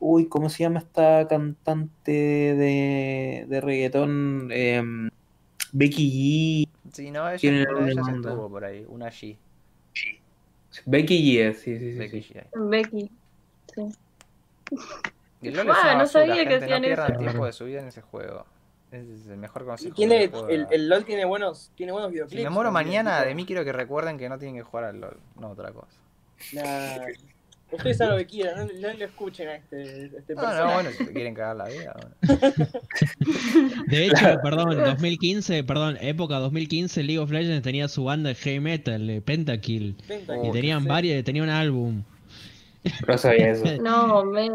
Uy, 0.00 0.28
¿cómo 0.28 0.48
se 0.48 0.62
llama 0.62 0.78
esta 0.78 1.28
cantante 1.28 2.10
de, 2.10 3.44
de 3.48 3.60
reggaetón? 3.60 4.48
Em, 4.50 5.10
Becky 5.72 6.66
G. 6.66 6.90
Sí, 6.90 7.10
no, 7.10 7.28
ella, 7.28 7.38
Tiene 7.38 7.66
ella 7.90 8.02
se 8.02 8.12
estuvo 8.12 8.48
por 8.48 8.64
ahí, 8.64 8.86
una 8.88 9.08
G. 9.08 9.36
Becky 10.86 11.36
G, 11.36 11.54
sí, 11.54 11.78
sí, 11.78 11.92
sí. 11.92 11.98
Becky. 11.98 12.22
Sí. 12.22 12.34
Becky, 12.54 13.10
sí. 13.74 13.82
Y 15.42 15.48
el 15.48 15.70
ah, 15.70 15.94
no 15.96 16.06
sabía 16.06 16.46
que 16.48 16.54
hacían 16.54 16.82
no 16.82 16.88
eso. 16.88 17.06
el 17.06 17.16
tiempo 17.18 17.44
de 17.44 17.52
su 17.52 17.64
vida 17.66 17.80
en 17.80 17.88
ese 17.88 18.00
juego. 18.00 18.46
Es 18.90 19.26
el 19.28 19.36
mejor 19.36 19.66
consejo. 19.66 19.94
Tiene, 19.94 20.30
el, 20.48 20.66
el, 20.70 20.88
LOL 20.88 21.04
tiene 21.04 21.24
buenos, 21.24 21.70
tiene 21.74 21.92
buenos 21.92 22.10
videoclips. 22.12 22.38
Si 22.38 22.44
me 22.44 22.50
muero 22.50 22.70
mañana, 22.70 23.24
de 23.24 23.34
mí 23.34 23.44
quiero 23.44 23.64
que 23.64 23.72
recuerden 23.72 24.16
que 24.16 24.28
no 24.28 24.38
tienen 24.38 24.56
que 24.56 24.62
jugar 24.62 24.84
al 24.84 25.00
LOL, 25.00 25.18
no 25.36 25.50
otra 25.50 25.72
cosa. 25.72 25.98
Nah, 26.52 27.06
Ustedes 27.70 27.96
saben 27.96 28.14
lo 28.14 28.18
que 28.18 28.26
quieran, 28.26 28.68
no, 28.80 28.88
no, 28.88 28.94
lo 28.94 29.04
escuchen 29.04 29.48
a 29.48 29.54
este, 29.56 30.06
este 30.06 30.34
personaje. 30.34 30.58
No, 30.58 30.66
no, 30.66 30.74
bueno, 30.74 30.90
si 30.90 31.06
quieren 31.06 31.34
cagar 31.34 31.56
la 31.56 31.68
vida. 31.68 31.96
De 33.88 34.06
hecho, 34.06 34.38
perdón, 34.42 34.76
2015, 34.84 35.64
perdón, 35.64 35.98
época 36.00 36.38
2015, 36.38 37.02
League 37.02 37.18
of 37.18 37.30
Legends 37.30 37.62
tenía 37.62 37.88
su 37.88 38.04
banda 38.04 38.28
de 38.28 38.34
heavy 38.36 38.60
metal, 38.60 39.06
de 39.06 39.20
Pentakill. 39.20 39.96
Pentakill 40.06 40.48
y 40.48 40.52
tenían 40.52 40.84
varios, 40.84 41.24
tenían 41.24 41.46
un 41.46 41.50
álbum. 41.50 42.02
No 43.08 43.18
sabía 43.18 43.50
eso. 43.50 43.64
No, 43.82 44.24
men, 44.24 44.52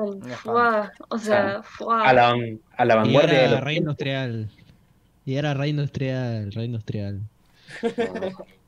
o 1.10 1.18
sea, 1.18 1.62
A 2.04 2.14
la, 2.14 2.36
a 2.78 2.86
la 2.86 2.96
vanguardia. 2.96 3.42
Y 3.42 3.52
era 3.52 3.62
rey 3.62 3.78
industrial. 3.78 4.50
Y 5.26 5.36
era 5.36 5.54
rey 5.54 5.72
industrial, 5.72 6.52
rey 6.54 6.66
industrial. 6.66 7.20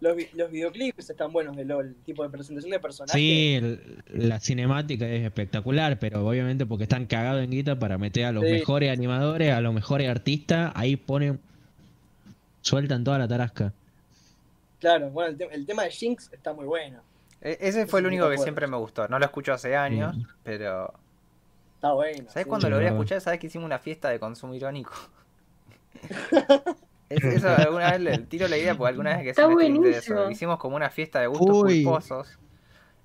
los, 0.00 0.16
videoclips 0.50 1.10
están 1.10 1.32
buenos 1.32 1.56
de 1.56 1.64
LOL, 1.64 1.94
tipo 2.04 2.22
de 2.22 2.28
presentación 2.28 2.70
de 2.70 2.80
personajes. 2.80 3.14
Sí, 3.14 3.60
la 4.08 4.40
cinemática 4.40 5.08
es 5.08 5.24
espectacular, 5.24 5.98
pero 5.98 6.26
obviamente 6.26 6.66
porque 6.66 6.84
están 6.84 7.06
cagados 7.06 7.42
en 7.42 7.50
guita 7.50 7.78
para 7.78 7.96
meter 7.96 8.26
a 8.26 8.32
los 8.32 8.42
mejores 8.42 8.92
animadores, 8.92 9.52
a 9.52 9.60
los 9.60 9.72
mejores 9.72 10.08
artistas, 10.08 10.72
ahí 10.74 10.96
ponen, 10.96 11.40
sueltan 12.60 13.04
toda 13.04 13.18
la 13.18 13.28
tarasca. 13.28 13.72
Claro, 14.80 15.10
bueno, 15.10 15.36
el, 15.50 15.64
tema 15.64 15.84
de 15.84 15.90
Jinx 15.90 16.30
está 16.32 16.52
muy 16.52 16.66
bueno. 16.66 17.00
E, 17.40 17.56
ese 17.60 17.86
fue 17.86 18.00
el 18.00 18.06
único 18.06 18.28
que 18.28 18.36
siempre 18.38 18.66
me 18.66 18.76
gustó. 18.76 19.08
No 19.08 19.18
lo 19.18 19.24
escucho 19.24 19.52
hace 19.52 19.74
años, 19.76 20.16
pero. 20.42 20.92
Está 21.76 21.92
bueno. 21.92 22.28
¿Sabes 22.28 22.46
cuando 22.46 22.68
lo 22.68 22.76
voy 22.76 22.84
a 22.84 22.90
escuchar? 22.90 23.20
¿Sabes 23.20 23.40
que 23.40 23.46
hicimos 23.46 23.64
una 23.64 23.78
fiesta 23.78 24.10
de 24.10 24.18
consumo 24.18 24.54
irónico? 24.54 24.92
eso 27.10 27.48
alguna 27.48 27.92
vez 27.92 28.00
le 28.00 28.18
tiro 28.18 28.48
la 28.48 28.56
idea 28.56 28.74
porque 28.74 28.90
alguna 28.90 29.16
vez 29.16 29.22
que 29.22 29.34
se 29.34 29.98
eso. 29.98 30.30
Hicimos 30.30 30.58
como 30.58 30.76
una 30.76 30.90
fiesta 30.90 31.20
de 31.20 31.26
gustos 31.26 31.62
culposos 31.62 32.38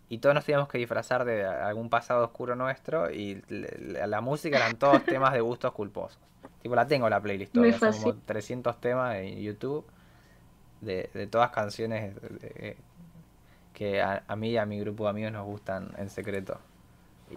y 0.07 0.17
todos 0.17 0.33
nos 0.33 0.45
teníamos 0.45 0.69
que 0.69 0.77
disfrazar 0.77 1.25
de 1.25 1.45
algún 1.45 1.89
pasado 1.89 2.23
oscuro 2.23 2.55
nuestro 2.55 3.11
y 3.11 3.43
la, 3.49 4.21
música 4.21 4.57
eran 4.57 4.77
todos 4.77 5.03
temas 5.05 5.33
de 5.33 5.41
gustos 5.41 5.71
culposos. 5.73 6.19
Tipo, 6.61 6.75
la 6.75 6.87
tengo 6.87 7.09
la 7.09 7.21
playlist 7.21 7.53
toda, 7.53 7.91
como 7.91 8.15
300 8.15 8.81
temas 8.81 9.17
en 9.17 9.39
YouTube 9.39 9.85
de, 10.81 11.09
de 11.13 11.27
todas 11.27 11.51
canciones 11.51 12.15
que 13.79 14.01
a, 14.01 14.35
mí 14.35 14.49
y 14.51 14.57
a 14.57 14.65
mi 14.65 14.77
grupo 14.79 15.05
de 15.05 15.11
amigos 15.11 15.31
nos 15.31 15.45
gustan 15.45 15.93
en 15.97 16.09
secreto 16.09 16.59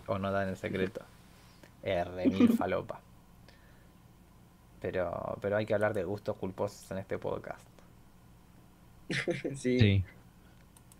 o 0.06 0.18
no 0.18 0.32
dan 0.32 0.48
en 0.48 0.56
secreto. 0.56 1.02
R, 1.84 2.28
mil 2.28 2.56
falopa. 2.56 3.01
Pero, 4.83 5.39
pero 5.41 5.57
hay 5.57 5.65
que 5.65 5.75
hablar 5.75 5.95
de 5.95 6.03
gustos 6.03 6.37
culposos 6.37 6.91
en 6.91 6.99
este 6.99 7.17
podcast. 7.17 7.65
sí. 9.55 9.79
sí. 9.79 10.05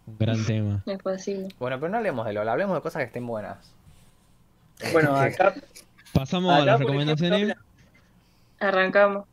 Un 0.07 0.19
gran 0.19 0.45
tema. 0.47 0.83
Es 0.87 0.99
posible. 0.99 1.49
Bueno, 1.59 1.79
pero 1.81 1.91
no 1.91 1.99
hablemos 1.99 2.25
de 2.25 2.33
LOL, 2.33 2.49
hablemos 2.49 2.77
de 2.77 2.81
cosas 2.81 3.01
que 3.01 3.07
estén 3.07 3.27
buenas. 3.27 3.75
Bueno, 4.93 5.17
acá. 5.17 5.55
Pasamos 6.15 6.55
a 6.55 6.65
las 6.65 6.79
recomendaciones. 6.79 7.57
Arrancamos. 8.61 9.27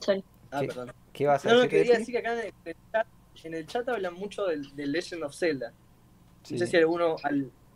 Sorry. 0.00 0.22
Ah, 0.50 0.60
¿Qué, 0.60 0.66
perdón. 0.66 0.92
¿Qué 1.14 1.26
vas 1.26 1.46
a 1.46 1.48
decir? 1.48 1.64
No, 1.64 1.68
quería 1.70 1.98
decir 1.98 2.14
que 2.14 2.18
acá 2.18 2.34
en 2.34 2.46
el 2.66 2.76
chat 2.92 3.06
en 3.44 3.54
el 3.54 3.66
chat 3.66 3.88
hablan 3.88 4.14
mucho 4.14 4.46
del, 4.46 4.70
Legend 4.76 5.22
of 5.22 5.34
Zelda. 5.34 5.72
No 6.50 6.58
sé 6.58 6.66
si 6.66 6.76
alguno 6.76 7.16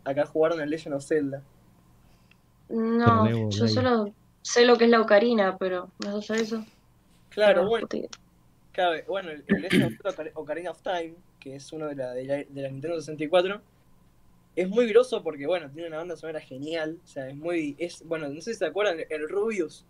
acá 0.03 0.25
jugaron 0.25 0.61
el 0.61 0.69
Legend 0.69 0.95
of 0.95 1.05
Zelda. 1.05 1.41
No, 2.69 3.49
yo 3.49 3.67
solo 3.67 4.13
sé 4.41 4.65
lo 4.65 4.77
que 4.77 4.85
es 4.85 4.89
la 4.89 5.01
ocarina, 5.01 5.57
pero 5.57 5.89
no 5.99 6.21
sé 6.21 6.35
eso. 6.35 6.65
Claro, 7.29 7.67
bueno. 7.67 7.87
bueno, 9.07 9.31
el, 9.31 9.43
Zelda 9.45 10.31
Ocarina 10.33 10.71
of 10.71 10.81
Time, 10.81 11.13
que 11.39 11.55
es 11.55 11.71
uno 11.71 11.87
de 11.87 11.95
la, 11.95 12.13
de 12.13 12.47
la, 12.53 12.69
Nintendo 12.69 12.99
64, 12.99 13.61
es 14.55 14.69
muy 14.69 14.87
groso 14.87 15.23
porque, 15.23 15.45
bueno, 15.45 15.69
tiene 15.69 15.87
una 15.87 15.97
banda 15.97 16.17
sonora 16.17 16.41
genial. 16.41 16.97
O 17.03 17.07
sea, 17.07 17.29
es 17.29 17.35
muy. 17.35 17.75
Es, 17.77 18.03
bueno, 18.05 18.27
no 18.27 18.41
sé 18.41 18.53
si 18.53 18.59
se 18.59 18.65
acuerdan, 18.65 18.97
el 19.09 19.29
Rubius. 19.29 19.85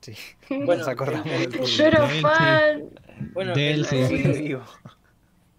Sí, 0.00 0.14
bueno, 0.48 0.76
nos 0.76 0.88
acordamos 0.88 1.26
del 1.26 1.60
Yo 1.64 1.84
era 1.84 2.08
fan. 2.08 2.90
Bueno, 3.32 3.52
el, 3.54 3.84
el, 3.90 4.60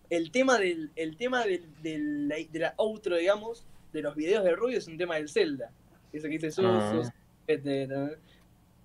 el, 0.09 0.31
tema 0.31 0.57
del, 0.57 0.91
el 0.95 1.17
tema 1.17 1.43
del, 1.43 1.65
del, 1.83 2.29
de 2.51 2.59
la 2.59 2.73
outro, 2.77 3.17
digamos, 3.17 3.65
de 3.91 4.01
los 4.01 4.15
videos 4.15 4.43
de 4.43 4.55
Rubio 4.55 4.77
es 4.77 4.87
un 4.87 4.97
tema 4.97 5.15
del 5.15 5.29
Zelda. 5.29 5.71
Eso 6.11 6.23
que 6.23 6.33
dice 6.33 6.51
sus, 6.51 6.65
ah. 6.65 7.13
este, 7.47 7.87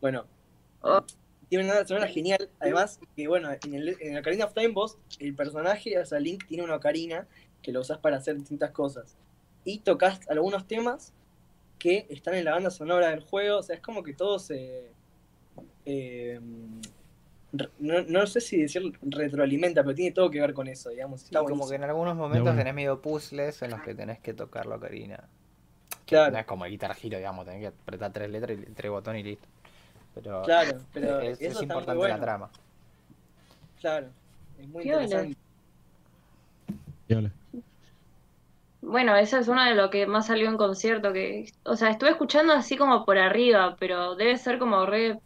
Bueno, 0.00 0.26
oh. 0.82 1.04
tiene 1.48 1.64
una 1.64 1.86
sonora 1.86 2.08
genial. 2.08 2.48
Además, 2.60 3.00
que 3.16 3.28
bueno, 3.28 3.50
en, 3.64 3.74
el, 3.74 3.96
en 4.00 4.16
Ocarina 4.18 4.46
of 4.46 4.54
Time 4.54 4.68
Boss, 4.68 4.98
el 5.18 5.34
personaje, 5.34 5.98
o 5.98 6.04
sea, 6.04 6.20
Link 6.20 6.46
tiene 6.46 6.64
una 6.64 6.76
ocarina 6.76 7.26
que 7.62 7.72
lo 7.72 7.80
usas 7.80 7.98
para 7.98 8.18
hacer 8.18 8.36
distintas 8.36 8.70
cosas. 8.70 9.16
Y 9.64 9.78
tocas 9.78 10.20
algunos 10.28 10.66
temas 10.66 11.12
que 11.78 12.06
están 12.10 12.34
en 12.34 12.44
la 12.44 12.52
banda 12.52 12.70
sonora 12.70 13.08
del 13.08 13.20
juego. 13.20 13.58
O 13.58 13.62
sea, 13.62 13.76
es 13.76 13.82
como 13.82 14.02
que 14.02 14.12
todo 14.12 14.38
se. 14.38 14.90
Eh, 15.86 16.40
no, 17.78 18.26
sé 18.26 18.40
si 18.40 18.62
decir 18.62 18.98
retroalimenta, 19.02 19.82
pero 19.82 19.94
tiene 19.94 20.10
todo 20.12 20.30
que 20.30 20.40
ver 20.40 20.54
con 20.54 20.66
eso, 20.66 20.90
digamos. 20.90 21.30
como 21.30 21.68
que 21.68 21.76
en 21.76 21.84
algunos 21.84 22.16
momentos 22.16 22.56
tenés 22.56 22.74
medio 22.74 23.00
puzzles 23.00 23.62
en 23.62 23.70
los 23.70 23.80
que 23.82 23.94
tenés 23.94 24.18
que 24.18 24.34
tocar 24.34 24.66
la 24.66 24.76
ocarina. 24.76 25.28
Claro. 26.06 26.32
No 26.32 26.38
es 26.38 26.46
como 26.46 26.64
el 26.64 26.70
Guitar 26.70 26.96
Hero, 27.02 27.18
digamos, 27.18 27.46
tenés 27.46 27.60
que 27.60 27.66
apretar 27.68 28.12
tres 28.12 28.30
letras 28.30 28.58
y 28.58 28.72
tres 28.72 28.90
botones 28.90 29.20
y 29.20 29.24
listo. 29.24 29.46
Pero, 30.14 30.42
claro, 30.42 30.78
pero 30.92 31.20
es, 31.20 31.62
importante 31.62 32.08
la 32.08 32.20
trama. 32.20 32.50
Claro, 33.80 34.08
es 34.58 34.68
muy 34.68 34.84
interesante. 34.84 35.36
Bueno, 38.80 39.16
eso 39.16 39.38
es 39.38 39.48
uno 39.48 39.64
de 39.64 39.74
lo 39.74 39.88
que 39.88 40.06
más 40.06 40.26
salió 40.26 40.48
en 40.48 40.58
concierto, 40.58 41.12
que, 41.12 41.50
o 41.64 41.74
sea, 41.74 41.88
estuve 41.88 42.10
escuchando 42.10 42.52
así 42.52 42.76
como 42.76 43.04
por 43.06 43.16
arriba, 43.18 43.76
pero 43.78 44.14
debe 44.14 44.36
ser 44.36 44.58
como 44.58 44.84
re 44.84 45.18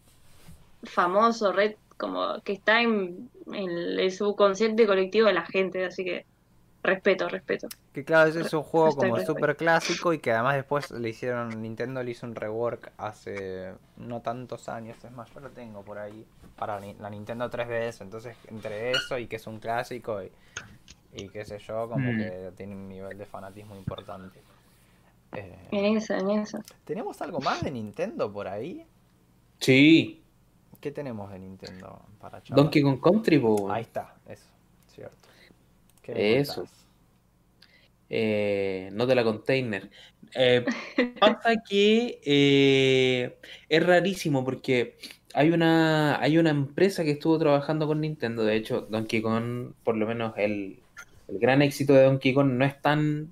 famoso, 0.85 1.53
re 1.53 1.77
como 1.97 2.41
que 2.43 2.53
está 2.53 2.81
en, 2.83 3.31
el 3.53 4.13
subconsciente 4.13 4.87
colectivo 4.87 5.27
de 5.27 5.33
la 5.35 5.45
gente, 5.45 5.85
así 5.85 6.05
que 6.05 6.25
respeto, 6.83 7.29
respeto. 7.29 7.69
Que 7.93 8.05
claro, 8.05 8.31
ese 8.31 8.41
es 8.41 8.53
un 8.53 8.63
juego 8.63 8.95
como 8.95 9.19
súper 9.21 9.57
clásico 9.57 10.13
y 10.13 10.19
que 10.19 10.33
además 10.33 10.57
después 10.57 10.91
le 10.91 11.09
hicieron, 11.09 11.61
Nintendo 11.63 12.03
le 12.03 12.11
hizo 12.11 12.27
un 12.27 12.35
rework 12.35 12.93
hace 12.97 13.75
no 13.97 14.21
tantos 14.21 14.69
años, 14.69 14.97
es 15.05 15.11
más, 15.13 15.33
yo 15.35 15.41
lo 15.41 15.51
tengo 15.51 15.83
por 15.83 15.99
ahí, 15.99 16.25
para 16.57 16.81
la 16.81 17.11
Nintendo 17.11 17.51
3DS, 17.51 18.03
entonces 18.03 18.37
entre 18.49 18.91
eso 18.93 19.19
y 19.19 19.27
que 19.27 19.37
es 19.37 19.47
un 19.47 19.59
clásico 19.59 20.23
y, 20.23 20.31
y 21.13 21.29
qué 21.29 21.45
sé 21.45 21.59
yo, 21.59 21.89
como 21.89 22.13
mm. 22.13 22.17
que 22.17 22.53
tiene 22.57 22.75
un 22.75 22.89
nivel 22.89 23.19
de 23.19 23.27
fanatismo 23.27 23.77
importante. 23.77 24.41
Eh, 25.33 25.69
en 25.73 25.97
eso, 25.97 26.15
en 26.15 26.31
eso. 26.31 26.59
¿Tenemos 26.85 27.21
algo 27.21 27.41
más 27.41 27.63
de 27.63 27.71
Nintendo 27.71 28.33
por 28.33 28.49
ahí? 28.49 28.87
Sí, 29.59 30.23
¿Qué 30.81 30.93
tenemos 30.93 31.31
de 31.33 31.41
Nintendo 31.41 32.01
para 32.21 32.41
Donkey 32.49 32.83
Kong 32.83 33.01
Country, 33.01 33.43
Ahí 33.69 33.83
está. 33.83 34.15
Eso. 36.09 36.65
Eh, 38.11 38.91
no 38.93 39.07
de 39.07 39.15
la 39.15 39.25
container. 39.25 39.91
Eh, 40.35 40.65
pasa 41.21 41.63
que 41.69 42.21
eh, 42.25 43.37
es 43.69 43.87
rarísimo 43.87 44.45
porque 44.45 44.97
hay 45.35 45.51
una, 45.51 46.21
hay 46.21 46.39
una 46.39 46.51
empresa 46.51 47.05
que 47.05 47.13
estuvo 47.13 47.39
trabajando 47.39 47.87
con 47.87 48.01
Nintendo. 48.01 48.45
De 48.45 48.57
hecho, 48.57 48.83
Donkey 48.83 49.23
Kong, 49.23 49.73
por 49.85 49.97
lo 49.97 50.07
menos 50.07 50.35
el, 50.37 50.79
el 51.29 51.39
gran 51.39 51.63
éxito 51.63 51.95
de 51.95 52.05
Donkey 52.05 52.35
Kong, 52.35 52.53
no 52.53 52.65
es 52.65 52.81
tan 52.81 53.31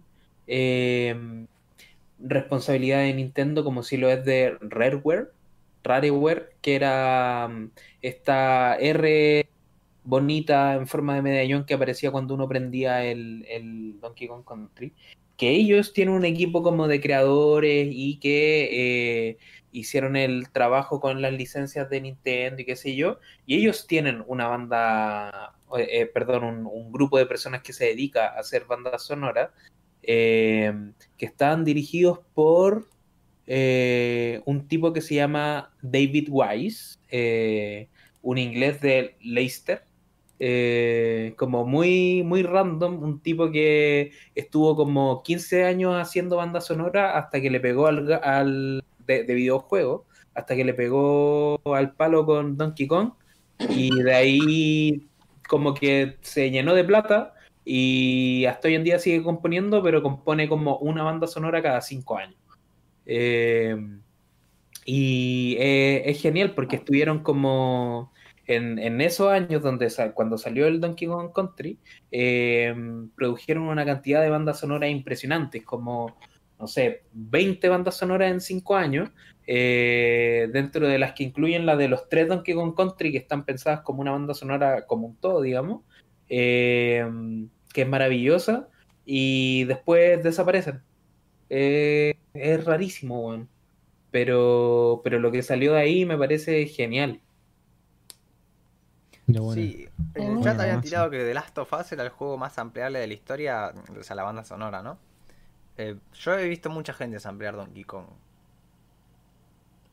responsabilidad 2.19 3.01
de 3.01 3.15
Nintendo 3.15 3.65
como 3.65 3.83
si 3.83 3.97
lo 3.97 4.09
es 4.11 4.25
de 4.25 4.57
Rareware 4.61 5.31
Rareware, 5.87 6.51
que 6.61 6.75
era 6.75 7.49
mm, 7.49 7.71
esta 8.03 8.77
R 8.77 9.49
bonita 10.07 10.75
en 10.75 10.87
forma 10.87 11.17
de 11.17 11.23
medallón 11.23 11.67
que 11.67 11.75
aparecía 11.75 12.11
cuando 12.11 12.35
uno 12.35 12.49
prendía 12.49 13.05
el, 13.05 13.99
Donkey 14.01 14.29
Kong 14.29 14.45
Country, 14.47 14.95
que 15.37 15.51
ellos 15.51 15.93
tienen 15.93 16.15
un 16.15 16.25
equipo 16.25 16.63
como 16.63 16.89
de 16.89 17.01
creadores 17.01 17.89
y 17.91 18.19
que 18.19 18.69
eh, 19.31 19.39
hicieron 19.73 20.17
el 20.17 20.49
trabajo 20.51 21.01
con 21.01 21.21
las 21.21 21.33
licencias 21.33 21.91
de 21.91 22.01
Nintendo 22.01 22.63
y 22.63 22.65
qué 22.65 22.77
sé 22.77 22.95
yo, 22.95 23.19
y 23.45 23.57
ellos 23.57 23.87
tienen 23.87 24.25
una 24.27 24.47
banda, 24.47 25.55
eh, 25.77 25.89
eh, 25.91 26.07
perdón, 26.07 26.67
un, 26.67 26.93
grupo 26.93 27.19
de 27.19 27.27
personas 27.27 27.63
que 27.63 27.73
se 27.73 27.87
dedica 27.87 28.29
a 28.29 28.41
hacer 28.41 28.65
bandas 28.65 29.03
sonoras, 29.03 29.51
que 30.03 30.95
están 31.19 31.65
dirigidos 31.65 32.21
por 32.33 32.87
un 33.49 34.69
tipo 34.69 34.93
que 34.93 35.01
se 35.01 35.17
llama 35.17 35.75
David 35.83 36.29
Wise, 36.31 36.99
un 38.23 38.39
inglés 38.39 38.81
de 38.81 39.17
Leicester, 39.21 39.86
eh, 40.39 41.35
como 41.37 41.67
muy, 41.67 42.23
muy 42.23 42.43
random, 42.43 43.03
un 43.03 43.21
tipo 43.21 43.51
que 43.51 44.13
estuvo 44.35 44.77
como 44.77 45.23
15 45.23 45.65
años 45.65 45.95
haciendo 45.97 46.37
banda 46.37 46.61
sonora 46.61 47.17
hasta 47.17 47.41
que 47.41 47.51
le 47.51 47.61
pegó 47.61 47.87
al, 47.87 48.85
de, 49.07 49.23
videojuego, 49.25 50.07
hasta 50.35 50.55
que 50.55 50.65
le 50.65 50.75
pegó 50.75 51.59
al 51.75 51.95
palo 51.95 52.27
con 52.27 52.57
Donkey 52.57 52.87
Kong 52.87 53.13
y 53.71 54.03
de 54.03 54.15
ahí 54.15 55.09
como 55.49 55.73
que 55.73 56.19
se 56.21 56.51
llenó 56.51 56.75
de 56.75 56.85
plata 56.85 57.35
y 57.65 58.45
hasta 58.45 58.69
hoy 58.69 58.75
en 58.75 58.85
día 58.85 58.99
sigue 58.99 59.23
componiendo, 59.23 59.83
pero 59.83 60.03
compone 60.03 60.49
como 60.49 60.77
una 60.79 61.03
banda 61.03 61.27
sonora 61.27 61.63
cada 61.63 61.81
cinco 61.81 62.19
años. 62.19 62.37
Eh, 63.07 63.77
y 64.85 65.57
eh, 65.59 66.03
es 66.07 66.21
genial 66.21 66.55
porque 66.55 66.77
estuvieron 66.77 67.21
como 67.23 68.13
en, 68.47 69.01
esos 69.01 69.29
años 69.31 69.63
donde 69.63 69.91
cuando 70.15 70.39
salió 70.39 70.67
el 70.67 70.81
Donkey 70.81 71.09
Kong 71.09 71.33
Country, 71.35 71.79
eh, 72.11 72.75
produjeron 73.15 73.65
una 73.65 73.85
cantidad 73.85 74.23
de 74.23 74.31
bandas 74.31 74.61
sonoras 74.61 74.91
impresionantes, 74.91 75.65
como, 75.65 76.17
no 76.59 76.67
sé, 76.67 77.03
20 77.13 77.69
bandas 77.69 77.97
sonoras 77.97 78.31
en 78.31 78.41
5 78.41 78.77
años, 78.77 79.11
dentro 79.47 80.89
de 80.89 80.99
las 80.99 81.13
que 81.13 81.25
incluyen 81.25 81.67
la 81.67 81.77
de 81.77 81.89
los 81.89 82.09
tres 82.09 82.29
Donkey 82.29 82.55
Kong 82.55 82.75
Country, 82.77 83.13
que 83.13 83.19
están 83.19 83.45
pensadas 83.45 83.81
como 83.81 84.01
una 84.01 84.13
banda 84.13 84.35
sonora 84.35 84.87
como 84.87 85.07
un 85.07 85.17
todo, 85.17 85.43
digamos, 85.43 85.83
que 86.29 87.09
es 87.75 87.89
maravillosa, 87.89 88.69
y 89.07 89.65
después 89.65 90.23
desaparecen. 90.23 90.83
Eh, 91.49 92.15
es 92.35 92.65
rarísimo, 92.65 93.47
Pero, 94.11 95.01
pero 95.05 95.19
lo 95.21 95.31
que 95.33 95.43
salió 95.43 95.75
de 95.75 95.81
ahí 95.81 96.05
me 96.05 96.19
parece 96.19 96.67
genial. 96.67 97.21
Sí, 99.55 99.89
en 100.15 100.39
el 100.39 100.45
chat 100.45 100.61
habían 100.61 100.81
tirado 100.81 101.11
que 101.11 101.19
The 101.19 101.35
Last 101.35 101.59
of 101.59 101.73
Us 101.73 101.93
era 101.93 102.05
el 102.05 102.11
juego 102.11 102.39
más 102.39 102.59
ampliable 102.59 103.01
de 103.01 103.07
la 103.09 103.15
historia, 103.15 103.75
o 103.99 104.03
sea, 104.03 104.15
la 104.15 104.23
banda 104.23 104.45
sonora, 104.45 104.83
¿no? 104.83 104.99
Eh, 105.79 105.97
yo 106.15 106.39
he 106.39 106.49
visto 106.49 106.71
mucha 106.71 106.93
gente 106.93 107.19
ampliar 107.27 107.57
Donkey 107.57 107.85
Kong. 107.85 108.07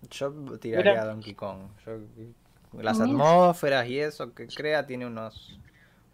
Yo 0.10 0.32
tiraría 0.60 1.02
a 1.02 1.06
Donkey 1.06 1.34
Kong. 1.34 1.62
las 2.74 3.00
atmósferas 3.00 3.88
y 3.88 4.00
eso 4.00 4.34
que 4.34 4.48
crea 4.48 4.86
tiene 4.86 5.06
unos, 5.06 5.58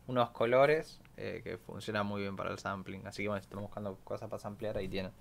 unos 0.08 0.30
colores 0.32 1.00
eh, 1.18 1.42
que 1.44 1.58
funcionan 1.58 2.06
muy 2.06 2.22
bien 2.22 2.36
para 2.36 2.52
el 2.52 2.58
sampling. 2.58 3.06
Así 3.06 3.24
que 3.24 3.30
bueno, 3.30 3.42
si 3.42 3.46
estamos 3.46 3.66
buscando 3.66 3.98
cosas 4.04 4.30
para 4.30 4.42
ampliar, 4.48 4.78
ahí 4.78 4.88
tienen. 4.88 5.12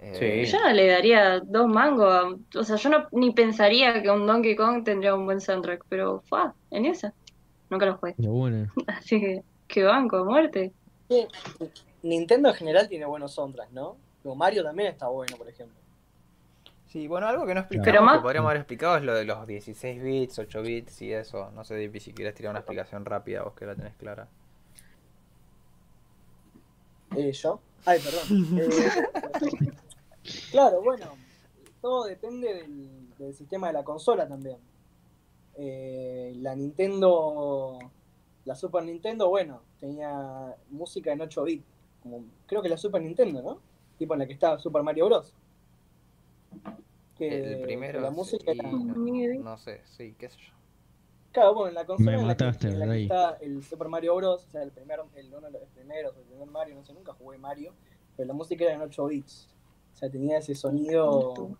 Eh, 0.00 0.44
yo 0.46 0.60
no 0.60 0.70
le 0.70 0.86
daría 0.86 1.40
dos 1.40 1.66
mangos. 1.66 2.38
o 2.54 2.64
sea, 2.64 2.76
yo 2.76 2.90
no 2.90 3.06
ni 3.12 3.32
pensaría 3.32 4.02
que 4.02 4.10
un 4.10 4.26
Donkey 4.26 4.54
Kong 4.54 4.84
tendría 4.84 5.14
un 5.14 5.24
buen 5.24 5.40
soundtrack, 5.40 5.84
pero 5.88 6.22
fue 6.26 6.40
en 6.70 6.86
esa. 6.86 7.14
Nunca 7.70 7.86
lo 7.86 7.96
jugué. 7.96 8.14
Así 8.86 9.20
que, 9.20 9.42
que 9.66 9.82
banco, 9.82 10.18
a 10.18 10.24
muerte. 10.24 10.72
Nintendo 12.02 12.50
en 12.50 12.54
general 12.54 12.88
tiene 12.88 13.06
buenos 13.06 13.32
soundtracks, 13.32 13.72
¿no? 13.72 13.96
Pero 14.22 14.34
Mario 14.34 14.62
también 14.62 14.90
está 14.90 15.08
bueno, 15.08 15.36
por 15.36 15.48
ejemplo. 15.48 15.76
Sí, 16.86 17.08
bueno, 17.08 17.26
algo 17.26 17.44
que 17.44 17.54
no 17.54 17.60
explicamos, 17.60 18.14
que 18.14 18.20
podríamos 18.20 18.50
haber 18.50 18.60
explicado 18.60 18.96
es 18.96 19.02
lo 19.02 19.14
de 19.14 19.24
los 19.24 19.46
16 19.46 20.00
bits, 20.00 20.38
8 20.38 20.62
bits 20.62 21.02
y 21.02 21.12
eso. 21.12 21.50
No 21.50 21.64
sé, 21.64 21.90
si 21.98 22.12
quieres 22.12 22.34
tirar 22.34 22.50
una 22.50 22.60
explicación 22.60 23.04
rápida, 23.04 23.42
vos 23.42 23.54
que 23.54 23.66
la 23.66 23.74
tenés 23.74 23.94
clara. 23.94 24.28
Eh, 27.16 27.32
¿Yo? 27.32 27.60
Ay, 27.84 28.00
perdón. 28.00 28.58
Eh, 29.44 29.72
Claro, 30.50 30.82
bueno, 30.82 31.06
todo 31.80 32.04
depende 32.04 32.66
del, 33.18 33.34
sistema 33.34 33.68
de 33.68 33.74
la 33.74 33.84
consola 33.84 34.26
también. 34.26 34.58
Eh, 35.56 36.32
la 36.36 36.56
Nintendo 36.56 37.78
La 38.44 38.54
Super 38.54 38.84
Nintendo, 38.84 39.28
bueno, 39.28 39.62
tenía 39.78 40.56
música 40.70 41.12
en 41.12 41.20
8 41.20 41.44
bits. 41.44 41.64
Como, 42.02 42.24
creo 42.46 42.62
que 42.62 42.68
la 42.68 42.76
Super 42.76 43.02
Nintendo, 43.02 43.42
¿no? 43.42 43.60
Tipo 43.98 44.14
en 44.14 44.20
la 44.20 44.26
que 44.26 44.32
estaba 44.32 44.58
Super 44.58 44.82
Mario 44.82 45.06
Bros. 45.06 45.34
Que, 47.16 47.52
el 47.52 47.62
primero. 47.62 48.00
la 48.00 48.10
música 48.10 48.52
no, 48.54 49.56
sé, 49.56 49.82
sí, 49.84 50.14
qué 50.18 50.28
sé 50.28 50.38
yo. 50.38 50.52
Claro, 51.32 51.54
bueno, 51.54 51.68
en 51.68 51.74
la 51.74 51.86
consola 51.86 52.20
en 52.20 52.26
la, 52.26 52.36
que, 52.36 53.02
está 53.02 53.38
el 53.40 53.62
Super 53.62 53.88
Mario 53.88 54.16
Bros. 54.16 54.46
O 54.46 54.50
sea, 54.50 54.62
el, 54.62 54.70
primer, 54.70 55.00
el 55.14 55.34
uno 55.34 55.46
de 55.48 55.60
los 55.60 55.68
primeros, 55.70 56.16
el 56.16 56.24
primer 56.24 56.48
Mario, 56.48 56.74
no 56.76 56.84
sé, 56.84 56.92
nunca 56.92 57.12
jugué 57.12 57.38
Mario. 57.38 57.72
Pero 58.16 58.26
la 58.26 58.34
música 58.34 58.64
era 58.64 58.74
en 58.74 58.82
8 58.82 59.06
bits. 59.06 59.53
O 59.94 59.96
sea, 59.96 60.10
tenía 60.10 60.38
ese 60.38 60.54
sonido. 60.54 61.56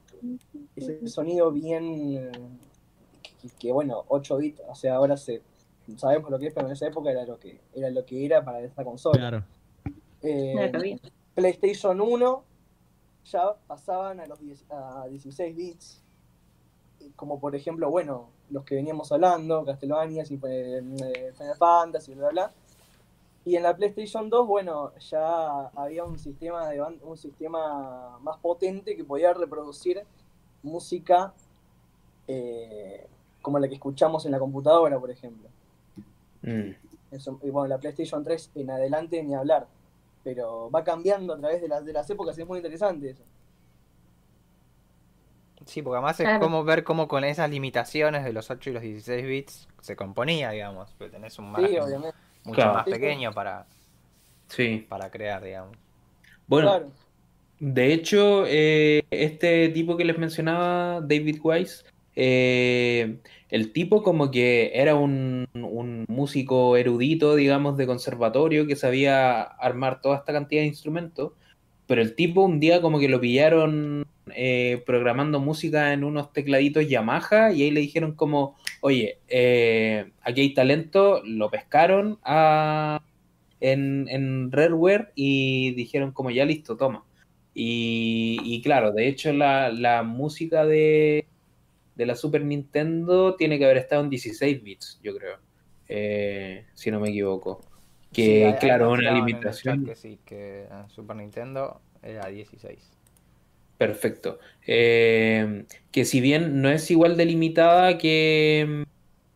Ese 0.77 1.06
sonido 1.09 1.52
bien. 1.52 2.59
Que, 3.59 3.73
bueno, 3.73 4.05
8 4.09 4.36
bits. 4.39 4.62
O 4.69 4.74
sea, 4.74 4.97
ahora 4.97 5.16
se 5.16 5.43
sabemos 5.97 6.31
lo 6.31 6.39
que 6.39 6.47
es, 6.47 6.55
pero 6.55 6.66
en 6.66 6.73
esa 6.73 6.86
época 6.86 7.11
era 7.11 7.24
lo 7.24 7.39
que 7.39 7.61
era, 7.74 7.90
lo 7.90 8.05
que 8.05 8.24
era 8.24 8.44
para 8.44 8.61
esta 8.61 8.85
consola. 8.85 9.19
Claro. 9.19 9.44
Eh, 10.23 10.98
PlayStation 11.35 12.01
1 12.01 12.44
ya 13.27 13.55
pasaban 13.66 14.20
a 14.20 14.27
los 14.27 14.39
a 14.70 15.06
16 15.09 15.56
bits, 15.56 16.02
como 17.16 17.39
por 17.39 17.55
ejemplo, 17.55 17.90
bueno, 17.90 18.31
los 18.51 18.65
que 18.65 18.77
veníamos 18.77 19.11
hablando, 19.12 19.65
Castlevania, 19.65 20.24
y, 20.28 20.40
eh, 20.47 21.32
Final 21.36 21.56
Fantasy, 21.59 22.15
bla, 22.15 22.28
bla. 22.31 22.52
Y 23.45 23.57
en 23.57 23.62
la 23.62 23.77
PlayStation 23.77 24.31
2, 24.31 24.47
bueno, 24.47 24.93
ya 24.99 25.69
había 25.69 26.05
un 26.05 26.19
sistema, 26.19 26.69
de, 26.71 26.81
un 26.81 27.16
sistema 27.16 28.19
más 28.21 28.39
potente 28.39 28.97
que 28.97 29.05
podía 29.05 29.35
reproducir 29.35 30.03
música 30.62 31.35
eh, 32.27 33.07
como 33.43 33.59
la 33.59 33.69
que 33.69 33.75
escuchamos 33.75 34.25
en 34.25 34.33
la 34.33 34.39
computadora, 34.39 34.99
por 34.99 35.11
ejemplo. 35.11 35.49
Mm. 36.43 36.71
y 37.43 37.51
bueno, 37.51 37.69
la 37.69 37.79
PlayStation 37.79 38.25
3 38.25 38.51
en 38.55 38.71
adelante 38.71 39.23
ni 39.23 39.35
hablar. 39.35 39.66
Pero 40.23 40.71
va 40.71 40.83
cambiando 40.83 41.35
a 41.35 41.39
través 41.39 41.61
de, 41.61 41.69
las 41.69 41.85
de 41.85 41.93
las 41.93 42.09
épocas 42.09 42.39
y 42.39 42.43
es 42.43 42.49
muy 42.49 42.57
interesante 42.57 43.11
eso. 43.11 43.23
Sí, 45.66 45.83
porque 45.83 45.97
además 45.97 46.19
es 46.21 46.39
como 46.39 46.65
ver 46.65 46.85
cómo 46.85 47.09
con 47.09 47.25
esas 47.25 47.51
limitaciones 47.51 48.25
de 48.25 48.33
los 48.33 48.51
8 48.51 48.71
y 48.71 48.73
los 48.73 48.83
16 48.83 49.27
bits 49.27 49.69
se 49.81 49.97
componía, 49.97 50.51
digamos. 50.51 50.95
Pero 50.99 51.11
tenés 51.11 51.39
un 51.39 51.53
margen 51.53 52.03
mucho 52.45 52.61
más 52.73 52.85
pequeño 52.85 53.33
para, 53.33 53.66
sí. 54.49 54.87
para 54.89 55.11
crear, 55.11 55.43
digamos. 55.43 55.77
Bueno, 56.47 56.93
de 57.61 57.93
hecho, 57.93 58.45
eh, 58.47 59.05
este 59.11 59.69
tipo 59.71 59.97
que 59.97 60.05
les 60.05 60.19
mencionaba, 60.19 61.01
David 61.01 61.39
Wise, 61.43 61.85
eh, 62.16 63.19
el 63.49 63.73
tipo 63.73 64.03
como 64.03 64.31
que 64.31 64.73
era 64.75 64.95
un, 64.95 65.49
músico 66.09 66.77
erudito, 66.77 67.37
digamos, 67.37 67.77
de 67.77 67.87
conservatorio 67.87 68.66
que 68.66 68.77
sabía 68.77 69.43
armar 69.43 70.01
toda 70.01 70.16
esta 70.19 70.33
cantidad 70.33 70.62
de 70.62 70.69
instrumentos, 70.69 71.33
pero 71.87 72.03
el 72.03 72.15
tipo 72.15 72.43
un 72.43 72.61
día 72.61 72.81
como 72.81 72.99
que 72.99 73.09
lo 73.09 73.21
pillaron 73.21 74.07
eh, 74.35 74.83
programando 74.87 75.41
música 75.41 75.93
en 75.93 76.05
unos 76.05 76.33
tecladitos 76.33 76.89
Yamaha 76.89 77.53
y 77.53 77.62
ahí 77.62 77.71
le 77.71 77.81
dijeron 77.81 78.15
como, 78.15 78.57
oye, 78.85 79.19
eh, 79.28 80.12
aquí 80.20 80.43
hay 80.43 80.52
talento, 80.52 81.23
lo 81.24 81.51
pescaron 81.51 82.19
en, 83.61 84.06
en 84.11 84.52
Rareware 84.52 85.11
y 85.15 85.70
dijeron 85.73 86.12
como 86.12 86.31
ya 86.31 86.44
listo, 86.44 86.77
toma. 86.77 87.02
Y, 87.55 88.61
claro, 88.62 88.93
de 88.93 89.09
hecho 89.09 89.32
la 89.32 90.02
música 90.05 90.66
de, 90.66 91.24
de 91.94 92.06
la 92.06 92.15
Super 92.15 92.44
Nintendo 92.44 93.36
tiene 93.36 93.59
que 93.59 93.65
haber 93.65 93.78
estado 93.78 94.05
en 94.05 94.11
16 94.11 94.62
bits, 94.62 95.01
yo 95.02 95.16
creo. 95.16 95.39
Eh, 95.89 96.66
si 96.74 96.90
no 96.90 97.01
me 97.01 97.09
equivoco. 97.09 97.61
Que, 98.12 98.55
claro, 98.61 98.93
una 98.93 99.12
limitación. 99.12 99.86
Que 99.86 99.97
sí, 99.97 100.19
que 100.27 100.66
Super 100.89 101.16
Nintendo 101.16 101.81
era 102.02 102.27
16. 102.27 102.93
Perfecto. 103.86 104.39
Eh, 104.66 105.66
que 105.93 106.06
si 106.06 106.23
bien 106.23 106.62
no 106.62 106.70
es 106.70 106.90
igual 106.90 107.19
de 107.19 107.27
limitada 107.27 107.98
que, 107.98 108.86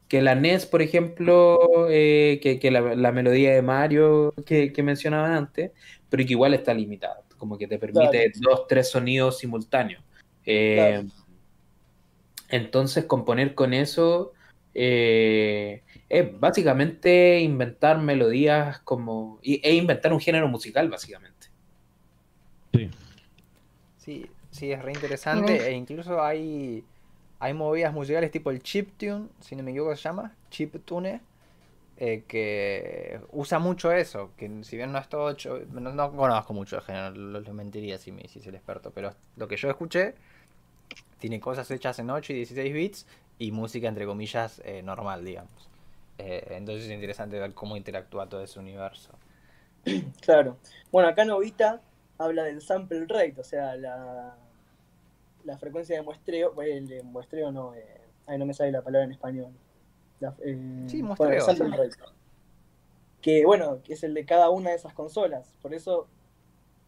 que 0.08 0.22
la 0.22 0.34
NES, 0.34 0.64
por 0.64 0.80
ejemplo, 0.80 1.86
eh, 1.90 2.40
que, 2.40 2.70
la, 2.70 3.12
melodía 3.12 3.52
de 3.52 3.60
Mario 3.60 4.32
que, 4.46 4.72
mencionaban 4.82 5.32
antes, 5.32 5.72
pero 6.08 6.24
que 6.24 6.32
igual 6.32 6.54
está 6.54 6.72
limitada. 6.72 7.20
Como 7.36 7.58
que 7.58 7.68
te 7.68 7.78
permite 7.78 8.32
dos, 8.36 8.66
tres 8.66 8.90
sonidos 8.90 9.38
simultáneos. 9.38 10.02
Entonces, 12.48 13.04
componer 13.04 13.54
con 13.54 13.74
eso 13.74 14.32
eh, 14.72 15.82
es 16.08 16.40
básicamente 16.40 17.40
inventar 17.40 17.98
melodías 17.98 18.78
como. 18.78 19.40
e 19.42 19.74
inventar 19.74 20.14
un 20.14 20.20
género 20.20 20.48
musical, 20.48 20.88
básicamente. 20.88 21.48
Sí. 22.72 22.88
Sí, 24.58 24.72
es 24.72 24.82
re 24.82 24.92
interesante. 24.92 25.68
E 25.68 25.72
incluso 25.72 26.20
hay, 26.22 26.84
hay 27.38 27.54
movidas 27.54 27.92
musicales 27.92 28.30
tipo 28.32 28.50
el 28.50 28.60
chiptune, 28.60 29.28
si 29.40 29.54
no 29.54 29.62
me 29.62 29.70
equivoco 29.70 29.94
se 29.94 30.02
llama, 30.02 30.34
chiptune. 30.50 31.20
Eh, 32.00 32.22
que 32.28 33.20
usa 33.32 33.58
mucho 33.58 33.90
eso, 33.90 34.30
que 34.36 34.62
si 34.62 34.76
bien 34.76 34.92
no 34.92 34.98
es 34.98 35.08
todo 35.08 35.36
no, 35.72 36.12
conozco 36.12 36.52
mucho 36.52 36.76
de 36.76 36.82
género, 36.82 37.10
lo, 37.10 37.52
mentiría 37.52 37.98
si 37.98 38.12
me 38.12 38.22
hiciese 38.22 38.50
el 38.50 38.54
experto, 38.54 38.92
pero 38.92 39.10
lo 39.36 39.48
que 39.48 39.56
yo 39.56 39.68
escuché 39.68 40.14
tiene 41.18 41.40
cosas 41.40 41.68
hechas 41.72 41.98
en 41.98 42.10
8 42.10 42.32
y 42.32 42.36
16 42.36 42.72
bits 42.72 43.06
y 43.40 43.50
música 43.50 43.88
entre 43.88 44.06
comillas 44.06 44.62
eh, 44.64 44.80
normal, 44.80 45.24
digamos. 45.24 45.68
Eh, 46.18 46.46
entonces 46.50 46.84
es 46.84 46.92
interesante 46.92 47.40
ver 47.40 47.52
cómo 47.52 47.76
interactúa 47.76 48.28
todo 48.28 48.44
ese 48.44 48.60
universo. 48.60 49.10
Claro. 50.20 50.56
Bueno, 50.92 51.08
acá 51.08 51.24
Novita 51.24 51.80
habla 52.16 52.44
del 52.44 52.62
sample 52.62 53.06
rate, 53.08 53.34
o 53.38 53.44
sea, 53.44 53.74
la, 53.76 54.36
la 55.44 55.58
frecuencia 55.58 55.96
de 55.96 56.02
muestreo, 56.02 56.52
bueno, 56.52 56.74
el 56.74 56.88
de 56.88 57.02
muestreo 57.02 57.50
no, 57.52 57.74
eh, 57.74 58.38
no 58.38 58.46
me 58.46 58.54
sale 58.54 58.72
la 58.72 58.82
palabra 58.82 59.04
en 59.04 59.12
español. 59.12 59.52
Eh, 60.40 60.84
sí, 60.88 61.02
muestreo. 61.02 61.40
sample 61.40 61.68
rate. 61.68 61.96
Que 63.20 63.44
bueno, 63.44 63.82
que 63.82 63.94
es 63.94 64.02
el 64.04 64.14
de 64.14 64.24
cada 64.24 64.50
una 64.50 64.70
de 64.70 64.76
esas 64.76 64.94
consolas, 64.94 65.52
por 65.62 65.74
eso 65.74 66.06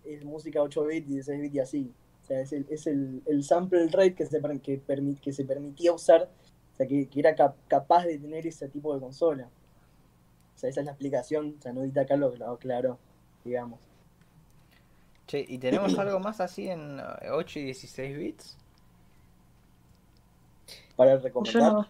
es 0.05 0.25
música 0.25 0.63
8 0.63 0.85
bits, 0.85 1.09
16 1.09 1.41
bits 1.41 1.55
y 1.55 1.59
así 1.59 1.95
es 2.39 2.53
el, 2.53 2.67
es 2.71 2.87
el, 2.87 3.23
el 3.27 3.43
sample 3.43 3.89
rate 3.89 4.15
que 4.15 4.27
se, 4.27 4.41
que, 4.61 4.81
que 5.21 5.33
se 5.33 5.45
permitía 5.45 5.93
usar, 5.93 6.29
o 6.73 6.77
sea, 6.77 6.87
que, 6.87 7.09
era 7.15 7.35
capaz 7.35 8.05
de 8.05 8.19
tener 8.19 8.47
ese 8.47 8.69
tipo 8.69 8.95
de 8.95 9.01
consola. 9.01 9.51
O 10.55 10.59
sea, 10.59 10.71
esa 10.71 10.81
es 10.81 10.87
la 10.87 10.93
explicación, 10.93 11.57
o 11.59 11.63
sea, 11.63 11.73
Nudita 11.73 12.03
acá 12.03 12.17
lo, 12.17 12.33
claro, 12.59 12.99
digamos. 13.45 13.81
Che, 15.31 15.47
¿y 15.47 15.59
tenemos 15.59 15.97
algo 15.97 16.19
más 16.19 16.41
así 16.41 16.69
en 16.69 17.01
8 17.31 17.59
y 17.61 17.63
16 17.67 18.19
bits? 18.19 18.59
Para 20.97 21.19
recomendar. 21.19 21.87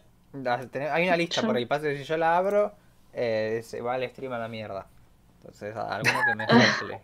Hay 0.92 1.06
una 1.06 1.16
lista 1.16 1.40
por 1.40 1.56
ahí, 1.56 1.64
pasa 1.64 1.84
que 1.84 1.96
si 1.96 2.04
yo 2.04 2.18
la 2.18 2.36
abro, 2.36 2.74
eh, 3.14 3.62
se 3.64 3.80
va 3.80 3.96
el 3.96 4.06
stream 4.10 4.34
a 4.34 4.38
la 4.38 4.48
mierda. 4.48 4.86
Entonces, 5.38 5.74
alguno 5.74 6.18
que 6.26 6.34
me 6.34 6.44
ejemple. 6.44 7.00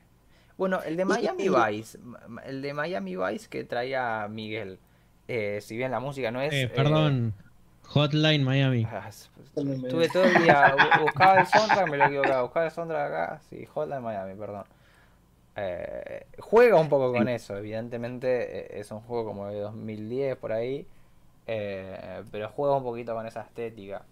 Bueno, 0.59 0.83
el 0.83 0.99
de 0.99 1.07
Miami 1.07 1.49
Vice, 1.49 1.99
el 2.45 2.61
de 2.61 2.75
Miami 2.75 3.17
Vice 3.17 3.49
que 3.49 3.65
traía 3.65 4.29
Miguel, 4.29 4.79
eh, 5.29 5.61
si 5.63 5.75
bien 5.75 5.91
la 5.91 6.01
música 6.01 6.31
no 6.31 6.43
es... 6.43 6.53
Eh, 6.53 6.69
perdón, 6.69 7.33
Hotline 7.85 8.45
Miami. 8.45 8.87
Ah, 8.93 9.09
pues, 9.55 9.67
estuve 9.67 10.11
todo 10.11 10.25
el 10.25 10.43
día, 10.43 10.77
buscaba 11.01 11.41
el 11.41 11.47
soundtrack, 11.47 11.89
me 11.89 11.97
lo 11.97 12.05
equivocaba, 12.05 12.43
buscaba 12.43 12.67
el 12.67 12.73
soundtrack 12.73 13.11
acá, 13.11 13.41
sí, 13.49 13.65
Hotline 13.65 14.03
Miami, 14.03 14.35
perdón. 14.35 14.76
Eh, 15.57 16.27
juega 16.39 16.78
un 16.78 16.89
poco 16.89 17.12
con 17.12 17.28
eso, 17.28 17.57
evidentemente 17.57 18.78
es 18.78 18.91
un 18.91 19.01
juego 19.01 19.24
como 19.24 19.49
de 19.49 19.61
2010 19.61 20.37
por 20.37 20.53
ahí, 20.53 20.87
pero 21.47 22.51
juega 22.51 22.77
un 22.77 22.85
poquito 22.85 23.15
con 23.15 23.27
esa 23.27 23.43
estética. 23.43 24.05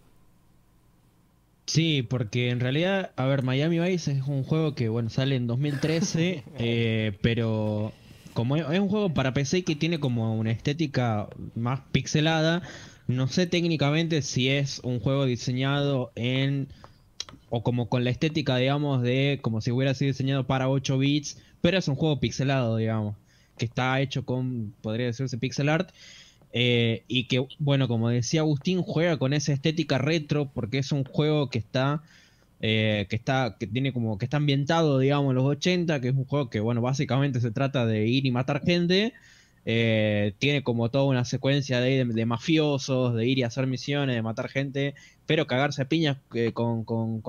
Sí, 1.66 2.02
porque 2.02 2.50
en 2.50 2.60
realidad, 2.60 3.12
a 3.16 3.24
ver, 3.26 3.42
Miami 3.42 3.78
Vice 3.78 4.12
es 4.12 4.26
un 4.26 4.44
juego 4.44 4.74
que, 4.74 4.88
bueno, 4.88 5.08
sale 5.08 5.36
en 5.36 5.46
2013, 5.46 6.44
eh, 6.58 7.12
pero 7.22 7.92
como 8.34 8.56
es 8.56 8.78
un 8.78 8.88
juego 8.88 9.14
para 9.14 9.32
PC 9.32 9.64
que 9.64 9.76
tiene 9.76 9.98
como 9.98 10.36
una 10.36 10.50
estética 10.50 11.28
más 11.54 11.80
pixelada, 11.92 12.62
no 13.06 13.28
sé 13.28 13.46
técnicamente 13.46 14.22
si 14.22 14.50
es 14.50 14.80
un 14.80 15.00
juego 15.00 15.24
diseñado 15.24 16.10
en 16.16 16.68
o 17.54 17.62
como 17.62 17.88
con 17.88 18.02
la 18.02 18.10
estética, 18.10 18.56
digamos, 18.56 19.02
de 19.02 19.38
como 19.40 19.60
si 19.60 19.70
hubiera 19.70 19.94
sido 19.94 20.08
diseñado 20.08 20.44
para 20.44 20.68
8 20.68 20.98
bits, 20.98 21.38
pero 21.60 21.78
es 21.78 21.86
un 21.86 21.94
juego 21.94 22.18
pixelado, 22.18 22.76
digamos, 22.76 23.16
que 23.56 23.64
está 23.66 24.00
hecho 24.00 24.24
con, 24.24 24.74
podría 24.82 25.06
decirse, 25.06 25.38
pixel 25.38 25.68
art. 25.68 25.90
Eh, 26.52 27.04
y 27.08 27.24
que, 27.24 27.46
bueno, 27.58 27.88
como 27.88 28.08
decía 28.08 28.40
Agustín, 28.40 28.82
juega 28.82 29.18
con 29.18 29.32
esa 29.32 29.52
estética 29.52 29.98
retro 29.98 30.50
porque 30.52 30.78
es 30.78 30.92
un 30.92 31.04
juego 31.04 31.48
que 31.48 31.58
está, 31.58 32.02
eh, 32.60 33.06
que 33.08 33.16
está, 33.16 33.56
que 33.58 33.66
tiene 33.68 33.92
como, 33.92 34.18
que 34.18 34.26
está 34.26 34.38
ambientado, 34.38 34.98
digamos, 34.98 35.30
en 35.30 35.36
los 35.36 35.44
80, 35.44 36.00
que 36.00 36.08
es 36.08 36.14
un 36.14 36.24
juego 36.24 36.50
que, 36.50 36.60
bueno, 36.60 36.80
básicamente 36.80 37.40
se 37.40 37.52
trata 37.52 37.86
de 37.86 38.06
ir 38.08 38.26
y 38.26 38.32
matar 38.32 38.62
gente. 38.64 39.14
Eh, 39.66 40.34
tiene 40.38 40.62
como 40.62 40.90
toda 40.90 41.04
una 41.04 41.24
secuencia 41.24 41.80
de, 41.80 42.26
mafiosos, 42.26 43.14
de 43.14 43.26
ir 43.26 43.38
y 43.38 43.42
hacer 43.44 43.66
misiones, 43.66 44.14
de 44.14 44.22
matar 44.22 44.48
gente, 44.48 44.94
pero 45.26 45.46
cagarse 45.46 45.82
a 45.82 45.88
piñas 45.88 46.18
eh, 46.34 46.52
con, 46.52 46.84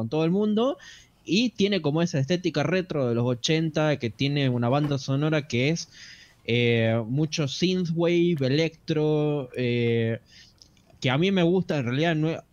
todo 0.09 0.25
el 0.25 0.31
mundo. 0.31 0.77
Y 1.23 1.51
tiene 1.51 1.81
como 1.81 2.01
esa 2.01 2.19
estética 2.19 2.63
retro 2.63 3.07
de 3.07 3.15
los 3.15 3.25
80, 3.25 3.97
que 3.97 4.09
tiene 4.09 4.49
una 4.49 4.69
banda 4.69 4.97
sonora 4.97 5.47
que 5.47 5.69
es 5.69 5.89
eh, 6.45 7.01
mucho 7.07 7.47
synthwave, 7.47 8.37
electro, 8.41 9.49
que 9.55 11.09
a 11.09 11.17
mí 11.17 11.31
me 11.31 11.43
gusta, 11.43 11.77
en 11.79 11.85
realidad, 11.85 12.15
no, 12.15 12.43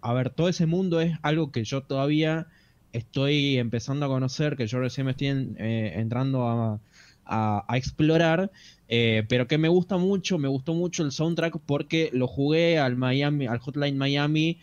a 0.00 0.12
ver, 0.12 0.30
todo 0.30 0.48
ese 0.48 0.66
mundo 0.66 1.00
es 1.00 1.16
algo 1.22 1.50
que 1.50 1.64
yo 1.64 1.82
todavía 1.82 2.46
estoy 2.92 3.56
empezando 3.56 4.06
a 4.06 4.08
conocer, 4.08 4.56
que 4.56 4.66
yo 4.66 4.80
recién 4.80 5.06
me 5.06 5.12
estoy 5.12 5.28
entrando 5.58 6.48
a, 6.48 6.80
a, 7.30 7.76
explorar, 7.76 8.50
eh, 8.92 9.22
pero 9.28 9.46
que 9.46 9.56
me 9.56 9.68
gusta 9.68 9.98
mucho, 9.98 10.36
me 10.36 10.48
gustó 10.48 10.74
mucho 10.74 11.04
el 11.04 11.12
soundtrack 11.12 11.58
porque 11.64 12.10
lo 12.12 12.26
jugué 12.26 12.80
al 12.80 12.96
Miami, 12.96 13.46
al 13.46 13.60
Hotline 13.60 13.96
Miami 13.96 14.58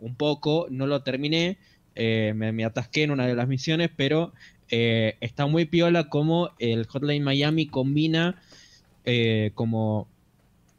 un 0.00 0.16
poco, 0.16 0.66
no 0.70 0.88
lo 0.88 1.04
terminé, 1.04 1.56
eh, 1.94 2.32
me, 2.34 2.64
atasqué 2.64 3.04
en 3.04 3.12
una 3.12 3.28
de 3.28 3.36
las 3.36 3.46
misiones, 3.46 3.88
pero 3.94 4.32
eh, 4.70 5.16
está 5.20 5.46
muy 5.46 5.66
piola 5.66 6.08
como 6.08 6.50
el 6.58 6.84
Hotline 6.86 7.22
Miami 7.22 7.68
combina 7.68 8.42
como 9.54 10.08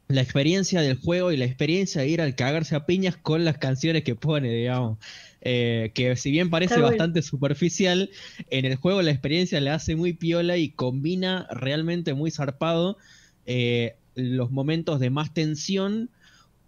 la 0.08 0.20
experiencia 0.20 0.80
del 0.82 0.96
juego 0.96 1.32
y 1.32 1.36
la 1.36 1.44
experiencia 1.46 2.02
de 2.02 2.08
ir 2.08 2.20
al 2.20 2.34
cagarse 2.34 2.76
a 2.76 2.84
piñas 2.84 3.16
con 3.16 3.44
las 3.44 3.58
canciones 3.58 4.04
que 4.04 4.14
pone, 4.14 4.50
digamos. 4.50 4.98
Eh, 5.44 5.90
que 5.94 6.14
si 6.14 6.30
bien 6.30 6.50
parece 6.50 6.80
bastante 6.80 7.20
superficial, 7.20 8.10
en 8.48 8.64
el 8.64 8.76
juego 8.76 9.02
la 9.02 9.10
experiencia 9.10 9.60
le 9.60 9.70
hace 9.70 9.96
muy 9.96 10.12
piola 10.12 10.56
y 10.56 10.70
combina 10.70 11.48
realmente 11.50 12.14
muy 12.14 12.30
zarpado 12.30 12.96
eh, 13.44 13.96
los 14.14 14.52
momentos 14.52 15.00
de 15.00 15.10
más 15.10 15.34
tensión 15.34 16.10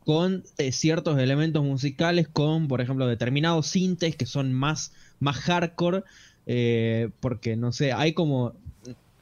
con 0.04 0.42
eh, 0.58 0.72
ciertos 0.72 1.18
elementos 1.18 1.62
musicales, 1.62 2.26
con 2.26 2.66
por 2.66 2.80
ejemplo 2.80 3.06
determinados 3.06 3.68
sintes 3.68 4.16
que 4.16 4.26
son 4.26 4.52
más, 4.52 4.92
más 5.20 5.36
hardcore, 5.36 6.02
porque 7.20 7.56
no 7.56 7.72
sé, 7.72 7.92
hay 7.92 8.12
como 8.12 8.54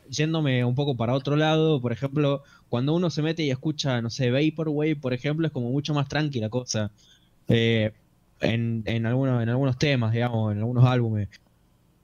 yéndome 0.08 0.64
un 0.64 0.74
poco 0.74 0.96
para 0.96 1.14
otro 1.14 1.36
lado, 1.36 1.80
por 1.80 1.92
ejemplo, 1.92 2.42
cuando 2.68 2.94
uno 2.94 3.10
se 3.10 3.22
mete 3.22 3.42
y 3.42 3.50
escucha, 3.50 4.00
no 4.02 4.10
sé, 4.10 4.30
Vaporwave, 4.30 4.96
por 4.96 5.12
ejemplo, 5.14 5.46
es 5.46 5.52
como 5.52 5.70
mucho 5.70 5.94
más 5.94 6.08
tranquila 6.08 6.48
cosa. 6.48 6.90
Eh, 7.48 7.92
en, 8.42 8.82
en, 8.86 9.06
algunos, 9.06 9.42
en 9.42 9.48
algunos 9.48 9.78
temas, 9.78 10.12
digamos, 10.12 10.52
en 10.52 10.58
algunos 10.58 10.84
álbumes. 10.84 11.28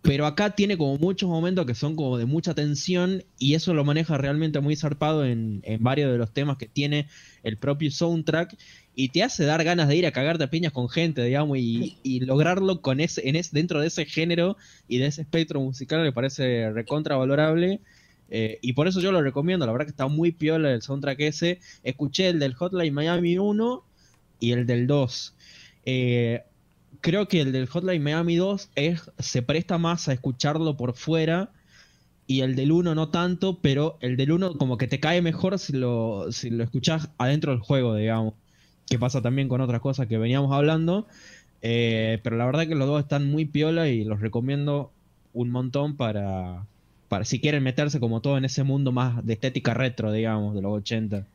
Pero 0.01 0.27
acá 0.27 0.51
tiene 0.51 0.79
como 0.79 0.97
muchos 0.97 1.29
momentos 1.29 1.67
que 1.67 1.75
son 1.75 1.97
como 1.97 2.17
de 2.17 2.25
mucha 2.25 2.55
tensión 2.55 3.25
y 3.39 3.55
eso 3.55 3.75
lo 3.75 3.85
maneja 3.85 4.17
realmente 4.17 4.61
muy 4.61 4.77
zarpado 4.77 5.27
en, 5.27 5.61
en 5.65 5.83
varios 5.83 6.11
de 6.11 6.19
los 6.19 6.33
temas 6.33 6.57
que 6.57 6.67
tiene 6.67 7.09
el 7.43 7.57
propio 7.57 7.91
soundtrack 7.91 8.57
y 8.95 9.11
te 9.11 9.23
hace 9.23 9.45
dar 9.45 9.63
ganas 9.65 9.89
de 9.89 9.97
ir 9.97 10.07
a 10.07 10.13
cagarte 10.13 10.45
a 10.45 10.51
piñas 10.51 10.73
con 10.73 10.89
gente, 10.89 11.23
digamos, 11.25 11.59
y, 11.59 11.99
y 12.03 12.21
lograrlo 12.21 12.81
con 12.81 13.01
ese, 13.01 13.29
en 13.29 13.37
ese, 13.37 13.51
dentro 13.53 13.81
de 13.81 13.89
ese 13.89 14.07
género 14.07 14.57
y 14.89 14.99
de 14.99 15.07
ese 15.07 15.23
espectro 15.23 15.61
musical 15.61 16.03
me 16.03 16.13
parece 16.13 16.71
recontra 16.71 17.17
valorable. 17.17 17.81
Eh, 18.31 18.59
y 18.61 18.75
por 18.75 18.89
eso 18.89 19.01
yo 19.01 19.11
lo 19.11 19.23
recomiendo, 19.23 19.67
la 19.67 19.73
verdad 19.73 19.87
que 19.87 19.93
está 19.93 20.07
muy 20.07 20.33
piola 20.33 20.73
el 20.73 20.83
soundtrack 20.83 21.21
ese. 21.21 21.61
Escuché 21.83 22.29
el 22.29 22.39
del 22.39 22.55
Hotline 22.55 22.95
Miami 22.95 23.39
1 23.39 23.85
y 24.41 24.53
el 24.53 24.67
del 24.67 24.87
2. 24.87 25.35
Eh, 25.85 26.43
creo 27.01 27.29
que 27.29 27.41
el 27.41 27.53
del 27.53 27.67
Hotline 27.67 28.03
Miami 28.03 28.37
2 28.37 28.71
es, 28.75 29.11
se 29.19 29.43
presta 29.43 29.79
más 29.79 30.09
a 30.09 30.13
escucharlo 30.13 30.77
por 30.77 30.95
fuera 30.95 31.51
y 32.27 32.43
el 32.43 32.57
del 32.57 32.73
1 32.73 32.95
no 32.95 33.09
tanto, 33.09 33.59
pero 33.61 33.97
el 34.01 34.17
del 34.17 34.33
1 34.33 34.59
como 34.59 34.77
que 34.77 34.87
te 34.87 35.01
cae 35.01 35.23
mejor 35.23 35.59
si 35.59 35.73
lo, 35.73 36.31
si 36.31 36.51
lo 36.51 36.63
escuchás 36.63 37.09
adentro 37.19 37.53
del 37.53 37.61
juego, 37.61 37.95
digamos. 37.95 38.35
Que 38.87 38.99
pasa 38.99 39.23
también 39.23 39.49
con 39.49 39.61
otras 39.61 39.81
cosas 39.81 40.07
que 40.07 40.19
veníamos 40.19 40.53
hablando. 40.53 41.07
Eh, 41.63 42.21
pero 42.23 42.37
la 42.37 42.47
verdad 42.47 42.67
que 42.67 42.75
los 42.75 42.87
dos 42.87 43.03
están 43.03 43.31
muy 43.31 43.45
piola 43.45 43.89
y 43.89 44.05
los 44.05 44.21
recomiendo 44.21 44.93
un 45.33 45.51
montón 45.51 45.97
para, 45.97 46.67
para 47.09 47.25
si 47.25 47.41
quieren 47.41 47.63
meterse 47.63 48.01
como 48.01 48.21
todo 48.21 48.39
en 48.39 48.45
ese 48.45 48.63
mundo 48.63 48.93
más 48.93 49.25
de 49.25 49.33
estética 49.35 49.75
retro, 49.75 50.13
digamos, 50.13 50.55
de 50.55 50.63
los 50.63 50.73
80. 50.73 51.27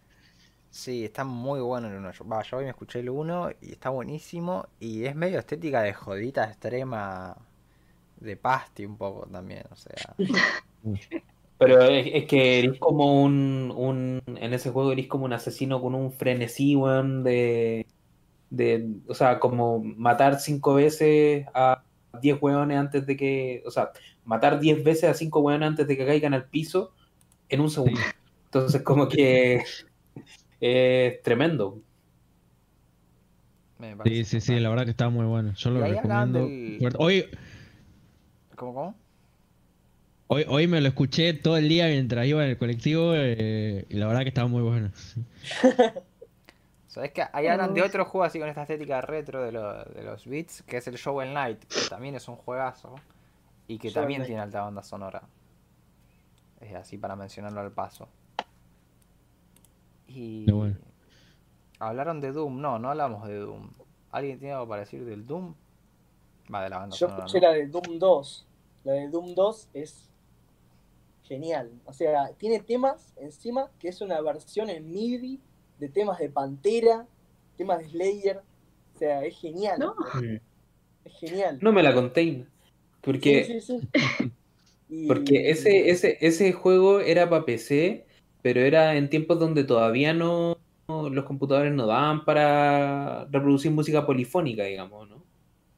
Sí, 0.73 1.05
está 1.05 1.23
muy 1.23 1.61
bueno 1.61 1.87
el 1.87 1.97
1. 1.97 2.11
Yo, 2.13 2.25
yo 2.41 2.57
hoy 2.57 2.63
me 2.63 2.71
escuché 2.71 3.01
el 3.01 3.09
1 3.11 3.51
y 3.61 3.73
está 3.73 3.91
buenísimo. 3.91 4.65
Y 4.79 5.05
es 5.05 5.15
medio 5.15 5.37
estética 5.37 5.83
de 5.83 5.93
jodita 5.93 6.45
extrema 6.45 7.37
de 8.19 8.35
pasti 8.37 8.83
un 8.83 8.97
poco 8.97 9.27
también, 9.27 9.65
o 9.69 9.75
sea. 9.75 10.15
Pero 11.59 11.83
es, 11.83 12.25
que 12.25 12.57
eres 12.57 12.79
como 12.79 13.21
un, 13.23 13.71
un, 13.75 14.23
En 14.25 14.51
ese 14.51 14.71
juego 14.71 14.91
eres 14.91 15.05
como 15.05 15.25
un 15.25 15.33
asesino 15.33 15.79
con 15.79 15.93
un 15.93 16.11
frenesí, 16.11 16.75
weón, 16.75 17.23
de, 17.23 17.85
de. 18.49 18.95
O 19.07 19.13
sea, 19.13 19.39
como 19.39 19.77
matar 19.77 20.39
cinco 20.39 20.73
veces 20.73 21.45
a 21.53 21.83
diez 22.19 22.41
weones 22.41 22.79
antes 22.79 23.05
de 23.05 23.15
que. 23.15 23.61
O 23.67 23.69
sea, 23.69 23.91
matar 24.25 24.59
diez 24.59 24.83
veces 24.83 25.03
a 25.03 25.13
cinco 25.13 25.41
weones 25.41 25.67
antes 25.67 25.87
de 25.87 25.95
que 25.95 26.05
caigan 26.07 26.33
al 26.33 26.45
piso 26.45 26.93
en 27.47 27.61
un 27.61 27.69
segundo. 27.69 28.01
Entonces, 28.45 28.81
como 28.81 29.07
que 29.07 29.63
es 30.63 31.21
tremendo. 31.21 31.81
Sí, 34.05 34.23
sí, 34.23 34.39
sí, 34.39 34.59
la 34.61 34.69
verdad 34.69 34.85
que 34.85 34.91
está 34.91 35.09
muy 35.09 35.25
bueno. 35.25 35.53
Yo 35.55 35.71
lo 35.71 35.85
recomiendo. 35.85 36.47
Hoy. 36.99 37.25
¿Cómo, 38.55 38.73
cómo? 38.73 38.95
Hoy, 40.27 40.45
hoy 40.47 40.67
me 40.67 40.79
lo 40.79 40.87
escuché 40.87 41.33
todo 41.33 41.57
el 41.57 41.67
día 41.67 41.87
mientras 41.87 42.25
iba 42.25 42.45
en 42.45 42.51
el 42.51 42.57
colectivo 42.57 43.11
eh, 43.13 43.85
y 43.89 43.95
la 43.95 44.07
verdad 44.07 44.21
que 44.21 44.29
estaba 44.29 44.47
muy 44.47 44.61
bueno. 44.61 44.89
¿Sabes 46.87 47.11
que 47.11 47.23
Ahí 47.33 47.47
hablan 47.47 47.73
de 47.73 47.81
otro 47.81 48.05
juego 48.05 48.23
así 48.23 48.39
con 48.39 48.47
esta 48.47 48.61
estética 48.61 49.01
retro 49.01 49.43
de, 49.43 49.51
de 49.51 50.03
los 50.03 50.25
beats, 50.25 50.63
que 50.63 50.77
es 50.77 50.87
el 50.87 50.95
Show 50.97 51.19
and 51.19 51.33
Night, 51.33 51.59
que 51.65 51.89
también 51.89 52.15
es 52.15 52.25
un 52.29 52.37
juegazo 52.37 52.95
y 53.67 53.79
que 53.79 53.91
también 53.91 54.23
tiene 54.23 54.39
alta 54.39 54.61
banda 54.61 54.81
sonora. 54.81 55.23
Es 56.61 56.73
así 56.73 56.97
para 56.97 57.17
mencionarlo 57.17 57.59
al 57.59 57.71
paso. 57.73 58.07
Y 60.07 60.45
hablaron 61.79 62.21
de 62.21 62.31
Doom, 62.31 62.61
no, 62.61 62.79
no 62.79 62.89
hablamos 62.89 63.27
de 63.27 63.37
Doom. 63.37 63.71
¿Alguien 64.11 64.39
tiene 64.39 64.53
algo 64.53 64.67
para 64.67 64.81
decir 64.81 65.05
del 65.05 65.25
Doom? 65.25 65.55
Va 66.53 66.63
de 66.63 66.69
la 66.69 66.79
banda 66.79 66.95
Yo 66.95 67.07
escuché 67.07 67.39
la 67.39 67.51
de 67.51 67.67
Doom 67.67 67.99
2. 67.99 68.47
La 68.83 68.93
de 68.93 69.09
Doom 69.09 69.33
2 69.33 69.69
es 69.73 70.09
genial. 71.23 71.71
O 71.85 71.93
sea, 71.93 72.31
tiene 72.37 72.59
temas 72.59 73.13
encima 73.17 73.71
que 73.79 73.89
es 73.89 74.01
una 74.01 74.21
versión 74.21 74.69
en 74.69 74.91
MIDI 74.91 75.39
de 75.79 75.89
temas 75.89 76.19
de 76.19 76.29
Pantera, 76.29 77.07
temas 77.57 77.79
de 77.79 77.89
Slayer. 77.89 78.41
O 78.95 78.99
sea, 78.99 79.23
es 79.23 79.37
genial. 79.39 79.79
No. 79.79 79.95
Es 81.05 81.13
genial. 81.13 81.59
No 81.61 81.71
me 81.71 81.81
la 81.81 81.93
conté. 81.93 82.45
Porque, 83.01 83.61
porque 85.07 85.49
ese, 85.49 85.89
ese, 85.89 86.17
ese 86.21 86.53
juego 86.53 86.99
era 86.99 87.29
para 87.29 87.45
PC 87.45 88.05
pero 88.43 88.59
era 88.59 88.95
en 88.95 89.09
tiempos 89.09 89.39
donde 89.39 89.63
todavía 89.63 90.13
no 90.13 90.57
los 90.87 91.23
computadores 91.23 91.73
no 91.73 91.87
daban 91.87 92.25
para 92.25 93.25
reproducir 93.31 93.71
música 93.71 94.05
polifónica, 94.05 94.63
digamos, 94.65 95.09
¿no? 95.09 95.23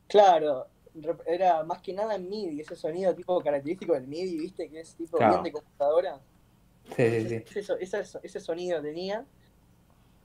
Claro, 0.07 0.65
era 1.27 1.63
más 1.63 1.81
que 1.81 1.93
nada 1.93 2.15
en 2.15 2.27
MIDI, 2.27 2.61
ese 2.61 2.75
sonido 2.75 3.13
tipo 3.13 3.39
característico 3.39 3.93
del 3.93 4.07
MIDI, 4.07 4.37
¿viste? 4.39 4.67
Que 4.67 4.81
es 4.81 4.95
tipo 4.95 5.19
bien 5.19 5.43
de 5.43 5.51
computadora. 5.51 6.19
Sí, 6.95 7.09
sí, 7.21 7.29
sí. 7.29 7.59
Ese, 7.79 8.03
ese, 8.23 8.39
sonido 8.39 8.81
tenía 8.81 9.25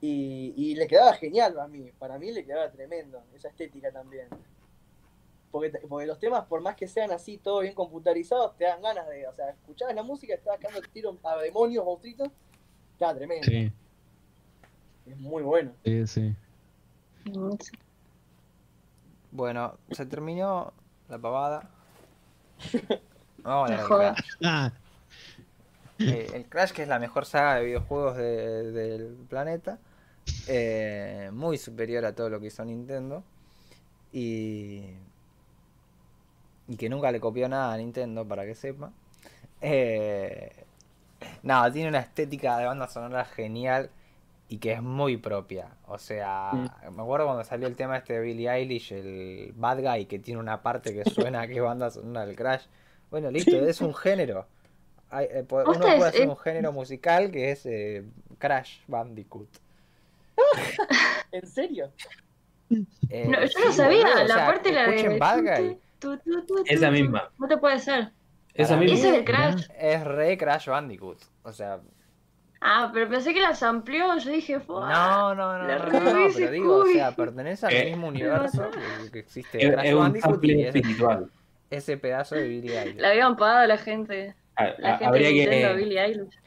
y, 0.01 0.53
y, 0.57 0.75
le 0.75 0.87
quedaba 0.87 1.13
genial 1.13 1.59
a 1.59 1.67
mí, 1.67 1.91
para 1.97 2.17
mí 2.17 2.31
le 2.31 2.43
quedaba 2.43 2.71
tremendo, 2.71 3.21
esa 3.35 3.49
estética 3.49 3.91
también. 3.91 4.27
Porque, 5.51 5.69
porque 5.89 6.05
los 6.05 6.19
temas, 6.19 6.45
por 6.45 6.61
más 6.61 6.75
que 6.75 6.87
sean 6.87 7.11
así, 7.11 7.37
todo 7.37 7.59
bien 7.59 7.73
computarizados, 7.73 8.55
te 8.57 8.63
dan 8.63 8.81
ganas 8.81 9.07
de, 9.09 9.27
o 9.27 9.33
sea, 9.33 9.49
escuchabas 9.49 9.93
la 9.95 10.03
música, 10.03 10.33
estabas 10.33 10.59
el 10.75 10.89
tiro 10.89 11.17
a 11.23 11.37
demonios, 11.37 11.83
monstruitos, 11.83 12.29
está 12.93 13.13
tremendo. 13.13 13.45
Sí. 13.45 13.71
Es 15.05 15.17
muy 15.17 15.43
bueno. 15.43 15.73
Sí, 15.83 16.07
sí. 16.07 16.35
Bueno, 19.31 19.77
se 19.91 20.05
terminó 20.05 20.73
la 21.09 21.19
pavada. 21.19 21.69
Vamos 23.43 23.71
a 23.71 23.97
ver 23.97 24.13
ah. 24.43 24.71
eh, 25.99 26.27
el 26.33 26.45
Crash, 26.45 26.71
que 26.71 26.83
es 26.83 26.87
la 26.87 26.99
mejor 26.99 27.25
saga 27.25 27.55
de 27.55 27.65
videojuegos 27.65 28.17
del 28.17 29.17
planeta. 29.29 29.79
Eh, 30.47 31.29
muy 31.33 31.57
superior 31.57 32.05
a 32.05 32.13
todo 32.13 32.29
lo 32.29 32.39
que 32.39 32.47
hizo 32.47 32.63
Nintendo. 32.63 33.23
Y 34.11 34.83
y 36.71 36.77
que 36.77 36.87
nunca 36.87 37.11
le 37.11 37.19
copió 37.19 37.49
nada 37.49 37.73
a 37.73 37.77
Nintendo, 37.77 38.25
para 38.25 38.45
que 38.45 38.55
sepa. 38.55 38.93
Eh, 39.59 40.63
nada, 41.43 41.69
tiene 41.69 41.89
una 41.89 41.99
estética 41.99 42.57
de 42.57 42.65
banda 42.65 42.87
sonora 42.87 43.25
genial 43.25 43.89
y 44.47 44.57
que 44.57 44.71
es 44.71 44.81
muy 44.81 45.17
propia. 45.17 45.67
O 45.85 45.97
sea, 45.97 46.51
me 46.53 47.01
acuerdo 47.01 47.25
cuando 47.25 47.43
salió 47.43 47.67
el 47.67 47.75
tema 47.75 47.97
este 47.97 48.13
de 48.13 48.21
Billie 48.21 48.49
Eilish, 48.49 48.93
el 48.93 49.51
Bad 49.57 49.81
Guy, 49.81 50.05
que 50.05 50.19
tiene 50.19 50.39
una 50.39 50.61
parte 50.61 50.93
que 50.93 51.03
suena 51.09 51.45
que 51.45 51.55
es 51.55 51.61
banda 51.61 51.91
sonora 51.91 52.25
del 52.25 52.37
Crash. 52.37 52.63
Bueno, 53.09 53.29
listo, 53.29 53.51
es 53.51 53.81
un 53.81 53.93
género. 53.93 54.47
eh, 55.11 55.43
uno 55.49 55.79
puede 55.79 56.05
hacer 56.05 56.29
un 56.29 56.37
género 56.37 56.71
musical 56.71 57.31
que 57.31 57.51
es 57.51 57.65
eh, 57.65 58.05
Crash 58.37 58.79
Bandicoot. 58.87 59.49
¿En 61.33 61.47
serio? 61.47 61.91
Eh, 63.09 63.27
no, 63.27 63.43
yo 63.43 63.65
no 63.65 63.73
sabía, 63.73 64.23
la 64.23 64.45
parte 64.45 64.71
la 64.71 64.87
de. 64.87 65.17
Bad 65.17 65.41
Guy. 65.41 65.77
Esa 66.65 66.91
misma. 66.91 67.29
No 67.37 67.47
te 67.47 67.57
puede 67.57 67.79
ser. 67.79 68.11
Esa 68.53 68.77
misma. 68.77 68.97
Ese 68.97 69.09
es 69.09 69.15
el 69.15 69.25
Crash. 69.25 69.67
Es 69.77 70.03
re 70.03 70.37
Crash 70.37 70.67
Bandicoot. 70.67 71.19
O 71.43 71.51
sea. 71.51 71.79
Ah, 72.59 72.91
pero 72.93 73.09
pensé 73.09 73.33
que 73.33 73.41
las 73.41 73.63
amplió, 73.63 74.17
yo 74.17 74.31
dije, 74.31 74.59
fue. 74.59 74.81
No, 74.81 75.33
no, 75.33 75.57
no, 75.57 75.67
no, 75.67 75.77
no, 75.77 75.91
pero 75.91 76.51
digo, 76.51 76.75
o 76.77 76.85
sea, 76.85 77.15
pertenece 77.15 77.65
al 77.65 77.85
mismo 77.85 78.07
universo 78.09 78.69
que, 79.11 79.19
existe 79.19 79.65
es, 79.65 79.73
Crash 79.73 79.93
Bandicoot 79.95 80.43
y 80.43 80.63
espiritual. 80.63 81.31
ese 81.71 81.97
pedazo 81.97 82.35
de 82.35 82.47
Billy 82.47 82.69
Eilish. 82.69 82.97
Le 82.97 83.07
habían 83.07 83.35
pagado 83.35 83.59
a 83.59 83.67
la 83.67 83.77
gente. 83.77 84.35
la 84.57 84.97
gente 84.97 85.05
habría 85.05 85.29
que... 85.29 85.73
Billy 85.75 85.97
Eilish. 85.97 86.41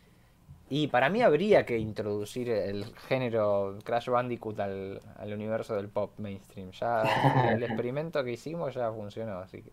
Y 0.76 0.88
para 0.88 1.08
mí 1.08 1.22
habría 1.22 1.64
que 1.64 1.78
introducir 1.78 2.50
el 2.50 2.84
género 3.06 3.78
Crash 3.84 4.08
Bandicoot 4.08 4.58
al, 4.58 5.00
al 5.18 5.32
universo 5.32 5.76
del 5.76 5.86
pop 5.86 6.18
mainstream. 6.18 6.72
Ya 6.72 7.52
el 7.52 7.62
experimento 7.62 8.24
que 8.24 8.32
hicimos 8.32 8.74
ya 8.74 8.90
funcionó, 8.90 9.38
así 9.38 9.62
que 9.62 9.70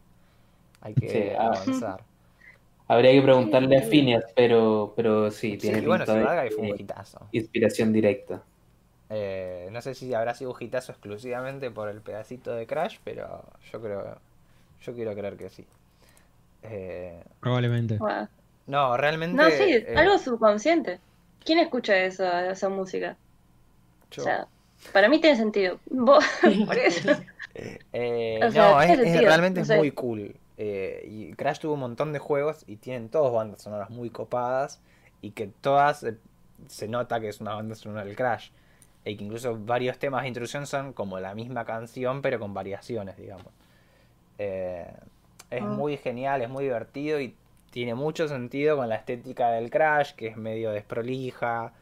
hay 0.80 0.94
que 0.94 1.36
ah. 1.36 1.48
avanzar. 1.48 2.04
Habría 2.88 3.14
que 3.14 3.22
preguntarle 3.24 3.80
a 3.80 3.82
Phineas, 3.82 4.26
pero, 4.36 4.94
pero 4.96 5.32
sí, 5.32 5.58
tiene 5.58 5.80
sí, 5.80 5.88
bueno, 5.88 6.06
fue 6.06 6.70
un 6.70 6.80
hitazo. 6.80 7.28
Inspiración 7.32 7.92
directa. 7.92 8.44
Eh, 9.10 9.70
no 9.72 9.82
sé 9.82 9.96
si 9.96 10.14
habrá 10.14 10.36
sido 10.36 10.54
un 10.54 10.58
hitazo 10.62 10.92
exclusivamente 10.92 11.72
por 11.72 11.90
el 11.90 12.02
pedacito 12.02 12.54
de 12.54 12.68
Crash, 12.68 13.00
pero 13.04 13.44
yo 13.72 13.82
creo, 13.82 14.20
yo 14.84 14.94
quiero 14.94 15.16
creer 15.16 15.36
que 15.36 15.50
sí. 15.50 15.66
Eh, 16.62 17.24
Probablemente. 17.40 17.98
No, 18.68 18.96
realmente. 18.98 19.36
No, 19.36 19.50
sí, 19.50 19.74
eh, 19.74 19.94
algo 19.96 20.18
subconsciente. 20.18 21.00
¿Quién 21.44 21.60
escucha 21.60 21.98
esa, 21.98 22.52
esa 22.52 22.70
música? 22.70 23.18
O 24.18 24.22
sea, 24.22 24.48
para 24.94 25.10
mí 25.10 25.20
tiene 25.20 25.38
sentido. 25.38 25.80
Vos, 25.90 26.24
por 26.66 26.78
eso. 26.78 27.10
Eh, 27.54 28.40
no, 28.54 28.82
es, 28.82 29.22
realmente 29.22 29.62
es 29.62 29.70
muy 29.70 29.92
cool. 29.92 30.36
Eh, 30.58 31.08
y 31.10 31.34
Crash 31.34 31.60
tuvo 31.60 31.74
un 31.74 31.80
montón 31.80 32.14
de 32.14 32.20
juegos 32.20 32.64
y 32.68 32.76
tienen 32.76 33.10
todas 33.10 33.34
bandas 33.34 33.64
sonoras 33.64 33.90
muy 33.90 34.10
copadas 34.10 34.80
y 35.22 35.32
que 35.32 35.48
todas 35.48 36.06
se 36.68 36.88
nota 36.88 37.20
que 37.20 37.30
es 37.30 37.42
una 37.42 37.56
banda 37.56 37.76
sonora 37.76 38.06
del 38.06 38.16
Crash. 38.16 38.50
Y 39.04 39.18
que 39.18 39.24
incluso 39.24 39.58
varios 39.58 39.98
temas 39.98 40.22
de 40.22 40.28
introducción 40.28 40.68
son 40.68 40.94
como 40.94 41.20
la 41.20 41.34
misma 41.34 41.66
canción 41.66 42.22
pero 42.22 42.40
con 42.40 42.54
variaciones, 42.54 43.18
digamos. 43.18 43.52
es 44.38 44.88
ah. 45.50 45.66
muy 45.66 45.98
genial, 45.98 46.44
es 46.44 46.50
muy 46.50 46.66
divertido 46.66 47.20
y 47.20 47.36
tiene 47.72 47.96
mucho 47.96 48.28
sentido 48.28 48.78
con 48.78 48.90
la 48.90 48.96
estética 48.96 49.50
del 49.52 49.72
Crash, 49.72 50.14
que 50.14 50.28
es 50.28 50.38
medio 50.38 50.72
desprolija, 50.72 51.74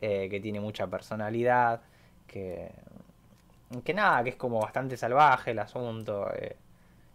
eh, 0.00 0.28
que 0.28 0.40
tiene 0.40 0.58
mucha 0.58 0.86
personalidad, 0.86 1.82
que, 2.26 2.70
que 3.84 3.94
nada, 3.94 4.24
que 4.24 4.30
es 4.30 4.36
como 4.36 4.60
bastante 4.60 4.96
salvaje 4.96 5.52
el 5.52 5.58
asunto, 5.58 6.28
eh, 6.34 6.56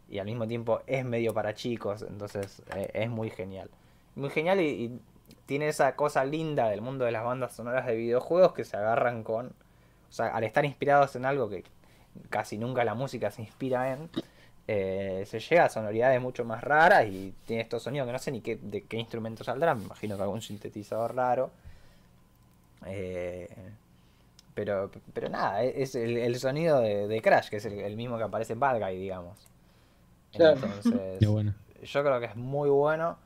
y 0.10 0.20
al 0.20 0.26
mismo 0.26 0.48
tiempo 0.48 0.82
es 0.88 1.04
medio 1.06 1.34
para 1.34 1.54
chicos, 1.54 2.04
entonces 2.04 2.62
eh, 2.76 2.90
es 2.94 3.10
muy 3.10 3.30
genial. 3.30 3.70
Muy 4.16 4.30
genial 4.30 4.62
y, 4.62 5.00
tiene 5.46 5.68
esa 5.68 5.96
cosa 5.96 6.26
linda 6.26 6.70
del 6.70 6.82
mundo 6.82 7.06
de 7.06 7.12
las 7.12 7.24
bandas 7.24 7.56
sonoras 7.56 7.86
de 7.88 7.96
videojuegos 7.96 8.54
que 8.54 8.64
se 8.64 8.78
agarran 8.78 9.24
con, 9.24 9.48
o 9.48 10.12
sea, 10.12 10.28
al 10.28 10.44
estar 10.44 10.64
inspirados 10.66 11.16
en 11.16 11.26
algo 11.26 11.50
que 11.50 11.64
casi 12.30 12.58
nunca 12.58 12.84
la 12.84 12.94
música 12.94 13.32
se 13.32 13.42
inspira 13.42 13.94
en, 13.94 14.10
eh, 14.72 15.26
se 15.26 15.40
llega 15.40 15.66
a 15.66 15.70
sonoridades 15.70 16.22
mucho 16.22 16.46
más 16.46 16.64
raras 16.64 17.08
y 17.08 17.34
tiene 17.48 17.64
estos 17.64 17.82
sonidos 17.82 18.06
que 18.06 18.14
no 18.14 18.20
sé 18.20 18.32
ni 18.32 18.42
qué, 18.42 18.56
de 18.56 18.84
qué 18.84 18.98
instrumento 18.98 19.44
saldrá, 19.44 19.74
me 19.74 19.84
imagino 19.84 20.16
que 20.16 20.22
algún 20.22 20.44
sintetizador 20.44 21.16
raro. 21.16 21.50
Eh, 22.86 23.50
pero, 24.54 24.92
pero 25.12 25.28
nada, 25.28 25.64
e-, 25.64 25.82
es 25.82 25.96
el, 25.96 26.36
sonido 26.40 26.82
de, 26.82 27.20
Crash, 27.20 27.50
que 27.50 27.56
es 27.56 27.66
el, 27.66 27.96
mismo 27.96 28.20
que 28.20 28.26
aparece 28.26 28.54
en 28.54 28.60
Bad 28.60 28.80
Guy, 28.80 29.00
digamos. 29.00 29.40
Entonces, 30.34 30.94
yo 31.82 32.04
creo 32.04 32.20
que 32.20 32.28
es 32.28 32.36
muy 32.36 32.70
bueno. 32.70 33.18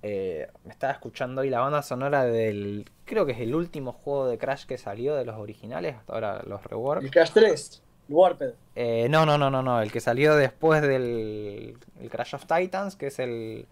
Eh, 0.00 0.48
me 0.62 0.70
estaba 0.70 0.92
escuchando 0.92 1.40
hoy 1.40 1.50
la 1.50 1.58
banda 1.58 1.82
sonora 1.82 2.24
del. 2.24 2.88
Creo 3.04 3.26
que 3.26 3.32
es 3.32 3.40
el 3.40 3.56
último 3.56 3.90
juego 3.90 4.28
de 4.28 4.38
Crash 4.38 4.64
que 4.64 4.78
salió 4.78 5.16
de 5.16 5.24
los 5.24 5.38
originales, 5.38 5.96
hasta 5.96 6.12
ahora 6.12 6.44
los 6.46 6.62
rework. 6.62 7.02
El 7.02 7.10
Crash 7.10 7.32
3. 7.32 7.83
Warped. 8.08 8.54
Eh, 8.76 9.06
no, 9.08 9.24
no, 9.24 9.38
no, 9.38 9.50
no, 9.50 9.62
no. 9.62 9.80
El 9.80 9.90
que 9.90 10.00
salió 10.00 10.36
después 10.36 10.82
del 10.82 11.76
el 12.00 12.10
Crash 12.10 12.34
of 12.34 12.46
Titans, 12.46 12.96
que 12.96 13.06
es 13.06 13.18
el 13.18 13.66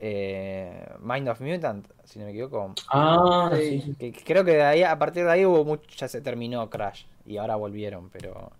eh, 0.00 0.88
Mind 1.00 1.28
of 1.28 1.40
Mutant, 1.40 1.86
si 2.04 2.18
no 2.18 2.26
me 2.26 2.32
equivoco. 2.32 2.74
Ah, 2.88 3.50
sí. 3.54 3.96
creo 4.24 4.44
que 4.44 4.52
de 4.52 4.62
ahí, 4.62 4.82
a 4.82 4.98
partir 4.98 5.24
de 5.24 5.30
ahí 5.30 5.46
hubo 5.46 5.64
mucho, 5.64 5.88
ya 5.96 6.08
se 6.08 6.20
terminó 6.20 6.68
Crash 6.68 7.04
y 7.26 7.36
ahora 7.36 7.56
volvieron, 7.56 8.10
pero 8.10 8.50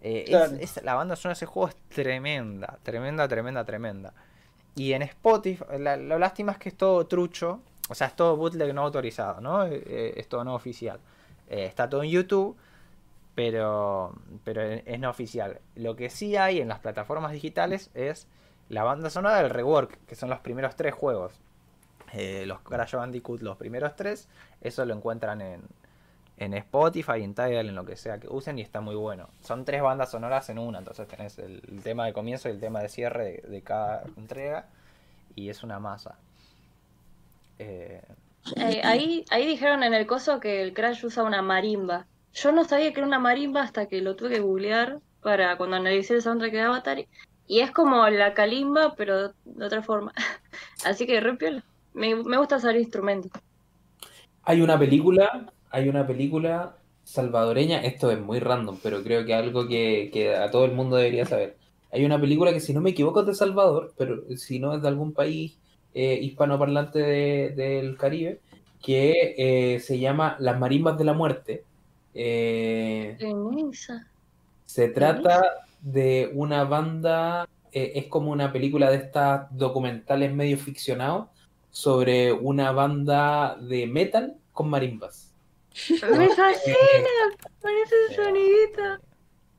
eh, 0.00 0.24
es, 0.60 0.82
la 0.82 0.94
banda 0.94 1.16
sonora 1.16 1.34
de 1.34 1.38
ese 1.38 1.46
juego 1.46 1.68
es 1.68 1.76
tremenda, 1.88 2.78
tremenda, 2.82 3.28
tremenda, 3.28 3.64
tremenda. 3.64 4.14
Y 4.74 4.94
en 4.94 5.02
Spotify, 5.02 5.64
lo 5.78 6.18
lástima 6.18 6.52
es 6.52 6.58
que 6.58 6.70
es 6.70 6.76
todo 6.76 7.06
trucho, 7.06 7.60
o 7.88 7.94
sea, 7.94 8.06
es 8.06 8.16
todo 8.16 8.36
bootleg 8.36 8.72
no 8.72 8.82
autorizado, 8.82 9.40
¿no? 9.40 9.66
Eh, 9.66 10.14
es 10.16 10.28
todo 10.28 10.44
no 10.44 10.54
oficial. 10.54 10.98
está 11.48 11.90
todo 11.90 12.02
en 12.02 12.10
YouTube 12.10 12.56
pero, 13.34 14.14
pero 14.44 14.62
es 14.62 14.98
no 14.98 15.10
oficial. 15.10 15.60
Lo 15.74 15.96
que 15.96 16.10
sí 16.10 16.36
hay 16.36 16.60
en 16.60 16.68
las 16.68 16.80
plataformas 16.80 17.32
digitales 17.32 17.90
es 17.94 18.26
la 18.68 18.84
banda 18.84 19.10
sonora 19.10 19.42
del 19.42 19.50
rework, 19.50 19.98
que 20.06 20.14
son 20.14 20.30
los 20.30 20.40
primeros 20.40 20.76
tres 20.76 20.94
juegos. 20.94 21.40
Eh, 22.12 22.44
los 22.46 22.60
Crash 22.60 22.94
Bandicoot, 22.94 23.40
los 23.40 23.56
primeros 23.56 23.96
tres, 23.96 24.28
eso 24.60 24.84
lo 24.84 24.94
encuentran 24.94 25.40
en, 25.40 25.62
en 26.36 26.54
Spotify, 26.54 27.22
en 27.22 27.34
Tidal, 27.34 27.68
en 27.68 27.74
lo 27.74 27.86
que 27.86 27.96
sea 27.96 28.18
que 28.18 28.28
usen 28.28 28.58
y 28.58 28.62
está 28.62 28.80
muy 28.80 28.94
bueno. 28.94 29.30
Son 29.40 29.64
tres 29.64 29.80
bandas 29.80 30.10
sonoras 30.10 30.48
en 30.50 30.58
una, 30.58 30.78
entonces 30.78 31.08
tenés 31.08 31.38
el, 31.38 31.62
tema 31.82 32.04
de 32.06 32.12
comienzo 32.12 32.48
y 32.48 32.52
el 32.52 32.60
tema 32.60 32.80
de 32.80 32.88
cierre 32.88 33.42
de, 33.46 33.62
cada 33.62 34.04
entrega 34.16 34.66
y 35.34 35.48
es 35.48 35.62
una 35.62 35.78
masa. 35.78 36.18
Eh, 37.58 38.02
eh, 38.56 38.80
ahí, 38.84 39.24
ahí 39.30 39.46
dijeron 39.46 39.82
en 39.82 39.94
el 39.94 40.06
coso 40.06 40.40
que 40.40 40.62
el 40.62 40.74
Crash 40.74 41.04
usa 41.04 41.22
una 41.22 41.40
marimba. 41.40 42.06
Yo 42.34 42.52
no 42.52 42.64
sabía 42.64 42.92
que 42.92 43.00
era 43.00 43.06
una 43.06 43.18
marimba 43.18 43.62
hasta 43.62 43.86
que 43.86 44.00
lo 44.00 44.16
tuve 44.16 44.30
que 44.30 44.40
googlear 44.40 45.00
para 45.22 45.56
cuando 45.56 45.76
analicé 45.76 46.14
el 46.14 46.22
soundtrack 46.22 46.52
de 46.52 46.60
Avatar. 46.60 47.04
Y 47.46 47.60
es 47.60 47.70
como 47.70 48.08
la 48.08 48.34
kalimba, 48.34 48.94
pero 48.96 49.28
de 49.44 49.64
otra 49.64 49.82
forma. 49.82 50.12
Así 50.84 51.06
que 51.06 51.20
re 51.20 51.36
Me, 51.94 52.14
me 52.16 52.38
gusta 52.38 52.56
usar 52.56 52.76
instrumentos. 52.76 53.30
Hay 54.44 54.60
una 54.60 54.78
película, 54.78 55.52
hay 55.70 55.88
una 55.88 56.06
película 56.06 56.76
salvadoreña, 57.04 57.82
esto 57.82 58.10
es 58.10 58.20
muy 58.20 58.40
random, 58.40 58.78
pero 58.82 59.02
creo 59.02 59.24
que 59.24 59.34
algo 59.34 59.68
que, 59.68 60.34
a 60.36 60.50
todo 60.50 60.64
el 60.64 60.72
mundo 60.72 60.96
debería 60.96 61.26
saber. 61.26 61.56
Hay 61.92 62.04
una 62.04 62.20
película 62.20 62.52
que 62.52 62.60
si 62.60 62.72
no 62.72 62.80
me 62.80 62.90
equivoco 62.90 63.20
es 63.20 63.26
de 63.26 63.34
Salvador, 63.34 63.92
pero 63.96 64.22
si 64.36 64.58
no 64.58 64.74
es 64.74 64.82
de 64.82 64.88
algún 64.88 65.12
país 65.12 65.58
eh, 65.94 66.18
hispanoparlante 66.22 66.98
del 66.98 67.96
Caribe, 67.96 68.40
que 68.82 69.34
eh, 69.36 69.80
se 69.80 69.98
llama 69.98 70.36
Las 70.40 70.58
Marimbas 70.58 70.98
de 70.98 71.04
la 71.04 71.12
Muerte, 71.12 71.64
eh, 72.14 73.16
se 74.64 74.88
trata 74.88 75.42
de 75.80 76.30
una 76.34 76.64
banda, 76.64 77.48
eh, 77.72 77.92
es 77.96 78.06
como 78.06 78.30
una 78.30 78.52
película 78.52 78.90
de 78.90 78.96
estas 78.96 79.46
documentales 79.56 80.32
medio 80.32 80.58
ficcionados 80.58 81.28
sobre 81.70 82.32
una 82.32 82.72
banda 82.72 83.56
de 83.56 83.86
metal 83.86 84.36
con 84.52 84.68
marimbas. 84.68 85.32
Me 86.02 86.28
fascina, 86.36 86.76
parece 87.60 87.94
ese 88.08 88.22
sonidito. 88.22 88.82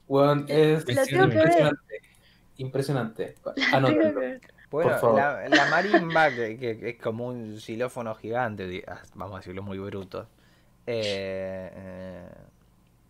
Bueno, 0.08 0.46
es, 0.48 0.88
impresionante. 0.88 2.02
Impresionante. 2.58 3.36
Bueno, 4.70 4.90
la, 5.50 5.68
marimba, 5.70 6.30
que, 6.32 6.80
es 6.82 7.02
como 7.02 7.28
un 7.28 7.60
xilófono 7.60 8.16
gigante, 8.16 8.84
vamos 9.14 9.36
a 9.36 9.38
decirlo 9.40 9.62
muy 9.62 9.78
bruto, 9.78 10.28
eh, 10.86 11.72
eh, 11.74 12.30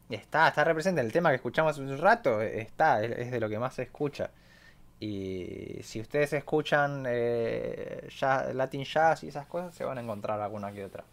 está, 0.10 0.48
está 0.48 0.64
represente. 0.64 1.02
El 1.02 1.12
tema 1.12 1.30
que 1.30 1.36
escuchamos 1.36 1.74
hace 1.74 1.82
un 1.82 1.98
rato 1.98 2.42
está, 2.42 3.04
es, 3.04 3.32
de 3.32 3.40
lo 3.40 3.50
que 3.50 3.60
más 3.60 3.76
se 3.76 3.84
escucha. 3.84 4.32
Y 5.00 5.80
si 5.82 6.00
ustedes 6.00 6.34
escuchan 6.34 7.04
eh, 7.08 8.08
Latin 8.54 8.86
Jazz 8.86 9.24
y 9.24 9.28
esas 9.28 9.48
cosas, 9.48 9.74
se 9.74 9.84
van 9.84 9.98
a 9.98 10.02
encontrar 10.02 10.40
alguna 10.40 10.72
que 10.72 10.86
otra. 10.86 11.04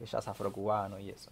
El 0.00 0.06
jazz 0.06 0.26
afrocubano 0.28 0.98
y 0.98 1.10
eso. 1.10 1.30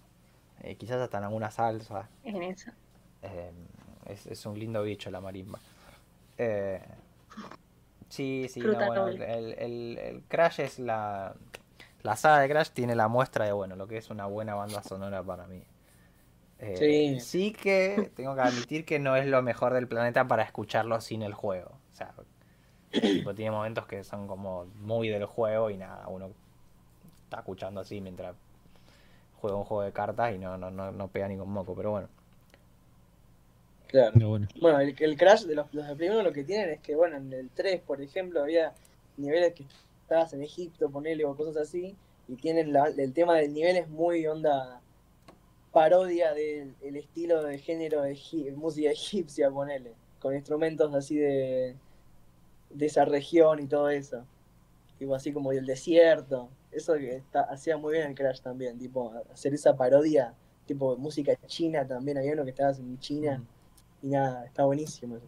quizás 0.78 1.00
hasta 1.00 1.18
en 1.18 1.24
alguna 1.24 1.50
salsa. 1.50 2.08
es, 2.24 4.46
un 4.46 4.58
lindo 4.58 4.82
bicho 4.82 5.10
la 5.10 5.20
marimba. 5.20 5.58
sí, 8.08 8.46
sí, 8.48 8.62
bueno, 8.62 9.08
el, 9.08 9.22
el, 9.22 9.98
el 9.98 10.22
Crash 10.28 10.60
es 10.60 10.78
la 10.78 11.34
la 12.02 12.16
saga 12.16 12.40
de 12.40 12.48
Crash 12.48 12.70
tiene 12.70 12.94
la 12.94 13.08
muestra 13.08 13.44
de 13.44 13.52
bueno 13.52 13.76
lo 13.76 13.86
que 13.86 13.96
es 13.96 14.10
una 14.10 14.26
buena 14.26 14.54
banda 14.54 14.82
sonora 14.82 15.22
para 15.22 15.46
mí. 15.46 15.62
Eh, 16.58 17.18
sí. 17.20 17.52
que 17.52 18.10
tengo 18.16 18.34
que 18.34 18.40
admitir 18.40 18.84
que 18.84 18.98
no 18.98 19.16
es 19.16 19.26
lo 19.26 19.42
mejor 19.42 19.74
del 19.74 19.86
planeta 19.88 20.26
para 20.26 20.42
escucharlo 20.42 21.00
sin 21.00 21.22
el 21.22 21.34
juego. 21.34 21.72
O 21.92 21.96
sea, 21.96 22.14
tipo, 22.90 23.34
tiene 23.34 23.50
momentos 23.50 23.86
que 23.86 24.04
son 24.04 24.26
como 24.26 24.66
muy 24.76 25.08
del 25.08 25.26
juego 25.26 25.70
y 25.70 25.76
nada, 25.76 26.08
uno 26.08 26.30
está 27.24 27.38
escuchando 27.38 27.80
así 27.80 28.00
mientras 28.00 28.34
juega 29.40 29.56
un 29.56 29.64
juego 29.64 29.82
de 29.82 29.92
cartas 29.92 30.34
y 30.34 30.38
no, 30.38 30.56
no, 30.56 30.70
no, 30.70 30.92
no 30.92 31.08
pega 31.08 31.28
ni 31.28 31.36
con 31.36 31.50
moco, 31.50 31.74
pero 31.74 31.90
bueno. 31.90 32.08
Claro. 33.88 34.12
Bueno, 34.60 34.80
el, 34.80 34.96
el, 34.98 35.16
Crash 35.16 35.44
de 35.44 35.54
los, 35.54 35.72
los 35.72 35.86
de 35.86 35.94
Play 35.94 36.08
lo 36.22 36.32
que 36.32 36.42
tienen 36.42 36.70
es 36.70 36.80
que, 36.80 36.96
bueno, 36.96 37.16
en 37.16 37.32
el 37.32 37.50
3, 37.50 37.80
por 37.82 38.00
ejemplo, 38.00 38.42
había 38.42 38.72
niveles 39.16 39.54
que 39.54 39.64
estabas 40.06 40.32
en 40.32 40.42
Egipto, 40.42 40.88
ponele, 40.88 41.24
o 41.24 41.34
cosas 41.34 41.56
así, 41.56 41.96
y 42.28 42.36
tienen 42.36 42.72
la, 42.72 42.86
el 42.86 43.12
tema 43.12 43.34
del 43.36 43.52
nivel 43.52 43.76
es 43.76 43.88
muy 43.88 44.24
onda 44.26 44.80
parodia 45.72 46.32
del 46.32 46.96
estilo 46.96 47.42
de 47.42 47.58
género 47.58 48.02
de 48.02 48.16
música 48.56 48.90
egipcia, 48.90 49.50
ponele, 49.50 49.94
con 50.20 50.34
instrumentos 50.34 50.94
así 50.94 51.16
de, 51.16 51.74
de 52.70 52.86
esa 52.86 53.04
región 53.04 53.58
y 53.60 53.66
todo 53.66 53.90
eso. 53.90 54.24
Tipo 54.98 55.14
así 55.14 55.32
como 55.32 55.50
del 55.50 55.66
desierto. 55.66 56.48
Eso 56.70 56.94
que 56.94 57.16
está, 57.16 57.42
hacía 57.42 57.76
muy 57.76 57.94
bien 57.94 58.06
el 58.06 58.14
Crash 58.14 58.40
también, 58.40 58.78
tipo 58.78 59.12
hacer 59.32 59.54
esa 59.54 59.76
parodia, 59.76 60.34
tipo 60.66 60.96
música 60.96 61.34
china 61.46 61.86
también, 61.86 62.18
había 62.18 62.32
uno 62.32 62.44
que 62.44 62.50
estaba 62.50 62.70
en 62.70 62.98
China 62.98 63.42
y 64.02 64.08
nada, 64.08 64.44
está 64.46 64.64
buenísimo 64.64 65.16
eso. 65.16 65.26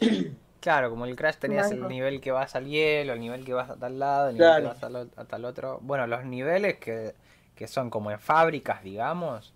Claro, 0.60 0.90
como 0.90 1.06
el 1.06 1.14
Crash 1.14 1.36
tenías 1.36 1.70
el 1.70 1.86
nivel 1.86 2.20
que 2.20 2.32
vas 2.32 2.56
al 2.56 2.66
hielo, 2.66 3.12
el 3.12 3.20
nivel 3.20 3.44
que 3.44 3.54
vas 3.54 3.70
a 3.70 3.76
tal 3.76 3.98
lado, 3.98 4.30
el 4.30 4.36
nivel 4.36 4.62
que 4.62 4.68
vas 4.68 4.82
a, 5.16 5.24
tal 5.24 5.44
otro. 5.44 5.78
Bueno, 5.82 6.06
los 6.06 6.24
niveles 6.24 6.78
que 6.78 7.14
que 7.58 7.66
son 7.66 7.90
como 7.90 8.12
en 8.12 8.20
fábricas, 8.20 8.84
digamos, 8.84 9.52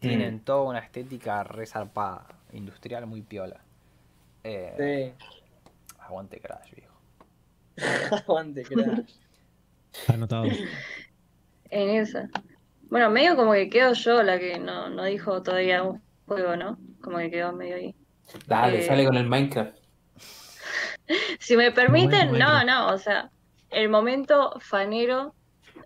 tienen 0.00 0.34
mm. 0.34 0.40
toda 0.40 0.64
una 0.64 0.80
estética 0.80 1.42
resarpada, 1.44 2.26
industrial 2.52 3.06
muy 3.06 3.22
piola. 3.22 3.56
Eh, 4.44 5.14
sí. 5.16 5.24
Aguante 6.00 6.38
Crash, 6.40 6.74
viejo. 6.74 6.94
aguante 8.16 8.64
Crash. 8.64 9.14
Anotado. 10.08 10.44
En 11.70 11.88
esa. 11.88 12.28
Bueno, 12.90 13.08
medio 13.08 13.34
como 13.34 13.54
que 13.54 13.70
quedo 13.70 13.94
yo 13.94 14.22
la 14.22 14.38
que 14.38 14.58
no, 14.58 14.90
no 14.90 15.04
dijo 15.04 15.42
todavía 15.42 15.82
un 15.82 16.02
juego, 16.26 16.54
¿no? 16.54 16.78
Como 17.00 17.16
que 17.16 17.30
quedó 17.30 17.54
medio 17.54 17.76
ahí. 17.76 17.94
Dale, 18.46 18.80
eh, 18.80 18.86
sale 18.86 19.06
con 19.06 19.16
el 19.16 19.26
Minecraft. 19.26 19.74
si 21.38 21.56
me 21.56 21.72
permiten, 21.72 22.32
no, 22.38 22.64
no, 22.64 22.88
o 22.88 22.98
sea, 22.98 23.30
el 23.70 23.88
momento 23.88 24.54
fanero 24.60 25.34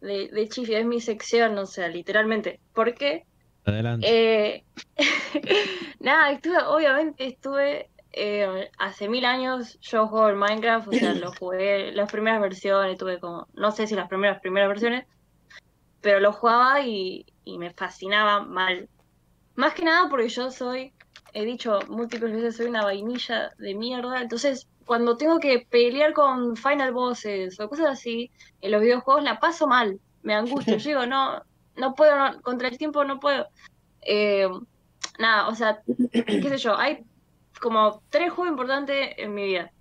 de, 0.00 0.28
de 0.28 0.48
Chifi, 0.48 0.74
es 0.74 0.84
mi 0.84 1.00
sección, 1.00 1.56
o 1.58 1.66
sea, 1.66 1.88
literalmente. 1.88 2.60
¿Por 2.74 2.94
qué? 2.94 3.24
Adelante. 3.64 4.06
Eh, 4.08 4.64
nada, 6.00 6.32
estuve, 6.32 6.58
obviamente 6.64 7.26
estuve 7.26 7.88
eh, 8.12 8.70
hace 8.78 9.08
mil 9.08 9.24
años 9.24 9.78
yo 9.80 10.06
juego 10.06 10.28
el 10.28 10.36
Minecraft, 10.36 10.88
o 10.88 10.92
sea, 10.92 11.14
lo 11.14 11.32
jugué 11.38 11.92
las 11.92 12.10
primeras 12.10 12.40
versiones, 12.40 12.98
tuve 12.98 13.18
como, 13.20 13.48
no 13.54 13.70
sé 13.70 13.86
si 13.86 13.94
las 13.94 14.08
primeras 14.08 14.40
primeras 14.40 14.68
versiones, 14.68 15.06
pero 16.00 16.20
lo 16.20 16.32
jugaba 16.32 16.80
y, 16.80 17.26
y 17.44 17.58
me 17.58 17.70
fascinaba 17.72 18.40
mal. 18.40 18.88
Más 19.54 19.74
que 19.74 19.84
nada 19.84 20.08
porque 20.08 20.28
yo 20.28 20.50
soy, 20.50 20.92
he 21.32 21.44
dicho 21.44 21.78
múltiples 21.88 22.32
veces, 22.32 22.56
soy 22.56 22.66
una 22.66 22.84
vainilla 22.84 23.50
de 23.58 23.74
mierda, 23.74 24.20
entonces 24.20 24.68
cuando 24.86 25.16
tengo 25.16 25.38
que 25.38 25.66
pelear 25.68 26.12
con 26.12 26.56
final 26.56 26.92
bosses 26.92 27.58
o 27.60 27.68
cosas 27.68 27.86
así, 27.86 28.30
en 28.60 28.70
los 28.70 28.82
videojuegos 28.82 29.22
la 29.22 29.38
paso 29.38 29.66
mal, 29.66 30.00
me 30.22 30.34
angustio, 30.34 30.76
yo 30.76 30.88
digo, 30.88 31.06
no, 31.06 31.42
no 31.76 31.94
puedo, 31.94 32.40
contra 32.42 32.68
el 32.68 32.78
tiempo 32.78 33.04
no 33.04 33.20
puedo. 33.20 33.46
Eh, 34.02 34.48
nada, 35.18 35.48
o 35.48 35.54
sea, 35.54 35.80
qué 36.12 36.48
sé 36.48 36.58
yo, 36.58 36.76
hay 36.76 37.04
como 37.60 38.02
tres 38.10 38.32
juegos 38.32 38.50
importantes 38.50 39.14
en 39.16 39.34
mi 39.34 39.44
vida, 39.44 39.72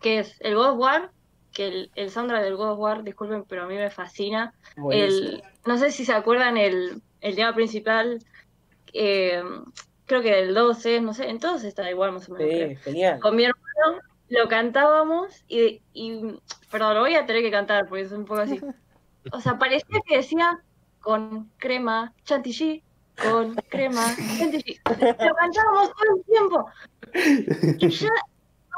que 0.00 0.20
es 0.20 0.36
el 0.40 0.54
God 0.54 0.70
of 0.70 0.78
War, 0.78 1.10
que 1.52 1.68
el, 1.68 1.90
el 1.94 2.10
soundtrack 2.10 2.42
del 2.42 2.56
God 2.56 2.72
of 2.72 2.78
War, 2.78 3.02
disculpen, 3.02 3.44
pero 3.48 3.64
a 3.64 3.66
mí 3.66 3.74
me 3.74 3.90
fascina. 3.90 4.54
El, 4.92 5.42
no 5.66 5.78
sé 5.78 5.90
si 5.90 6.04
se 6.04 6.12
acuerdan 6.12 6.56
el, 6.56 7.02
el 7.20 7.34
tema 7.34 7.54
principal, 7.54 8.18
eh, 8.92 9.42
creo 10.06 10.22
que 10.22 10.38
el 10.38 10.54
12, 10.54 11.00
no 11.00 11.14
sé, 11.14 11.28
en 11.28 11.38
todos 11.38 11.64
está 11.64 11.90
igual 11.90 12.12
más 12.12 12.28
o 12.28 12.34
menos. 12.34 12.50
Sí, 12.50 12.76
genial. 12.76 13.20
Con 13.20 13.36
mi 13.36 13.44
hermano 13.44 14.00
lo 14.28 14.48
cantábamos 14.48 15.44
y, 15.48 15.80
y, 15.92 16.40
perdón, 16.70 16.94
lo 16.94 17.00
voy 17.00 17.14
a 17.14 17.26
tener 17.26 17.42
que 17.42 17.50
cantar 17.50 17.88
porque 17.88 18.04
es 18.04 18.12
un 18.12 18.24
poco 18.24 18.42
así. 18.42 18.60
O 19.32 19.40
sea, 19.42 19.58
parecía 19.58 20.00
que 20.06 20.16
decía 20.16 20.62
con 21.00 21.50
crema 21.58 22.14
chantilly, 22.24 22.82
con 23.20 23.54
crema 23.68 24.14
chantilly. 24.38 24.80
Lo 24.86 25.34
cantábamos 25.34 25.90
todo 25.92 26.16
el 26.16 26.24
tiempo. 26.24 26.70
Y 27.78 27.88
ya, 27.90 28.08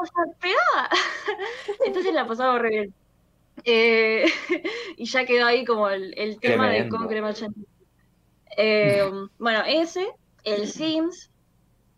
o 0.01 0.07
sea, 0.07 0.25
pegaba. 0.41 0.89
Entonces 1.87 2.13
la 2.15 2.27
pasaba 2.27 2.59
re 2.59 2.71
bien. 2.71 2.95
Eh, 3.65 4.25
y 4.97 5.05
ya 5.05 5.25
quedó 5.25 5.47
ahí 5.47 5.65
como 5.65 5.89
el, 5.89 6.19
el 6.19 6.41
tema 6.41 6.69
de 6.69 6.89
con 6.89 7.07
crema 7.07 7.33
chantilly. 7.33 7.69
Eh, 8.57 9.09
bueno, 9.39 9.63
ese, 9.69 10.09
el 10.43 10.67
Sims, 10.67 11.31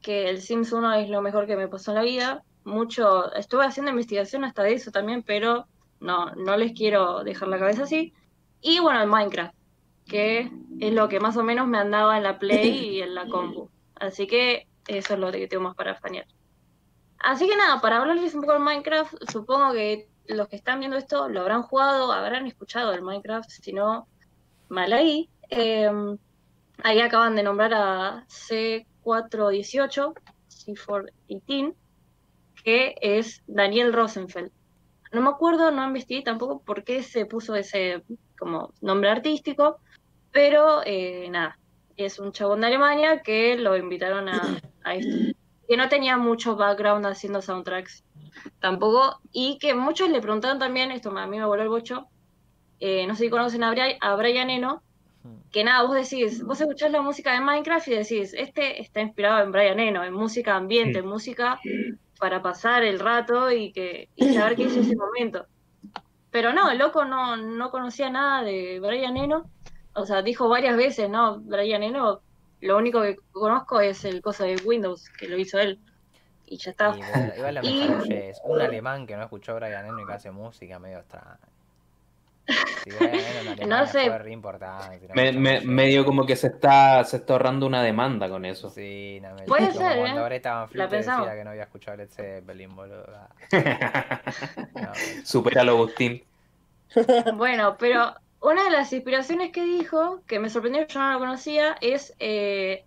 que 0.03 0.29
el 0.29 0.43
Sims 0.43 0.73
1 0.73 0.93
es 0.95 1.09
lo 1.09 1.23
mejor 1.23 1.47
que 1.47 1.57
me 1.57 1.69
pasó 1.69 1.93
en 1.93 1.95
la 1.95 2.03
vida 2.03 2.45
mucho, 2.65 3.33
estuve 3.35 3.65
haciendo 3.65 3.91
investigación 3.91 4.45
hasta 4.45 4.63
de 4.63 4.75
eso 4.75 4.91
también, 4.91 5.23
pero 5.23 5.67
no, 6.01 6.35
no 6.35 6.57
les 6.57 6.73
quiero 6.73 7.25
dejar 7.25 7.49
la 7.49 7.59
cabeza 7.59 7.85
así. 7.85 8.13
Y 8.61 8.81
bueno, 8.81 9.01
el 9.03 9.09
Minecraft, 9.09 9.55
que 10.07 10.51
es 10.81 10.93
lo 10.93 11.09
que 11.09 11.21
más 11.21 11.37
o 11.37 11.43
menos 11.43 11.67
me 11.67 11.79
andaba 11.79 12.17
en 12.17 12.23
la 12.23 12.39
Play 12.39 12.69
y 12.97 13.03
en 13.03 13.15
la 13.15 13.27
compu. 13.27 13.71
Así 13.97 14.27
que 14.27 14.67
eso 14.87 15.15
es 15.15 15.21
lo 15.21 15.31
que 15.31 15.49
tengo 15.49 15.65
más 15.65 15.77
para 15.77 15.95
fanear. 15.97 16.27
Así 17.19 17.49
que 17.49 17.57
nada, 17.57 17.81
para 17.81 17.99
hablarles 17.99 18.35
un 18.35 18.41
poco 18.41 18.55
del 18.55 18.63
Minecraft, 18.63 19.15
supongo 19.31 19.73
que 19.73 20.09
los 20.27 20.49
que 20.49 20.57
están 20.57 20.81
viendo 20.81 20.97
esto 20.97 21.29
lo 21.29 21.41
habrán 21.41 21.63
jugado, 21.63 22.13
habrán 22.13 22.47
escuchado 22.47 22.93
el 22.93 23.03
Minecraft, 23.03 23.49
si 23.49 23.73
no, 23.73 24.09
mal 24.69 24.93
ahí. 24.93 25.31
Em, 25.49 26.19
ahí 26.83 27.01
acaban 27.01 27.37
de 27.37 27.43
nombrar 27.43 27.75
a 27.75 28.27
C418, 28.29 30.15
C418, 30.49 31.75
que 32.63 32.95
es 33.01 33.43
Daniel 33.47 33.93
Rosenfeld. 33.93 34.51
No 35.13 35.21
me 35.21 35.29
acuerdo, 35.29 35.71
no 35.71 35.87
investigué 35.87 36.23
tampoco 36.23 36.63
por 36.63 36.85
qué 36.85 37.03
se 37.03 37.27
puso 37.27 37.55
ese 37.55 38.03
como 38.39 38.73
nombre 38.81 39.11
artístico, 39.11 39.79
pero 40.33 40.81
eh, 40.85 41.29
nada, 41.31 41.59
es 41.97 42.19
un 42.19 42.33
chabón 42.33 42.63
de 42.63 42.69
Alemania 42.69 43.23
que 43.23 43.57
lo 43.57 43.77
invitaron 43.77 44.29
a, 44.29 44.95
esto. 44.95 45.39
Que 45.69 45.77
no 45.77 45.89
tenía 45.89 46.17
mucho 46.17 46.57
background 46.57 47.07
haciendo 47.07 47.43
soundtracks 47.43 48.05
tampoco, 48.59 49.21
y 49.33 49.59
que 49.59 49.75
muchos 49.75 50.09
le 50.09 50.21
preguntaron 50.21 50.59
también, 50.59 50.91
esto 50.91 51.17
a 51.17 51.27
mí 51.27 51.39
me 51.39 51.45
voló 51.45 51.63
el 51.63 51.69
bocho, 51.69 52.09
eh, 52.81 53.07
no 53.07 53.15
sé 53.15 53.25
si 53.25 53.31
conocen 53.31 53.63
a, 53.63 53.71
Brian, 53.71 53.97
a 54.01 54.17
Brian 54.17 54.51
Eno, 54.51 54.83
que 55.53 55.63
nada, 55.63 55.87
vos 55.87 55.95
decís, 55.95 56.43
vos 56.43 56.61
escuchás 56.61 56.91
la 56.91 57.03
música 57.03 57.33
de 57.33 57.41
Minecraft 57.41 57.89
y 57.89 57.95
decís, 57.95 58.35
este 58.35 58.81
está 58.81 59.03
inspirado 59.03 59.43
en 59.45 59.53
Brian 59.53 59.79
Eno, 59.79 60.03
en 60.03 60.15
música 60.15 60.57
ambiente, 60.57 61.01
en 61.01 61.07
música 61.07 61.61
para 62.23 62.41
pasar 62.41 62.85
el 62.85 63.01
rato 63.01 63.51
y, 63.51 63.73
que, 63.73 64.09
y 64.15 64.33
saber 64.33 64.55
qué 64.55 64.63
hizo 64.63 64.79
ese 64.79 64.95
momento. 64.95 65.45
Pero 66.31 66.53
no, 66.53 66.71
el 66.71 66.79
loco 66.79 67.05
no, 67.05 67.37
no 67.37 67.73
conocía 67.73 68.11
nada 68.11 68.45
de 68.45 68.79
Brian 68.79 69.17
Eno. 69.17 69.51
O 69.97 70.07
sea, 70.07 70.23
dijo 70.23 70.49
varias 70.49 70.77
veces, 70.77 71.11
no, 71.11 71.41
Brian 71.41 71.83
Eno, 71.83 72.21
lo 72.61 72.79
único 72.79 73.03
que 73.03 73.17
conozco 73.33 73.81
es 73.81 74.05
el 74.05 74.23
cosa 74.23 74.45
de 74.45 74.55
Windows, 74.65 75.09
que 75.19 75.27
lo 75.27 75.37
hizo 75.37 75.59
él. 75.59 75.81
Y 76.47 76.59
ya 76.59 76.71
está. 76.71 76.95
Igual, 77.37 77.55
la 77.55 77.63
mejor 77.63 78.13
es 78.13 78.41
un 78.45 78.61
alemán 78.61 79.05
que 79.05 79.17
no 79.17 79.25
escuchó 79.25 79.57
Brian 79.57 79.87
Eno 79.87 80.01
y 80.01 80.07
que 80.07 80.13
hace 80.13 80.31
música 80.31 80.79
medio 80.79 81.01
extraña 81.01 81.41
no 83.67 83.87
sé. 83.87 84.11
medio 85.65 86.05
como 86.05 86.27
que 86.27 86.37
se 86.37 86.49
está, 86.49 87.05
se 87.05 87.19
está 87.19 87.35
ahorrando 87.35 87.67
una 87.67 87.83
demanda 87.83 88.29
con 88.29 88.45
eso. 88.45 88.69
Sí, 88.71 89.21
no, 89.23 89.35
me 89.35 89.43
Puede 89.45 89.73
ser, 89.73 89.99
cuando 89.99 90.27
¿eh? 90.27 90.41
la 90.73 90.87
decía 90.89 91.35
que 91.35 91.45
no 91.45 91.51
había 91.51 91.63
escuchado 91.65 91.97
Led 91.97 92.09
Zeppelin, 92.09 92.75
boludo. 92.75 93.07
Superalo, 95.25 95.73
Agustín. 95.73 96.23
Bueno, 97.37 97.77
pero 97.79 98.15
una 98.41 98.65
de 98.65 98.71
las 98.71 98.93
inspiraciones 98.93 99.51
que 99.51 99.65
dijo, 99.65 100.21
que 100.27 100.39
me 100.39 100.51
sorprendió, 100.51 100.87
yo 100.87 101.01
no 101.01 101.13
lo 101.13 101.19
conocía, 101.19 101.77
es 101.81 102.15
eh, 102.19 102.85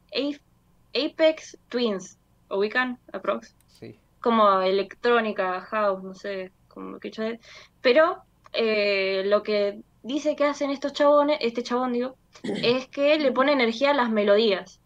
Apex 0.93 1.57
Twins. 1.69 2.19
¿Ubican? 2.49 2.99
Aprox. 3.11 3.55
Sí. 3.67 3.97
Como 4.21 4.61
electrónica, 4.61 5.61
house, 5.61 6.03
no 6.03 6.13
sé, 6.13 6.51
como 6.67 6.99
que 6.99 7.39
Pero 7.81 8.21
eh, 8.55 9.23
lo 9.25 9.43
que 9.43 9.81
dice 10.03 10.35
que 10.35 10.45
hacen 10.45 10.69
estos 10.69 10.93
chabones, 10.93 11.37
este 11.41 11.63
chabón 11.63 11.93
digo, 11.93 12.15
es 12.43 12.87
que 12.87 13.17
le 13.17 13.31
pone 13.31 13.53
energía 13.53 13.91
a 13.91 13.95
las 13.95 14.09
melodías. 14.09 14.79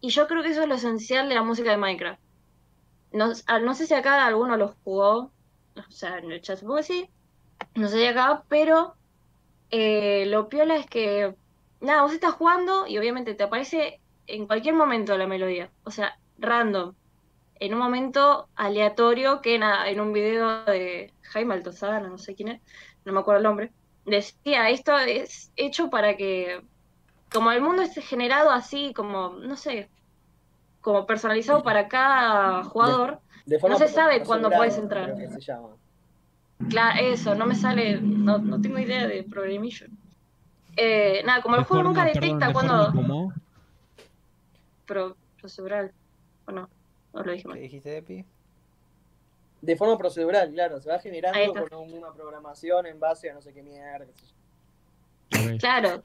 Y 0.00 0.08
yo 0.08 0.26
creo 0.26 0.42
que 0.42 0.50
eso 0.50 0.62
es 0.62 0.68
lo 0.68 0.74
esencial 0.74 1.28
de 1.28 1.34
la 1.34 1.42
música 1.42 1.70
de 1.70 1.76
Minecraft. 1.76 2.20
No, 3.12 3.32
ah, 3.46 3.58
no 3.58 3.74
sé 3.74 3.86
si 3.86 3.94
acá 3.94 4.26
alguno 4.26 4.56
los 4.56 4.74
jugó, 4.82 5.30
o 5.76 5.90
sea, 5.90 6.18
en 6.18 6.32
el 6.32 6.40
chat 6.40 6.58
supongo 6.58 6.78
que 6.78 6.82
sí, 6.84 7.10
no 7.74 7.88
sé 7.88 7.98
si 7.98 8.06
acá, 8.06 8.44
pero 8.48 8.94
eh, 9.70 10.24
lo 10.26 10.48
piola 10.48 10.76
es 10.76 10.86
que, 10.86 11.34
nada, 11.80 12.02
vos 12.02 12.12
estás 12.12 12.32
jugando 12.32 12.86
y 12.86 12.98
obviamente 12.98 13.34
te 13.34 13.44
aparece 13.44 14.00
en 14.26 14.46
cualquier 14.46 14.74
momento 14.74 15.16
la 15.18 15.26
melodía, 15.26 15.70
o 15.84 15.90
sea, 15.90 16.18
random. 16.38 16.94
en 17.60 17.74
un 17.74 17.78
momento 17.78 18.48
aleatorio 18.56 19.40
que 19.40 19.54
en 19.54 20.00
un 20.00 20.12
video 20.12 20.64
de 20.64 21.12
Jaime 21.22 21.54
Altozano, 21.54 22.08
no 22.08 22.18
sé 22.18 22.34
quién 22.34 22.48
es, 22.48 22.60
no 23.04 23.12
me 23.12 23.20
acuerdo 23.20 23.38
el 23.38 23.44
nombre, 23.44 23.72
decía, 24.04 24.70
esto 24.70 24.98
es 24.98 25.50
hecho 25.56 25.90
para 25.90 26.16
que, 26.16 26.62
como 27.32 27.52
el 27.52 27.60
mundo 27.60 27.82
esté 27.82 28.02
generado 28.02 28.50
así, 28.50 28.92
como, 28.94 29.30
no 29.30 29.56
sé, 29.56 29.88
como 30.80 31.06
personalizado 31.06 31.62
para 31.62 31.88
cada 31.88 32.64
jugador, 32.64 33.20
no 33.46 33.78
se 33.78 33.88
sabe 33.88 34.22
cuándo 34.22 34.50
puedes 34.50 34.78
entrar. 34.78 35.14
Claro, 36.68 37.00
eso, 37.00 37.34
no 37.34 37.46
me 37.46 37.54
sale, 37.54 38.00
no, 38.00 38.38
no 38.38 38.60
tengo 38.60 38.78
idea 38.78 39.06
de 39.06 39.24
programation. 39.24 39.90
Eh, 40.76 41.22
nada, 41.24 41.42
como 41.42 41.56
el 41.56 41.64
juego 41.64 41.82
nunca 41.82 42.04
detecta 42.04 42.52
cuando... 42.52 42.92
¿Cómo? 42.94 43.32
Pro, 44.86 45.16
procedural, 45.38 45.92
o 46.46 46.52
no, 46.52 46.68
no 47.12 47.22
lo 47.22 47.32
dije 47.32 47.48
mal. 47.48 47.56
¿Qué 47.56 47.62
dijiste, 47.62 47.96
Epi? 47.96 48.24
De 49.62 49.76
forma 49.76 49.96
procedural, 49.96 50.50
claro, 50.52 50.80
se 50.80 50.90
va 50.90 50.98
generando 50.98 51.66
con 51.68 51.92
una 51.92 52.12
programación 52.12 52.86
en 52.86 53.00
base 53.00 53.30
a 53.30 53.34
no 53.34 53.40
sé 53.40 53.54
qué 53.54 53.62
mierda. 53.62 54.06
Claro. 55.58 56.02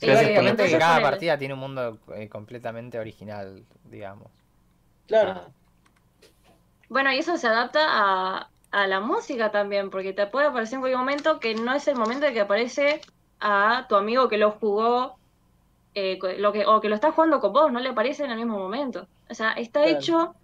Eh, 0.00 0.54
que 0.56 0.78
cada 0.78 1.00
partida 1.00 1.38
tiene 1.38 1.54
un 1.54 1.60
mundo 1.60 1.98
eh, 2.14 2.28
completamente 2.28 2.98
original, 2.98 3.64
digamos. 3.84 4.28
Claro. 5.06 5.34
Ah. 5.36 5.48
Bueno, 6.88 7.12
y 7.12 7.18
eso 7.18 7.36
se 7.36 7.46
adapta 7.46 7.80
a, 7.86 8.50
a 8.72 8.86
la 8.86 9.00
música 9.00 9.50
también, 9.50 9.90
porque 9.90 10.12
te 10.12 10.26
puede 10.26 10.48
aparecer 10.48 10.74
en 10.74 10.80
cualquier 10.80 10.98
momento 10.98 11.40
que 11.40 11.54
no 11.54 11.72
es 11.72 11.86
el 11.88 11.96
momento 11.96 12.26
de 12.26 12.32
que 12.32 12.40
aparece 12.40 13.00
a 13.40 13.86
tu 13.88 13.96
amigo 13.96 14.28
que 14.28 14.36
lo 14.36 14.50
jugó 14.50 15.16
eh, 15.94 16.18
lo 16.38 16.52
que, 16.52 16.66
o 16.66 16.80
que 16.80 16.88
lo 16.88 16.94
está 16.94 17.12
jugando 17.12 17.40
con 17.40 17.52
vos, 17.52 17.72
no 17.72 17.80
le 17.80 17.88
aparece 17.88 18.24
en 18.24 18.30
el 18.30 18.38
mismo 18.38 18.58
momento. 18.58 19.06
O 19.28 19.34
sea, 19.34 19.52
está 19.52 19.86
hecho 19.86 20.34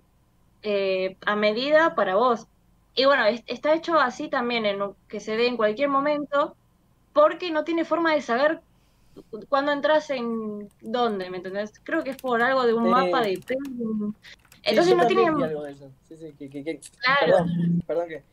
eh, 0.68 1.16
a 1.24 1.36
medida 1.36 1.94
para 1.94 2.16
vos. 2.16 2.48
Y 2.96 3.04
bueno, 3.04 3.22
está 3.46 3.72
hecho 3.72 4.00
así 4.00 4.28
también, 4.28 4.66
en 4.66 4.80
que 5.06 5.20
se 5.20 5.36
dé 5.36 5.46
en 5.46 5.56
cualquier 5.56 5.88
momento, 5.88 6.56
porque 7.12 7.52
no 7.52 7.62
tiene 7.62 7.84
forma 7.84 8.12
de 8.12 8.20
saber 8.20 8.60
cuándo 9.48 9.70
entras 9.70 10.10
en 10.10 10.68
dónde, 10.80 11.30
¿me 11.30 11.36
entendés? 11.36 11.80
Creo 11.84 12.02
que 12.02 12.10
es 12.10 12.16
por 12.16 12.42
algo 12.42 12.66
de 12.66 12.74
un 12.74 12.90
mapa 12.90 13.20
de... 13.20 13.40
Entonces 14.64 14.96
no 14.96 15.06
tiene... 15.06 15.30
Sí, 16.08 16.16
sí, 16.16 16.34
que, 16.36 16.50
que, 16.50 16.80
claro. 16.98 17.46
Perdón, 17.86 18.08
que, 18.08 18.24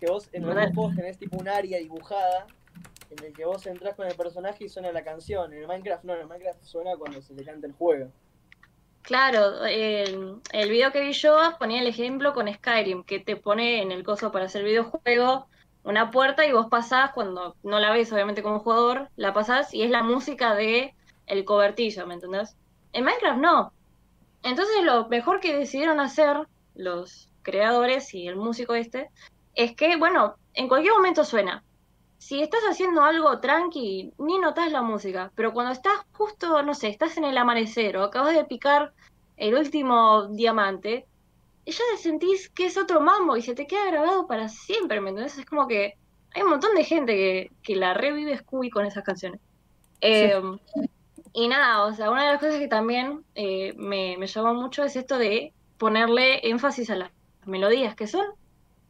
que 0.00 0.06
vos 0.06 0.28
en 0.32 0.44
algunos 0.44 0.74
juegos 0.74 0.96
tenés 0.96 1.18
tipo 1.18 1.38
un 1.38 1.48
área 1.48 1.78
dibujada 1.78 2.48
en 3.10 3.24
el 3.24 3.32
que 3.32 3.44
vos 3.44 3.64
entras 3.68 3.94
con 3.94 4.08
el 4.08 4.16
personaje 4.16 4.64
y 4.64 4.68
suena 4.68 4.90
la 4.90 5.04
canción. 5.04 5.52
En 5.52 5.60
el 5.60 5.68
Minecraft 5.68 6.02
no, 6.02 6.14
en 6.14 6.22
el 6.22 6.26
Minecraft 6.26 6.64
suena 6.64 6.96
cuando 6.96 7.22
se 7.22 7.32
le 7.32 7.44
canta 7.44 7.68
el 7.68 7.74
juego. 7.74 8.10
Claro, 9.06 9.64
el, 9.66 10.42
video 10.52 10.90
que 10.90 11.00
vi 11.00 11.12
yo 11.12 11.38
ponía 11.60 11.80
el 11.80 11.86
ejemplo 11.86 12.34
con 12.34 12.52
Skyrim, 12.52 13.04
que 13.04 13.20
te 13.20 13.36
pone 13.36 13.80
en 13.80 13.92
el 13.92 14.02
coso 14.02 14.32
para 14.32 14.46
hacer 14.46 14.64
videojuego 14.64 15.46
una 15.84 16.10
puerta 16.10 16.44
y 16.44 16.50
vos 16.50 16.66
pasás, 16.68 17.12
cuando 17.12 17.54
no 17.62 17.78
la 17.78 17.92
ves 17.92 18.12
obviamente 18.12 18.42
como 18.42 18.58
jugador, 18.58 19.08
la 19.14 19.32
pasás 19.32 19.72
y 19.72 19.84
es 19.84 19.90
la 19.90 20.02
música 20.02 20.56
de 20.56 20.92
el 21.28 21.44
cobertillo, 21.44 22.04
¿me 22.04 22.14
entendés? 22.14 22.56
En 22.92 23.04
Minecraft 23.04 23.38
no. 23.38 23.72
Entonces 24.42 24.82
lo 24.82 25.06
mejor 25.06 25.38
que 25.38 25.56
decidieron 25.56 26.00
hacer 26.00 26.38
los 26.74 27.30
creadores 27.42 28.12
y 28.12 28.26
el 28.26 28.34
músico 28.34 28.74
este 28.74 29.08
es 29.54 29.76
que, 29.76 29.94
bueno, 29.94 30.34
en 30.54 30.66
cualquier 30.66 30.94
momento 30.94 31.24
suena 31.24 31.62
si 32.18 32.42
estás 32.42 32.62
haciendo 32.68 33.02
algo 33.02 33.40
tranqui, 33.40 34.12
ni 34.18 34.38
notas 34.38 34.72
la 34.72 34.82
música, 34.82 35.30
pero 35.34 35.52
cuando 35.52 35.72
estás 35.72 35.98
justo, 36.12 36.62
no 36.62 36.74
sé, 36.74 36.88
estás 36.88 37.16
en 37.16 37.24
el 37.24 37.38
amanecer 37.38 37.96
o 37.96 38.04
acabas 38.04 38.34
de 38.34 38.44
picar 38.44 38.92
el 39.36 39.54
último 39.54 40.28
diamante, 40.28 41.06
ya 41.66 41.84
sentís 41.98 42.48
que 42.50 42.66
es 42.66 42.76
otro 42.76 43.00
mambo 43.00 43.36
y 43.36 43.42
se 43.42 43.54
te 43.54 43.66
queda 43.66 43.86
grabado 43.86 44.26
para 44.26 44.48
siempre, 44.48 45.00
¿me 45.00 45.10
entendés? 45.10 45.38
Es 45.38 45.46
como 45.46 45.66
que 45.66 45.94
hay 46.34 46.42
un 46.42 46.50
montón 46.50 46.74
de 46.74 46.84
gente 46.84 47.14
que, 47.14 47.50
que 47.62 47.76
la 47.76 47.94
revive 47.94 48.36
Scooby 48.38 48.70
con 48.70 48.86
esas 48.86 49.04
canciones. 49.04 49.40
Em, 50.00 50.58
y 51.32 51.48
nada, 51.48 51.84
o 51.84 51.92
sea, 51.92 52.10
una 52.10 52.24
de 52.24 52.32
las 52.32 52.40
cosas 52.40 52.58
que 52.58 52.68
también 52.68 53.24
eh, 53.34 53.72
me, 53.76 54.16
me 54.18 54.26
llamó 54.26 54.54
mucho 54.54 54.84
es 54.84 54.96
esto 54.96 55.18
de 55.18 55.52
ponerle 55.78 56.48
énfasis 56.48 56.90
a 56.90 56.96
las 56.96 57.10
melodías, 57.44 57.94
que 57.94 58.06
son 58.06 58.26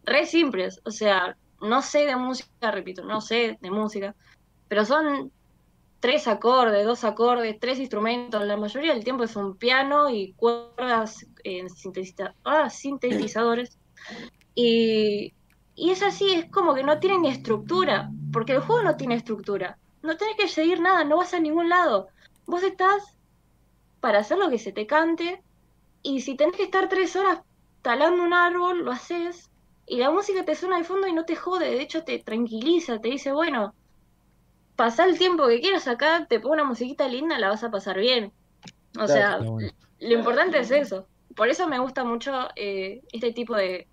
re 0.05 0.27
simples, 0.27 0.81
o 0.85 0.91
sea, 0.91 1.37
no 1.67 1.83
sé 1.83 2.07
de 2.07 2.17
música, 2.17 2.71
repito, 2.71 3.05
no 3.05 3.21
sé 3.21 3.59
de 3.61 3.71
música, 3.71 4.15
pero 4.69 4.85
son 4.85 5.31
tres 6.01 6.29
acordes, 6.29 6.87
dos 6.87 7.05
acordes, 7.05 7.59
tres 7.61 7.79
instrumentos, 7.79 8.45
la 8.45 8.57
mayoría 8.57 8.95
del 8.95 9.05
tiempo 9.05 9.25
es 9.25 9.35
un 9.37 9.57
piano 9.57 10.11
y 10.11 10.33
cuerdas 10.35 11.27
en 11.45 11.67
ah, 12.45 12.71
sintetizadores. 12.71 13.79
Y, 14.55 15.35
es 15.77 16.03
así, 16.03 16.33
es 16.33 16.51
como 16.51 16.75
que 16.75 16.83
no 16.83 17.01
tiene 17.01 17.19
ni 17.19 17.29
estructura, 17.29 18.11
porque 18.33 18.53
el 18.53 18.61
juego 18.61 18.83
no 18.83 18.97
tiene 18.97 19.17
estructura. 19.17 19.79
No 20.03 20.17
tenés 20.17 20.37
que 20.37 20.49
seguir 20.49 20.81
nada, 20.81 21.05
no 21.05 21.17
vas 21.17 21.35
a 21.35 21.41
ningún 21.41 21.69
lado. 21.69 22.09
Vos 22.47 22.63
estás 22.63 23.17
para 24.01 24.21
hacer 24.21 24.39
lo 24.39 24.49
que 24.49 24.59
se 24.59 24.73
te 24.73 24.87
cante, 24.87 25.43
y 26.03 26.21
si 26.21 26.37
tenés 26.37 26.57
que 26.57 26.63
estar 26.63 26.89
tres 26.89 27.17
horas 27.17 27.41
talando 27.83 28.23
un 28.23 28.33
árbol, 28.33 28.85
lo 28.85 28.93
haces, 28.93 29.51
y 29.87 29.99
la 29.99 30.11
música 30.11 30.45
te 30.45 30.55
suena 30.55 30.79
de 30.79 30.85
fondo 30.85 31.07
y 31.07 31.13
no 31.13 31.25
te 31.25 31.37
jode, 31.37 31.71
de 31.71 31.81
hecho 31.81 32.03
te 32.03 32.19
tranquiliza, 32.19 33.01
te 33.01 33.09
dice, 33.09 33.33
bueno, 33.33 33.75
pasa 34.75 35.05
el 35.05 35.17
tiempo 35.17 35.47
que 35.47 35.61
quieras 35.61 35.87
acá, 35.89 36.27
te 36.29 36.41
pongo 36.41 36.55
una 36.55 36.65
musiquita 36.65 37.09
linda, 37.09 37.39
la 37.39 37.49
vas 37.49 37.65
a 37.65 37.71
pasar 37.71 37.99
bien. 37.99 38.33
O 38.99 39.07
sea, 39.07 39.39
lo 39.39 40.13
importante 40.13 40.59
es 40.59 40.71
eso. 40.71 41.07
Por 41.35 41.49
eso 41.49 41.69
me 41.69 41.79
gusta 41.79 42.05
mucho 42.05 42.49
eh, 42.57 43.03
este 43.13 43.33
tipo 43.33 43.55
de, 43.55 43.87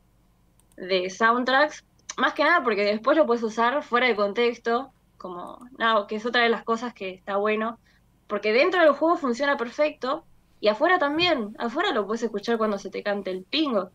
de 0.78 1.10
soundtracks, 1.10 1.86
más 2.18 2.34
que 2.34 2.44
nada 2.44 2.64
porque 2.64 2.84
después 2.84 3.18
lo 3.18 3.26
puedes 3.26 3.44
usar 3.44 3.84
fuera 3.84 4.08
de 4.08 4.16
contexto, 4.16 4.92
como, 5.18 5.60
nada, 5.78 6.08
que 6.08 6.16
es 6.16 6.26
otra 6.26 6.44
de 6.44 6.50
las 6.50 6.64
cosas 6.64 6.94
que 6.94 7.10
está 7.10 7.38
bueno, 7.38 7.80
porque 8.28 8.54
dentro 8.54 8.82
del 8.82 8.94
juego 8.94 9.18
funciona 9.18 9.58
perfecto 9.58 10.26
y 10.60 10.70
afuera 10.70 10.98
también, 10.98 11.56
afuera 11.60 11.92
lo 11.92 12.06
puedes 12.06 12.24
escuchar 12.24 12.58
cuando 12.58 12.78
se 12.78 12.90
te 12.90 13.04
cante 13.04 13.32
el 13.32 13.44
pingo. 13.44 13.92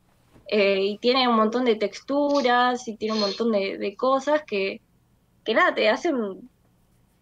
Eh, 0.50 0.80
y 0.80 0.98
tiene 0.98 1.28
un 1.28 1.36
montón 1.36 1.66
de 1.66 1.76
texturas 1.76 2.88
y 2.88 2.96
tiene 2.96 3.14
un 3.14 3.20
montón 3.20 3.52
de, 3.52 3.94
cosas 3.96 4.42
que, 4.44 4.80
que 5.44 5.54
nada, 5.54 5.74
te 5.74 5.90
hacen 5.90 6.48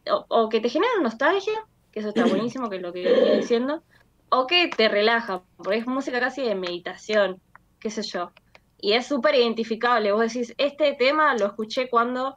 o, 0.09 0.49
que 0.49 0.61
te 0.61 0.69
generan 0.69 1.03
nostalgia, 1.03 1.67
que 1.91 2.01
eso 2.01 2.11
está 2.11 2.25
buenísimo, 2.27 2.71
que 2.71 2.77
es 2.77 2.83
lo 2.83 2.93
que 2.93 3.03
estoy 3.03 3.37
diciendo, 3.39 3.83
o 4.29 4.47
que 4.47 4.69
te 4.69 4.89
relaja, 4.89 5.43
porque 5.57 5.79
es 5.79 5.87
música 5.87 6.21
casi 6.21 6.43
de 6.43 6.55
meditación, 6.55 7.41
qué 7.81 7.91
sé 7.91 8.03
yo. 8.03 8.31
Y 8.79 8.93
es 8.93 9.07
súper 9.07 9.35
identificable, 9.35 10.13
vos 10.13 10.33
decís, 10.33 10.55
este 10.59 10.95
tema 10.95 11.35
lo 11.37 11.47
escuché 11.47 11.89
cuando 11.89 12.37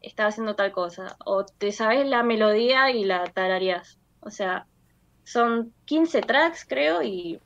estaba 0.00 0.28
haciendo 0.28 0.54
tal 0.54 0.70
cosa, 0.70 1.16
o 1.24 1.44
te 1.44 1.72
sabes 1.72 2.06
la 2.06 2.22
melodía 2.22 2.90
y 2.90 3.04
la 3.04 3.24
tararías. 3.24 3.98
O 4.20 4.30
sea, 4.30 4.66
son 5.24 5.72
15 5.86 6.20
tracks, 6.20 6.64
creo, 6.64 7.02
y 7.02 7.40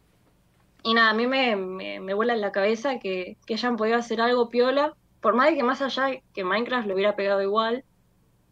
y 0.82 0.94
nada, 0.94 1.10
a 1.10 1.14
mí 1.14 1.26
me, 1.26 1.56
me, 1.56 2.14
vuela 2.14 2.34
en 2.34 2.40
la 2.40 2.52
cabeza 2.52 2.98
que, 2.98 3.36
que, 3.46 3.54
hayan 3.54 3.76
podido 3.76 3.96
hacer 3.96 4.20
algo 4.20 4.48
piola, 4.48 4.94
por 5.20 5.34
más 5.34 5.50
de 5.50 5.56
que 5.56 5.62
más 5.62 5.80
allá 5.82 6.20
que 6.34 6.44
Minecraft 6.44 6.88
lo 6.88 6.94
hubiera 6.94 7.14
pegado 7.14 7.42
igual, 7.42 7.84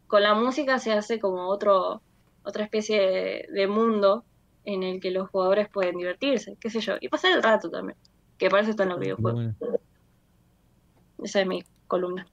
con 0.07 0.23
la 0.23 0.33
música 0.33 0.79
se 0.79 0.93
hace 0.93 1.19
como 1.19 1.47
otro, 1.47 2.01
otra 2.43 2.63
especie 2.63 3.47
de, 3.49 3.67
mundo 3.67 4.23
en 4.65 4.83
el 4.83 4.99
que 4.99 5.11
los 5.11 5.29
jugadores 5.29 5.69
pueden 5.69 5.97
divertirse, 5.97 6.57
qué 6.59 6.69
sé 6.69 6.79
yo, 6.79 6.95
y 6.99 7.09
pasar 7.09 7.31
el 7.31 7.43
rato 7.43 7.69
también, 7.69 7.97
que 8.37 8.49
para 8.49 8.61
eso 8.61 8.71
están 8.71 8.89
los 8.89 8.99
videojuegos. 8.99 9.53
Esa 11.23 11.41
es 11.41 11.47
mi 11.47 11.63
columna. 11.87 12.27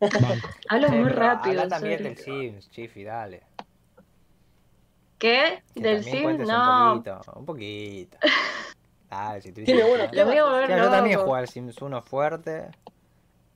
Hablo 0.68 0.88
muy 0.88 1.08
rápido. 1.08 1.62
Habla 1.62 1.76
también 1.76 2.02
del 2.02 2.16
Sims, 2.16 2.70
Chifi, 2.70 3.04
dale. 3.04 3.42
¿Qué? 5.18 5.62
¿Del 5.76 6.02
Sims? 6.02 6.46
No. 6.48 6.94
Un 6.94 7.02
poquito, 7.02 7.32
un 7.36 7.46
poquito. 7.46 8.18
Ah, 9.14 9.38
si 9.42 9.52
Tiene 9.52 9.84
bueno. 9.84 10.10
Yo 10.10 10.90
también 10.90 11.18
juego 11.18 11.34
al 11.34 11.46
Sims 11.46 11.80
1 11.80 12.00
fuerte. 12.00 12.70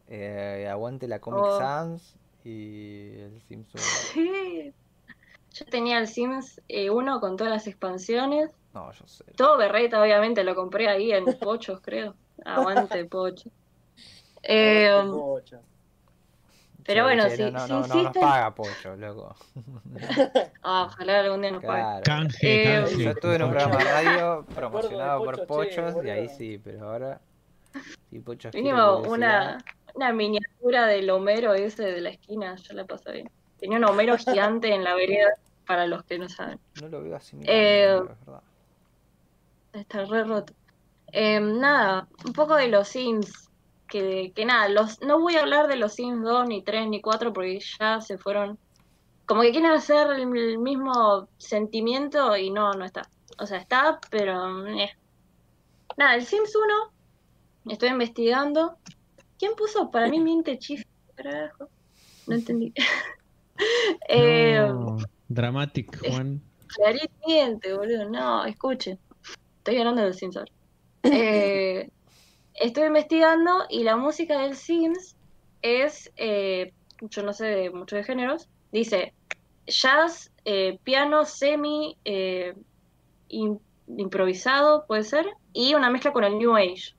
Eh, 0.07 0.69
aguante 0.71 1.09
la 1.09 1.19
Comic 1.19 1.41
oh. 1.43 1.59
Sans 1.59 2.15
y 2.45 3.19
el 3.19 3.41
Sims 3.49 3.69
1. 3.73 3.83
Sí. 4.13 4.75
Yo 5.55 5.65
tenía 5.65 5.99
el 5.99 6.09
Sims 6.09 6.61
1 6.69 6.69
eh, 6.69 7.21
con 7.21 7.39
todas 7.39 7.51
las 7.51 7.67
expansiones. 7.67 8.51
No, 8.75 8.93
yo 8.93 9.07
sé. 9.07 9.25
Todo 9.37 9.57
berreta, 9.57 10.03
obviamente, 10.03 10.45
lo 10.45 10.55
compré 10.55 10.87
ahí 10.87 11.13
en 11.13 11.25
Pochos, 11.39 11.81
creo. 11.81 12.15
Aguante 12.45 13.05
Pocho. 13.07 13.49
Eh, 14.43 14.91
Pocho. 15.11 15.61
Pero 16.87 17.05
bueno, 17.05 17.29
si, 17.29 17.43
no, 17.51 17.67
no, 17.67 17.87
no, 17.87 18.03
nos 18.03 18.17
paga 18.17 18.55
Pocho, 18.55 18.97
loco. 18.97 19.35
Ah, 20.63 20.85
ojalá 20.87 21.21
algún 21.21 21.43
día 21.43 21.51
nos 21.53 21.65
pague. 21.65 22.03
Canje, 22.03 22.75
eh, 22.75 22.85
Yo 22.99 23.11
estuve 23.11 23.37
en 23.37 23.43
un 23.43 23.51
programa 23.51 23.77
de 23.77 23.85
radio 23.85 24.47
promocionado 24.55 25.25
por 25.25 25.47
Pochos 25.47 25.95
y 26.05 26.11
ahí 26.11 26.29
sí, 26.29 26.61
pero 26.63 26.91
ahora... 26.91 27.21
Pochos 28.25 28.55
Mínimo 28.55 29.01
una, 29.03 29.59
una 29.95 30.13
miniatura 30.13 30.87
del 30.87 31.11
Homero 31.11 31.53
ese 31.53 31.83
de 31.83 32.01
la 32.01 32.11
esquina, 32.11 32.57
yo 32.57 32.75
la 32.75 32.85
pasé 32.85 33.13
bien. 33.13 33.31
Tenía 33.59 33.79
un 33.79 33.85
Homero 33.85 34.17
gigante 34.19 34.73
en 34.73 34.85
la 34.85 34.95
vereda, 34.95 35.35
para 35.67 35.87
los 35.87 36.05
que 36.05 36.19
no 36.19 36.29
saben. 36.29 36.59
No 36.81 36.89
lo 36.89 37.03
veo 37.03 37.17
así. 37.17 37.37
Eh, 37.43 38.01
está 39.73 40.05
re 40.05 40.25
roto. 40.25 40.55
Em, 41.13 41.59
nada, 41.59 42.09
un 42.25 42.33
poco 42.33 42.55
de 42.55 42.69
los 42.69 42.89
Sims. 42.89 43.46
Que, 43.89 44.33
que 44.35 44.45
nada, 44.45 44.69
los, 44.69 45.01
no 45.01 45.21
voy 45.21 45.37
a 45.37 45.43
hablar 45.43 45.69
de 45.69 45.77
los 45.77 45.95
Sims 45.95 46.23
2, 46.23 46.49
ni 46.49 46.63
3, 46.63 46.89
ni 46.89 47.01
4, 47.01 47.33
porque 47.33 47.61
ya 47.79 48.01
se 48.01 48.19
fueron. 48.19 48.59
Como 49.27 49.43
que 49.43 49.51
quieren 49.51 49.71
hacer 49.71 50.11
el, 50.11 50.27
mismo 50.27 51.29
sentimiento 51.39 52.37
y 52.37 52.51
no, 52.51 52.73
no 52.73 52.85
está. 52.85 53.03
O 53.39 53.47
sea, 53.47 53.59
está, 53.59 54.01
pero. 54.11 54.67
Eh. 54.67 54.91
Nada, 55.97 56.15
el 56.17 56.25
Sims 56.25 56.53
1, 57.65 57.73
estoy 57.73 57.91
investigando. 57.91 58.77
¿Quién 59.39 59.55
puso 59.55 59.91
para 59.91 60.09
mí 60.09 60.21
miente 60.21 60.59
chif? 60.59 60.83
No 62.27 62.35
entendí. 62.35 62.73
eh, 64.09 64.69
Dramatic, 65.29 65.99
Juan. 66.09 66.43
Claramente, 66.67 67.75
boludo. 67.75 68.09
No, 68.09 68.45
escuchen. 68.45 68.99
Estoy 69.59 69.79
hablando 69.79 70.03
del 70.03 70.15
Sims 70.15 70.39
eh, 71.03 71.89
estoy 72.61 72.85
investigando 72.85 73.67
y 73.69 73.83
la 73.83 73.97
música 73.97 74.41
del 74.41 74.57
Sims 74.57 75.17
es, 75.63 76.13
eh, 76.17 76.73
yo 77.01 77.23
no 77.23 77.33
sé 77.33 77.47
de 77.47 77.71
muchos 77.71 77.99
de 77.99 78.05
géneros, 78.05 78.49
dice 78.73 79.15
jazz, 79.67 80.33
eh, 80.45 80.79
piano 80.85 81.25
semi 81.25 81.97
improvisado, 83.89 84.87
puede 84.87 85.05
ser, 85.05 85.27
y 85.53 85.75
una 85.75 85.91
mezcla 85.91 86.13
con 86.13 86.25
el 86.25 86.39
New 86.39 86.57
Age. 86.57 86.95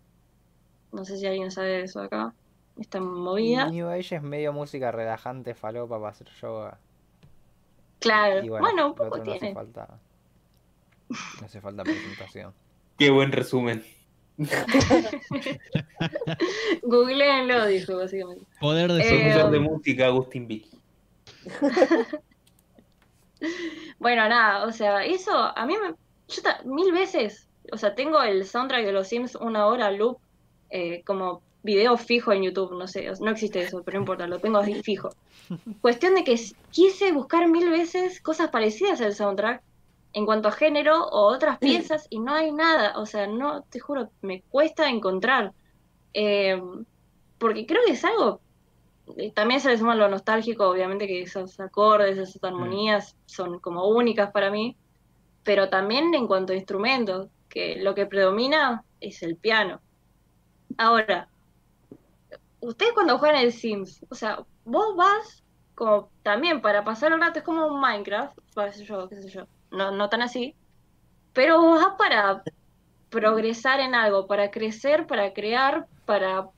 No 0.92 1.06
sé 1.06 1.18
si 1.18 1.26
alguien 1.26 1.52
sabe 1.52 1.70
de 1.70 1.82
eso 1.84 2.02
acá. 2.02 2.34
Esta 2.80 3.00
movida. 3.00 3.70
New 3.70 3.90
Age 3.90 4.18
es 4.18 4.22
medio 4.22 4.54
música 4.54 4.92
relajante, 4.92 5.54
falopa 5.56 5.98
para 5.98 6.12
hacer 6.12 6.30
yoga. 6.42 6.80
Claro, 8.00 8.48
bueno, 8.60 8.88
un 8.88 8.96
poco 8.96 9.22
tiene. 9.22 9.40
No 9.40 9.46
hace 9.48 9.54
falta, 9.54 10.00
no 11.10 11.46
hace 11.46 11.62
falta 11.62 11.84
presentación. 11.84 12.54
Qué 12.98 13.10
buen 13.10 13.32
resumen. 13.32 13.84
Googleenlo, 16.84 17.65
dijo 17.65 17.97
básicamente. 17.97 18.45
Poder 18.59 18.91
de 18.91 19.31
eh, 19.31 19.49
de 19.49 19.59
música, 19.59 20.05
Agustín 20.05 20.47
Vicky. 20.47 20.69
bueno, 23.99 24.30
nada, 24.30 24.65
o 24.65 24.72
sea, 24.72 25.03
eso 25.03 25.31
a 25.34 25.65
mí 25.65 25.73
me. 25.77 25.95
Yo 26.27 26.41
mil 26.65 26.91
veces, 26.91 27.47
o 27.72 27.77
sea, 27.77 27.95
tengo 27.95 28.22
el 28.22 28.45
soundtrack 28.45 28.85
de 28.85 28.91
los 28.91 29.07
Sims 29.07 29.35
una 29.35 29.65
hora 29.65 29.89
loop 29.91 30.19
eh, 30.69 31.01
como 31.05 31.41
video 31.64 31.97
fijo 31.97 32.31
en 32.31 32.43
YouTube, 32.43 32.77
no 32.77 32.88
sé, 32.88 33.11
no 33.19 33.31
existe 33.31 33.61
eso, 33.61 33.81
pero 33.84 33.97
no 33.97 34.03
importa, 34.03 34.27
lo 34.27 34.39
tengo 34.39 34.59
así 34.59 34.76
fijo. 34.84 35.09
Cuestión 35.81 36.15
de 36.15 36.23
que 36.23 36.39
quise 36.72 37.11
buscar 37.11 37.47
mil 37.47 37.69
veces 37.69 38.22
cosas 38.22 38.49
parecidas 38.49 39.01
al 39.01 39.15
soundtrack 39.15 39.64
en 40.18 40.26
cuanto 40.26 40.48
a 40.48 40.52
género 40.52 41.07
o 41.10 41.27
otras 41.27 41.60
piezas 41.60 42.07
y 42.10 42.18
no 42.18 42.34
hay 42.34 42.52
nada, 42.52 42.98
o 42.98 43.06
sea, 43.06 43.27
no, 43.27 43.61
te 43.69 43.80
juro, 43.80 44.10
me 44.23 44.41
cuesta 44.41 44.89
encontrar. 44.89 45.53
Eh, 46.11 46.60
porque 47.38 47.68
creo 47.68 47.84
que 47.85 47.91
es 47.91 48.03
algo, 48.03 48.41
eh, 49.15 49.31
también 49.31 49.60
se 49.60 49.69
le 49.69 49.77
suma 49.77 49.94
lo 49.94 50.10
nostálgico, 50.10 50.68
obviamente 50.68 51.06
que 51.06 51.22
esos 51.22 51.60
acordes, 51.60 52.18
esas 52.18 52.44
armonías 52.44 53.15
son 53.27 53.60
como 53.60 53.88
únicas 53.89 54.31
para 54.31 54.49
mí, 54.49 54.76
pero 55.44 55.69
también 55.69 56.11
en 56.15 56.26
cuanto 56.26 56.52
a 56.52 56.56
instrumentos, 56.56 57.30
que 57.48 57.76
lo 57.76 57.94
que 57.94 58.07
predomina 58.07 58.84
es 58.99 59.22
el 59.22 59.35
piano. 59.35 59.81
Ahora, 60.80 61.30
ustedes 62.60 62.94
cuando 62.94 63.19
juegan 63.19 63.44
el 63.44 63.53
Sims, 63.53 64.03
o 64.10 64.15
sea, 64.15 64.44
vos 64.65 64.95
vas 64.95 65.44
como 65.76 66.10
también 66.23 66.60
para 66.60 66.84
pasar 66.84 67.11
el 67.11 67.19
rato, 67.19 67.38
es 67.38 67.45
como 67.45 67.68
un 67.68 67.80
Minecraft, 67.80 68.35
qué 68.56 68.73
sé 68.73 68.84
yo, 68.84 69.07
qué 69.07 69.22
sé 69.22 69.30
yo, 69.30 69.45
no, 69.72 69.91
no 69.91 70.10
tan 70.10 70.22
así, 70.22 70.56
pero 71.34 71.61
vas 71.72 71.95
para 71.98 72.44
progresar 73.10 73.80
en 73.80 73.95
algo, 73.95 74.27
para 74.27 74.52
crecer, 74.52 75.07
para 75.07 75.34
crear, 75.34 75.88
para 76.06 76.49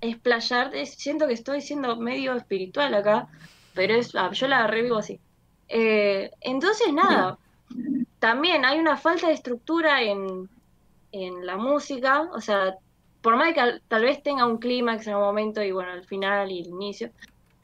explayar, 0.00 0.72
siento 0.86 1.26
que 1.26 1.34
estoy 1.34 1.60
siendo 1.60 1.96
medio 1.96 2.34
espiritual 2.34 2.94
acá, 2.94 3.28
pero 3.74 3.94
es, 3.94 4.14
ah, 4.14 4.30
yo 4.32 4.48
la 4.48 4.66
revivo 4.66 4.98
así. 4.98 5.20
Eh, 5.68 6.30
entonces, 6.40 6.92
nada, 6.92 7.38
también 8.18 8.64
hay 8.64 8.78
una 8.78 8.96
falta 8.96 9.28
de 9.28 9.34
estructura 9.34 10.02
en, 10.02 10.48
en 11.12 11.46
la 11.46 11.56
música, 11.56 12.22
o 12.32 12.40
sea, 12.40 12.76
por 13.20 13.36
más 13.36 13.52
que 13.52 13.80
tal 13.88 14.02
vez 14.02 14.22
tenga 14.22 14.46
un 14.46 14.58
clímax 14.58 15.06
en 15.06 15.16
un 15.16 15.22
momento 15.22 15.62
y 15.62 15.72
bueno, 15.72 15.92
al 15.92 16.04
final 16.04 16.50
y 16.50 16.60
el 16.60 16.68
inicio, 16.68 17.10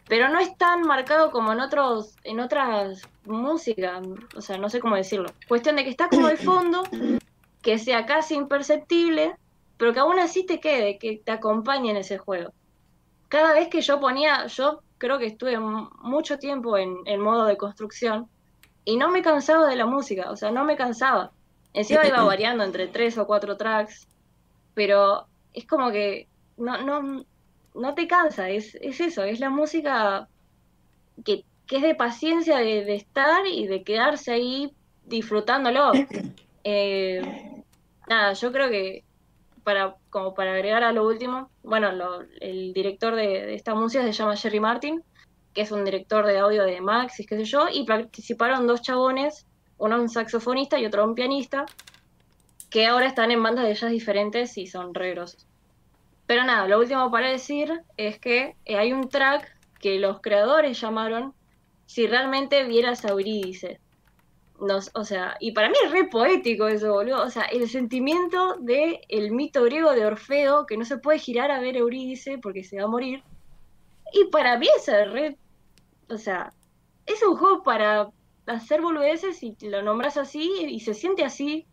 pero 0.09 0.29
no 0.29 0.39
es 0.39 0.57
tan 0.57 0.83
marcado 0.83 1.31
como 1.31 1.53
en 1.53 1.61
otros, 1.61 2.15
en 2.25 2.41
otras 2.41 3.03
músicas, 3.25 4.07
o 4.37 4.41
sea, 4.41 4.57
no 4.59 4.71
sé 4.71 4.81
cómo 4.81 4.97
decirlo. 4.97 5.31
Cuestión 5.49 5.77
de 5.77 5.85
que 5.85 5.91
está 5.91 6.09
como 6.09 6.29
de 6.29 6.37
fondo, 6.37 6.83
que 7.63 7.79
sea 7.79 8.07
casi 8.07 8.35
imperceptible, 8.35 9.35
pero 9.77 9.93
que 9.93 10.01
aún 10.01 10.19
así 10.19 10.47
te 10.47 10.61
quede, 10.61 10.99
que 10.99 11.21
te 11.25 11.33
acompañe 11.33 11.91
en 11.91 11.97
ese 11.97 12.19
juego. 12.19 12.53
Cada 13.29 13.53
vez 13.53 13.69
que 13.69 13.81
yo 13.81 14.01
ponía, 14.01 14.47
yo 14.47 14.81
creo 14.99 15.19
que 15.19 15.27
estuve 15.27 15.59
mucho 15.59 16.39
tiempo 16.39 16.79
en, 16.79 16.97
en 17.07 17.21
modo 17.21 17.45
de 17.45 17.57
construcción 17.57 18.29
y 18.85 18.97
no 18.97 19.11
me 19.11 19.23
cansaba 19.23 19.69
de 19.69 19.77
la 19.77 19.87
música, 19.87 20.31
o 20.31 20.37
sea, 20.37 20.53
no 20.53 20.65
me 20.65 20.77
cansaba. 20.77 21.33
Encima 21.73 22.07
iba 22.07 22.23
variando 22.25 22.63
entre 22.63 22.87
tres 22.87 23.19
o 23.19 23.27
cuatro 23.27 23.57
tracks, 23.57 24.07
pero 24.75 25.27
es 25.53 25.67
como 25.67 25.91
que 25.91 26.29
no, 26.57 26.81
no, 26.83 27.25
no 27.77 27.95
te 27.95 28.07
cansa, 28.07 28.49
es, 28.51 28.75
es 28.81 29.01
eso, 29.01 29.23
es 29.25 29.41
la 29.41 29.51
música 29.51 30.29
que, 31.25 31.45
es 31.71 31.83
de 31.83 31.95
paciencia 31.95 32.59
de, 32.59 32.95
estar 32.95 33.47
y 33.47 33.67
de 33.67 33.83
quedarse 33.83 34.33
ahí 34.33 34.73
disfrutándolo. 35.05 35.93
Eh, 36.69 37.23
nada, 38.09 38.33
yo 38.33 38.51
creo 38.51 38.69
que 38.69 39.05
para, 39.63 39.95
como 40.11 40.35
para 40.35 40.55
agregar 40.55 40.83
a 40.83 40.91
lo 40.91 41.07
último, 41.07 41.49
bueno, 41.63 41.93
el 42.41 42.73
director 42.73 43.15
de, 43.15 43.55
esta 43.55 43.77
música 43.77 44.03
se 44.03 44.11
llama 44.11 44.37
Jerry 44.37 44.59
Martin, 44.59 45.05
que 45.55 45.61
es 45.61 45.71
un 45.71 45.85
director 45.85 46.27
de 46.27 46.39
audio 46.39 46.65
de 46.65 46.81
Maxis, 46.81 47.25
qué 47.25 47.37
sé 47.37 47.45
yo, 47.45 47.69
y 47.73 47.85
participaron 47.85 48.67
dos 48.67 48.83
chabones, 48.83 49.47
uno 49.79 50.01
un 50.01 50.09
saxofonista 50.09 50.77
y 50.81 50.87
otro 50.87 51.05
un 51.05 51.15
pianista, 51.15 51.67
que 52.69 52.87
ahora 52.87 53.07
están 53.07 53.31
en 53.31 53.45
bandas 53.45 53.65
de 53.67 53.75
jazz 53.75 53.93
diferentes 53.93 54.59
y 54.59 54.67
son 54.67 54.93
re 54.93 55.15
Pero 56.27 56.45
nada, 56.45 56.67
lo 56.67 56.79
último 56.79 57.11
para 57.11 57.29
decir 57.29 57.73
es 57.97 58.19
que 58.19 58.57
eh, 58.65 58.77
hay 58.77 58.93
un 58.93 59.09
track 59.09 59.57
que 59.81 59.99
los 59.99 60.21
creadores 60.21 60.81
llamaron 60.81 61.35
Si 61.87 62.07
realmente 62.07 62.65
vieras 62.65 63.05
a 63.05 63.11
Eurídice. 63.11 63.81
Nos, 64.61 64.91
o 64.95 65.05
sea, 65.05 65.37
y 65.39 65.53
para 65.53 65.69
mí 65.69 65.77
es 65.85 65.93
re 65.93 66.05
poético 66.09 66.67
eso, 66.67 66.93
boludo. 66.93 67.23
O 67.23 67.31
sea, 67.31 67.45
el 67.45 67.69
sentimiento 67.69 68.57
de 68.59 69.03
el 69.09 69.31
mito 69.31 69.63
griego 69.63 69.93
de 69.93 70.07
Orfeo, 70.07 70.67
que 70.67 70.77
no 70.77 70.85
se 70.85 70.99
puede 70.99 71.19
girar 71.19 71.51
a 71.51 71.61
ver 71.61 71.77
Eurídice 71.77 72.39
porque 72.39 72.65
se 72.65 72.79
va 72.79 72.85
a 72.85 72.89
morir. 72.89 73.23
Y 74.13 74.25
para 74.27 74.59
mí 74.59 74.67
es 74.77 74.87
re. 74.87 75.37
O 76.09 76.19
sea, 76.19 76.53
es 77.07 77.23
un 77.23 77.37
juego 77.37 77.63
para 77.63 78.09
hacer 78.47 78.81
boludeces 78.81 79.43
y 79.43 79.57
lo 79.61 79.83
nombras 79.83 80.17
así 80.17 80.51
y 80.69 80.81
se 80.81 80.95
siente 80.95 81.25
así 81.25 81.67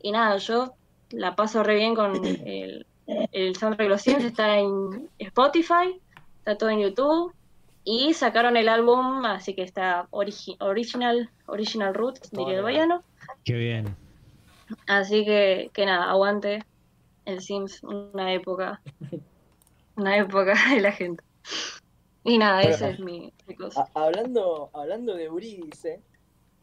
y 0.00 0.12
nada, 0.12 0.36
yo 0.38 0.74
la 1.10 1.34
paso 1.34 1.62
re 1.62 1.76
bien 1.76 1.94
con 1.94 2.24
el, 2.46 2.86
el 3.06 3.56
soundtrack 3.56 3.86
de 3.86 3.88
los 3.88 4.02
Sims, 4.02 4.24
está 4.24 4.58
en 4.58 5.08
Spotify, 5.18 6.00
está 6.38 6.58
todo 6.58 6.70
en 6.70 6.80
YouTube, 6.80 7.32
y 7.84 8.14
sacaron 8.14 8.56
el 8.56 8.68
álbum, 8.68 9.24
así 9.24 9.54
que 9.54 9.62
está 9.62 10.08
original, 10.10 11.30
original 11.46 11.94
roots, 11.94 12.30
diría 12.32 12.56
el 12.56 12.62
bayano. 12.62 13.02
Qué 13.44 13.54
bien. 13.54 13.96
Así 14.88 15.24
que, 15.24 15.70
que 15.72 15.86
nada, 15.86 16.10
aguante 16.10 16.64
el 17.24 17.40
Sims, 17.40 17.82
una 17.82 18.32
época, 18.32 18.80
una 19.96 20.16
época 20.16 20.54
de 20.74 20.80
la 20.80 20.92
gente. 20.92 21.22
Y 22.24 22.38
nada, 22.38 22.62
ese 22.62 22.90
es 22.90 22.98
mi, 22.98 23.32
cosa. 23.56 23.88
Hablando, 23.94 24.70
hablando 24.72 25.14
de 25.14 25.24
Eurídice, 25.24 26.00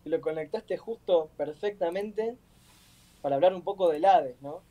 lo 0.03 0.19
conectaste 0.19 0.77
justo 0.77 1.29
perfectamente 1.37 2.35
para 3.21 3.35
hablar 3.35 3.53
un 3.53 3.61
poco 3.61 3.87
del 3.87 4.03
Hades, 4.03 4.41
¿no? 4.41 4.61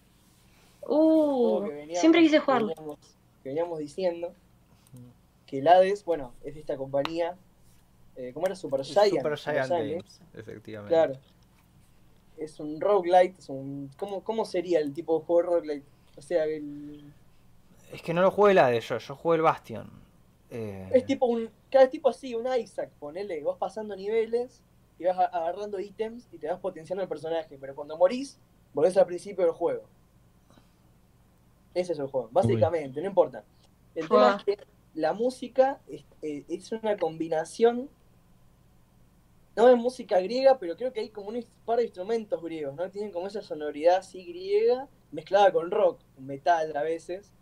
Uh, 0.86 1.68
siempre 1.94 2.20
quise 2.22 2.38
jugarlo. 2.38 2.74
Que 3.42 3.48
veníamos, 3.50 3.78
diciendo 3.78 4.32
que 5.46 5.58
el 5.58 5.68
Hades, 5.68 6.04
bueno, 6.04 6.32
es 6.44 6.54
de 6.54 6.60
esta 6.60 6.76
compañía. 6.76 7.36
Eh, 8.16 8.32
¿Cómo 8.34 8.46
era? 8.46 8.54
Super 8.54 8.84
Giant. 8.84 9.10
Super 9.10 9.38
Giant 9.38 9.70
Games, 9.70 10.20
efectivamente. 10.34 10.94
Claro. 10.94 11.14
Es 12.36 12.58
un 12.60 12.80
roguelite. 12.80 13.38
Es 13.38 13.48
un, 13.48 13.90
¿cómo, 13.96 14.22
¿Cómo 14.22 14.44
sería 14.44 14.80
el 14.80 14.92
tipo 14.92 15.18
de 15.18 15.24
juego 15.24 15.42
roguelite? 15.42 15.86
O 16.16 16.22
sea, 16.22 16.44
el. 16.44 17.12
Es 17.92 18.02
que 18.02 18.14
no 18.14 18.22
lo 18.22 18.30
jugué 18.30 18.52
el 18.52 18.58
Hades 18.58 18.88
yo, 18.88 18.98
yo 18.98 19.16
jugué 19.16 19.36
el 19.36 19.42
Bastion. 19.42 19.90
Eh... 20.50 20.90
Es 20.92 21.06
tipo 21.06 21.26
un. 21.26 21.50
Cada 21.70 21.88
tipo 21.88 22.08
así, 22.08 22.34
un 22.34 22.46
Isaac, 22.58 22.90
ponele, 22.98 23.42
vas 23.42 23.56
pasando 23.56 23.96
niveles 23.96 24.60
y 24.98 25.04
vas 25.04 25.18
agarrando 25.18 25.80
ítems 25.80 26.28
y 26.32 26.38
te 26.38 26.48
vas 26.48 26.60
potenciando 26.60 27.02
el 27.02 27.08
personaje, 27.08 27.56
pero 27.58 27.74
cuando 27.74 27.96
morís, 27.96 28.38
volvés 28.74 28.96
al 28.96 29.06
principio 29.06 29.44
del 29.44 29.54
juego. 29.54 29.82
Ese 31.74 31.92
es 31.92 31.98
el 31.98 32.06
juego, 32.06 32.28
básicamente, 32.30 33.00
no 33.00 33.08
importa. 33.08 33.44
El 33.94 34.08
tema 34.08 34.36
es 34.36 34.44
que 34.44 34.66
la 34.94 35.12
música 35.12 35.80
es, 35.88 36.04
eh, 36.22 36.44
es, 36.48 36.72
una 36.72 36.96
combinación, 36.96 37.88
no 39.56 39.66
de 39.66 39.76
música 39.76 40.20
griega, 40.20 40.58
pero 40.58 40.76
creo 40.76 40.92
que 40.92 41.00
hay 41.00 41.08
como 41.10 41.28
un 41.28 41.44
par 41.64 41.78
de 41.78 41.84
instrumentos 41.84 42.42
griegos, 42.42 42.74
¿no? 42.74 42.90
Tienen 42.90 43.12
como 43.12 43.26
esa 43.26 43.42
sonoridad 43.42 43.96
así 43.96 44.24
griega 44.24 44.88
mezclada 45.12 45.52
con 45.52 45.70
rock, 45.70 46.00
metal 46.18 46.74
a 46.76 46.82
veces. 46.82 47.32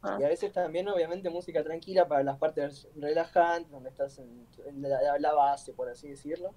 Ah. 0.00 0.16
Y 0.20 0.24
a 0.24 0.28
veces 0.28 0.52
también, 0.52 0.88
obviamente, 0.88 1.28
música 1.28 1.62
tranquila 1.62 2.06
para 2.06 2.22
las 2.22 2.38
partes 2.38 2.88
relajantes, 2.96 3.70
donde 3.70 3.90
estás 3.90 4.18
en, 4.18 4.46
la, 4.80 5.34
base, 5.34 5.72
por 5.72 5.88
así 5.88 6.08
decirlo. 6.08 6.54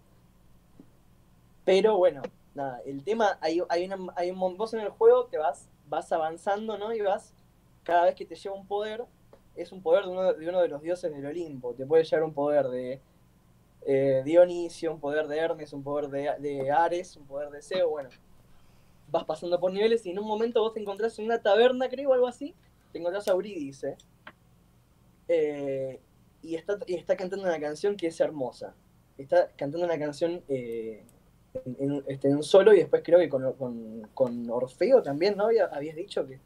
Pero 1.65 1.97
bueno, 1.97 2.21
nada, 2.53 2.81
el 2.85 3.03
tema, 3.03 3.37
hay, 3.41 3.61
hay, 3.69 3.85
una, 3.85 4.13
hay 4.15 4.31
un 4.31 4.57
vos 4.57 4.73
en 4.73 4.81
el 4.81 4.89
juego 4.89 5.25
te 5.25 5.37
vas, 5.37 5.67
vas 5.91 6.11
avanzando, 6.13 6.77
¿no? 6.77 6.93
Y 6.93 7.01
vas, 7.01 7.35
cada 7.83 8.05
vez 8.05 8.15
que 8.15 8.25
te 8.25 8.33
lleva 8.33 8.55
un 8.55 8.65
poder, 8.65 9.05
es 9.55 9.73
un 9.73 9.83
poder 9.83 10.05
de 10.05 10.49
uno 10.49 10.61
de, 10.61 10.67
los 10.69 10.81
dioses 10.81 11.13
del 11.13 11.25
Olimpo. 11.25 11.75
Te 11.75 11.85
puede 11.85 12.05
llevar 12.05 12.23
un 12.23 12.33
poder 12.33 12.69
de 12.69 13.01
eh, 13.85 14.21
Dionisio, 14.23 14.93
un 14.93 15.01
poder 15.01 15.27
de 15.27 15.37
Hermes, 15.37 15.73
un 15.73 15.83
poder 15.83 16.09
de, 16.09 16.33
de 16.39 16.71
Ares, 16.71 17.17
un 17.17 17.27
poder 17.27 17.49
de 17.51 17.61
Zeus, 17.61 17.89
bueno. 17.89 18.09
Vas 19.09 19.25
pasando 19.25 19.59
por 19.59 19.73
niveles 19.73 20.05
y 20.05 20.11
en 20.11 20.19
un 20.19 20.25
momento 20.25 20.61
vos 20.61 20.73
te 20.73 20.79
encontrás 20.79 21.19
en 21.19 21.25
una 21.25 21.41
taberna, 21.41 21.89
creo, 21.89 22.09
o 22.09 22.13
algo 22.13 22.27
así, 22.27 22.55
te 22.93 22.99
encontrás 22.99 23.27
a 23.27 23.31
Eurídice. 23.31 23.97
Eh, 25.27 25.99
y, 26.41 26.55
está, 26.55 26.77
y 26.87 26.95
está 26.95 27.17
cantando 27.17 27.45
una 27.45 27.59
canción 27.59 27.97
que 27.97 28.07
es 28.07 28.19
hermosa. 28.21 28.73
Está 29.17 29.49
cantando 29.57 29.85
una 29.85 29.99
canción 29.99 30.41
eh, 30.47 31.03
en, 31.53 32.03
este, 32.07 32.29
en, 32.29 32.37
un 32.37 32.43
solo 32.43 32.73
y 32.73 32.77
después 32.77 33.01
creo 33.03 33.19
que 33.19 33.29
con, 33.29 34.07
con, 34.13 34.49
Orfeo 34.49 35.01
también, 35.01 35.35
¿no? 35.35 35.49
Habías 35.71 35.95
dicho 35.95 36.25
que 36.25 36.39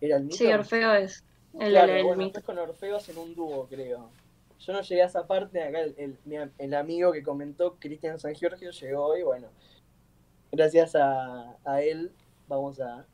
era 0.00 0.16
el 0.16 0.24
mismo. 0.24 0.38
Sí, 0.38 0.52
Orfeo 0.52 0.94
es. 0.94 1.24
El, 1.58 1.70
claro, 1.70 1.92
el, 1.92 2.04
bueno, 2.04 2.30
con 2.44 2.58
Orfeo 2.58 2.96
hacen 2.96 3.18
un 3.18 3.34
dúo, 3.34 3.66
creo. 3.68 4.10
Yo 4.58 4.72
no 4.72 4.82
llegué 4.82 5.02
a 5.02 5.06
esa 5.06 5.26
parte, 5.26 5.62
acá 5.62 5.80
el, 5.80 6.18
el, 6.58 6.74
amigo 6.74 7.12
que 7.12 7.22
comentó, 7.22 7.76
Cristian 7.78 8.18
San 8.18 8.34
Giorgio, 8.34 8.70
llegó 8.70 9.16
y 9.16 9.22
bueno, 9.22 9.48
gracias 10.52 10.94
a, 10.94 11.56
a 11.64 11.80
él 11.80 12.12
vamos 12.46 12.78
a 12.80 13.06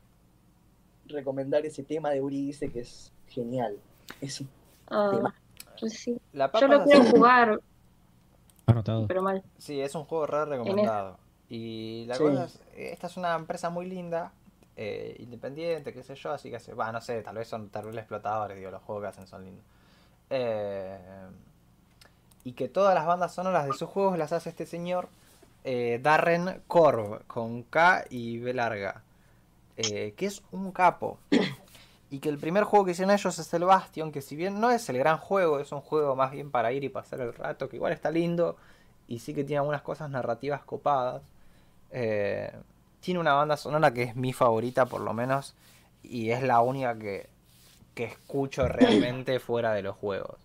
recomendar 1.05 1.65
ese 1.65 1.83
tema 1.83 2.09
de 2.09 2.21
Uridice 2.21 2.69
que 2.69 2.81
es 2.81 3.13
genial. 3.27 3.77
Es 4.19 4.41
un 4.41 4.49
ah, 4.87 5.11
tema. 5.13 5.35
Pues 5.79 5.93
sí. 5.93 6.19
Yo 6.33 6.67
lo 6.67 6.83
quiero 6.83 7.03
jugar. 7.05 7.61
Anotado. 8.65 9.07
Pero 9.07 9.21
mal. 9.21 9.43
Sí, 9.57 9.79
es 9.79 9.95
un 9.95 10.03
juego 10.03 10.25
re 10.25 10.45
recomendado. 10.45 11.19
Y 11.49 12.05
la 12.07 12.17
cosa 12.17 12.45
es, 12.45 12.59
esta 12.75 13.07
es 13.07 13.17
una 13.17 13.35
empresa 13.35 13.69
muy 13.69 13.85
linda, 13.85 14.31
eh, 14.75 15.15
independiente, 15.19 15.93
qué 15.93 16.03
sé 16.03 16.15
yo, 16.15 16.31
así 16.31 16.51
que, 16.51 16.73
va, 16.73 16.91
no 16.91 17.01
sé, 17.01 17.21
tal 17.21 17.35
vez 17.35 17.47
son 17.47 17.69
terribles 17.69 18.03
explotadores, 18.03 18.57
digo, 18.57 18.69
los 18.69 18.83
juegos 18.83 19.03
que 19.03 19.07
hacen 19.07 19.27
son 19.27 19.45
lindos. 19.45 19.65
Eh, 20.29 20.99
y 22.43 22.51
que 22.53 22.67
todas 22.67 22.93
las 22.93 23.05
bandas 23.05 23.33
sonoras 23.33 23.65
de 23.65 23.73
sus 23.73 23.89
juegos 23.89 24.17
las 24.17 24.33
hace 24.33 24.49
este 24.49 24.65
señor 24.65 25.09
eh, 25.63 25.99
Darren 26.01 26.61
Korb, 26.67 27.25
con 27.27 27.63
K 27.63 28.05
y 28.09 28.39
B 28.39 28.53
larga, 28.53 29.03
que 29.75 30.13
es 30.19 30.41
un 30.51 30.71
capo. 30.71 31.19
Y 32.09 32.19
que 32.19 32.29
el 32.29 32.37
primer 32.37 32.63
juego 32.63 32.85
que 32.85 32.91
hicieron 32.91 33.13
ellos 33.13 33.37
es 33.37 33.53
el 33.53 33.65
Bastion, 33.65 34.13
que 34.13 34.21
si 34.21 34.37
bien 34.37 34.61
no 34.61 34.71
es 34.71 34.87
el 34.87 34.97
gran 34.97 35.17
juego, 35.17 35.59
es 35.59 35.73
un 35.73 35.81
juego 35.81 36.15
más 36.15 36.31
bien 36.31 36.51
para 36.51 36.71
ir 36.71 36.85
y 36.85 36.87
pasar 36.89 37.19
el 37.19 37.33
rato, 37.33 37.67
que 37.67 37.75
igual 37.75 37.91
está 37.91 38.11
lindo 38.11 38.55
y 39.07 39.19
sí 39.19 39.33
que 39.33 39.43
tiene 39.43 39.59
algunas 39.59 39.81
cosas 39.81 40.09
narrativas 40.09 40.63
copadas. 40.63 41.21
Tiene 41.91 43.19
una 43.19 43.33
banda 43.33 43.57
sonora 43.57 43.93
que 43.93 44.03
es 44.03 44.15
mi 44.15 44.33
favorita 44.33 44.85
por 44.85 45.01
lo 45.01 45.13
menos 45.13 45.55
y 46.03 46.31
es 46.31 46.43
la 46.43 46.61
única 46.61 46.97
que, 46.97 47.29
que 47.93 48.05
escucho 48.05 48.67
realmente 48.67 49.39
fuera 49.41 49.73
de 49.73 49.81
los 49.81 49.95
juegos. 49.95 50.37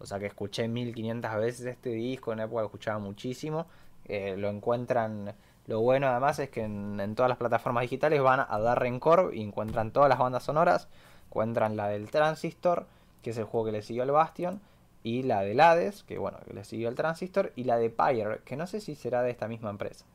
O 0.00 0.06
sea 0.06 0.18
que 0.18 0.26
escuché 0.26 0.66
1500 0.66 1.36
veces 1.36 1.66
este 1.66 1.90
disco, 1.90 2.32
en 2.32 2.38
la 2.38 2.44
época 2.44 2.62
lo 2.62 2.66
escuchaba 2.66 2.98
muchísimo. 2.98 3.66
Eh, 4.06 4.36
lo 4.36 4.48
encuentran. 4.48 5.34
Lo 5.66 5.80
bueno 5.80 6.08
además 6.08 6.38
es 6.38 6.50
que 6.50 6.62
en, 6.62 7.14
todas 7.14 7.28
las 7.28 7.38
plataformas 7.38 7.82
digitales 7.82 8.20
van 8.20 8.40
a 8.48 8.58
dar 8.58 8.80
rencor 8.80 9.30
y 9.34 9.42
encuentran 9.42 9.92
todas 9.92 10.08
las 10.08 10.18
bandas 10.18 10.42
sonoras. 10.42 10.88
Encuentran 11.28 11.76
la 11.76 11.86
del 11.88 12.10
Transistor, 12.10 12.86
que 13.22 13.30
es 13.30 13.38
el 13.38 13.44
juego 13.44 13.66
que 13.66 13.72
le 13.72 13.82
siguió 13.82 14.02
al 14.02 14.10
Bastion. 14.10 14.60
Y 15.02 15.22
la 15.22 15.42
del 15.42 15.60
Hades, 15.60 16.02
que 16.02 16.18
bueno, 16.18 16.38
que 16.46 16.54
le 16.54 16.64
siguió 16.64 16.88
al 16.88 16.94
Transistor. 16.94 17.52
Y 17.54 17.64
la 17.64 17.76
de 17.76 17.90
Pyre, 17.90 18.40
que 18.44 18.56
no 18.56 18.66
sé 18.66 18.80
si 18.80 18.94
será 18.94 19.22
de 19.22 19.30
esta 19.30 19.48
misma 19.48 19.70
empresa. 19.70 20.06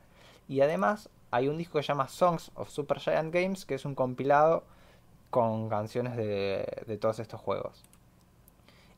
Y 0.48 0.60
además 0.60 1.10
hay 1.30 1.48
un 1.48 1.58
disco 1.58 1.78
que 1.78 1.82
se 1.82 1.88
llama 1.88 2.08
Songs 2.08 2.50
of 2.54 2.70
Super 2.70 3.00
Giant 3.00 3.32
Games, 3.34 3.64
que 3.66 3.74
es 3.74 3.84
un 3.84 3.94
compilado 3.94 4.64
con 5.30 5.68
canciones 5.68 6.16
de, 6.16 6.84
de 6.86 6.96
todos 6.98 7.18
estos 7.18 7.40
juegos 7.40 7.82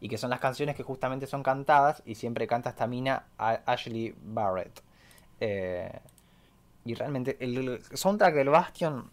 y 0.01 0.09
que 0.09 0.19
son 0.19 0.31
las 0.31 0.41
canciones 0.41 0.77
que 0.77 0.83
justamente 0.83 1.27
son 1.27 1.43
cantadas 1.43 2.03
y 2.07 2.15
siempre 2.15 2.47
canta 2.47 2.71
esta 2.71 2.87
mina 2.87 3.25
Ashley 3.37 4.15
Barrett. 4.23 4.83
Eh, 5.41 5.91
y 6.85 6.95
realmente 6.95 7.37
el 7.41 7.83
soundtrack 7.93 8.35
del 8.35 8.49
Bastion 8.49 9.11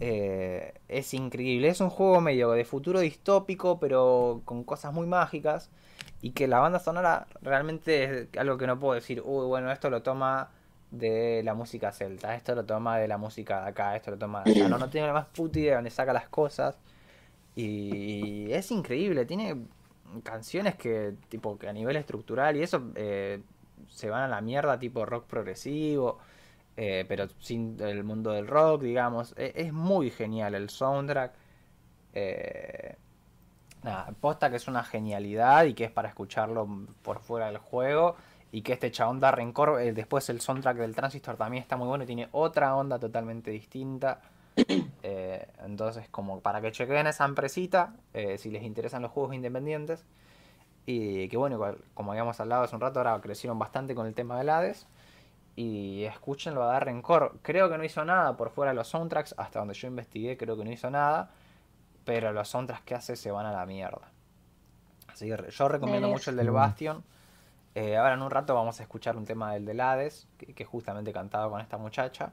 eh, 0.00 0.74
es 0.88 1.12
increíble. 1.14 1.68
Es 1.68 1.80
un 1.80 1.90
juego 1.90 2.20
medio 2.20 2.50
de 2.52 2.64
futuro 2.64 3.00
distópico, 3.00 3.78
pero 3.78 4.42
con 4.44 4.64
cosas 4.64 4.92
muy 4.92 5.06
mágicas. 5.06 5.70
Y 6.20 6.32
que 6.32 6.48
la 6.48 6.58
banda 6.58 6.80
sonora 6.80 7.26
realmente 7.42 8.22
es 8.22 8.28
algo 8.38 8.58
que 8.58 8.66
no 8.66 8.78
puedo 8.80 8.94
decir, 8.94 9.22
uy, 9.24 9.46
bueno, 9.46 9.70
esto 9.70 9.90
lo 9.90 10.02
toma 10.02 10.50
de 10.90 11.42
la 11.44 11.54
música 11.54 11.92
celta, 11.92 12.34
esto 12.34 12.54
lo 12.54 12.64
toma 12.64 12.98
de 12.98 13.08
la 13.08 13.18
música 13.18 13.62
de 13.62 13.68
acá, 13.68 13.96
esto 13.96 14.12
lo 14.12 14.18
toma 14.18 14.42
de 14.44 14.52
acá. 14.52 14.68
No, 14.68 14.78
no 14.78 14.88
tengo 14.90 15.06
la 15.06 15.12
más 15.12 15.26
puta 15.26 15.58
idea 15.58 15.70
de 15.70 15.76
dónde 15.76 15.90
saca 15.90 16.12
las 16.12 16.28
cosas. 16.28 16.78
Y 17.54 18.52
es 18.52 18.70
increíble, 18.70 19.26
tiene 19.26 19.56
canciones 20.22 20.76
que, 20.76 21.14
tipo, 21.28 21.58
que 21.58 21.68
a 21.68 21.72
nivel 21.72 21.96
estructural 21.96 22.56
y 22.56 22.62
eso 22.62 22.90
eh, 22.94 23.40
se 23.88 24.10
van 24.10 24.22
a 24.22 24.28
la 24.28 24.40
mierda, 24.40 24.78
tipo 24.78 25.04
rock 25.04 25.26
progresivo, 25.26 26.18
eh, 26.76 27.04
pero 27.08 27.28
sin 27.40 27.76
el 27.80 28.04
mundo 28.04 28.30
del 28.30 28.46
rock, 28.46 28.82
digamos. 28.82 29.34
E, 29.36 29.52
es 29.56 29.72
muy 29.72 30.10
genial 30.10 30.54
el 30.54 30.70
soundtrack. 30.70 31.32
Eh, 32.14 32.96
nada, 33.82 34.12
posta 34.20 34.50
que 34.50 34.56
es 34.56 34.68
una 34.68 34.84
genialidad 34.84 35.64
y 35.64 35.74
que 35.74 35.84
es 35.84 35.90
para 35.90 36.08
escucharlo 36.08 36.68
por 37.02 37.20
fuera 37.20 37.46
del 37.46 37.58
juego. 37.58 38.16
Y 38.50 38.62
que 38.62 38.72
este 38.72 38.90
chabón 38.90 39.20
da 39.20 39.30
rencor. 39.30 39.76
después 39.92 40.28
el 40.30 40.40
soundtrack 40.40 40.78
del 40.78 40.94
Transistor 40.94 41.36
también 41.36 41.62
está 41.62 41.76
muy 41.76 41.86
bueno 41.86 42.04
y 42.04 42.06
tiene 42.06 42.28
otra 42.32 42.74
onda 42.74 42.98
totalmente 42.98 43.50
distinta. 43.50 44.20
Eh, 45.04 45.46
entonces, 45.64 46.08
como 46.10 46.40
para 46.40 46.60
que 46.60 46.72
chequen 46.72 47.06
esa 47.06 47.24
empresita, 47.24 47.94
eh, 48.12 48.36
si 48.36 48.50
les 48.50 48.62
interesan 48.64 49.00
los 49.00 49.12
juegos 49.12 49.34
independientes. 49.34 50.04
Y 50.84 51.28
que 51.28 51.36
bueno, 51.36 51.60
como 51.94 52.12
habíamos 52.12 52.40
hablado 52.40 52.64
hace 52.64 52.74
un 52.74 52.80
rato, 52.80 52.98
ahora 52.98 53.20
crecieron 53.20 53.58
bastante 53.58 53.94
con 53.94 54.06
el 54.06 54.14
tema 54.14 54.36
del 54.38 54.48
Hades. 54.48 54.86
Y 55.54 56.04
escúchenlo 56.04 56.62
a 56.62 56.66
dar 56.66 56.84
rencor. 56.84 57.38
Creo 57.42 57.70
que 57.70 57.78
no 57.78 57.84
hizo 57.84 58.04
nada 58.04 58.36
por 58.36 58.50
fuera 58.50 58.72
de 58.72 58.76
los 58.76 58.88
soundtracks. 58.88 59.34
Hasta 59.38 59.60
donde 59.60 59.74
yo 59.74 59.88
investigué, 59.88 60.36
creo 60.36 60.56
que 60.56 60.64
no 60.64 60.72
hizo 60.72 60.90
nada. 60.90 61.30
Pero 62.04 62.32
los 62.32 62.48
soundtracks 62.48 62.84
que 62.84 62.94
hace 62.94 63.16
se 63.16 63.30
van 63.30 63.46
a 63.46 63.52
la 63.52 63.66
mierda. 63.66 64.10
Así 65.08 65.28
que 65.28 65.50
yo 65.50 65.68
recomiendo 65.68 66.08
mucho 66.08 66.30
el 66.30 66.36
del 66.36 66.50
Bastion. 66.50 67.02
Eh, 67.74 67.96
ahora 67.96 68.14
en 68.14 68.22
un 68.22 68.30
rato 68.30 68.54
vamos 68.54 68.80
a 68.80 68.82
escuchar 68.82 69.16
un 69.16 69.24
tema 69.24 69.52
del 69.52 69.64
del 69.64 69.80
Hades, 69.80 70.26
que, 70.36 70.64
justamente 70.64 71.12
cantado 71.12 71.50
con 71.50 71.60
esta 71.60 71.78
muchacha. 71.78 72.32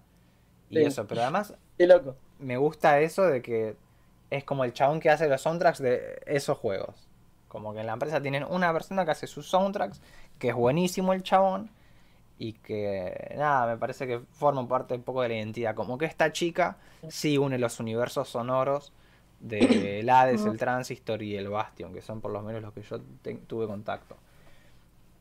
Y 0.70 0.80
eso, 0.80 1.06
pero 1.08 1.22
además. 1.22 1.54
loco. 1.78 2.16
Me 2.40 2.58
gusta 2.58 3.00
eso 3.00 3.24
de 3.24 3.42
que 3.42 3.76
es 4.30 4.44
como 4.44 4.64
el 4.64 4.74
chabón 4.74 5.00
que 5.00 5.10
hace 5.10 5.28
los 5.28 5.42
soundtracks 5.42 5.80
de 5.80 6.22
esos 6.26 6.58
juegos. 6.58 7.08
Como 7.48 7.74
que 7.74 7.82
en 7.82 7.88
la 7.88 7.94
empresa 7.94 8.22
tienen 8.22 8.44
una 8.44 8.74
persona 8.74 9.06
que 9.06 9.12
hace 9.12 9.28
sus 9.28 9.48
soundtracks, 9.50 10.02
que 10.40 10.50
es 10.50 10.56
buenísimo 10.56 11.14
el 11.14 11.24
chabón. 11.24 11.70
Y 12.38 12.54
que, 12.54 13.34
nada, 13.38 13.66
me 13.68 13.78
parece 13.78 14.08
que 14.08 14.20
forma 14.32 14.68
parte 14.68 14.94
un 14.96 15.04
poco 15.04 15.22
de 15.22 15.30
la 15.30 15.36
identidad. 15.36 15.76
Como 15.76 15.98
que 15.98 16.06
esta 16.06 16.32
chica 16.34 16.78
sí 17.08 17.38
une 17.38 17.58
los 17.58 17.80
universos 17.80 18.30
sonoros 18.30 18.92
de 19.40 19.60
el 20.00 20.10
Hades, 20.10 20.46
el 20.46 20.58
Transistor 20.58 21.22
y 21.22 21.38
el 21.38 21.48
Bastion, 21.48 21.94
que 21.94 22.02
son 22.02 22.20
por 22.20 22.32
lo 22.32 22.42
menos 22.42 22.62
los 22.62 22.74
que 22.74 22.82
yo 22.82 23.00
tuve 23.48 23.68
contacto. 23.68 24.18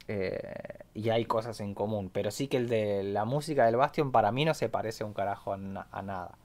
Eh, 0.06 0.78
y 0.94 1.08
hay 1.10 1.24
cosas 1.24 1.60
en 1.60 1.74
común. 1.74 2.10
Pero 2.12 2.30
sí 2.30 2.48
que 2.48 2.58
el 2.58 2.68
de 2.68 3.02
la 3.02 3.24
música 3.24 3.66
del 3.66 3.76
Bastion 3.76 4.12
para 4.12 4.32
mí 4.32 4.44
no 4.44 4.54
se 4.54 4.68
parece 4.68 5.04
un 5.04 5.12
carajo 5.12 5.52
a, 5.52 5.56
nada. 5.56 6.38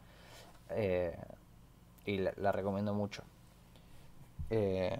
Eh, 0.71 1.15
y 2.05 2.17
la, 2.17 2.51
recomiendo 2.51 2.93
mucho. 2.93 3.23
Eh, 4.49 4.97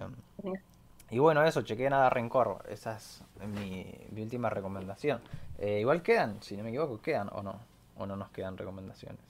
y 1.10 1.18
bueno, 1.18 1.44
eso, 1.44 1.62
chequeé 1.62 1.90
nada 1.90 2.10
rencor. 2.10 2.64
Esa 2.68 2.96
es 2.96 3.22
mi, 3.46 3.86
última 4.16 4.50
recomendación. 4.50 5.20
igual 5.58 6.02
quedan, 6.02 6.42
si 6.42 6.56
no 6.56 6.62
me 6.62 6.70
equivoco, 6.70 7.00
quedan 7.00 7.28
o 7.32 7.42
no. 7.42 7.58
O 7.96 8.06
no 8.06 8.16
nos 8.16 8.30
quedan 8.30 8.56
recomendaciones. 8.56 9.20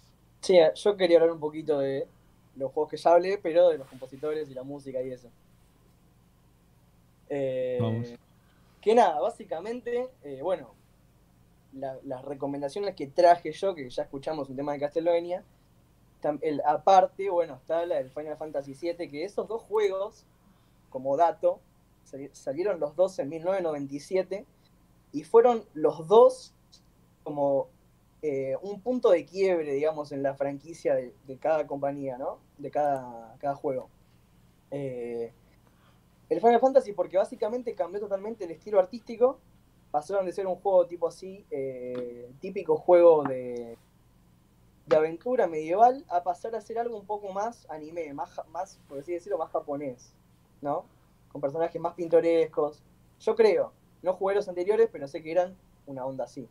Sí, 0.40 0.58
yo 0.74 0.96
quería 0.96 1.18
hablar 1.18 1.32
un 1.32 1.40
poquito 1.40 1.78
de 1.78 2.06
los 2.56 2.72
juegos 2.72 2.90
que 2.90 2.96
ya 2.96 3.12
hablé, 3.12 3.38
pero 3.38 3.68
de 3.68 3.78
los 3.78 3.88
compositores 3.88 4.48
y 4.50 4.54
la 4.54 4.62
música 4.62 5.02
y 5.02 5.12
eso. 5.12 5.28
Vamos. 7.80 8.14
Que 8.80 8.94
nada, 8.94 9.20
básicamente, 9.20 10.08
eh, 10.22 10.40
bueno, 10.42 10.74
las 11.72 12.24
recomendaciones 12.24 12.94
que 12.96 13.06
traje 13.06 13.52
yo, 13.52 13.74
que 13.74 13.88
ya 13.88 14.02
escuchamos 14.02 14.48
un 14.48 14.56
tema 14.56 14.72
de 14.72 14.80
Castlevania, 14.80 15.44
el, 16.40 16.62
aparte, 16.66 17.30
bueno, 17.30 17.54
está 17.56 17.86
la 17.86 17.96
del 17.96 18.10
Final 18.10 18.36
Fantasy 18.36 18.74
VII, 18.74 19.08
que 19.08 19.24
esos 19.24 19.46
dos 19.48 19.62
juegos, 19.62 20.26
como 20.88 21.16
dato, 21.16 21.60
salieron 22.32 22.80
los 22.80 22.96
dos 22.96 23.18
en 23.18 23.28
1997 23.28 24.44
y 25.12 25.24
fueron 25.24 25.64
los 25.74 26.06
dos 26.08 26.54
como 27.22 27.68
eh, 28.22 28.56
un 28.62 28.80
punto 28.80 29.10
de 29.10 29.24
quiebre, 29.24 29.72
digamos, 29.72 30.12
en 30.12 30.22
la 30.22 30.34
franquicia 30.34 30.94
de, 30.94 31.38
cada 31.38 31.66
compañía, 31.66 32.18
¿no? 32.18 32.38
De 32.58 32.70
cada, 32.70 33.36
cada 33.38 33.54
juego. 33.54 33.88
Eh, 34.70 35.32
el 36.30 36.40
Final 36.40 36.60
Fantasy 36.60 36.92
porque 36.92 37.18
básicamente 37.18 37.74
cambió 37.74 38.00
totalmente 38.00 38.44
el 38.44 38.52
estilo 38.52 38.78
artístico, 38.78 39.38
pasaron 39.90 40.24
de 40.24 40.32
ser 40.32 40.46
un 40.46 40.56
juego 40.56 40.86
tipo 40.86 41.08
así, 41.08 41.44
eh, 41.50 42.30
típico 42.40 42.76
juego 42.76 43.24
de, 43.24 43.76
de 44.86 44.96
aventura 44.96 45.48
medieval, 45.48 46.04
a 46.08 46.22
pasar 46.22 46.54
a 46.54 46.60
ser 46.60 46.78
algo 46.78 46.96
un 46.96 47.04
poco 47.04 47.32
más 47.32 47.68
anime, 47.68 48.14
más, 48.14 48.40
más, 48.52 48.78
por 48.88 49.00
así 49.00 49.12
decirlo, 49.12 49.38
más 49.38 49.50
japonés, 49.50 50.12
¿no? 50.62 50.84
Con 51.32 51.40
personajes 51.40 51.80
más 51.80 51.94
pintorescos. 51.94 52.80
Yo 53.18 53.34
creo, 53.34 53.72
no 54.02 54.14
jugué 54.14 54.36
los 54.36 54.48
anteriores, 54.48 54.88
pero 54.90 55.08
sé 55.08 55.22
que 55.22 55.32
eran 55.32 55.56
una 55.86 56.06
onda 56.06 56.24
así. 56.24 56.48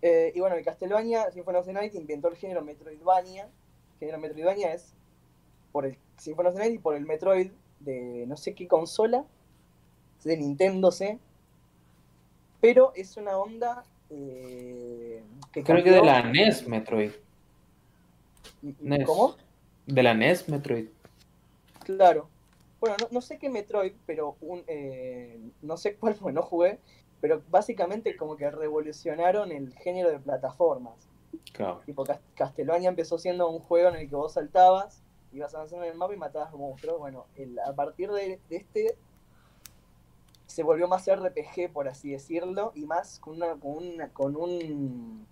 Eh, 0.00 0.32
y 0.34 0.40
bueno, 0.40 0.54
el 0.54 0.64
Castlevania 0.64 1.30
Symphony 1.32 1.58
of 1.58 1.66
the 1.66 1.72
Night 1.72 1.94
inventó 1.96 2.28
el 2.28 2.36
género 2.36 2.62
Metroidvania. 2.62 3.44
El 3.44 3.98
género 3.98 4.18
Metroidvania 4.18 4.72
es 4.72 4.94
por 5.72 5.86
el 5.86 5.98
Symphony 6.18 6.48
of 6.48 6.54
the 6.54 6.60
Night 6.60 6.74
y 6.74 6.78
por 6.78 6.94
el 6.94 7.04
Metroid 7.04 7.50
de 7.84 8.24
no 8.26 8.36
sé 8.36 8.54
qué 8.54 8.66
consola, 8.68 9.24
de 10.24 10.36
Nintendo, 10.36 10.90
sé. 10.90 11.18
Pero 12.60 12.92
es 12.94 13.16
una 13.16 13.36
onda 13.36 13.84
eh, 14.10 15.22
que 15.52 15.64
Creo 15.64 15.82
que 15.82 15.90
de 15.90 16.02
la 16.02 16.22
NES 16.22 16.68
Metroid. 16.68 17.12
NES. 18.62 19.06
¿Cómo? 19.06 19.36
De 19.86 20.02
la 20.02 20.14
NES 20.14 20.48
Metroid. 20.48 20.86
Claro. 21.84 22.28
Bueno, 22.80 22.96
no, 23.10 23.20
sé 23.20 23.38
qué 23.38 23.48
Metroid, 23.48 23.92
pero 24.06 24.36
un, 24.40 24.64
eh, 24.66 25.38
no 25.62 25.76
sé 25.76 25.94
cuál 25.94 26.14
fue, 26.14 26.32
no 26.32 26.42
jugué, 26.42 26.80
pero 27.20 27.42
básicamente 27.48 28.16
como 28.16 28.36
que 28.36 28.50
revolucionaron 28.50 29.52
el 29.52 29.72
género 29.74 30.10
de 30.10 30.18
plataformas. 30.18 30.94
Claro. 31.52 31.80
Tipo, 31.86 32.04
Castlevania 32.34 32.88
empezó 32.88 33.18
siendo 33.18 33.48
un 33.48 33.60
juego 33.60 33.88
en 33.88 33.96
el 33.96 34.08
que 34.08 34.16
vos 34.16 34.32
saltabas, 34.32 35.00
ibas 35.32 35.54
avanzando 35.54 35.84
en 35.84 35.92
el 35.92 35.98
mapa 35.98 36.14
y 36.14 36.18
matabas 36.18 36.52
monstruos. 36.52 36.98
Bueno, 36.98 37.26
a 37.66 37.72
partir 37.72 38.10
de, 38.10 38.40
este 38.50 38.96
se 40.46 40.62
volvió 40.62 40.86
más 40.86 41.06
RPG, 41.10 41.72
por 41.72 41.88
así 41.88 42.10
decirlo, 42.10 42.72
y 42.74 42.84
más 42.84 43.18
con 43.18 43.36
una, 43.36 43.58
con 43.58 43.76
una, 43.76 44.08
con 44.10 44.36
un, 44.36 45.26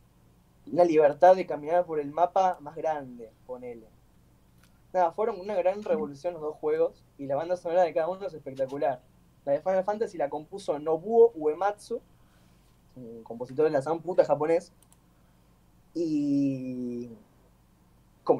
una 0.66 0.85
libertad 0.85 1.36
de 1.36 1.47
caminar 1.47 1.85
por 1.85 2.01
el 2.01 2.10
mapa 2.10 2.56
más 2.60 2.74
grande, 2.74 3.31
ponele. 3.47 3.86
Nada, 4.93 5.12
fueron 5.12 5.39
una 5.39 5.55
gran 5.55 5.82
revolución 5.82 6.32
los 6.35 6.43
dos 6.43 6.56
juegos, 6.56 7.05
y 7.18 7.27
la 7.27 7.36
banda 7.36 7.56
sonora 7.56 7.82
de 7.82 7.93
cada 7.93 8.09
uno 8.09 8.27
es 8.27 8.35
espectacular. 8.35 9.02
La 9.44 9.52
de 9.52 9.60
Final 9.60 9.85
Fantasy 9.85 10.18
la 10.18 10.28
compuso 10.28 10.78
Nobuo 10.78 11.32
Uematsu, 11.35 12.01
un 12.97 13.22
compositor 13.22 13.66
de 13.66 13.70
la 13.70 13.82
San 13.82 14.01
puta 14.01 14.24
japonés. 14.24 14.72
Y 15.94 17.10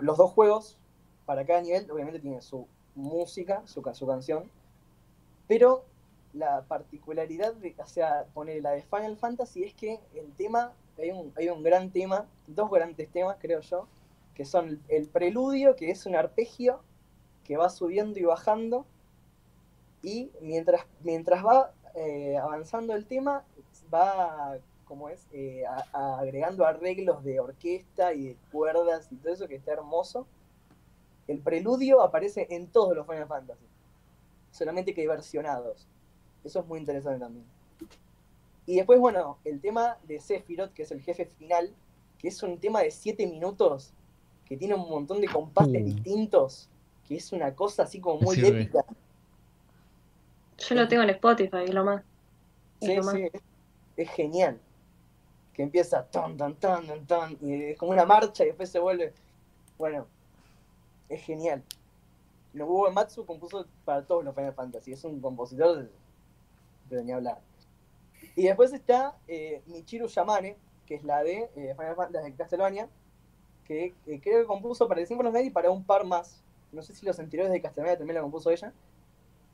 los 0.01 0.17
dos 0.17 0.31
juegos, 0.31 0.79
para 1.27 1.45
cada 1.45 1.61
nivel, 1.61 1.91
obviamente 1.91 2.21
tienen 2.21 2.43
su 2.43 2.67
música, 2.95 3.63
su, 3.67 3.83
su 3.95 4.07
canción. 4.07 4.51
Pero 5.47 5.85
la 6.33 6.63
particularidad 6.63 7.55
de, 7.55 7.75
o 7.79 7.87
sea, 7.87 8.27
poner 8.35 8.63
la 8.63 8.71
de 8.71 8.83
Final 8.83 9.17
Fantasy 9.17 9.65
es 9.65 9.75
que 9.75 9.99
el 10.15 10.33
tema, 10.33 10.73
hay 10.99 11.11
un, 11.11 11.33
hay 11.37 11.49
un 11.49 11.63
gran 11.63 11.91
tema, 11.91 12.27
dos 12.47 12.71
grandes 12.71 13.09
temas, 13.11 13.37
creo 13.41 13.61
yo, 13.61 13.87
que 14.35 14.45
son 14.45 14.81
el 14.89 15.09
preludio, 15.09 15.77
que 15.77 15.91
es 15.91 16.07
un 16.07 16.15
arpegio 16.15 16.81
que 17.45 17.57
va 17.57 17.69
subiendo 17.69 18.19
y 18.19 18.25
bajando, 18.25 18.87
y 20.03 20.31
mientras, 20.41 20.87
mientras 21.03 21.45
va 21.45 21.73
eh, 21.95 22.37
avanzando 22.39 22.95
el 22.95 23.07
tema, 23.07 23.45
va 23.93 24.59
como 24.85 25.09
es, 25.09 25.27
eh, 25.33 25.63
agregando 25.93 26.65
arreglos 26.65 27.23
de 27.23 27.39
orquesta 27.39 28.13
y 28.13 28.29
de 28.29 28.37
cuerdas 28.51 29.07
y 29.13 29.17
todo 29.17 29.33
eso 29.33 29.47
que 29.47 29.55
está 29.55 29.73
hermoso. 29.73 30.27
El 31.31 31.39
preludio 31.39 32.03
aparece 32.03 32.49
en 32.51 32.67
todos 32.67 32.97
los 32.97 33.07
Final 33.07 33.29
Fantasy, 33.29 33.65
solamente 34.51 34.93
que 34.93 35.03
hay 35.03 35.07
versionados. 35.07 35.87
Eso 36.43 36.59
es 36.59 36.67
muy 36.67 36.81
interesante 36.81 37.21
también. 37.21 37.47
Y 38.67 38.75
después, 38.75 38.99
bueno, 38.99 39.39
el 39.45 39.61
tema 39.61 39.97
de 40.09 40.19
Sephiroth, 40.19 40.73
que 40.73 40.83
es 40.83 40.91
el 40.91 41.01
jefe 41.01 41.27
final, 41.39 41.73
que 42.19 42.27
es 42.27 42.43
un 42.43 42.59
tema 42.59 42.81
de 42.81 42.91
7 42.91 43.29
minutos, 43.29 43.93
que 44.45 44.57
tiene 44.57 44.75
un 44.75 44.91
montón 44.91 45.21
de 45.21 45.29
compases 45.29 45.85
distintos, 45.85 46.69
que 47.07 47.15
es 47.15 47.33
una 47.33 47.55
cosa 47.55 47.85
así 47.85 48.01
como 48.01 48.23
muy 48.23 48.45
épica. 48.45 48.85
Yo 50.59 50.75
lo 50.75 50.89
tengo 50.89 51.05
en 51.05 51.11
Spotify, 51.11 51.69
lo 51.69 51.85
más. 51.85 52.03
Sí, 52.81 52.97
sí, 53.01 53.29
es, 53.97 54.11
genial. 54.11 54.59
Que 55.53 55.63
empieza 55.63 56.05
tan, 56.07 56.37
tan, 56.37 56.57
tan, 56.57 56.89
tan, 56.89 57.07
tan, 57.07 57.39
y 57.41 57.71
es 57.71 57.79
como 57.79 57.93
una 57.93 58.05
marcha 58.05 58.43
y 58.43 58.49
después 58.49 58.69
se 58.69 58.81
vuelve. 58.81 59.15
Bueno, 59.79 60.09
es 61.11 61.23
genial. 61.23 61.63
Nobuo 62.55 62.91
Matsu 62.91 63.27
compuso 63.27 63.67
para 63.85 64.07
todos 64.07 64.25
los 64.25 64.35
Final 64.35 64.55
Fantasy, 64.55 64.93
es 64.93 65.05
un 65.05 65.21
compositor 65.21 65.91
de, 66.89 67.05
ni 67.05 67.13
hablar. 67.13 67.39
Y 68.35 68.45
después 68.45 68.73
está 68.73 69.19
eh, 69.29 69.63
Michiru 69.67 70.07
Yamane, 70.07 70.57
que 70.87 70.95
es 70.95 71.05
la 71.05 71.23
de 71.23 71.51
eh, 71.55 71.75
Final 71.77 71.97
Fantasy 71.97 72.31
de 72.31 72.37
Castlevania, 72.37 72.89
que 73.65 73.95
creo 74.05 74.41
que 74.41 74.47
compuso 74.47 74.89
para 74.89 75.03
el 75.03 75.07
Symphony 75.07 75.39
y 75.41 75.51
para 75.51 75.71
un 75.71 75.85
par 75.85 76.05
más. 76.05 76.43
No 76.73 76.83
sé 76.83 76.95
si 76.95 77.05
los 77.05 77.19
anteriores 77.21 77.53
de 77.53 77.61
Castlevania 77.61 77.99
también 77.99 78.17
la 78.17 78.23
compuso 78.23 78.51
ella 78.51 78.73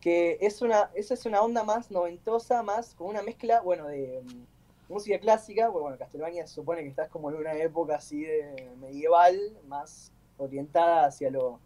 que 0.00 0.38
es 0.40 0.62
una, 0.62 0.90
esa 0.94 1.14
es 1.14 1.26
una 1.26 1.42
onda 1.42 1.64
más 1.64 1.90
noventosa, 1.90 2.62
más 2.62 2.94
con 2.94 3.08
una 3.08 3.22
mezcla, 3.22 3.60
bueno, 3.60 3.88
de 3.88 4.22
mm, 4.22 4.92
música 4.92 5.18
clásica, 5.18 5.66
porque 5.66 5.82
bueno, 5.82 5.98
Castlevania 5.98 6.46
se 6.46 6.54
supone 6.54 6.82
que 6.82 6.88
estás 6.88 7.08
como 7.08 7.30
en 7.30 7.36
una 7.36 7.54
época 7.54 7.96
así 7.96 8.22
de 8.22 8.72
medieval, 8.80 9.36
más 9.66 10.12
orientada 10.38 11.06
hacia 11.06 11.30
lo 11.30 11.60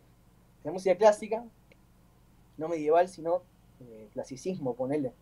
la 0.65 0.73
música 0.73 0.97
clásica, 0.97 1.45
no 2.57 2.69
medieval, 2.69 3.09
sino 3.09 3.43
eh, 3.81 4.09
clasicismo, 4.13 4.75
ponele. 4.75 5.13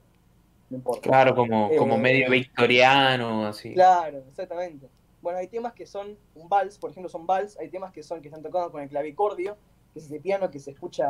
No 0.70 0.76
importa. 0.76 1.02
Claro, 1.02 1.34
como, 1.34 1.70
como 1.76 1.94
eh, 1.94 1.98
medio 1.98 2.30
victoriano, 2.30 3.46
así. 3.46 3.72
Claro, 3.72 4.18
exactamente. 4.28 4.88
Bueno, 5.22 5.38
hay 5.38 5.48
temas 5.48 5.72
que 5.72 5.86
son 5.86 6.16
un 6.34 6.48
vals, 6.48 6.78
por 6.78 6.90
ejemplo, 6.90 7.08
son 7.08 7.26
vals, 7.26 7.58
hay 7.58 7.68
temas 7.68 7.92
que 7.92 8.02
son 8.02 8.20
que 8.20 8.28
están 8.28 8.42
tocados 8.42 8.70
con 8.70 8.82
el 8.82 8.88
clavicordio, 8.88 9.56
que 9.92 10.00
es 10.00 10.06
ese 10.06 10.20
piano 10.20 10.50
que 10.50 10.58
se 10.58 10.72
escucha 10.72 11.08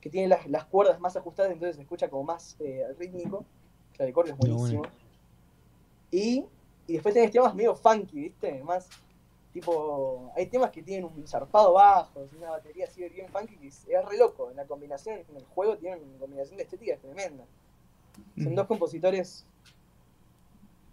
que 0.00 0.10
tiene 0.10 0.28
las, 0.28 0.64
cuerdas 0.66 1.00
más 1.00 1.16
ajustadas, 1.16 1.50
entonces 1.50 1.76
se 1.76 1.82
escucha 1.82 2.08
como 2.08 2.24
más 2.24 2.56
eh, 2.60 2.84
rítmico. 2.98 3.44
Clavicordio 3.94 4.34
es 4.34 4.38
buenísimo. 4.38 4.82
Y, 6.10 6.44
y 6.86 6.92
después 6.92 7.14
tenés 7.14 7.32
temas 7.32 7.54
medio 7.54 7.74
funky, 7.74 8.20
¿viste? 8.20 8.62
Más 8.62 8.88
tipo. 9.60 10.32
Hay 10.36 10.46
temas 10.46 10.70
que 10.70 10.82
tienen 10.82 11.04
un 11.04 11.26
zarpado 11.26 11.72
bajo, 11.72 12.28
una 12.36 12.50
batería 12.50 12.86
así 12.86 13.06
bien 13.08 13.28
funky 13.28 13.56
que 13.56 13.68
es, 13.68 13.86
re 13.86 14.18
loco. 14.18 14.50
La 14.54 14.66
combinación 14.66 15.20
en 15.28 15.36
el 15.36 15.44
juego 15.44 15.76
tiene 15.76 15.96
una 15.96 16.18
combinación 16.18 16.56
de 16.56 16.64
estética 16.64 16.96
tremenda. 16.96 17.44
Son 18.36 18.54
dos 18.54 18.66
compositores 18.66 19.46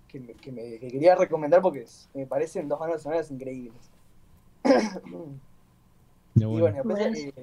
que, 0.07 0.19
me, 0.51 0.79
quería 0.79 1.15
recomendar 1.15 1.61
porque 1.61 1.85
me 2.13 2.25
parecen 2.25 2.67
dos 2.67 2.79
bandas 2.79 3.01
sonoras 3.01 3.29
increíbles. 3.31 3.91
y 6.35 6.45
bueno, 6.45 6.83
después, 6.83 7.33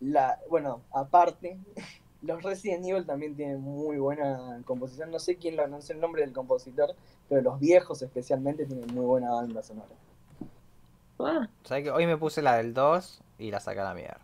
la, 0.00 0.40
bueno, 0.48 0.82
aparte, 0.92 1.58
los 2.22 2.42
Resident 2.42 2.84
Evil 2.86 3.06
también 3.06 3.34
tienen 3.34 3.60
muy 3.60 3.98
buena 3.98 4.62
composición. 4.64 5.10
No 5.10 5.18
sé 5.18 5.36
quién 5.36 5.56
lo 5.56 5.64
anunció 5.64 5.94
el 5.94 6.00
nombre 6.00 6.22
del 6.22 6.32
compositor, 6.32 6.94
pero 7.28 7.42
los 7.42 7.60
viejos 7.60 8.02
especialmente 8.02 8.66
tienen 8.66 8.92
muy 8.94 9.04
buena 9.04 9.30
banda 9.30 9.62
sonora. 9.62 9.88
Ah. 11.18 11.48
que 11.68 11.90
hoy 11.90 12.06
me 12.06 12.16
puse 12.16 12.42
la 12.42 12.56
del 12.56 12.74
2 12.74 13.20
y 13.38 13.50
la 13.50 13.60
saca 13.60 13.84
la 13.84 13.94
mierda. 13.94 14.20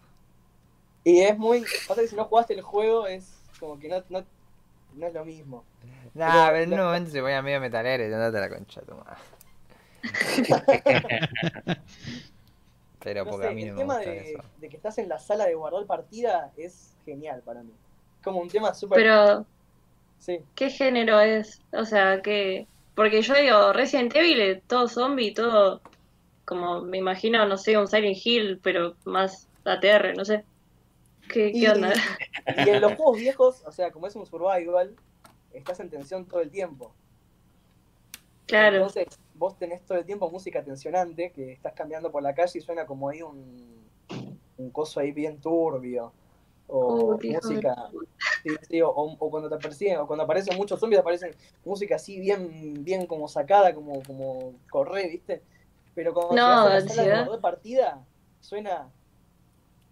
Y 1.05 1.21
es 1.21 1.39
muy. 1.39 1.65
Pasa 1.87 2.01
que 2.03 2.09
si 2.09 2.17
no 2.17 2.25
jugaste 2.25 2.55
el 2.55 2.63
juego, 2.63 3.07
es 3.07 3.39
como 3.61 3.79
que 3.79 3.89
no, 3.89 4.03
no, 4.09 4.25
no 4.95 5.07
es 5.07 5.15
lo 5.15 5.25
mismo. 5.25 5.65
Nah, 6.15 6.49
pero, 6.49 6.59
en 6.59 6.73
un 6.73 6.81
momento 6.81 7.11
se 7.11 7.21
ponía 7.21 7.41
medio 7.43 7.61
metalero 7.61 8.03
y 8.03 8.13
andate 8.13 8.41
la 8.41 8.49
concha 8.49 8.81
tu 8.83 8.95
madre. 8.95 9.19
Pero 13.01 13.25
porque 13.25 13.47
a 13.47 13.51
mí 13.53 13.65
no 13.65 13.73
el 13.73 13.77
tema 13.79 13.99
de, 13.99 14.41
de, 14.59 14.69
que 14.69 14.77
estás 14.77 14.99
en 14.99 15.09
la 15.09 15.19
sala 15.19 15.47
de 15.47 15.55
guardar 15.55 15.87
partida 15.87 16.53
es 16.57 16.95
genial 17.05 17.43
para 17.45 17.63
mí. 17.63 17.73
Como 18.23 18.41
un 18.41 18.49
tema 18.49 18.75
súper. 18.75 18.99
Pero. 18.99 19.47
Sí. 20.19 20.41
¿Qué 20.55 20.71
género 20.71 21.21
es? 21.21 21.63
O 21.73 21.85
sea, 21.85 22.21
que. 22.23 22.67
Porque 22.99 23.23
yo 23.23 23.33
digo, 23.35 23.73
Resident 23.73 24.13
Evil, 24.17 24.61
todo 24.67 24.89
zombie, 24.89 25.33
todo. 25.33 25.81
Como 26.45 26.81
me 26.81 26.99
imagino, 26.99 27.47
no 27.47 27.57
sé, 27.57 27.79
un 27.79 27.87
Silent 27.87 28.19
Hill, 28.25 28.59
pero 28.61 28.97
más 29.05 29.49
ATR, 29.65 30.17
no 30.17 30.25
sé. 30.25 30.45
¿Qué, 31.33 31.53
qué 31.53 31.71
onda? 31.71 31.93
Y 32.67 32.69
en 32.69 32.81
los 32.81 32.95
juegos 32.95 33.19
viejos, 33.19 33.63
o 33.65 33.71
sea, 33.71 33.93
como 33.93 34.09
es 34.09 34.17
un 34.17 34.27
survival, 34.27 34.97
estás 35.53 35.79
en 35.79 35.91
tensión 35.91 36.27
todo 36.27 36.41
el 36.41 36.51
tiempo. 36.51 36.93
Claro. 38.47 38.79
Entonces, 38.79 39.07
vos 39.35 39.57
tenés 39.57 39.87
todo 39.87 39.99
el 39.99 40.05
tiempo 40.05 40.29
música 40.29 40.65
tensionante, 40.65 41.31
que 41.31 41.53
estás 41.53 41.75
cambiando 41.75 42.11
por 42.11 42.25
la 42.25 42.35
calle 42.35 42.59
y 42.59 42.63
suena 42.63 42.85
como 42.85 43.11
ahí 43.11 43.23
un, 43.23 43.89
un 44.57 44.71
coso 44.71 44.99
ahí 44.99 45.13
bien 45.13 45.41
turbio. 45.41 46.13
O 46.69 47.19
música. 47.23 47.91
sí, 48.43 48.57
sí, 48.69 48.83
o, 48.83 48.91
o 48.91 49.31
cuando 49.31 49.49
te 49.49 49.57
persiguen, 49.57 49.99
o 49.99 50.07
cuando 50.07 50.25
aparecen 50.25 50.57
muchos 50.57 50.79
zombies, 50.79 51.01
aparecen 51.01 51.35
música 51.65 51.97
así 51.97 52.21
bien, 52.21 52.85
bien 52.85 53.07
como 53.07 53.27
sacada, 53.27 53.75
como, 53.75 54.05
como 54.05 54.55
correr, 54.71 55.11
¿viste? 55.11 55.43
Pero 55.95 56.13
cuando 56.15 56.37
No, 56.37 56.43
a 56.43 56.69
la 56.69 56.81
sala 56.83 57.03
de 57.03 57.15
guardar 57.23 57.41
partida, 57.41 58.07
suena 58.41 58.89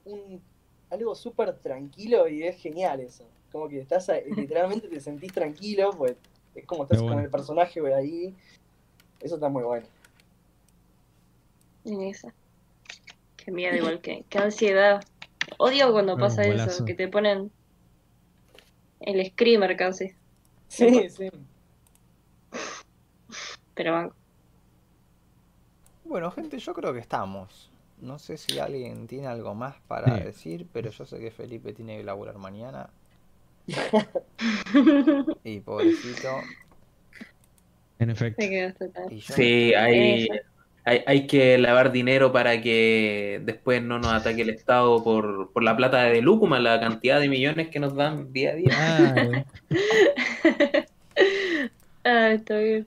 un 0.04 0.40
algo 0.90 1.14
súper 1.14 1.52
tranquilo 1.58 2.28
y 2.28 2.44
es 2.44 2.56
genial 2.60 3.00
eso. 3.00 3.24
Como 3.50 3.68
que 3.68 3.80
estás 3.80 4.08
ahí- 4.08 4.32
literalmente 4.34 4.86
te 4.88 5.00
sentís 5.00 5.32
tranquilo, 5.32 5.90
pues 5.96 6.16
es 6.54 6.64
como 6.64 6.84
estás 6.84 7.02
con 7.02 7.18
el 7.18 7.28
personaje 7.30 7.80
güey, 7.80 7.92
ahí. 7.92 8.34
Eso 9.20 9.34
está 9.36 9.48
muy 9.48 9.64
bueno. 9.64 9.86
En 11.84 12.02
esa. 12.02 12.32
Qué 13.36 13.50
miedo, 13.50 13.76
igual 13.76 14.00
que. 14.00 14.24
Qué 14.28 14.38
ansiedad. 14.38 15.00
Odio 15.59 15.93
cuando 15.93 16.16
pasa 16.16 16.44
eso, 16.44 16.85
que 16.85 16.94
te 16.94 17.09
ponen 17.09 17.51
el 19.01 19.27
screamer 19.31 19.77
casi. 19.77 20.12
Sí, 20.68 21.09
sí. 21.09 21.31
Pero 23.74 23.93
van. 23.93 24.12
Bueno, 26.05 26.31
gente, 26.31 26.59
yo 26.59 26.73
creo 26.74 26.93
que 26.93 27.01
estamos. 27.01 27.70
No 28.01 28.18
sé 28.18 28.36
si 28.36 28.59
alguien 28.59 29.06
tiene 29.06 29.27
algo 29.27 29.55
más 29.55 29.77
para 29.89 30.18
Sí. 30.18 30.24
decir, 30.24 30.66
pero 30.73 30.90
yo 30.90 31.06
sé 31.06 31.18
que 31.18 31.31
Felipe 31.31 31.73
tiene 31.73 31.97
que 31.97 32.05
laburar 32.05 32.39
mañana. 32.39 32.90
Y 35.44 35.60
pobrecito. 35.60 36.28
En 37.98 38.10
efecto. 38.10 38.43
Sí, 39.35 39.73
hay, 39.74 40.24
Eso. 40.24 40.35
Hay, 40.86 41.02
hay 41.06 41.26
que 41.26 41.58
lavar 41.58 41.90
dinero 41.90 42.32
para 42.32 42.60
que 42.62 43.40
después 43.44 43.82
no 43.82 43.98
nos 43.98 44.12
ataque 44.12 44.42
el 44.42 44.50
Estado 44.50 45.02
por, 45.02 45.52
por 45.52 45.64
la 45.64 45.76
plata 45.76 46.04
de 46.04 46.22
Lúcuma, 46.22 46.60
la 46.60 46.78
cantidad 46.78 47.18
de 47.20 47.28
millones 47.28 47.68
que 47.68 47.80
nos 47.80 47.96
dan 47.96 48.32
día 48.32 48.52
a 48.52 48.54
día. 48.54 49.46
Ah, 52.08 52.30
está 52.30 52.58
bien. 52.58 52.86